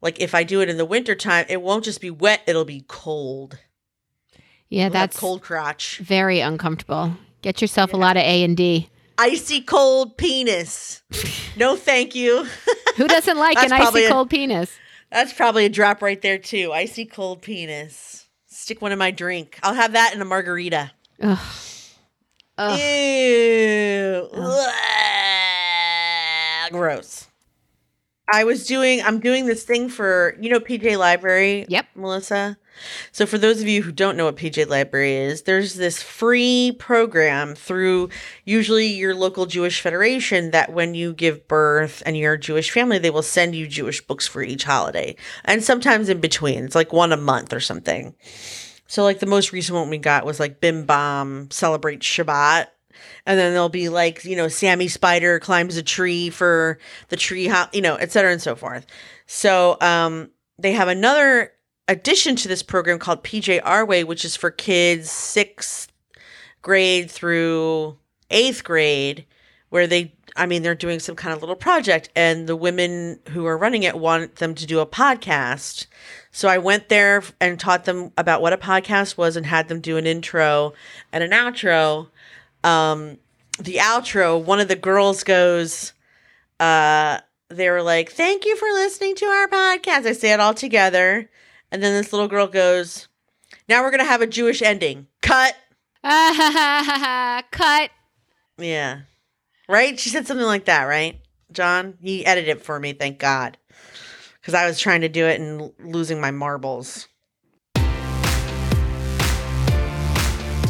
like 0.02 0.20
if 0.20 0.34
I 0.34 0.44
do 0.44 0.62
it 0.62 0.70
in 0.70 0.78
the 0.78 0.86
wintertime, 0.86 1.46
it 1.50 1.62
won't 1.62 1.84
just 1.84 2.02
be 2.02 2.10
wet; 2.10 2.42
it'll 2.48 2.66
be 2.66 2.84
cold. 2.88 3.60
Yeah, 4.72 4.88
that's 4.88 5.20
cold 5.20 5.42
crotch, 5.42 5.98
very 5.98 6.40
uncomfortable. 6.40 7.14
Get 7.42 7.60
yourself 7.62 7.92
a 7.94 7.98
lot 7.98 8.16
of 8.16 8.24
A 8.24 8.44
and 8.44 8.56
D. 8.56 8.90
icy 9.18 9.60
cold 9.60 10.18
penis. 10.18 11.02
no, 11.58 11.76
thank 11.76 12.16
you. 12.16 12.48
Who 12.96 13.08
doesn't 13.08 13.38
like 13.38 13.58
an 13.58 13.74
icy 13.74 14.06
a- 14.06 14.10
cold 14.10 14.30
penis? 14.30 14.72
That's 15.12 15.34
probably 15.34 15.66
a 15.66 15.70
drop 15.70 16.02
right 16.02 16.22
there 16.22 16.38
too. 16.38 16.72
Icy 16.72 17.06
cold 17.06 17.42
penis. 17.42 18.28
Stick 18.48 18.82
one 18.82 18.94
in 18.94 18.98
my 18.98 19.12
drink. 19.12 19.60
I'll 19.62 19.74
have 19.74 19.92
that 19.92 20.14
in 20.14 20.22
a 20.22 20.26
margarita. 20.26 20.92
Ugh. 21.22 21.38
Ugh. 22.58 22.80
Ew. 22.80 24.30
Ugh. 24.34 24.74
gross. 26.72 27.28
I 28.34 28.46
was 28.46 28.66
doing 28.66 29.02
I'm 29.02 29.20
doing 29.20 29.48
this 29.48 29.66
thing 29.66 29.90
for 29.90 30.38
you 30.40 30.50
know 30.50 30.62
PJ 30.62 30.98
Library. 30.98 31.66
Yep. 31.68 31.88
Melissa. 31.96 32.58
So 33.12 33.26
for 33.26 33.38
those 33.38 33.62
of 33.62 33.68
you 33.68 33.84
who 33.84 33.92
don't 33.92 34.18
know 34.18 34.26
what 34.26 34.38
PJ 34.38 34.68
Library 34.68 35.16
is, 35.16 35.44
there's 35.44 35.76
this 35.76 36.02
free 36.02 36.76
program 36.80 37.56
through 37.56 38.10
usually 38.46 38.88
your 38.88 39.14
local 39.16 39.46
Jewish 39.46 39.82
federation 39.82 40.52
that 40.52 40.74
when 40.74 40.96
you 40.96 41.14
give 41.14 41.48
birth 41.48 42.02
and 42.06 42.18
you're 42.18 42.34
a 42.34 42.40
Jewish 42.40 42.72
family, 42.72 42.98
they 42.98 43.10
will 43.10 43.22
send 43.22 43.56
you 43.56 43.68
Jewish 43.68 44.02
books 44.02 44.28
for 44.28 44.42
each 44.42 44.64
holiday. 44.64 45.16
And 45.46 45.64
sometimes 45.64 46.10
in 46.10 46.20
between. 46.20 46.66
It's 46.66 46.76
like 46.76 46.94
one 46.94 47.12
a 47.12 47.18
month 47.18 47.54
or 47.54 47.60
something. 47.60 48.16
So 48.88 49.04
like 49.04 49.20
the 49.20 49.26
most 49.26 49.52
recent 49.52 49.78
one 49.78 49.90
we 49.90 49.98
got 49.98 50.26
was 50.26 50.40
like 50.40 50.60
Bim 50.60 50.86
Bam 50.86 51.50
Celebrate 51.52 52.02
Shabbat. 52.02 52.68
And 53.26 53.40
then 53.40 53.54
there'll 53.54 53.70
be 53.70 53.90
like, 53.90 54.26
you 54.26 54.36
know, 54.36 54.48
Sammy 54.48 54.88
Spider 54.88 55.40
climbs 55.40 55.78
a 55.78 55.84
tree 55.84 56.30
for 56.30 56.78
the 57.10 57.16
tree, 57.16 57.48
ho- 57.48 57.70
you 57.72 57.82
know, 57.82 57.96
et 57.96 58.12
cetera 58.12 58.32
and 58.32 58.42
so 58.42 58.56
forth. 58.56 58.86
So 59.28 59.78
um, 59.80 60.32
they 60.60 60.74
have 60.74 60.88
another 60.88 61.54
addition 61.92 62.38
to 62.38 62.48
this 62.48 62.64
program 62.64 63.00
called 63.00 63.22
PJ 63.24 63.60
Our 63.64 63.86
Way, 63.86 64.06
which 64.06 64.24
is 64.24 64.38
for 64.38 64.50
kids 64.50 65.12
sixth 65.12 65.92
grade 66.62 67.12
through 67.12 67.98
eighth 68.30 68.64
grade, 68.64 69.26
where 69.70 69.88
they, 69.88 70.14
I 70.38 70.46
mean, 70.46 70.64
they're 70.64 70.74
doing 70.74 71.00
some 71.00 71.18
kind 71.18 71.34
of 71.34 71.42
little 71.42 71.56
project, 71.56 72.10
and 72.16 72.48
the 72.48 72.56
women 72.56 73.20
who 73.32 73.46
are 73.46 73.58
running 73.58 73.84
it 73.84 74.00
want 74.00 74.38
them 74.38 74.56
to 74.56 74.66
do 74.66 74.80
a 74.80 74.86
podcast. 74.86 75.88
So 76.32 76.48
I 76.48 76.60
went 76.60 76.88
there 76.88 77.24
and 77.42 77.60
taught 77.60 77.84
them 77.84 78.14
about 78.18 78.42
what 78.42 78.54
a 78.54 78.58
podcast 78.58 79.18
was 79.18 79.36
and 79.36 79.46
had 79.46 79.68
them 79.68 79.82
do 79.82 79.98
an 79.98 80.08
intro 80.08 80.74
and 81.12 81.26
an 81.26 81.32
outro. 81.32 82.08
Um, 82.64 83.18
the 83.60 83.76
outro, 83.76 84.42
one 84.42 84.62
of 84.62 84.70
the 84.70 84.78
girls 84.78 85.24
goes, 85.24 85.92
uh, 86.58 87.20
they 87.50 87.70
were 87.70 87.82
like, 87.82 88.14
Thank 88.14 88.46
you 88.46 88.56
for 88.56 88.70
listening 88.70 89.16
to 89.16 89.26
our 89.26 89.50
podcast. 89.50 90.06
I 90.06 90.14
say 90.14 90.32
it 90.32 90.40
all 90.40 90.54
together. 90.54 91.30
And 91.72 91.82
then 91.82 91.94
this 91.94 92.12
little 92.12 92.28
girl 92.28 92.48
goes, 92.48 93.08
Now 93.70 93.82
we're 93.82 93.92
going 93.92 94.00
to 94.00 94.06
have 94.06 94.22
a 94.22 94.28
Jewish 94.28 94.62
ending. 94.62 95.08
Cut. 95.22 95.56
Cut. 96.04 97.92
Yeah. 98.58 99.02
Right? 99.70 100.00
She 100.00 100.10
said 100.10 100.28
something 100.28 100.46
like 100.46 100.66
that, 100.66 100.84
right? 100.84 101.22
John, 101.52 101.98
he 102.02 102.26
edited 102.26 102.58
it 102.58 102.66
for 102.66 102.80
me, 102.80 102.94
thank 102.94 103.20
God. 103.20 103.58
Because 104.40 104.54
I 104.54 104.66
was 104.66 104.80
trying 104.80 105.02
to 105.02 105.10
do 105.10 105.26
it 105.26 105.40
and 105.40 105.72
losing 105.80 106.20
my 106.20 106.32
marbles. 106.32 107.08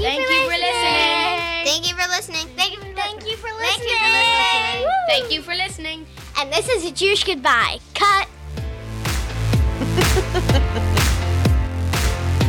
Thank 0.02 0.20
you 0.20 0.42
for 0.44 0.58
listening. 0.58 1.42
Thank 1.64 1.88
you 1.88 1.96
for 1.96 2.10
listening. 2.10 2.48
Thank 2.56 2.74
you 2.74 2.80
for, 2.80 2.94
Thank 2.96 3.24
you 3.24 3.38
for 3.38 3.48
Thank 3.60 3.84
you 3.84 3.98
for 3.98 4.10
listening. 4.10 4.88
Thank 5.08 5.32
you 5.32 5.42
for 5.42 5.56
listening. 5.56 6.06
And 6.38 6.52
this 6.52 6.68
is 6.70 6.86
a 6.86 6.92
Jewish 6.92 7.24
goodbye. 7.24 7.80
Cut. 7.94 8.28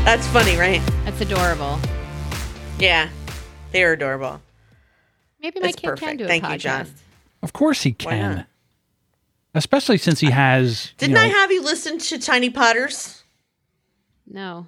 That's 0.05 0.27
funny, 0.29 0.57
right? 0.57 0.83
That's 1.05 1.21
adorable. 1.21 1.79
Yeah. 2.79 3.09
They 3.71 3.85
are 3.85 3.93
adorable. 3.93 4.43
Maybe 5.41 5.61
my 5.61 5.67
That's 5.67 5.77
kid 5.77 5.97
can 5.97 6.17
do 6.17 6.25
a 6.25 6.27
Thank 6.27 6.45
podcast. 6.45 6.53
you, 6.53 6.59
John. 6.59 6.87
Of 7.43 7.53
course 7.53 7.83
he 7.83 7.93
can. 7.93 8.47
Especially 9.55 9.99
since 9.99 10.19
he 10.21 10.31
has. 10.31 10.93
Didn't 10.99 11.17
you 11.17 11.23
I 11.23 11.27
have 11.27 11.53
you 11.53 11.63
listen 11.63 11.99
to 11.99 12.19
Tiny 12.19 12.51
Potters? 12.51 13.23
No. 14.27 14.67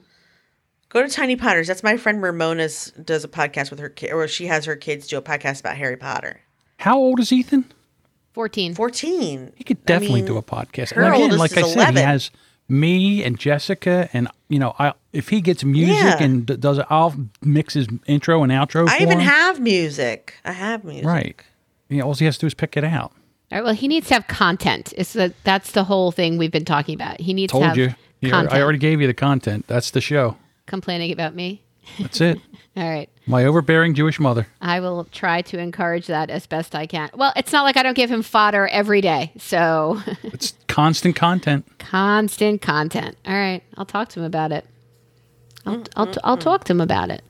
Go 0.89 1.03
to 1.03 1.09
Tiny 1.09 1.35
Potters. 1.37 1.67
That's 1.67 1.83
my 1.83 1.97
friend 1.97 2.23
Ramona's 2.23 2.93
does 2.93 3.25
a 3.25 3.29
podcast 3.29 3.71
with 3.71 3.81
her 3.81 3.89
kid, 3.89 4.13
or 4.13 4.29
she 4.29 4.47
has 4.47 4.65
her 4.67 4.77
kids 4.77 5.09
do 5.09 5.19
a 5.19 5.23
podcast 5.23 5.61
about 5.61 5.77
Harry 5.77 5.97
Potter. 5.97 6.43
How 6.79 6.97
old 6.97 7.19
is 7.19 7.33
Ethan? 7.33 7.65
14. 8.35 8.75
14. 8.75 9.53
He 9.57 9.65
could 9.65 9.85
definitely 9.85 10.21
mean, 10.21 10.27
do 10.27 10.37
a 10.37 10.43
podcast. 10.43 10.93
her 10.95 11.03
And 11.03 11.15
again, 11.15 11.23
oldest 11.23 11.39
like 11.41 11.51
is 11.53 11.59
I 11.59 11.63
said, 11.63 11.75
11. 11.77 11.97
he 11.97 12.03
has 12.03 12.31
me 12.69 13.23
and 13.23 13.39
Jessica, 13.39 14.09
and 14.13 14.29
you 14.49 14.59
know, 14.59 14.75
I 14.79 14.93
if 15.13 15.29
he 15.29 15.41
gets 15.41 15.65
music 15.65 15.97
Yeah. 15.97 16.23
and 16.23 16.47
d- 16.47 16.57
does 16.57 16.79
it, 16.79 16.87
I'll 16.91 17.15
mix 17.43 17.75
his 17.75 17.87
intro 18.07 18.43
and 18.43 18.51
outro. 18.53 18.89
I 18.89 18.97
for 18.99 19.03
even 19.03 19.21
him. 19.21 19.27
have 19.29 19.61
music. 19.61 20.35
I 20.45 20.53
have 20.53 20.85
music. 20.85 21.07
right. 21.07 21.41
You 21.89 21.99
know, 21.99 22.07
all 22.07 22.15
he 22.15 22.25
has 22.25 22.37
to 22.37 22.41
do 22.41 22.47
is 22.47 22.55
pick 22.55 22.77
it 22.77 22.85
out. 22.85 23.13
All 23.53 23.59
right, 23.59 23.65
well, 23.65 23.75
he 23.75 23.87
needs 23.89 24.09
to 24.09 24.15
have 24.15 24.27
content. 24.27 24.93
It's 24.97 25.13
the, 25.13 25.33
that's 25.45 25.73
the 25.73 25.85
whole 25.85 26.11
thing 26.11 26.39
we've 26.39 26.51
been 26.51 26.65
talking 26.65 26.95
about. 26.95 27.21
He 27.21 27.35
needs 27.35 27.51
to 27.53 27.59
Told 27.59 27.65
have 27.67 27.77
you. 27.77 27.95
Content. 28.23 28.53
I 28.55 28.63
already 28.63 28.79
gave 28.79 29.01
you 29.03 29.07
the 29.07 29.15
content. 29.15 29.67
That's 29.69 29.91
the 29.91 30.01
show. 30.01 30.37
Complaining 30.67 31.13
about 31.13 31.35
me. 31.35 31.63
That's 31.99 32.21
it. 32.21 32.41
All 32.77 32.89
right. 32.91 33.09
My 33.27 33.45
overbearing 33.45 33.95
Jewish 33.95 34.19
mother. 34.19 34.49
I 34.61 34.81
will 34.81 35.05
try 35.13 35.43
to 35.43 35.59
encourage 35.59 36.09
that 36.09 36.29
as 36.29 36.47
best 36.47 36.75
I 36.75 36.87
can. 36.87 37.09
Well, 37.15 37.33
it's 37.37 37.53
not 37.53 37.63
like 37.63 37.77
I 37.77 37.83
don't 37.85 37.95
give 37.95 38.11
him 38.11 38.23
fodder 38.23 38.67
every 38.67 39.01
day. 39.01 39.33
So 39.39 40.03
It's 40.25 40.55
constant 40.67 41.15
content. 41.15 41.67
constant 41.79 42.61
content. 42.63 43.17
All 43.27 43.33
right. 43.35 43.63
I'll 43.77 43.87
talk 43.87 44.09
to 44.11 44.21
him 44.21 44.27
about 44.27 44.51
it. 44.53 44.67
I'll, 45.65 45.85
I'll, 45.97 46.15
I'll 46.25 46.37
talk 46.37 46.65
to 46.65 46.73
him 46.73 46.81
about 46.81 47.11
it. 47.11 47.23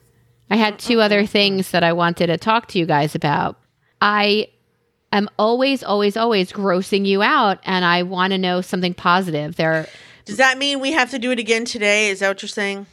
I 0.49 0.57
had 0.57 0.79
two 0.79 0.99
other 0.99 1.25
things 1.25 1.71
that 1.71 1.83
I 1.83 1.93
wanted 1.93 2.27
to 2.27 2.37
talk 2.37 2.67
to 2.69 2.79
you 2.79 2.85
guys 2.85 3.15
about. 3.15 3.57
I 4.01 4.49
am 5.11 5.29
always, 5.39 5.83
always, 5.83 6.17
always 6.17 6.51
grossing 6.51 7.05
you 7.05 7.23
out, 7.23 7.59
and 7.63 7.85
I 7.85 8.03
want 8.03 8.31
to 8.31 8.37
know 8.37 8.61
something 8.61 8.93
positive. 8.93 9.55
There, 9.55 9.87
Does 10.25 10.37
that 10.37 10.57
mean 10.57 10.79
we 10.81 10.91
have 10.91 11.11
to 11.11 11.19
do 11.19 11.31
it 11.31 11.39
again 11.39 11.65
today? 11.65 12.09
Is 12.09 12.19
that 12.19 12.27
what 12.27 12.41
you're 12.41 12.49
saying? 12.49 12.85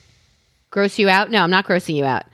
Gross 0.72 0.98
you 0.98 1.08
out? 1.08 1.30
No, 1.30 1.44
I'm 1.44 1.50
not 1.50 1.64
grossing 1.64 1.94
you 1.94 2.04
out. 2.04 2.24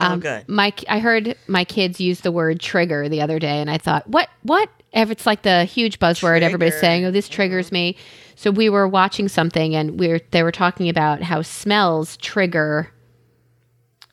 Oh, 0.00 0.06
um, 0.06 0.20
good. 0.20 0.48
My, 0.48 0.72
I 0.88 0.98
heard 0.98 1.36
my 1.46 1.64
kids 1.64 2.00
use 2.00 2.20
the 2.20 2.32
word 2.32 2.58
trigger 2.58 3.10
the 3.10 3.20
other 3.20 3.38
day, 3.38 3.60
and 3.60 3.70
I 3.70 3.76
thought, 3.76 4.08
what, 4.08 4.30
what? 4.42 4.70
If 4.92 5.10
it's 5.10 5.26
like 5.26 5.42
the 5.42 5.64
huge 5.64 5.98
buzzword, 5.98 6.40
everybody's 6.40 6.80
saying, 6.80 7.04
"Oh, 7.04 7.10
this 7.12 7.28
triggers 7.28 7.66
mm-hmm. 7.66 7.74
me." 7.74 7.96
So 8.34 8.50
we 8.50 8.68
were 8.68 8.88
watching 8.88 9.28
something, 9.28 9.76
and 9.76 10.00
we 10.00 10.10
are 10.10 10.20
they 10.32 10.42
were 10.42 10.50
talking 10.50 10.88
about 10.88 11.22
how 11.22 11.42
smells 11.42 12.16
trigger 12.16 12.90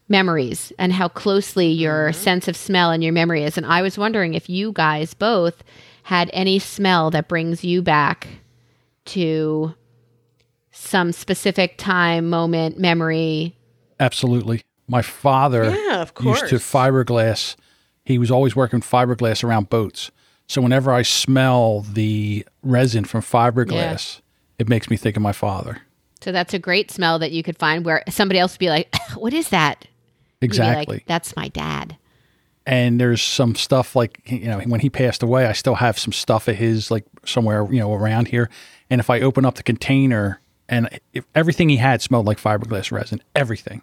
memories 0.08 0.72
and 0.78 0.94
how 0.94 1.08
closely 1.08 1.68
your 1.68 2.10
mm-hmm. 2.10 2.22
sense 2.22 2.48
of 2.48 2.56
smell 2.56 2.92
and 2.92 3.04
your 3.04 3.14
memory 3.14 3.44
is. 3.44 3.58
And 3.58 3.66
I 3.66 3.82
was 3.82 3.98
wondering 3.98 4.36
if 4.36 4.50
you 4.50 4.72
guys 4.72 5.14
both 5.14 5.64
had 6.04 6.30
any 6.32 6.60
smell 6.60 7.10
that 7.12 7.28
brings 7.28 7.64
you 7.64 7.82
back 7.82 8.28
to 9.06 9.74
some 10.72 11.12
specific 11.12 11.78
time, 11.78 12.30
moment, 12.30 12.78
memory. 12.78 13.57
Absolutely. 14.00 14.64
My 14.88 15.02
father 15.02 15.64
Yeah, 15.76 16.02
of 16.02 16.14
used 16.24 16.48
to 16.50 16.56
fiberglass. 16.56 17.56
He 18.06 18.18
was 18.18 18.32
always 18.32 18.56
working 18.56 18.82
fiberglass 18.82 19.44
around 19.44 19.70
boats. 19.70 20.12
So 20.48 20.62
whenever 20.62 20.92
I 20.94 21.02
smell 21.02 21.82
the 21.82 22.46
resin 22.64 23.04
from 23.04 23.22
fiberglass, 23.22 24.22
it 24.58 24.70
makes 24.70 24.90
me 24.90 24.96
think 24.96 25.18
of 25.18 25.22
my 25.22 25.34
father. 25.34 25.82
So 26.22 26.32
that's 26.32 26.54
a 26.54 26.60
great 26.60 26.90
smell 26.90 27.20
that 27.20 27.32
you 27.32 27.44
could 27.44 27.58
find 27.60 27.84
where 27.84 28.02
somebody 28.10 28.40
else 28.40 28.54
would 28.54 28.60
be 28.60 28.70
like, 28.70 28.96
"What 29.16 29.34
is 29.34 29.50
that?" 29.50 29.86
You'd 30.42 30.52
like, 30.52 30.52
Exactly. 30.52 31.04
that's 31.08 31.36
my 31.36 31.48
dad. 31.50 31.98
and 32.66 33.00
there's 33.00 33.22
some 33.22 33.56
stuff 33.56 33.96
like 33.96 34.22
you 34.26 34.46
know 34.48 34.60
when 34.60 34.80
he 34.82 34.90
passed 34.90 35.24
away 35.24 35.46
i 35.48 35.52
still 35.54 35.76
have 35.76 35.98
some 35.98 36.12
stuff 36.14 36.48
of 36.50 36.56
his 36.58 36.92
like 36.92 37.06
somewhere 37.26 37.66
you 37.72 37.80
know 37.80 37.94
around 37.94 38.28
here 38.28 38.50
and 38.90 39.00
if 39.00 39.10
i 39.10 39.20
open 39.22 39.46
up 39.46 39.56
the 39.56 39.64
container 39.64 40.40
and 40.70 41.00
if 41.14 41.26
everything 41.36 41.70
he 41.70 41.78
had 41.78 42.02
smelled 42.02 42.26
like 42.26 42.40
fiberglass 42.40 42.92
resin 42.92 43.22
everything 43.36 43.82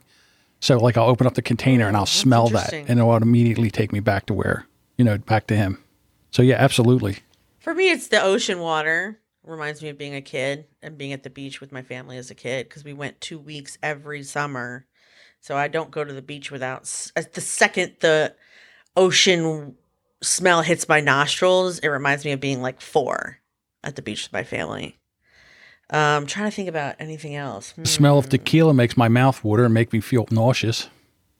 so 0.60 0.76
like 0.78 0.96
i'll 0.96 1.08
open 1.08 1.26
up 1.26 1.34
the 1.34 1.42
container 1.42 1.86
and 1.88 1.96
i'll 1.96 2.06
smell 2.06 2.48
that 2.48 2.72
and 2.72 2.98
it'll 2.98 3.16
immediately 3.16 3.70
take 3.70 3.92
me 3.92 4.00
back 4.00 4.26
to 4.26 4.34
where 4.34 4.66
you 4.96 5.04
know 5.04 5.16
back 5.18 5.46
to 5.46 5.56
him 5.56 5.82
so 6.30 6.42
yeah 6.42 6.56
absolutely 6.56 7.18
For 7.60 7.74
me, 7.74 7.90
it's 7.90 8.08
the 8.08 8.20
ocean 8.22 8.58
water. 8.60 9.18
Reminds 9.42 9.82
me 9.82 9.88
of 9.90 9.96
being 9.98 10.14
a 10.14 10.20
kid 10.22 10.66
and 10.82 10.96
being 10.98 11.12
at 11.12 11.22
the 11.22 11.30
beach 11.30 11.60
with 11.60 11.70
my 11.72 11.80
family 11.82 12.16
as 12.18 12.30
a 12.30 12.34
kid 12.34 12.68
because 12.68 12.82
we 12.84 12.92
went 12.92 13.20
two 13.20 13.38
weeks 13.38 13.76
every 13.82 14.22
summer. 14.22 14.84
So 15.40 15.56
I 15.56 15.68
don't 15.68 15.90
go 15.90 16.02
to 16.04 16.12
the 16.12 16.20
beach 16.22 16.50
without 16.50 16.82
s- 16.82 17.12
the 17.32 17.40
second 17.40 17.96
the 18.00 18.34
ocean 18.96 19.76
smell 20.22 20.62
hits 20.62 20.88
my 20.88 21.00
nostrils. 21.00 21.78
It 21.80 21.88
reminds 21.88 22.24
me 22.24 22.32
of 22.32 22.40
being 22.40 22.62
like 22.62 22.80
four 22.80 23.38
at 23.82 23.96
the 23.96 24.02
beach 24.02 24.24
with 24.24 24.32
my 24.32 24.44
family. 24.44 24.98
I'm 25.90 26.22
um, 26.22 26.26
trying 26.26 26.50
to 26.50 26.54
think 26.56 26.68
about 26.68 26.96
anything 26.98 27.34
else. 27.36 27.72
the 27.76 27.86
smell 27.86 28.14
Hmm. 28.14 28.18
of 28.24 28.28
tequila 28.30 28.72
makes 28.74 28.96
my 28.96 29.08
mouth 29.08 29.44
water 29.44 29.64
and 29.64 29.74
make 29.74 29.92
me 29.92 30.00
feel 30.00 30.26
nauseous 30.30 30.88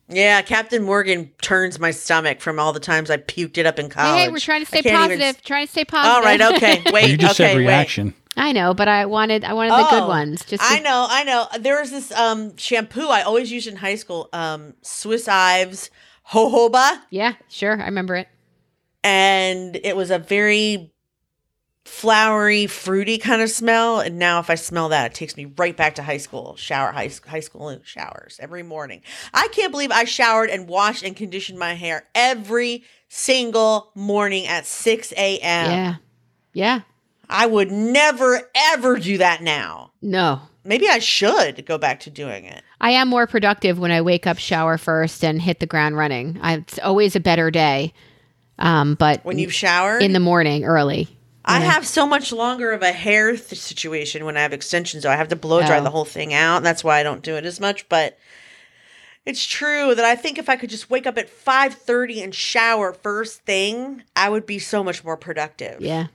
Yeah, 0.08 0.42
Captain 0.42 0.82
Morgan 0.82 1.30
turns 1.40 1.78
my 1.80 1.90
stomach 1.90 2.40
from 2.42 2.58
all 2.58 2.72
the 2.74 2.80
times 2.80 3.10
I 3.10 3.16
puked 3.16 3.56
it 3.56 3.64
up 3.64 3.78
in 3.78 3.88
college. 3.88 4.18
Hey, 4.20 4.26
hey, 4.26 4.30
we're 4.32 4.38
trying 4.38 4.60
to 4.60 4.66
stay 4.66 4.82
can't 4.82 5.10
even 5.10 5.18
positive. 5.18 5.42
Trying 5.44 5.66
to 5.66 5.72
stay 5.72 5.84
positive. 5.86 6.14
All 6.14 6.22
right, 6.22 6.40
okay. 6.40 6.82
Wait, 6.86 6.92
Well, 6.92 7.08
you 7.08 7.16
just 7.16 7.40
okay, 7.40 7.50
said 7.52 7.56
wait. 7.56 7.66
reaction 7.66 8.14
I 8.36 8.50
know, 8.52 8.74
but 8.74 8.86
I 8.88 9.06
wanted 9.06 9.44
I 9.44 9.52
wanted 9.54 9.70
the 9.72 9.88
good 9.90 10.02
Oh, 10.02 10.08
ones. 10.08 10.44
Just 10.44 10.62
to- 10.62 10.68
I 10.68 10.80
know, 10.80 11.06
I 11.08 11.22
know. 11.24 11.46
There 11.60 11.80
was 11.80 11.90
this 11.90 12.12
um 12.12 12.54
shampoo 12.56 13.08
I 13.08 13.22
always 13.22 13.50
used 13.50 13.66
in 13.68 13.76
high 13.76 13.94
school, 13.94 14.28
um 14.34 14.74
Swiss 14.82 15.26
Ives 15.28 15.88
Jojoba, 16.30 17.00
Yeah, 17.10 17.34
sure. 17.48 17.80
I 17.80 17.84
remember 17.86 18.16
it. 18.16 18.28
and 19.02 19.76
it 19.84 19.96
was 19.96 20.10
a 20.10 20.18
very 20.18 20.92
flowery, 21.84 22.66
fruity 22.66 23.18
kind 23.18 23.42
of 23.42 23.50
smell. 23.50 24.00
And 24.00 24.18
now, 24.18 24.40
if 24.40 24.50
I 24.50 24.54
smell 24.54 24.88
that, 24.90 25.12
it 25.12 25.14
takes 25.14 25.36
me 25.36 25.46
right 25.56 25.76
back 25.76 25.96
to 25.96 26.02
high 26.02 26.16
school, 26.18 26.56
shower, 26.56 26.92
high, 26.92 27.10
high 27.26 27.40
school 27.40 27.78
showers 27.84 28.38
every 28.40 28.62
morning. 28.62 29.02
I 29.32 29.48
can't 29.48 29.72
believe 29.72 29.90
I 29.90 30.04
showered 30.04 30.50
and 30.50 30.68
washed 30.68 31.02
and 31.02 31.14
conditioned 31.14 31.58
my 31.58 31.74
hair 31.74 32.04
every 32.14 32.84
single 33.08 33.92
morning 33.94 34.46
at 34.46 34.66
6 34.66 35.12
a.m. 35.12 35.70
Yeah. 35.70 35.94
Yeah. 36.52 36.80
I 37.28 37.46
would 37.46 37.70
never 37.70 38.50
ever 38.54 38.98
do 38.98 39.18
that 39.18 39.42
now. 39.42 39.92
No. 40.02 40.40
Maybe 40.64 40.88
I 40.88 40.98
should 40.98 41.66
go 41.66 41.76
back 41.76 42.00
to 42.00 42.10
doing 42.10 42.44
it. 42.46 42.62
I 42.80 42.90
am 42.92 43.08
more 43.08 43.26
productive 43.26 43.78
when 43.78 43.90
I 43.90 44.00
wake 44.00 44.26
up, 44.26 44.38
shower 44.38 44.78
first, 44.78 45.22
and 45.22 45.40
hit 45.40 45.60
the 45.60 45.66
ground 45.66 45.96
running. 45.96 46.38
I, 46.40 46.54
it's 46.54 46.78
always 46.78 47.14
a 47.16 47.20
better 47.20 47.50
day. 47.50 47.92
Um, 48.58 48.94
but 48.94 49.24
When 49.24 49.38
you 49.38 49.50
shower 49.50 49.98
in 49.98 50.12
the 50.12 50.20
morning 50.20 50.64
early. 50.64 51.13
I 51.44 51.60
have 51.60 51.86
so 51.86 52.06
much 52.06 52.32
longer 52.32 52.72
of 52.72 52.82
a 52.82 52.92
hair 52.92 53.36
th- 53.36 53.58
situation 53.60 54.24
when 54.24 54.36
I 54.36 54.40
have 54.40 54.52
extensions, 54.52 55.02
so 55.02 55.10
I 55.10 55.16
have 55.16 55.28
to 55.28 55.36
blow 55.36 55.60
dry 55.60 55.78
Oh. 55.78 55.82
the 55.84 55.90
whole 55.90 56.04
thing 56.04 56.32
out. 56.32 56.58
And 56.58 56.66
that's 56.66 56.82
why 56.82 56.98
I 56.98 57.02
don't 57.02 57.22
do 57.22 57.36
it 57.36 57.44
as 57.44 57.60
much. 57.60 57.88
But 57.88 58.18
it's 59.26 59.44
true 59.44 59.94
that 59.94 60.04
I 60.04 60.16
think 60.16 60.38
if 60.38 60.48
I 60.48 60.56
could 60.56 60.70
just 60.70 60.90
wake 60.90 61.06
up 61.06 61.18
at 61.18 61.28
five 61.28 61.74
thirty 61.74 62.22
and 62.22 62.34
shower 62.34 62.92
first 62.92 63.40
thing, 63.42 64.02
I 64.16 64.28
would 64.28 64.46
be 64.46 64.58
so 64.58 64.82
much 64.84 65.04
more 65.04 65.16
productive 65.16 65.80
Yeah. 65.80 66.06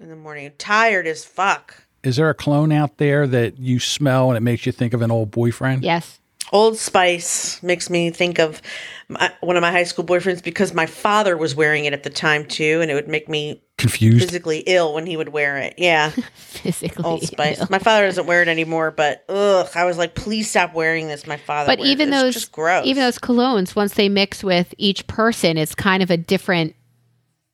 in 0.00 0.08
the 0.08 0.16
morning. 0.16 0.52
Tired 0.58 1.06
as 1.06 1.24
fuck. 1.24 1.84
Is 2.02 2.16
there 2.16 2.30
a 2.30 2.34
cologne 2.34 2.72
out 2.72 2.96
there 2.96 3.26
that 3.26 3.58
you 3.58 3.78
smell 3.78 4.30
and 4.30 4.36
it 4.38 4.40
makes 4.40 4.64
you 4.64 4.72
think 4.72 4.94
of 4.94 5.02
an 5.02 5.10
old 5.10 5.30
boyfriend? 5.30 5.82
Yes. 5.84 6.18
Old 6.52 6.76
Spice 6.76 7.62
makes 7.62 7.88
me 7.88 8.10
think 8.10 8.38
of 8.38 8.60
my, 9.08 9.32
one 9.40 9.56
of 9.56 9.60
my 9.62 9.70
high 9.70 9.84
school 9.84 10.04
boyfriends 10.04 10.42
because 10.42 10.74
my 10.74 10.86
father 10.86 11.36
was 11.36 11.54
wearing 11.54 11.84
it 11.84 11.92
at 11.92 12.02
the 12.02 12.10
time 12.10 12.44
too, 12.44 12.80
and 12.80 12.90
it 12.90 12.94
would 12.94 13.08
make 13.08 13.28
me 13.28 13.62
Confused. 13.78 14.24
physically 14.24 14.58
ill 14.66 14.92
when 14.94 15.06
he 15.06 15.16
would 15.16 15.28
wear 15.30 15.58
it. 15.58 15.74
Yeah. 15.78 16.10
Physically. 16.34 17.04
Old 17.04 17.22
Spice. 17.22 17.70
My 17.70 17.78
father 17.78 18.06
doesn't 18.06 18.26
wear 18.26 18.42
it 18.42 18.48
anymore, 18.48 18.90
but 18.90 19.24
ugh, 19.28 19.68
I 19.74 19.84
was 19.84 19.96
like, 19.96 20.14
please 20.14 20.50
stop 20.50 20.74
wearing 20.74 21.08
this. 21.08 21.26
My 21.26 21.36
father. 21.38 21.68
But 21.74 21.80
even 21.80 22.08
It's 22.12 22.20
those, 22.22 22.34
just 22.34 22.52
gross. 22.52 22.84
even 22.84 23.02
those 23.02 23.18
colognes, 23.18 23.74
once 23.76 23.94
they 23.94 24.08
mix 24.08 24.42
with 24.44 24.74
each 24.76 25.06
person, 25.06 25.56
it's 25.56 25.74
kind 25.74 26.02
of 26.02 26.10
a 26.10 26.16
different 26.16 26.74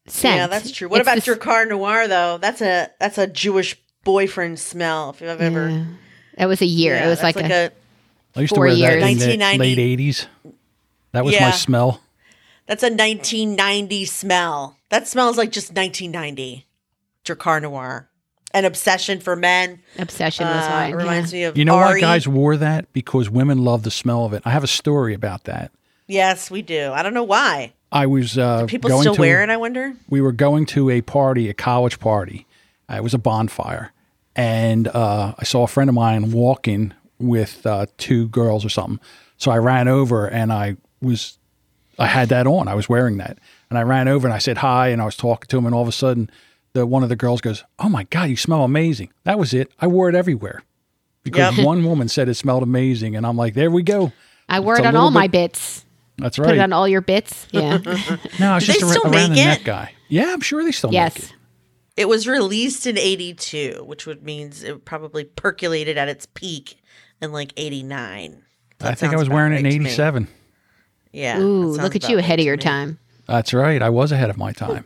scent. 0.06 0.36
yeah, 0.36 0.47
that's 0.47 0.70
true. 0.73 0.89
What 0.89 1.01
It's 1.01 1.06
about 1.06 1.14
this- 1.16 1.27
your 1.27 1.36
car 1.36 1.66
noir 1.66 2.09
though? 2.09 2.39
That's 2.39 2.60
a 2.62 2.90
that's 2.98 3.18
a 3.18 3.27
Jewish 3.27 3.77
boyfriend 4.05 4.59
smell. 4.59 5.10
If 5.10 5.20
you've 5.20 5.40
ever, 5.40 5.68
Yeah. 5.68 5.85
That 6.39 6.47
was 6.48 6.60
a 6.62 6.66
year. 6.66 6.94
Yeah, 6.97 7.06
it 7.06 7.09
was 7.10 7.20
that's 7.20 7.36
like, 7.36 7.51
a, 7.51 7.73
I 8.36 8.40
used 8.42 8.50
to 8.54 8.56
four 8.58 8.66
wear 8.66 8.74
that 8.76 9.10
in 9.10 9.38
the 9.40 9.56
late 9.58 9.78
80s. 9.78 10.26
That 11.12 11.24
was 11.24 11.38
my 11.40 11.50
smell. 11.52 12.00
that's 12.66 12.82
a 12.82 12.86
1990 12.90 14.04
smell. 14.04 14.76
That 14.90 15.08
smells 15.08 15.36
like 15.38 15.50
just 15.50 15.72
1990. 15.74 16.66
Drakkar 17.24 17.62
Noir, 17.62 18.08
an 18.52 18.64
obsession 18.64 19.20
for 19.20 19.34
men. 19.36 19.80
obsession 19.98 20.46
was 20.46 20.64
Uh, 20.66 20.70
mine. 20.70 20.92
it 20.92 20.96
reminds 20.96 21.32
yeah. 21.32 21.38
me 21.38 21.44
of 21.44 21.58
You 21.58 21.64
know 21.64 21.76
why 21.76 21.98
guys 22.00 22.28
wore 22.28 22.56
that? 22.56 22.92
Because 22.92 23.28
women 23.30 23.64
love 23.64 23.82
the 23.82 23.90
smell 23.90 24.24
of 24.24 24.32
it. 24.32 24.42
I 24.44 24.50
have 24.50 24.62
a 24.64 24.68
story 24.68 25.14
about 25.14 25.44
that. 25.44 25.72
Yes, 26.06 26.50
we 26.50 26.62
do. 26.62 26.92
I 26.92 27.02
don't 27.02 27.14
know 27.14 27.24
why. 27.24 27.72
I 27.90 28.06
was 28.06 28.36
uh, 28.38 28.66
People 28.66 28.90
going 28.90 29.02
still 29.02 29.14
to, 29.16 29.20
wear 29.20 29.42
it. 29.42 29.50
I 29.50 29.56
wonder. 29.56 29.94
we 30.08 30.20
were 30.20 30.32
going 30.32 30.66
to 30.66 30.90
a 30.90 31.00
party, 31.00 31.48
a 31.48 31.54
college 31.54 31.98
party. 31.98 32.46
Uh, 32.88 32.96
it 32.96 33.02
was 33.02 33.14
a 33.14 33.18
bonfire, 33.18 33.92
and 34.36 34.86
uh, 34.88 35.34
I 35.38 35.44
saw 35.44 35.64
a 35.64 35.66
friend 35.66 35.88
of 35.90 35.94
mine 35.94 36.30
walking 36.30 36.92
with 37.18 37.66
uh, 37.66 37.86
two 37.98 38.28
girls 38.28 38.64
or 38.64 38.68
something. 38.68 39.01
So 39.38 39.51
I 39.51 39.59
ran 39.59 39.88
over 39.88 40.26
and 40.28 40.52
I 40.52 40.76
was, 41.01 41.38
I 41.98 42.06
had 42.06 42.28
that 42.30 42.47
on. 42.47 42.68
I 42.68 42.74
was 42.74 42.88
wearing 42.88 43.16
that, 43.18 43.38
and 43.70 43.78
I 43.78 43.82
ran 43.82 44.09
over 44.09 44.26
and 44.26 44.34
I 44.34 44.38
said 44.38 44.59
hi, 44.59 44.88
and 44.88 45.01
I 45.01 45.05
was 45.05 45.16
talking 45.16 45.47
to 45.48 45.59
him, 45.59 45.66
and 45.66 45.74
all 45.74 45.82
of 45.82 45.88
a 45.88 45.93
sudden, 45.93 46.30
the 46.72 46.84
one 46.86 47.02
of 47.02 47.09
the 47.09 47.16
girls 47.16 47.40
goes, 47.40 47.64
"Oh 47.78 47.88
my 47.88 48.05
god, 48.05 48.28
you 48.28 48.36
smell 48.36 48.62
amazing!" 48.62 49.10
That 49.24 49.38
was 49.38 49.55
it. 49.55 49.72
I 49.80 49.86
wore 49.86 50.09
it 50.10 50.14
everywhere 50.14 50.62
because 51.22 51.56
Yep. 51.56 51.66
one 51.66 51.84
woman 51.84 52.09
said 52.09 52.28
it 52.28 52.34
smelled 52.34 52.62
amazing, 52.62 53.16
and 53.16 53.26
I'm 53.26 53.36
like, 53.36 53.55
"There 53.55 53.70
we 53.70 53.82
go." 53.82 54.12
I 54.48 54.60
wore 54.60 54.74
It's 54.74 54.80
it 54.80 54.86
on 54.86 54.94
all 54.94 55.05
little 55.05 55.18
my 55.20 55.26
bits. 55.26 55.84
That's 56.18 56.38
right. 56.38 56.47
Put 56.48 56.56
it 56.56 56.60
on 56.60 56.72
all 56.74 56.86
your 56.86 57.01
bits. 57.01 57.47
Yeah. 57.51 57.78
no, 58.38 58.56
it's 58.56 58.66
just 58.66 58.80
they 58.80 58.86
still 58.86 59.05
around 59.05 59.30
the 59.30 59.36
make 59.36 59.44
neck 59.44 59.60
it? 59.60 59.64
guy. 59.64 59.93
Yeah, 60.09 60.32
I'm 60.32 60.40
sure 60.40 60.62
they 60.64 60.72
still 60.72 60.90
make 60.90 61.16
it. 61.16 61.32
Yes. 61.97 62.05
It 62.05 62.09
was 62.09 62.28
released 62.28 62.86
in 62.86 62.98
82, 62.98 63.85
which 63.86 64.06
would 64.06 64.23
means 64.23 64.62
it 64.62 64.85
probably 64.85 65.24
percolated 65.24 65.97
at 65.97 66.09
its 66.09 66.27
peak 66.27 66.77
in 67.20 67.32
like 67.32 67.52
89. 67.56 68.43
I 68.81 68.94
think 68.94 69.12
I 69.12 69.16
was 69.16 69.28
about 69.28 69.35
wearing 69.35 69.52
it 69.52 69.59
in 69.60 69.64
right 69.64 69.73
to 69.73 69.78
me. 69.78 69.86
'87. 69.86 70.28
Yeah. 71.12 71.39
Ooh, 71.39 71.68
look 71.68 71.97
at 71.97 72.02
about 72.02 72.10
you 72.10 72.16
right 72.16 72.24
ahead 72.24 72.39
of 72.40 72.44
your 72.44 72.56
time. 72.56 72.98
That's 73.27 73.55
right. 73.55 73.81
I 73.81 73.90
was 73.90 74.12
ahead 74.12 74.31
of 74.31 74.36
my 74.36 74.52
time. 74.52 74.85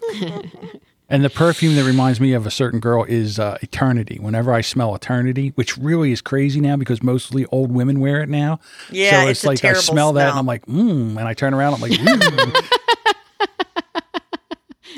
and 1.09 1.25
the 1.25 1.31
perfume 1.31 1.75
that 1.75 1.85
reminds 1.85 2.21
me 2.21 2.33
of 2.33 2.47
a 2.47 2.51
certain 2.51 2.79
girl 2.81 3.05
is 3.05 3.39
uh, 3.39 3.59
Eternity. 3.63 4.19
Whenever 4.19 4.53
I 4.53 4.61
smell 4.61 4.95
Eternity, 4.95 5.49
which 5.57 5.77
really 5.77 6.13
is 6.13 6.23
crazy 6.23 6.61
now 6.61 6.77
because 6.77 7.03
mostly 7.03 7.47
old 7.47 7.73
women 7.73 8.01
wear 8.01 8.23
it 8.23 8.29
now. 8.29 8.61
Yeah, 8.91 9.11
so 9.11 9.29
it's 9.29 9.31
it's, 9.31 9.45
a 9.45 9.49
like 9.49 9.59
I 9.59 9.61
terrible 9.61 9.83
smell 9.83 10.13
that 10.15 10.31
and. 10.31 10.39
I'm 10.39 10.47
like, 10.47 10.65
mmm. 10.67 11.19
And 11.19 11.21
I 11.29 11.35
turn 11.35 11.53
around, 11.53 11.75
I'm 11.75 11.81
like, 11.81 11.93
mmm. 11.93 12.79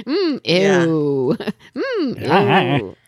Mm, 0.07 0.41
Yeah. 0.45 0.87
ew. 0.87 1.37
mm, 1.77 2.19
ew. 2.21 2.97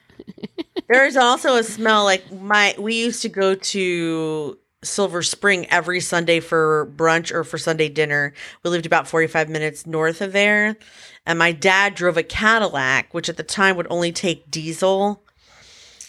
There 0.88 1.06
is 1.06 1.16
also 1.16 1.56
a 1.56 1.64
smell 1.64 2.04
like 2.04 2.30
my 2.30 2.74
we 2.78 2.94
used 2.94 3.22
to 3.22 3.28
go 3.30 3.54
to 3.54 4.58
Silver 4.82 5.22
Spring 5.22 5.66
every 5.70 6.00
Sunday 6.00 6.40
for 6.40 6.92
brunch 6.94 7.32
or 7.32 7.42
for 7.42 7.56
Sunday 7.56 7.88
dinner. 7.88 8.34
We 8.62 8.70
lived 8.70 8.84
about 8.84 9.08
45 9.08 9.48
minutes 9.48 9.86
north 9.86 10.20
of 10.20 10.32
there. 10.32 10.76
And 11.24 11.38
my 11.38 11.52
dad 11.52 11.94
drove 11.94 12.18
a 12.18 12.22
Cadillac, 12.22 13.14
which 13.14 13.30
at 13.30 13.38
the 13.38 13.42
time 13.42 13.76
would 13.76 13.86
only 13.88 14.12
take 14.12 14.50
diesel. 14.50 15.22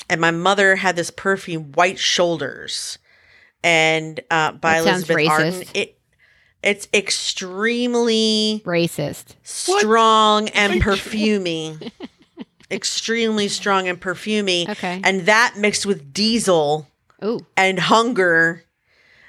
And 0.10 0.20
my 0.20 0.32
mother 0.32 0.76
had 0.76 0.98
this 0.98 1.10
perfume, 1.10 1.72
White 1.72 1.98
Shoulders, 1.98 2.98
and 3.64 4.20
uh, 4.30 4.52
by 4.52 4.74
That 4.74 4.84
sounds 4.84 5.08
Elizabeth 5.08 5.30
Arden. 5.30 5.54
racist. 5.54 5.76
It 5.76 5.95
it's 6.66 6.88
extremely 6.94 8.62
Racist. 8.66 9.36
strong 9.44 10.50
and 10.50 10.82
perfumey. 10.82 11.92
Extremely 12.72 13.48
strong 13.48 13.88
and 13.88 14.02
perfumey. 14.02 14.68
Okay. 14.68 15.00
And 15.04 15.28
that 15.28 15.54
mixed 15.56 15.86
with 15.86 16.12
diesel 16.12 16.88
Ooh. 17.24 17.46
and 17.56 17.78
hunger 17.78 18.64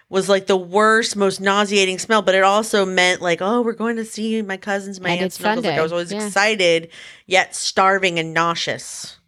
was 0.08 0.28
like 0.30 0.46
the 0.46 0.56
worst, 0.56 1.16
most 1.16 1.38
nauseating 1.38 1.98
smell. 1.98 2.22
But 2.22 2.34
it 2.34 2.42
also 2.42 2.86
meant 2.86 3.20
like, 3.20 3.42
oh, 3.42 3.60
we're 3.60 3.74
going 3.74 3.96
to 3.96 4.06
see 4.06 4.40
my 4.40 4.56
cousins, 4.56 5.00
my 5.02 5.10
And 5.10 5.20
aunts, 5.20 5.36
it's 5.36 5.44
and 5.44 5.48
uncles. 5.58 5.66
Like 5.66 5.78
I 5.78 5.82
was 5.82 5.92
always 5.92 6.12
Yeah. 6.12 6.24
excited, 6.24 6.88
yet 7.26 7.54
starving 7.54 8.18
and 8.18 8.32
nauseous. 8.32 9.18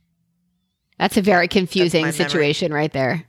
That's 0.98 1.18
a 1.18 1.22
very 1.22 1.47
confusing 1.47 2.02
memory. 2.06 2.16
situation 2.16 2.72
right 2.72 2.93
there. 2.93 3.24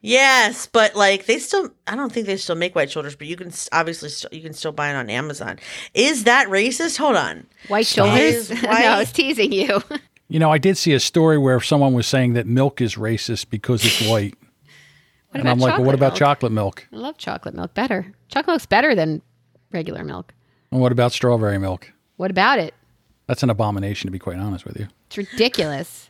Yes, 0.00 0.66
but 0.66 0.94
like 0.94 1.26
they 1.26 1.38
still, 1.38 1.70
I 1.86 1.96
don't 1.96 2.12
think 2.12 2.26
they 2.26 2.36
still 2.36 2.54
make 2.54 2.74
white 2.74 2.90
shoulders, 2.90 3.16
but 3.16 3.26
you 3.26 3.36
can 3.36 3.48
s- 3.48 3.68
obviously 3.72 4.08
still, 4.10 4.30
you 4.32 4.42
can 4.42 4.52
still 4.52 4.70
buy 4.72 4.90
it 4.90 4.94
on 4.94 5.10
Amazon. 5.10 5.58
Is 5.92 6.24
that 6.24 6.46
racist? 6.48 6.98
Hold 6.98 7.16
on. 7.16 7.46
White 7.66 7.86
shoulders? 7.86 8.50
Is 8.50 8.62
no, 8.62 8.68
I 8.70 8.98
was 8.98 9.10
teasing 9.10 9.52
you. 9.52 9.82
you 10.28 10.38
know, 10.38 10.52
I 10.52 10.58
did 10.58 10.76
see 10.76 10.92
a 10.92 11.00
story 11.00 11.36
where 11.36 11.60
someone 11.60 11.94
was 11.94 12.06
saying 12.06 12.34
that 12.34 12.46
milk 12.46 12.80
is 12.80 12.94
racist 12.94 13.50
because 13.50 13.84
it's 13.84 14.08
white. 14.08 14.34
What 15.30 15.40
and 15.40 15.50
I'm 15.50 15.58
like, 15.58 15.76
well, 15.76 15.84
what 15.84 15.94
about 15.94 16.14
chocolate 16.14 16.52
milk? 16.52 16.88
I 16.90 16.96
love 16.96 17.18
chocolate 17.18 17.54
milk 17.54 17.74
better. 17.74 18.14
Chocolate 18.28 18.54
milk's 18.54 18.64
better 18.64 18.94
than 18.94 19.20
regular 19.72 20.02
milk. 20.02 20.32
And 20.72 20.80
what 20.80 20.90
about 20.90 21.12
strawberry 21.12 21.58
milk? 21.58 21.92
What 22.16 22.30
about 22.30 22.58
it? 22.58 22.72
That's 23.26 23.42
an 23.42 23.50
abomination, 23.50 24.08
to 24.08 24.10
be 24.10 24.18
quite 24.18 24.38
honest 24.38 24.64
with 24.64 24.78
you. 24.78 24.88
It's 25.08 25.18
ridiculous. 25.18 26.08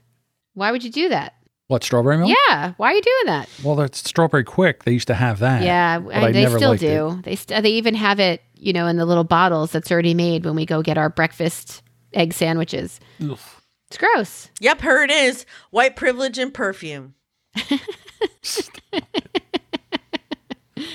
Why 0.54 0.70
would 0.70 0.84
you 0.84 0.90
do 0.92 1.08
that? 1.08 1.34
What, 1.68 1.84
strawberry 1.84 2.16
milk? 2.16 2.34
Yeah, 2.48 2.72
why 2.78 2.92
are 2.92 2.94
you 2.94 3.02
doing 3.02 3.26
that? 3.26 3.48
Well, 3.62 3.76
that's 3.76 3.98
strawberry 4.08 4.42
Quik. 4.44 4.84
They 4.84 4.92
used 4.92 5.06
to 5.08 5.14
have 5.14 5.38
that. 5.40 5.62
Yeah, 5.62 6.00
and 6.10 6.34
they 6.34 6.46
still 6.46 6.70
liked 6.70 6.82
it. 6.82 6.86
do. 6.96 7.20
They 7.22 7.36
st- 7.36 7.62
they 7.62 7.70
even 7.72 7.94
have 7.94 8.18
it, 8.18 8.42
you 8.54 8.72
know, 8.72 8.86
in 8.86 8.96
the 8.96 9.04
little 9.04 9.22
bottles 9.24 9.70
that's 9.70 9.92
already 9.92 10.14
made 10.14 10.46
when 10.46 10.54
we 10.56 10.64
go 10.64 10.80
get 10.82 10.96
our 10.96 11.10
breakfast 11.10 11.82
egg 12.14 12.32
sandwiches. 12.32 13.00
It's 13.20 13.98
gross. 13.98 14.48
Yep, 14.60 14.80
here 14.80 15.02
it 15.02 15.10
is. 15.10 15.44
White 15.70 15.94
privilege 15.94 16.38
and 16.38 16.54
perfume. 16.54 17.14
We 17.70 17.78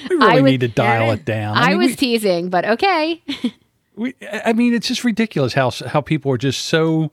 really 0.10 0.42
would- 0.42 0.50
need 0.50 0.62
to 0.62 0.68
dial 0.70 1.12
it 1.12 1.24
down. 1.26 1.58
I, 1.58 1.70
mean, 1.70 1.78
was 1.80 1.88
we- 1.90 1.96
teasing, 1.96 2.50
but 2.50 2.66
okay. 2.66 3.22
We, 3.96 4.16
I 4.44 4.54
mean, 4.54 4.74
it's 4.74 4.88
just 4.88 5.04
ridiculous 5.04 5.54
how 5.54 5.70
how 5.70 6.02
people 6.02 6.32
are 6.32 6.38
just 6.40 6.66
so 6.66 7.12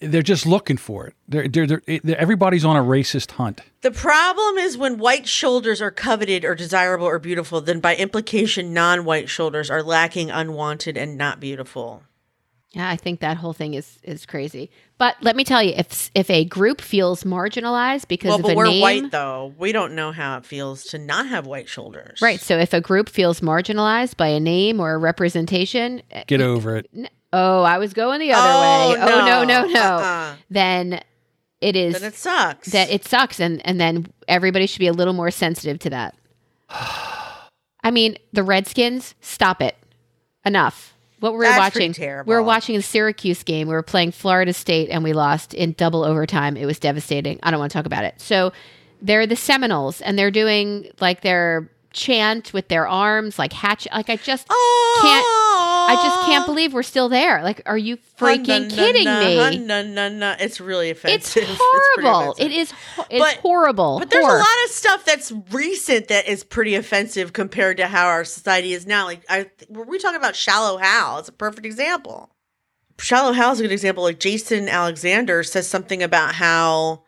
they're 0.00 0.22
just 0.22 0.46
looking 0.46 0.76
for 0.76 1.06
it. 1.06 1.14
They're, 1.28 1.48
they're, 1.48 1.66
they're, 1.66 1.82
they're- 2.02 2.16
everybody's 2.16 2.64
on 2.64 2.76
a 2.76 2.82
racist 2.82 3.32
hunt. 3.32 3.60
The 3.82 3.90
problem 3.92 4.58
is 4.58 4.76
when 4.76 4.98
white 4.98 5.28
shoulders 5.28 5.80
are 5.80 5.90
coveted 5.92 6.44
or 6.44 6.54
desirable 6.54 7.06
or 7.06 7.18
beautiful, 7.18 7.60
then 7.60 7.80
by 7.80 7.94
implication, 7.96 8.72
non 8.74 9.04
white 9.04 9.28
shoulders 9.28 9.70
are 9.70 9.82
lacking, 9.82 10.30
unwanted, 10.30 10.96
and 10.96 11.16
not 11.16 11.38
beautiful. 11.40 12.02
Yeah, 12.72 12.90
I 12.90 12.96
think 12.96 13.20
that 13.20 13.38
whole 13.38 13.52
thing 13.54 13.72
is 13.74 13.98
is 14.02 14.26
crazy. 14.26 14.70
But 14.98 15.16
let 15.22 15.34
me 15.36 15.44
tell 15.44 15.62
you, 15.62 15.72
if 15.76 16.10
if 16.14 16.28
a 16.28 16.44
group 16.44 16.80
feels 16.82 17.22
marginalized 17.24 18.06
because 18.08 18.28
Well, 18.30 18.36
of 18.38 18.42
but 18.42 18.52
a 18.52 18.54
we're 18.56 18.66
name, 18.66 18.82
white 18.82 19.10
though. 19.12 19.54
We 19.56 19.72
don't 19.72 19.94
know 19.94 20.10
how 20.12 20.36
it 20.38 20.44
feels 20.44 20.84
to 20.86 20.98
not 20.98 21.26
have 21.28 21.46
white 21.46 21.68
shoulders. 21.70 22.20
right? 22.20 22.38
So 22.40 22.58
if 22.58 22.74
a 22.74 22.80
group 22.82 23.08
feels 23.08 23.40
marginalized 23.40 24.16
by 24.18 24.28
a 24.28 24.40
name 24.40 24.80
or 24.80 24.92
a 24.94 24.98
representation, 24.98 26.02
Get 26.26 26.42
over 26.42 26.76
it. 26.76 26.90
Oh, 27.36 27.62
I 27.62 27.78
was 27.78 27.92
going 27.92 28.20
the 28.20 28.32
other 28.32 28.48
Oh, 28.48 28.60
way. 28.92 29.00
Oh, 29.00 29.20
oh 29.22 29.26
no, 29.26 29.44
no, 29.44 29.66
no. 29.66 29.80
Uh-uh. 29.80 30.34
Then 30.50 31.00
it 31.60 31.76
is 31.76 31.94
Then 32.00 32.04
it 32.08 32.14
sucks. 32.14 32.68
that 32.72 32.90
it 32.90 33.04
sucks, 33.04 33.40
and 33.40 33.64
and 33.66 33.80
then 33.80 34.06
everybody 34.28 34.66
should 34.66 34.78
be 34.80 34.86
a 34.88 34.92
little 34.92 35.14
more 35.14 35.30
sensitive 35.30 35.78
to 35.80 35.90
that. 35.90 36.14
I 37.82 37.90
mean, 37.92 38.16
the 38.32 38.42
Redskins, 38.42 39.14
stop 39.20 39.62
it, 39.62 39.76
enough. 40.44 40.94
what 41.20 41.32
we 41.32 41.38
were 41.38 41.44
That's 41.44 41.58
watching. 41.74 41.92
terrible. 41.92 42.30
We 42.30 42.34
were 42.36 42.42
watching 42.42 42.76
the 42.76 42.82
Syracuse 42.82 43.42
game. 43.42 43.68
We 43.68 43.74
were 43.74 43.82
playing 43.82 44.10
Florida 44.12 44.52
State 44.52 44.90
and 44.90 45.04
we 45.04 45.12
lost 45.12 45.54
in 45.54 45.72
double 45.72 46.02
overtime. 46.04 46.56
It 46.56 46.66
was 46.66 46.78
devastating. 46.78 47.38
I 47.42 47.50
don't 47.50 47.60
want 47.60 47.70
to 47.72 47.78
talk 47.78 47.86
about 47.86 48.04
it. 48.04 48.20
So 48.20 48.52
they're 49.00 49.26
the 49.26 49.36
Seminoles 49.36 50.00
and 50.00 50.18
they're 50.18 50.30
doing 50.32 50.90
like 51.00 51.20
their 51.20 51.70
chant 51.92 52.52
with 52.52 52.68
their 52.68 52.88
arms, 52.88 53.38
like 53.38 53.52
hatch. 53.52 53.86
Like 53.92 54.10
I 54.10 54.16
just 54.16 54.48
can't. 54.48 55.26
I 55.88 55.94
just 55.96 56.26
can't 56.26 56.46
believe 56.46 56.72
we're 56.74 56.82
still 56.82 57.08
there. 57.08 57.42
Like, 57.42 57.62
are 57.66 57.78
you 57.78 57.96
freaking 58.18 58.68
kidding 58.70 59.04
me? 59.04 59.58
No, 59.58 59.82
no, 59.82 60.08
no. 60.08 60.34
It's 60.38 60.60
really 60.60 60.90
offensive. 60.90 61.42
It's 61.44 61.58
horrible. 61.60 62.32
offensive. 62.32 62.46
it 62.52 62.54
is. 62.54 62.70
ho- 62.70 63.06
It's 63.10 63.24
But- 63.24 63.36
horrible. 63.42 63.98
But 63.98 64.10
there's 64.10 64.24
Horror. 64.24 64.36
a 64.38 64.40
lot 64.40 64.64
of 64.64 64.70
stuff 64.70 65.04
that's 65.04 65.32
recent 65.52 66.08
that 66.08 66.26
is 66.28 66.44
pretty 66.44 66.74
offensive 66.74 67.32
compared 67.32 67.76
to 67.78 67.86
how 67.86 68.06
our 68.06 68.24
society 68.24 68.72
is 68.72 68.86
now. 68.86 69.04
Like, 69.06 69.24
I 69.28 69.50
were 69.68 69.84
we 69.84 69.98
talking 69.98 70.16
about 70.18 70.36
Shallow 70.36 70.76
Hal? 70.78 71.18
It's 71.20 71.28
a 71.28 71.32
perfect 71.32 71.64
example. 71.66 72.30
Shallow 72.98 73.32
Hal 73.32 73.52
is 73.52 73.60
a 73.60 73.62
good 73.62 73.72
example. 73.72 74.02
Like 74.04 74.18
Jason 74.20 74.68
Alexander 74.68 75.42
says 75.42 75.68
something 75.68 76.02
about 76.02 76.34
how 76.34 77.02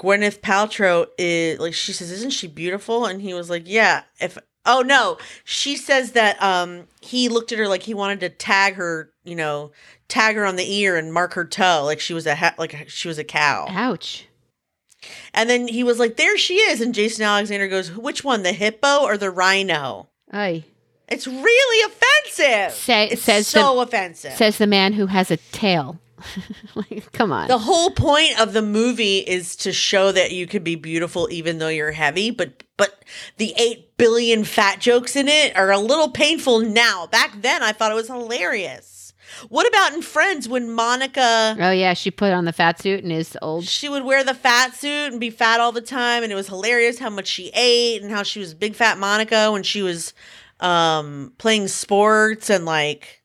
Gwyneth 0.00 0.40
Paltrow 0.40 1.06
is 1.18 1.58
like 1.58 1.74
she 1.74 1.92
says, 1.92 2.10
"Isn't 2.10 2.30
she 2.32 2.46
beautiful?" 2.46 3.06
And 3.06 3.20
he 3.20 3.34
was 3.34 3.50
like, 3.50 3.64
"Yeah." 3.66 4.02
If 4.20 4.38
oh 4.66 4.82
no, 4.82 5.18
she 5.44 5.76
says 5.76 6.12
that 6.12 6.40
um 6.42 6.86
he 7.00 7.28
looked 7.28 7.52
at 7.52 7.58
her 7.58 7.68
like 7.68 7.82
he 7.82 7.94
wanted 7.94 8.20
to 8.20 8.28
tag 8.28 8.74
her, 8.74 9.10
you 9.24 9.34
know, 9.36 9.72
tag 10.08 10.36
her 10.36 10.44
on 10.44 10.56
the 10.56 10.72
ear 10.72 10.96
and 10.96 11.12
mark 11.12 11.34
her 11.34 11.44
toe 11.44 11.82
like 11.84 12.00
she 12.00 12.14
was 12.14 12.26
a 12.26 12.34
ha- 12.34 12.54
like 12.58 12.88
she 12.88 13.08
was 13.08 13.18
a 13.18 13.24
cow. 13.24 13.66
Ouch. 13.70 14.26
And 15.34 15.50
then 15.50 15.66
he 15.66 15.82
was 15.82 15.98
like, 15.98 16.16
"There 16.16 16.38
she 16.38 16.54
is." 16.54 16.80
And 16.80 16.94
Jason 16.94 17.24
Alexander 17.24 17.66
goes, 17.66 17.90
"Which 17.90 18.22
one, 18.22 18.44
the 18.44 18.52
hippo 18.52 19.00
or 19.02 19.16
the 19.16 19.30
rhino?" 19.30 20.08
Ay. 20.32 20.64
It's 21.08 21.26
really 21.26 21.92
offensive. 21.92 22.72
Say- 22.78 23.08
it's 23.10 23.22
says 23.22 23.46
so 23.48 23.74
the- 23.74 23.80
offensive. 23.82 24.32
Says 24.34 24.58
the 24.58 24.66
man 24.68 24.92
who 24.92 25.06
has 25.06 25.30
a 25.30 25.36
tail. 25.36 25.98
like, 26.76 27.10
come 27.12 27.32
on. 27.32 27.48
the 27.48 27.58
whole 27.58 27.90
point 27.90 28.38
of 28.40 28.52
the 28.52 28.62
movie 28.62 29.18
is 29.18 29.56
to 29.56 29.72
show 29.72 30.12
that 30.12 30.30
you 30.30 30.46
can 30.46 30.62
be 30.62 30.76
beautiful 30.76 31.28
even 31.32 31.58
though 31.58 31.66
you're 31.68 31.90
heavy, 31.90 32.30
but 32.30 32.62
but 32.76 33.02
the 33.38 33.52
8 33.56 33.91
billion 34.02 34.42
fat 34.42 34.80
jokes 34.80 35.14
in 35.14 35.28
it 35.28 35.56
are 35.56 35.70
a 35.70 35.78
little 35.78 36.10
painful 36.10 36.58
now. 36.58 37.06
Back 37.06 37.40
then 37.40 37.62
I 37.62 37.70
thought 37.70 37.92
it 37.92 37.94
was 37.94 38.08
hilarious. 38.08 39.12
What 39.48 39.66
about 39.68 39.94
in 39.94 40.02
Friends 40.02 40.48
when 40.48 40.70
Monica 40.72 41.56
oh 41.58 41.70
yeah, 41.70 41.94
she 41.94 42.10
put 42.10 42.32
on 42.32 42.44
the 42.44 42.52
fat 42.52 42.80
suit 42.80 43.04
and 43.04 43.12
is 43.12 43.38
old. 43.40 43.64
she 43.64 43.88
would 43.88 44.04
wear 44.04 44.24
the 44.24 44.34
fat 44.34 44.74
suit 44.74 45.12
and 45.12 45.20
be 45.20 45.30
fat 45.30 45.60
all 45.60 45.70
the 45.70 45.80
time 45.80 46.24
and 46.24 46.32
it 46.32 46.34
was 46.34 46.48
hilarious 46.48 46.98
how 46.98 47.10
much 47.10 47.28
she 47.28 47.50
ate 47.54 48.02
and 48.02 48.10
how 48.10 48.24
she 48.24 48.40
was 48.40 48.54
big 48.54 48.74
fat 48.74 48.98
monica 48.98 49.50
when 49.52 49.62
she 49.62 49.82
was 49.82 50.12
um 50.60 51.32
playing 51.38 51.68
sports 51.68 52.50
and 52.50 52.64
like 52.64 53.22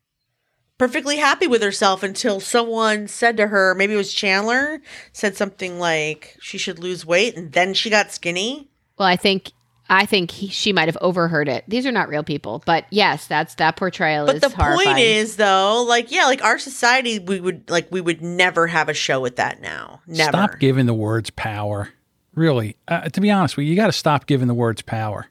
perfectly 0.77 1.17
happy 1.17 1.47
with 1.47 1.61
herself 1.63 2.03
until 2.03 2.39
someone 2.39 3.07
said 3.07 3.35
to 3.37 3.47
her 3.47 3.73
maybe 3.75 3.93
it 3.93 3.97
was 3.97 4.13
chandler 4.13 4.79
said 5.11 5.35
something 5.35 5.79
like 5.79 6.37
she 6.39 6.57
should 6.57 6.79
lose 6.79 7.03
weight 7.05 7.35
and 7.35 7.51
then 7.53 7.73
she 7.73 7.89
got 7.89 8.11
skinny 8.11 8.69
Well, 8.97 9.07
I 9.07 9.15
think 9.15 9.51
I 9.89 10.05
think 10.05 10.31
he, 10.31 10.47
she 10.49 10.73
might 10.73 10.87
have 10.87 10.97
overheard 11.01 11.47
it. 11.47 11.63
These 11.67 11.85
are 11.85 11.91
not 11.91 12.09
real 12.09 12.23
people, 12.23 12.61
but 12.65 12.85
yes, 12.89 13.27
that's 13.27 13.55
that 13.55 13.75
portrayal 13.75 14.25
but 14.25 14.35
is 14.35 14.41
the 14.41 14.49
horrifying. 14.49 14.85
point 14.85 14.99
is 14.99 15.37
though 15.37 15.85
like 15.87 16.11
yeah 16.11 16.25
like 16.25 16.43
our 16.43 16.59
society 16.59 17.19
we 17.19 17.39
would 17.39 17.69
like 17.69 17.91
we 17.91 18.01
would 18.01 18.21
never 18.21 18.67
have 18.67 18.89
a 18.89 18.93
show 18.93 19.19
with 19.19 19.37
that 19.37 19.61
now 19.61 20.01
never 20.07 20.31
Stop 20.31 20.59
giving 20.59 20.85
the 20.85 20.93
words 20.93 21.29
power. 21.29 21.89
Really, 22.35 22.75
uh, 22.87 23.09
to 23.09 23.19
be 23.21 23.31
honest 23.31 23.57
with 23.57 23.65
you, 23.65 23.71
you 23.71 23.75
got 23.75 23.87
to 23.87 23.91
stop 23.91 24.27
giving 24.27 24.47
the 24.47 24.53
words 24.53 24.83
power. 24.83 25.27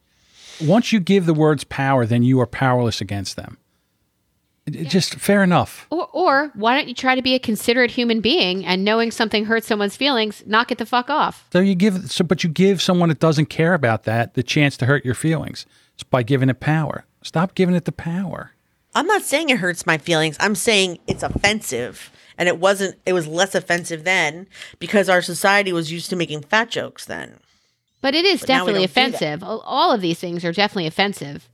Once 0.61 0.93
you 0.93 0.99
give 0.99 1.25
the 1.27 1.35
words 1.35 1.63
power, 1.63 2.05
then 2.05 2.25
you 2.25 2.41
are 2.41 2.47
powerless 2.47 3.01
against 3.01 3.37
them. 3.37 3.59
It- 4.67 4.77
it 4.77 4.89
Just 4.89 5.15
fair 5.17 5.43
enough. 5.45 5.87
Or, 5.91 6.09
or 6.13 6.51
why 6.55 6.77
don't 6.77 6.89
you 6.89 6.95
try 6.95 7.15
to 7.15 7.23
be 7.23 7.35
a 7.35 7.39
considerate 7.39 7.93
human 7.93 8.21
being 8.21 8.65
and 8.67 8.85
knowing 8.85 9.11
something 9.11 9.45
hurts 9.45 9.67
someone's 9.69 9.97
feelings, 9.97 10.43
knock 10.47 10.73
it 10.73 10.79
the 10.79 10.87
fuck 10.87 11.09
off? 11.09 11.47
So 11.53 11.61
you 11.61 11.75
give, 11.75 12.11
so 12.11 12.25
but 12.25 12.43
you 12.43 12.51
give 12.51 12.83
someone 12.83 13.09
that 13.11 13.21
doesn't 13.21 13.47
care 13.47 13.75
about 13.75 14.05
that 14.05 14.35
the 14.35 14.43
chance 14.43 14.77
to 14.79 14.87
hurt 14.87 15.05
your 15.05 15.15
feelings. 15.15 15.67
It's 15.95 16.03
by 16.03 16.23
giving 16.25 16.49
it 16.49 16.59
power. 16.61 17.05
Stop 17.23 17.55
giving 17.55 17.75
it 17.75 17.85
the 17.85 17.93
power. 17.93 18.53
I'm 18.95 19.07
not 19.07 19.23
saying 19.23 19.51
it 19.51 19.59
hurts 19.59 19.87
my 19.87 19.99
feelings. 19.99 20.37
I'm 20.41 20.55
saying 20.55 20.99
it's 21.07 21.23
offensive. 21.23 22.11
And 22.39 22.49
it 22.49 22.59
wasn't, 22.59 22.97
it 23.07 23.13
was 23.15 23.27
less 23.27 23.55
offensive 23.55 24.05
then 24.05 24.47
because 24.79 25.09
our 25.09 25.23
society 25.23 25.73
was 25.73 25.91
used 25.93 26.11
to 26.11 26.17
making 26.17 26.43
fat 26.43 26.71
jokes 26.71 27.05
then. 27.07 27.39
But 28.03 28.15
it 28.15 28.25
is 28.27 28.41
But 28.41 28.47
definitely 28.49 28.73
don't 28.75 28.83
do 28.83 28.87
that. 28.87 28.91
offensive. 29.13 29.43
All 29.43 29.61
all 29.61 29.93
of 29.93 30.01
these 30.03 30.19
things 30.19 30.45
are 30.45 30.53
definitely 30.53 30.87
offensive. 30.87 31.49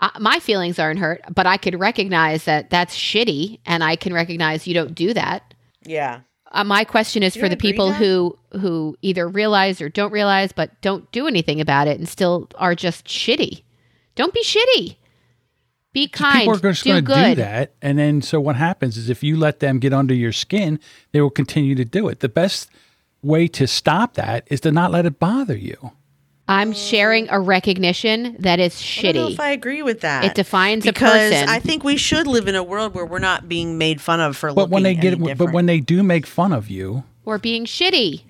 Uh, 0.00 0.10
my 0.20 0.38
feelings 0.40 0.78
aren't 0.78 0.98
hurt, 0.98 1.22
but 1.34 1.46
I 1.46 1.56
could 1.56 1.78
recognize 1.80 2.44
that 2.44 2.68
that's 2.68 2.94
shitty, 2.94 3.60
and 3.64 3.82
I 3.82 3.96
can 3.96 4.12
recognize 4.12 4.66
you 4.66 4.74
don't 4.74 4.94
do 4.94 5.14
that. 5.14 5.54
Yeah. 5.84 6.20
Uh, 6.52 6.64
my 6.64 6.84
question 6.84 7.22
is 7.22 7.34
You 7.34 7.42
for 7.42 7.48
the 7.48 7.56
people 7.56 7.90
Dad? 7.90 7.96
who 7.96 8.38
who 8.60 8.96
either 9.02 9.26
realize 9.26 9.80
or 9.80 9.88
don't 9.88 10.12
realize, 10.12 10.52
but 10.52 10.80
don't 10.80 11.10
do 11.12 11.26
anything 11.26 11.60
about 11.60 11.88
it, 11.88 11.98
and 11.98 12.08
still 12.08 12.48
are 12.56 12.74
just 12.74 13.06
shitty. 13.06 13.62
Don't 14.14 14.34
be 14.34 14.44
shitty. 14.44 14.96
Be 15.92 16.08
kind. 16.08 16.40
People 16.40 16.56
are 16.56 16.72
just 16.72 16.84
do 16.84 16.90
going 16.90 17.04
to 17.04 17.06
good. 17.06 17.36
do 17.36 17.42
that, 17.42 17.74
and 17.80 17.98
then 17.98 18.20
so 18.20 18.38
what 18.38 18.56
happens 18.56 18.98
is 18.98 19.08
if 19.08 19.22
you 19.22 19.36
let 19.36 19.60
them 19.60 19.78
get 19.78 19.94
under 19.94 20.14
your 20.14 20.32
skin, 20.32 20.78
they 21.12 21.20
will 21.22 21.30
continue 21.30 21.74
to 21.74 21.84
do 21.86 22.08
it. 22.08 22.20
The 22.20 22.28
best 22.28 22.70
way 23.22 23.48
to 23.48 23.66
stop 23.66 24.14
that 24.14 24.46
is 24.48 24.60
to 24.60 24.70
not 24.70 24.92
let 24.92 25.06
it 25.06 25.18
bother 25.18 25.56
you. 25.56 25.92
I'm 26.48 26.72
sharing 26.72 27.28
a 27.28 27.40
recognition 27.40 28.36
that 28.38 28.60
is 28.60 28.80
I 28.98 29.02
don't 29.02 29.14
know 29.16 29.26
shitty. 29.28 29.32
if 29.32 29.40
I 29.40 29.50
agree 29.50 29.82
with 29.82 30.00
that. 30.02 30.24
It 30.24 30.34
defines 30.34 30.84
a 30.86 30.92
because 30.92 31.32
person. 31.32 31.48
I 31.48 31.58
think 31.58 31.82
we 31.82 31.96
should 31.96 32.26
live 32.26 32.46
in 32.46 32.54
a 32.54 32.62
world 32.62 32.94
where 32.94 33.04
we're 33.04 33.18
not 33.18 33.48
being 33.48 33.78
made 33.78 34.00
fun 34.00 34.20
of 34.20 34.36
for 34.36 34.52
But 34.52 34.70
when 34.70 34.84
they 34.84 34.94
looking 34.94 35.18
get, 35.18 35.20
any 35.20 35.34
but 35.34 35.52
when 35.52 35.66
they 35.66 35.80
do 35.80 36.02
make 36.04 36.24
fun 36.26 36.52
of 36.52 36.70
you, 36.70 37.02
or 37.24 37.38
being 37.38 37.64
shitty. 37.64 38.22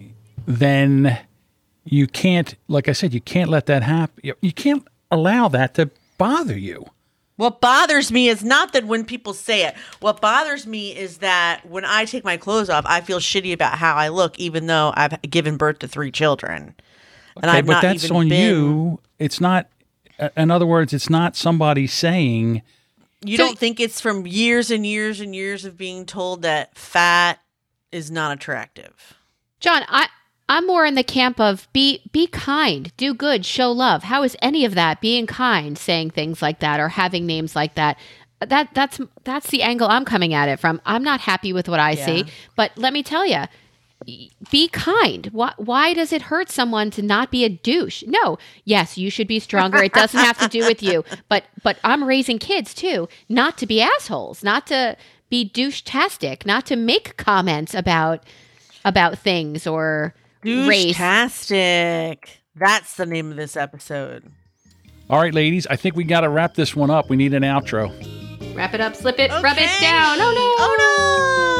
then 0.46 1.18
you 1.84 2.06
can't, 2.06 2.54
like 2.68 2.88
I 2.88 2.92
said, 2.92 3.12
you 3.12 3.20
can't 3.20 3.50
let 3.50 3.66
that 3.66 3.82
happen. 3.82 4.18
You- 4.22 4.34
You 4.40 4.52
can't 4.52 4.86
allow 5.10 5.48
that 5.48 5.74
to 5.74 5.90
bother 6.18 6.56
you. 6.58 6.86
What 7.36 7.60
bothers 7.60 8.10
me 8.10 8.28
is 8.30 8.42
not 8.42 8.72
that 8.72 8.86
when 8.86 9.04
people 9.04 9.34
say 9.34 9.66
it. 9.66 9.74
What 10.00 10.22
bothers 10.22 10.66
me 10.66 10.96
is 10.96 11.18
that 11.18 11.66
when 11.68 11.84
I 11.84 12.06
take 12.06 12.24
my 12.24 12.38
clothes 12.38 12.70
off, 12.70 12.84
I 12.88 13.02
feel 13.02 13.18
shitty 13.18 13.52
about 13.52 13.76
how 13.76 13.94
I 13.94 14.08
look, 14.08 14.38
even 14.38 14.66
though 14.68 14.94
I've 14.96 15.20
given 15.20 15.58
birth 15.58 15.80
to 15.80 15.88
three 15.88 16.10
children. 16.10 16.74
And 17.36 17.46
Okay, 17.46 17.58
I've 17.58 17.66
but 17.66 17.72
not 17.74 17.82
that's 17.82 18.04
even 18.04 18.16
on 18.16 18.28
been- 18.28 18.40
you. 18.54 19.00
It's 19.18 19.40
not. 19.40 19.68
uh, 20.18 20.28
In 20.36 20.50
other 20.50 20.66
words, 20.66 20.92
it's 20.92 21.10
not 21.10 21.36
somebody 21.36 21.86
saying 21.86 22.62
You 23.24 23.36
So- 23.38 23.46
don't 23.46 23.58
think 23.58 23.80
it's 23.80 24.00
from 24.00 24.26
years 24.26 24.70
and 24.70 24.84
years 24.86 25.20
and 25.20 25.34
years 25.34 25.64
of 25.64 25.76
being 25.76 26.04
told 26.04 26.42
that 26.42 26.76
fat 26.76 27.40
is 27.90 28.10
not 28.10 28.30
attractive. 28.32 29.14
John, 29.58 29.82
I 29.88 30.08
I'm 30.48 30.66
more 30.66 30.84
in 30.86 30.94
the 30.94 31.02
camp 31.02 31.40
of 31.40 31.66
be 31.72 32.02
be 32.12 32.26
kind, 32.28 32.92
do 32.96 33.14
good, 33.14 33.44
show 33.44 33.72
love. 33.72 34.04
How 34.04 34.22
is 34.22 34.36
any 34.40 34.64
of 34.64 34.74
that 34.74 35.00
being 35.00 35.26
kind, 35.26 35.76
saying 35.76 36.10
things 36.10 36.40
like 36.40 36.60
that 36.60 36.78
or 36.78 36.90
having 36.90 37.26
names 37.26 37.56
like 37.56 37.74
that? 37.74 37.96
That 38.40 38.68
that's 38.74 39.00
that's 39.24 39.48
the 39.48 39.62
angle 39.62 39.88
I'm 39.88 40.04
coming 40.04 40.34
at 40.34 40.48
it 40.48 40.60
from. 40.60 40.80
I'm 40.86 41.02
not 41.02 41.20
happy 41.22 41.52
with 41.52 41.68
what 41.68 41.80
I 41.80 41.94
see, 41.96 42.26
but 42.54 42.70
let 42.76 42.92
me 42.92 43.02
tell 43.02 43.26
you, 43.26 43.44
be 44.04 44.68
kind. 44.68 45.26
Why, 45.32 45.52
why 45.56 45.94
does 45.94 46.12
it 46.12 46.22
hurt 46.22 46.50
someone 46.50 46.90
to 46.92 47.02
not 47.02 47.30
be 47.30 47.44
a 47.44 47.48
douche? 47.48 48.04
No. 48.06 48.38
Yes, 48.64 48.96
you 48.96 49.10
should 49.10 49.26
be 49.26 49.40
stronger. 49.40 49.82
It 49.82 49.92
doesn't 49.92 50.18
have 50.20 50.38
to 50.38 50.48
do 50.48 50.60
with 50.66 50.82
you. 50.82 51.04
But 51.28 51.44
but 51.62 51.78
I'm 51.82 52.04
raising 52.04 52.38
kids 52.38 52.72
too, 52.72 53.08
not 53.28 53.58
to 53.58 53.66
be 53.66 53.80
assholes, 53.80 54.44
not 54.44 54.66
to 54.68 54.96
be 55.28 55.44
douche-tastic, 55.44 56.46
not 56.46 56.66
to 56.66 56.76
make 56.76 57.16
comments 57.16 57.74
about 57.74 58.22
about 58.84 59.18
things 59.18 59.66
or 59.66 60.14
race. 60.44 60.84
Douche-tastic. 60.96 62.40
That's 62.54 62.94
the 62.96 63.06
name 63.06 63.30
of 63.30 63.36
this 63.36 63.56
episode. 63.56 64.30
All 65.10 65.20
right, 65.20 65.34
ladies, 65.34 65.66
I 65.66 65.76
think 65.76 65.96
we 65.96 66.04
got 66.04 66.20
to 66.20 66.28
wrap 66.28 66.54
this 66.54 66.76
one 66.76 66.90
up. 66.90 67.08
We 67.10 67.16
need 67.16 67.34
an 67.34 67.42
outro. 67.42 67.90
Wrap 68.54 68.74
it 68.74 68.80
up, 68.80 68.94
slip 68.94 69.18
it, 69.18 69.30
rub 69.30 69.56
it 69.58 69.80
down. 69.80 70.18
Oh 70.20 70.32
no. 70.32 70.54
Oh 70.58 70.76
no! 70.78 71.55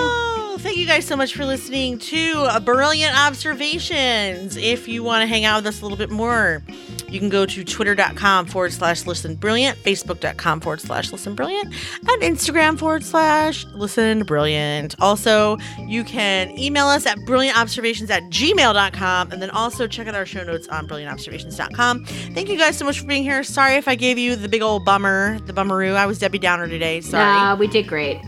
Thank 0.67 0.79
you 0.79 0.87
guys 0.87 1.07
so 1.07 1.15
much 1.15 1.37
for 1.37 1.47
listening 1.47 1.97
to 2.01 2.33
uh, 2.39 2.59
Brilliant 2.59 3.17
Observations. 3.17 4.57
If 4.57 4.89
you 4.89 5.05
want 5.05 5.23
to 5.23 5.29
hang 5.29 5.45
out 5.45 5.59
with 5.59 5.69
us 5.69 5.81
a 5.81 5.85
little 5.85 5.97
bit 5.97 6.11
more, 6.11 6.61
you 7.09 7.21
can 7.21 7.29
go 7.29 7.47
to 7.47 7.63
twitter.com 7.63 8.47
forward 8.47 8.73
slash 8.73 9.07
listen 9.07 9.37
brilliant, 9.37 9.79
facebook.com 9.79 10.61
forward 10.61 10.81
slash 10.81 11.13
listen 11.13 11.37
brilliant, 11.37 11.73
and 12.09 12.21
Instagram 12.21 12.77
forward 12.77 13.05
slash 13.05 13.65
listen 13.67 14.25
brilliant. 14.25 14.97
Also, 14.99 15.57
you 15.87 16.03
can 16.03 16.51
email 16.59 16.89
us 16.89 17.07
at 17.07 17.17
brilliantobservations 17.19 18.11
at 18.11 18.25
gmail.com 18.25 19.31
and 19.31 19.41
then 19.41 19.51
also 19.51 19.87
check 19.87 20.09
out 20.09 20.17
our 20.17 20.27
show 20.27 20.43
notes 20.43 20.67
on 20.67 20.89
brilliantobservations.com. 20.89 22.05
Thank 22.07 22.49
you 22.49 22.59
guys 22.59 22.77
so 22.77 22.85
much 22.85 22.99
for 22.99 23.07
being 23.07 23.23
here. 23.23 23.45
Sorry 23.45 23.77
if 23.77 23.87
I 23.87 23.95
gave 23.95 24.19
you 24.19 24.35
the 24.35 24.49
big 24.49 24.63
old 24.63 24.85
bummer, 24.85 25.39
the 25.47 25.53
bummeroo. 25.53 25.95
I 25.95 26.07
was 26.07 26.19
Debbie 26.19 26.41
Downer 26.41 26.67
today. 26.67 27.03
Sorry. 27.03 27.25
Nah, 27.25 27.55
we 27.55 27.69
did 27.69 27.87
great. 27.87 28.21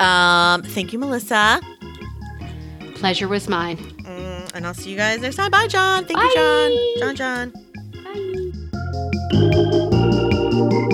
Um, 0.00 0.62
thank 0.62 0.92
you, 0.92 0.98
Melissa. 0.98 1.60
Pleasure 2.94 3.28
was 3.28 3.48
mine. 3.48 3.76
Mm, 3.76 4.50
and 4.54 4.66
I'll 4.66 4.74
see 4.74 4.90
you 4.90 4.96
guys 4.96 5.20
next 5.20 5.36
time. 5.36 5.50
Bye, 5.50 5.66
John. 5.68 6.04
Thank 6.04 6.18
Bye. 6.18 6.24
you, 6.24 7.16
John. 7.16 7.16
John, 7.16 7.52
John. 7.52 7.52
Bye. 10.80 10.84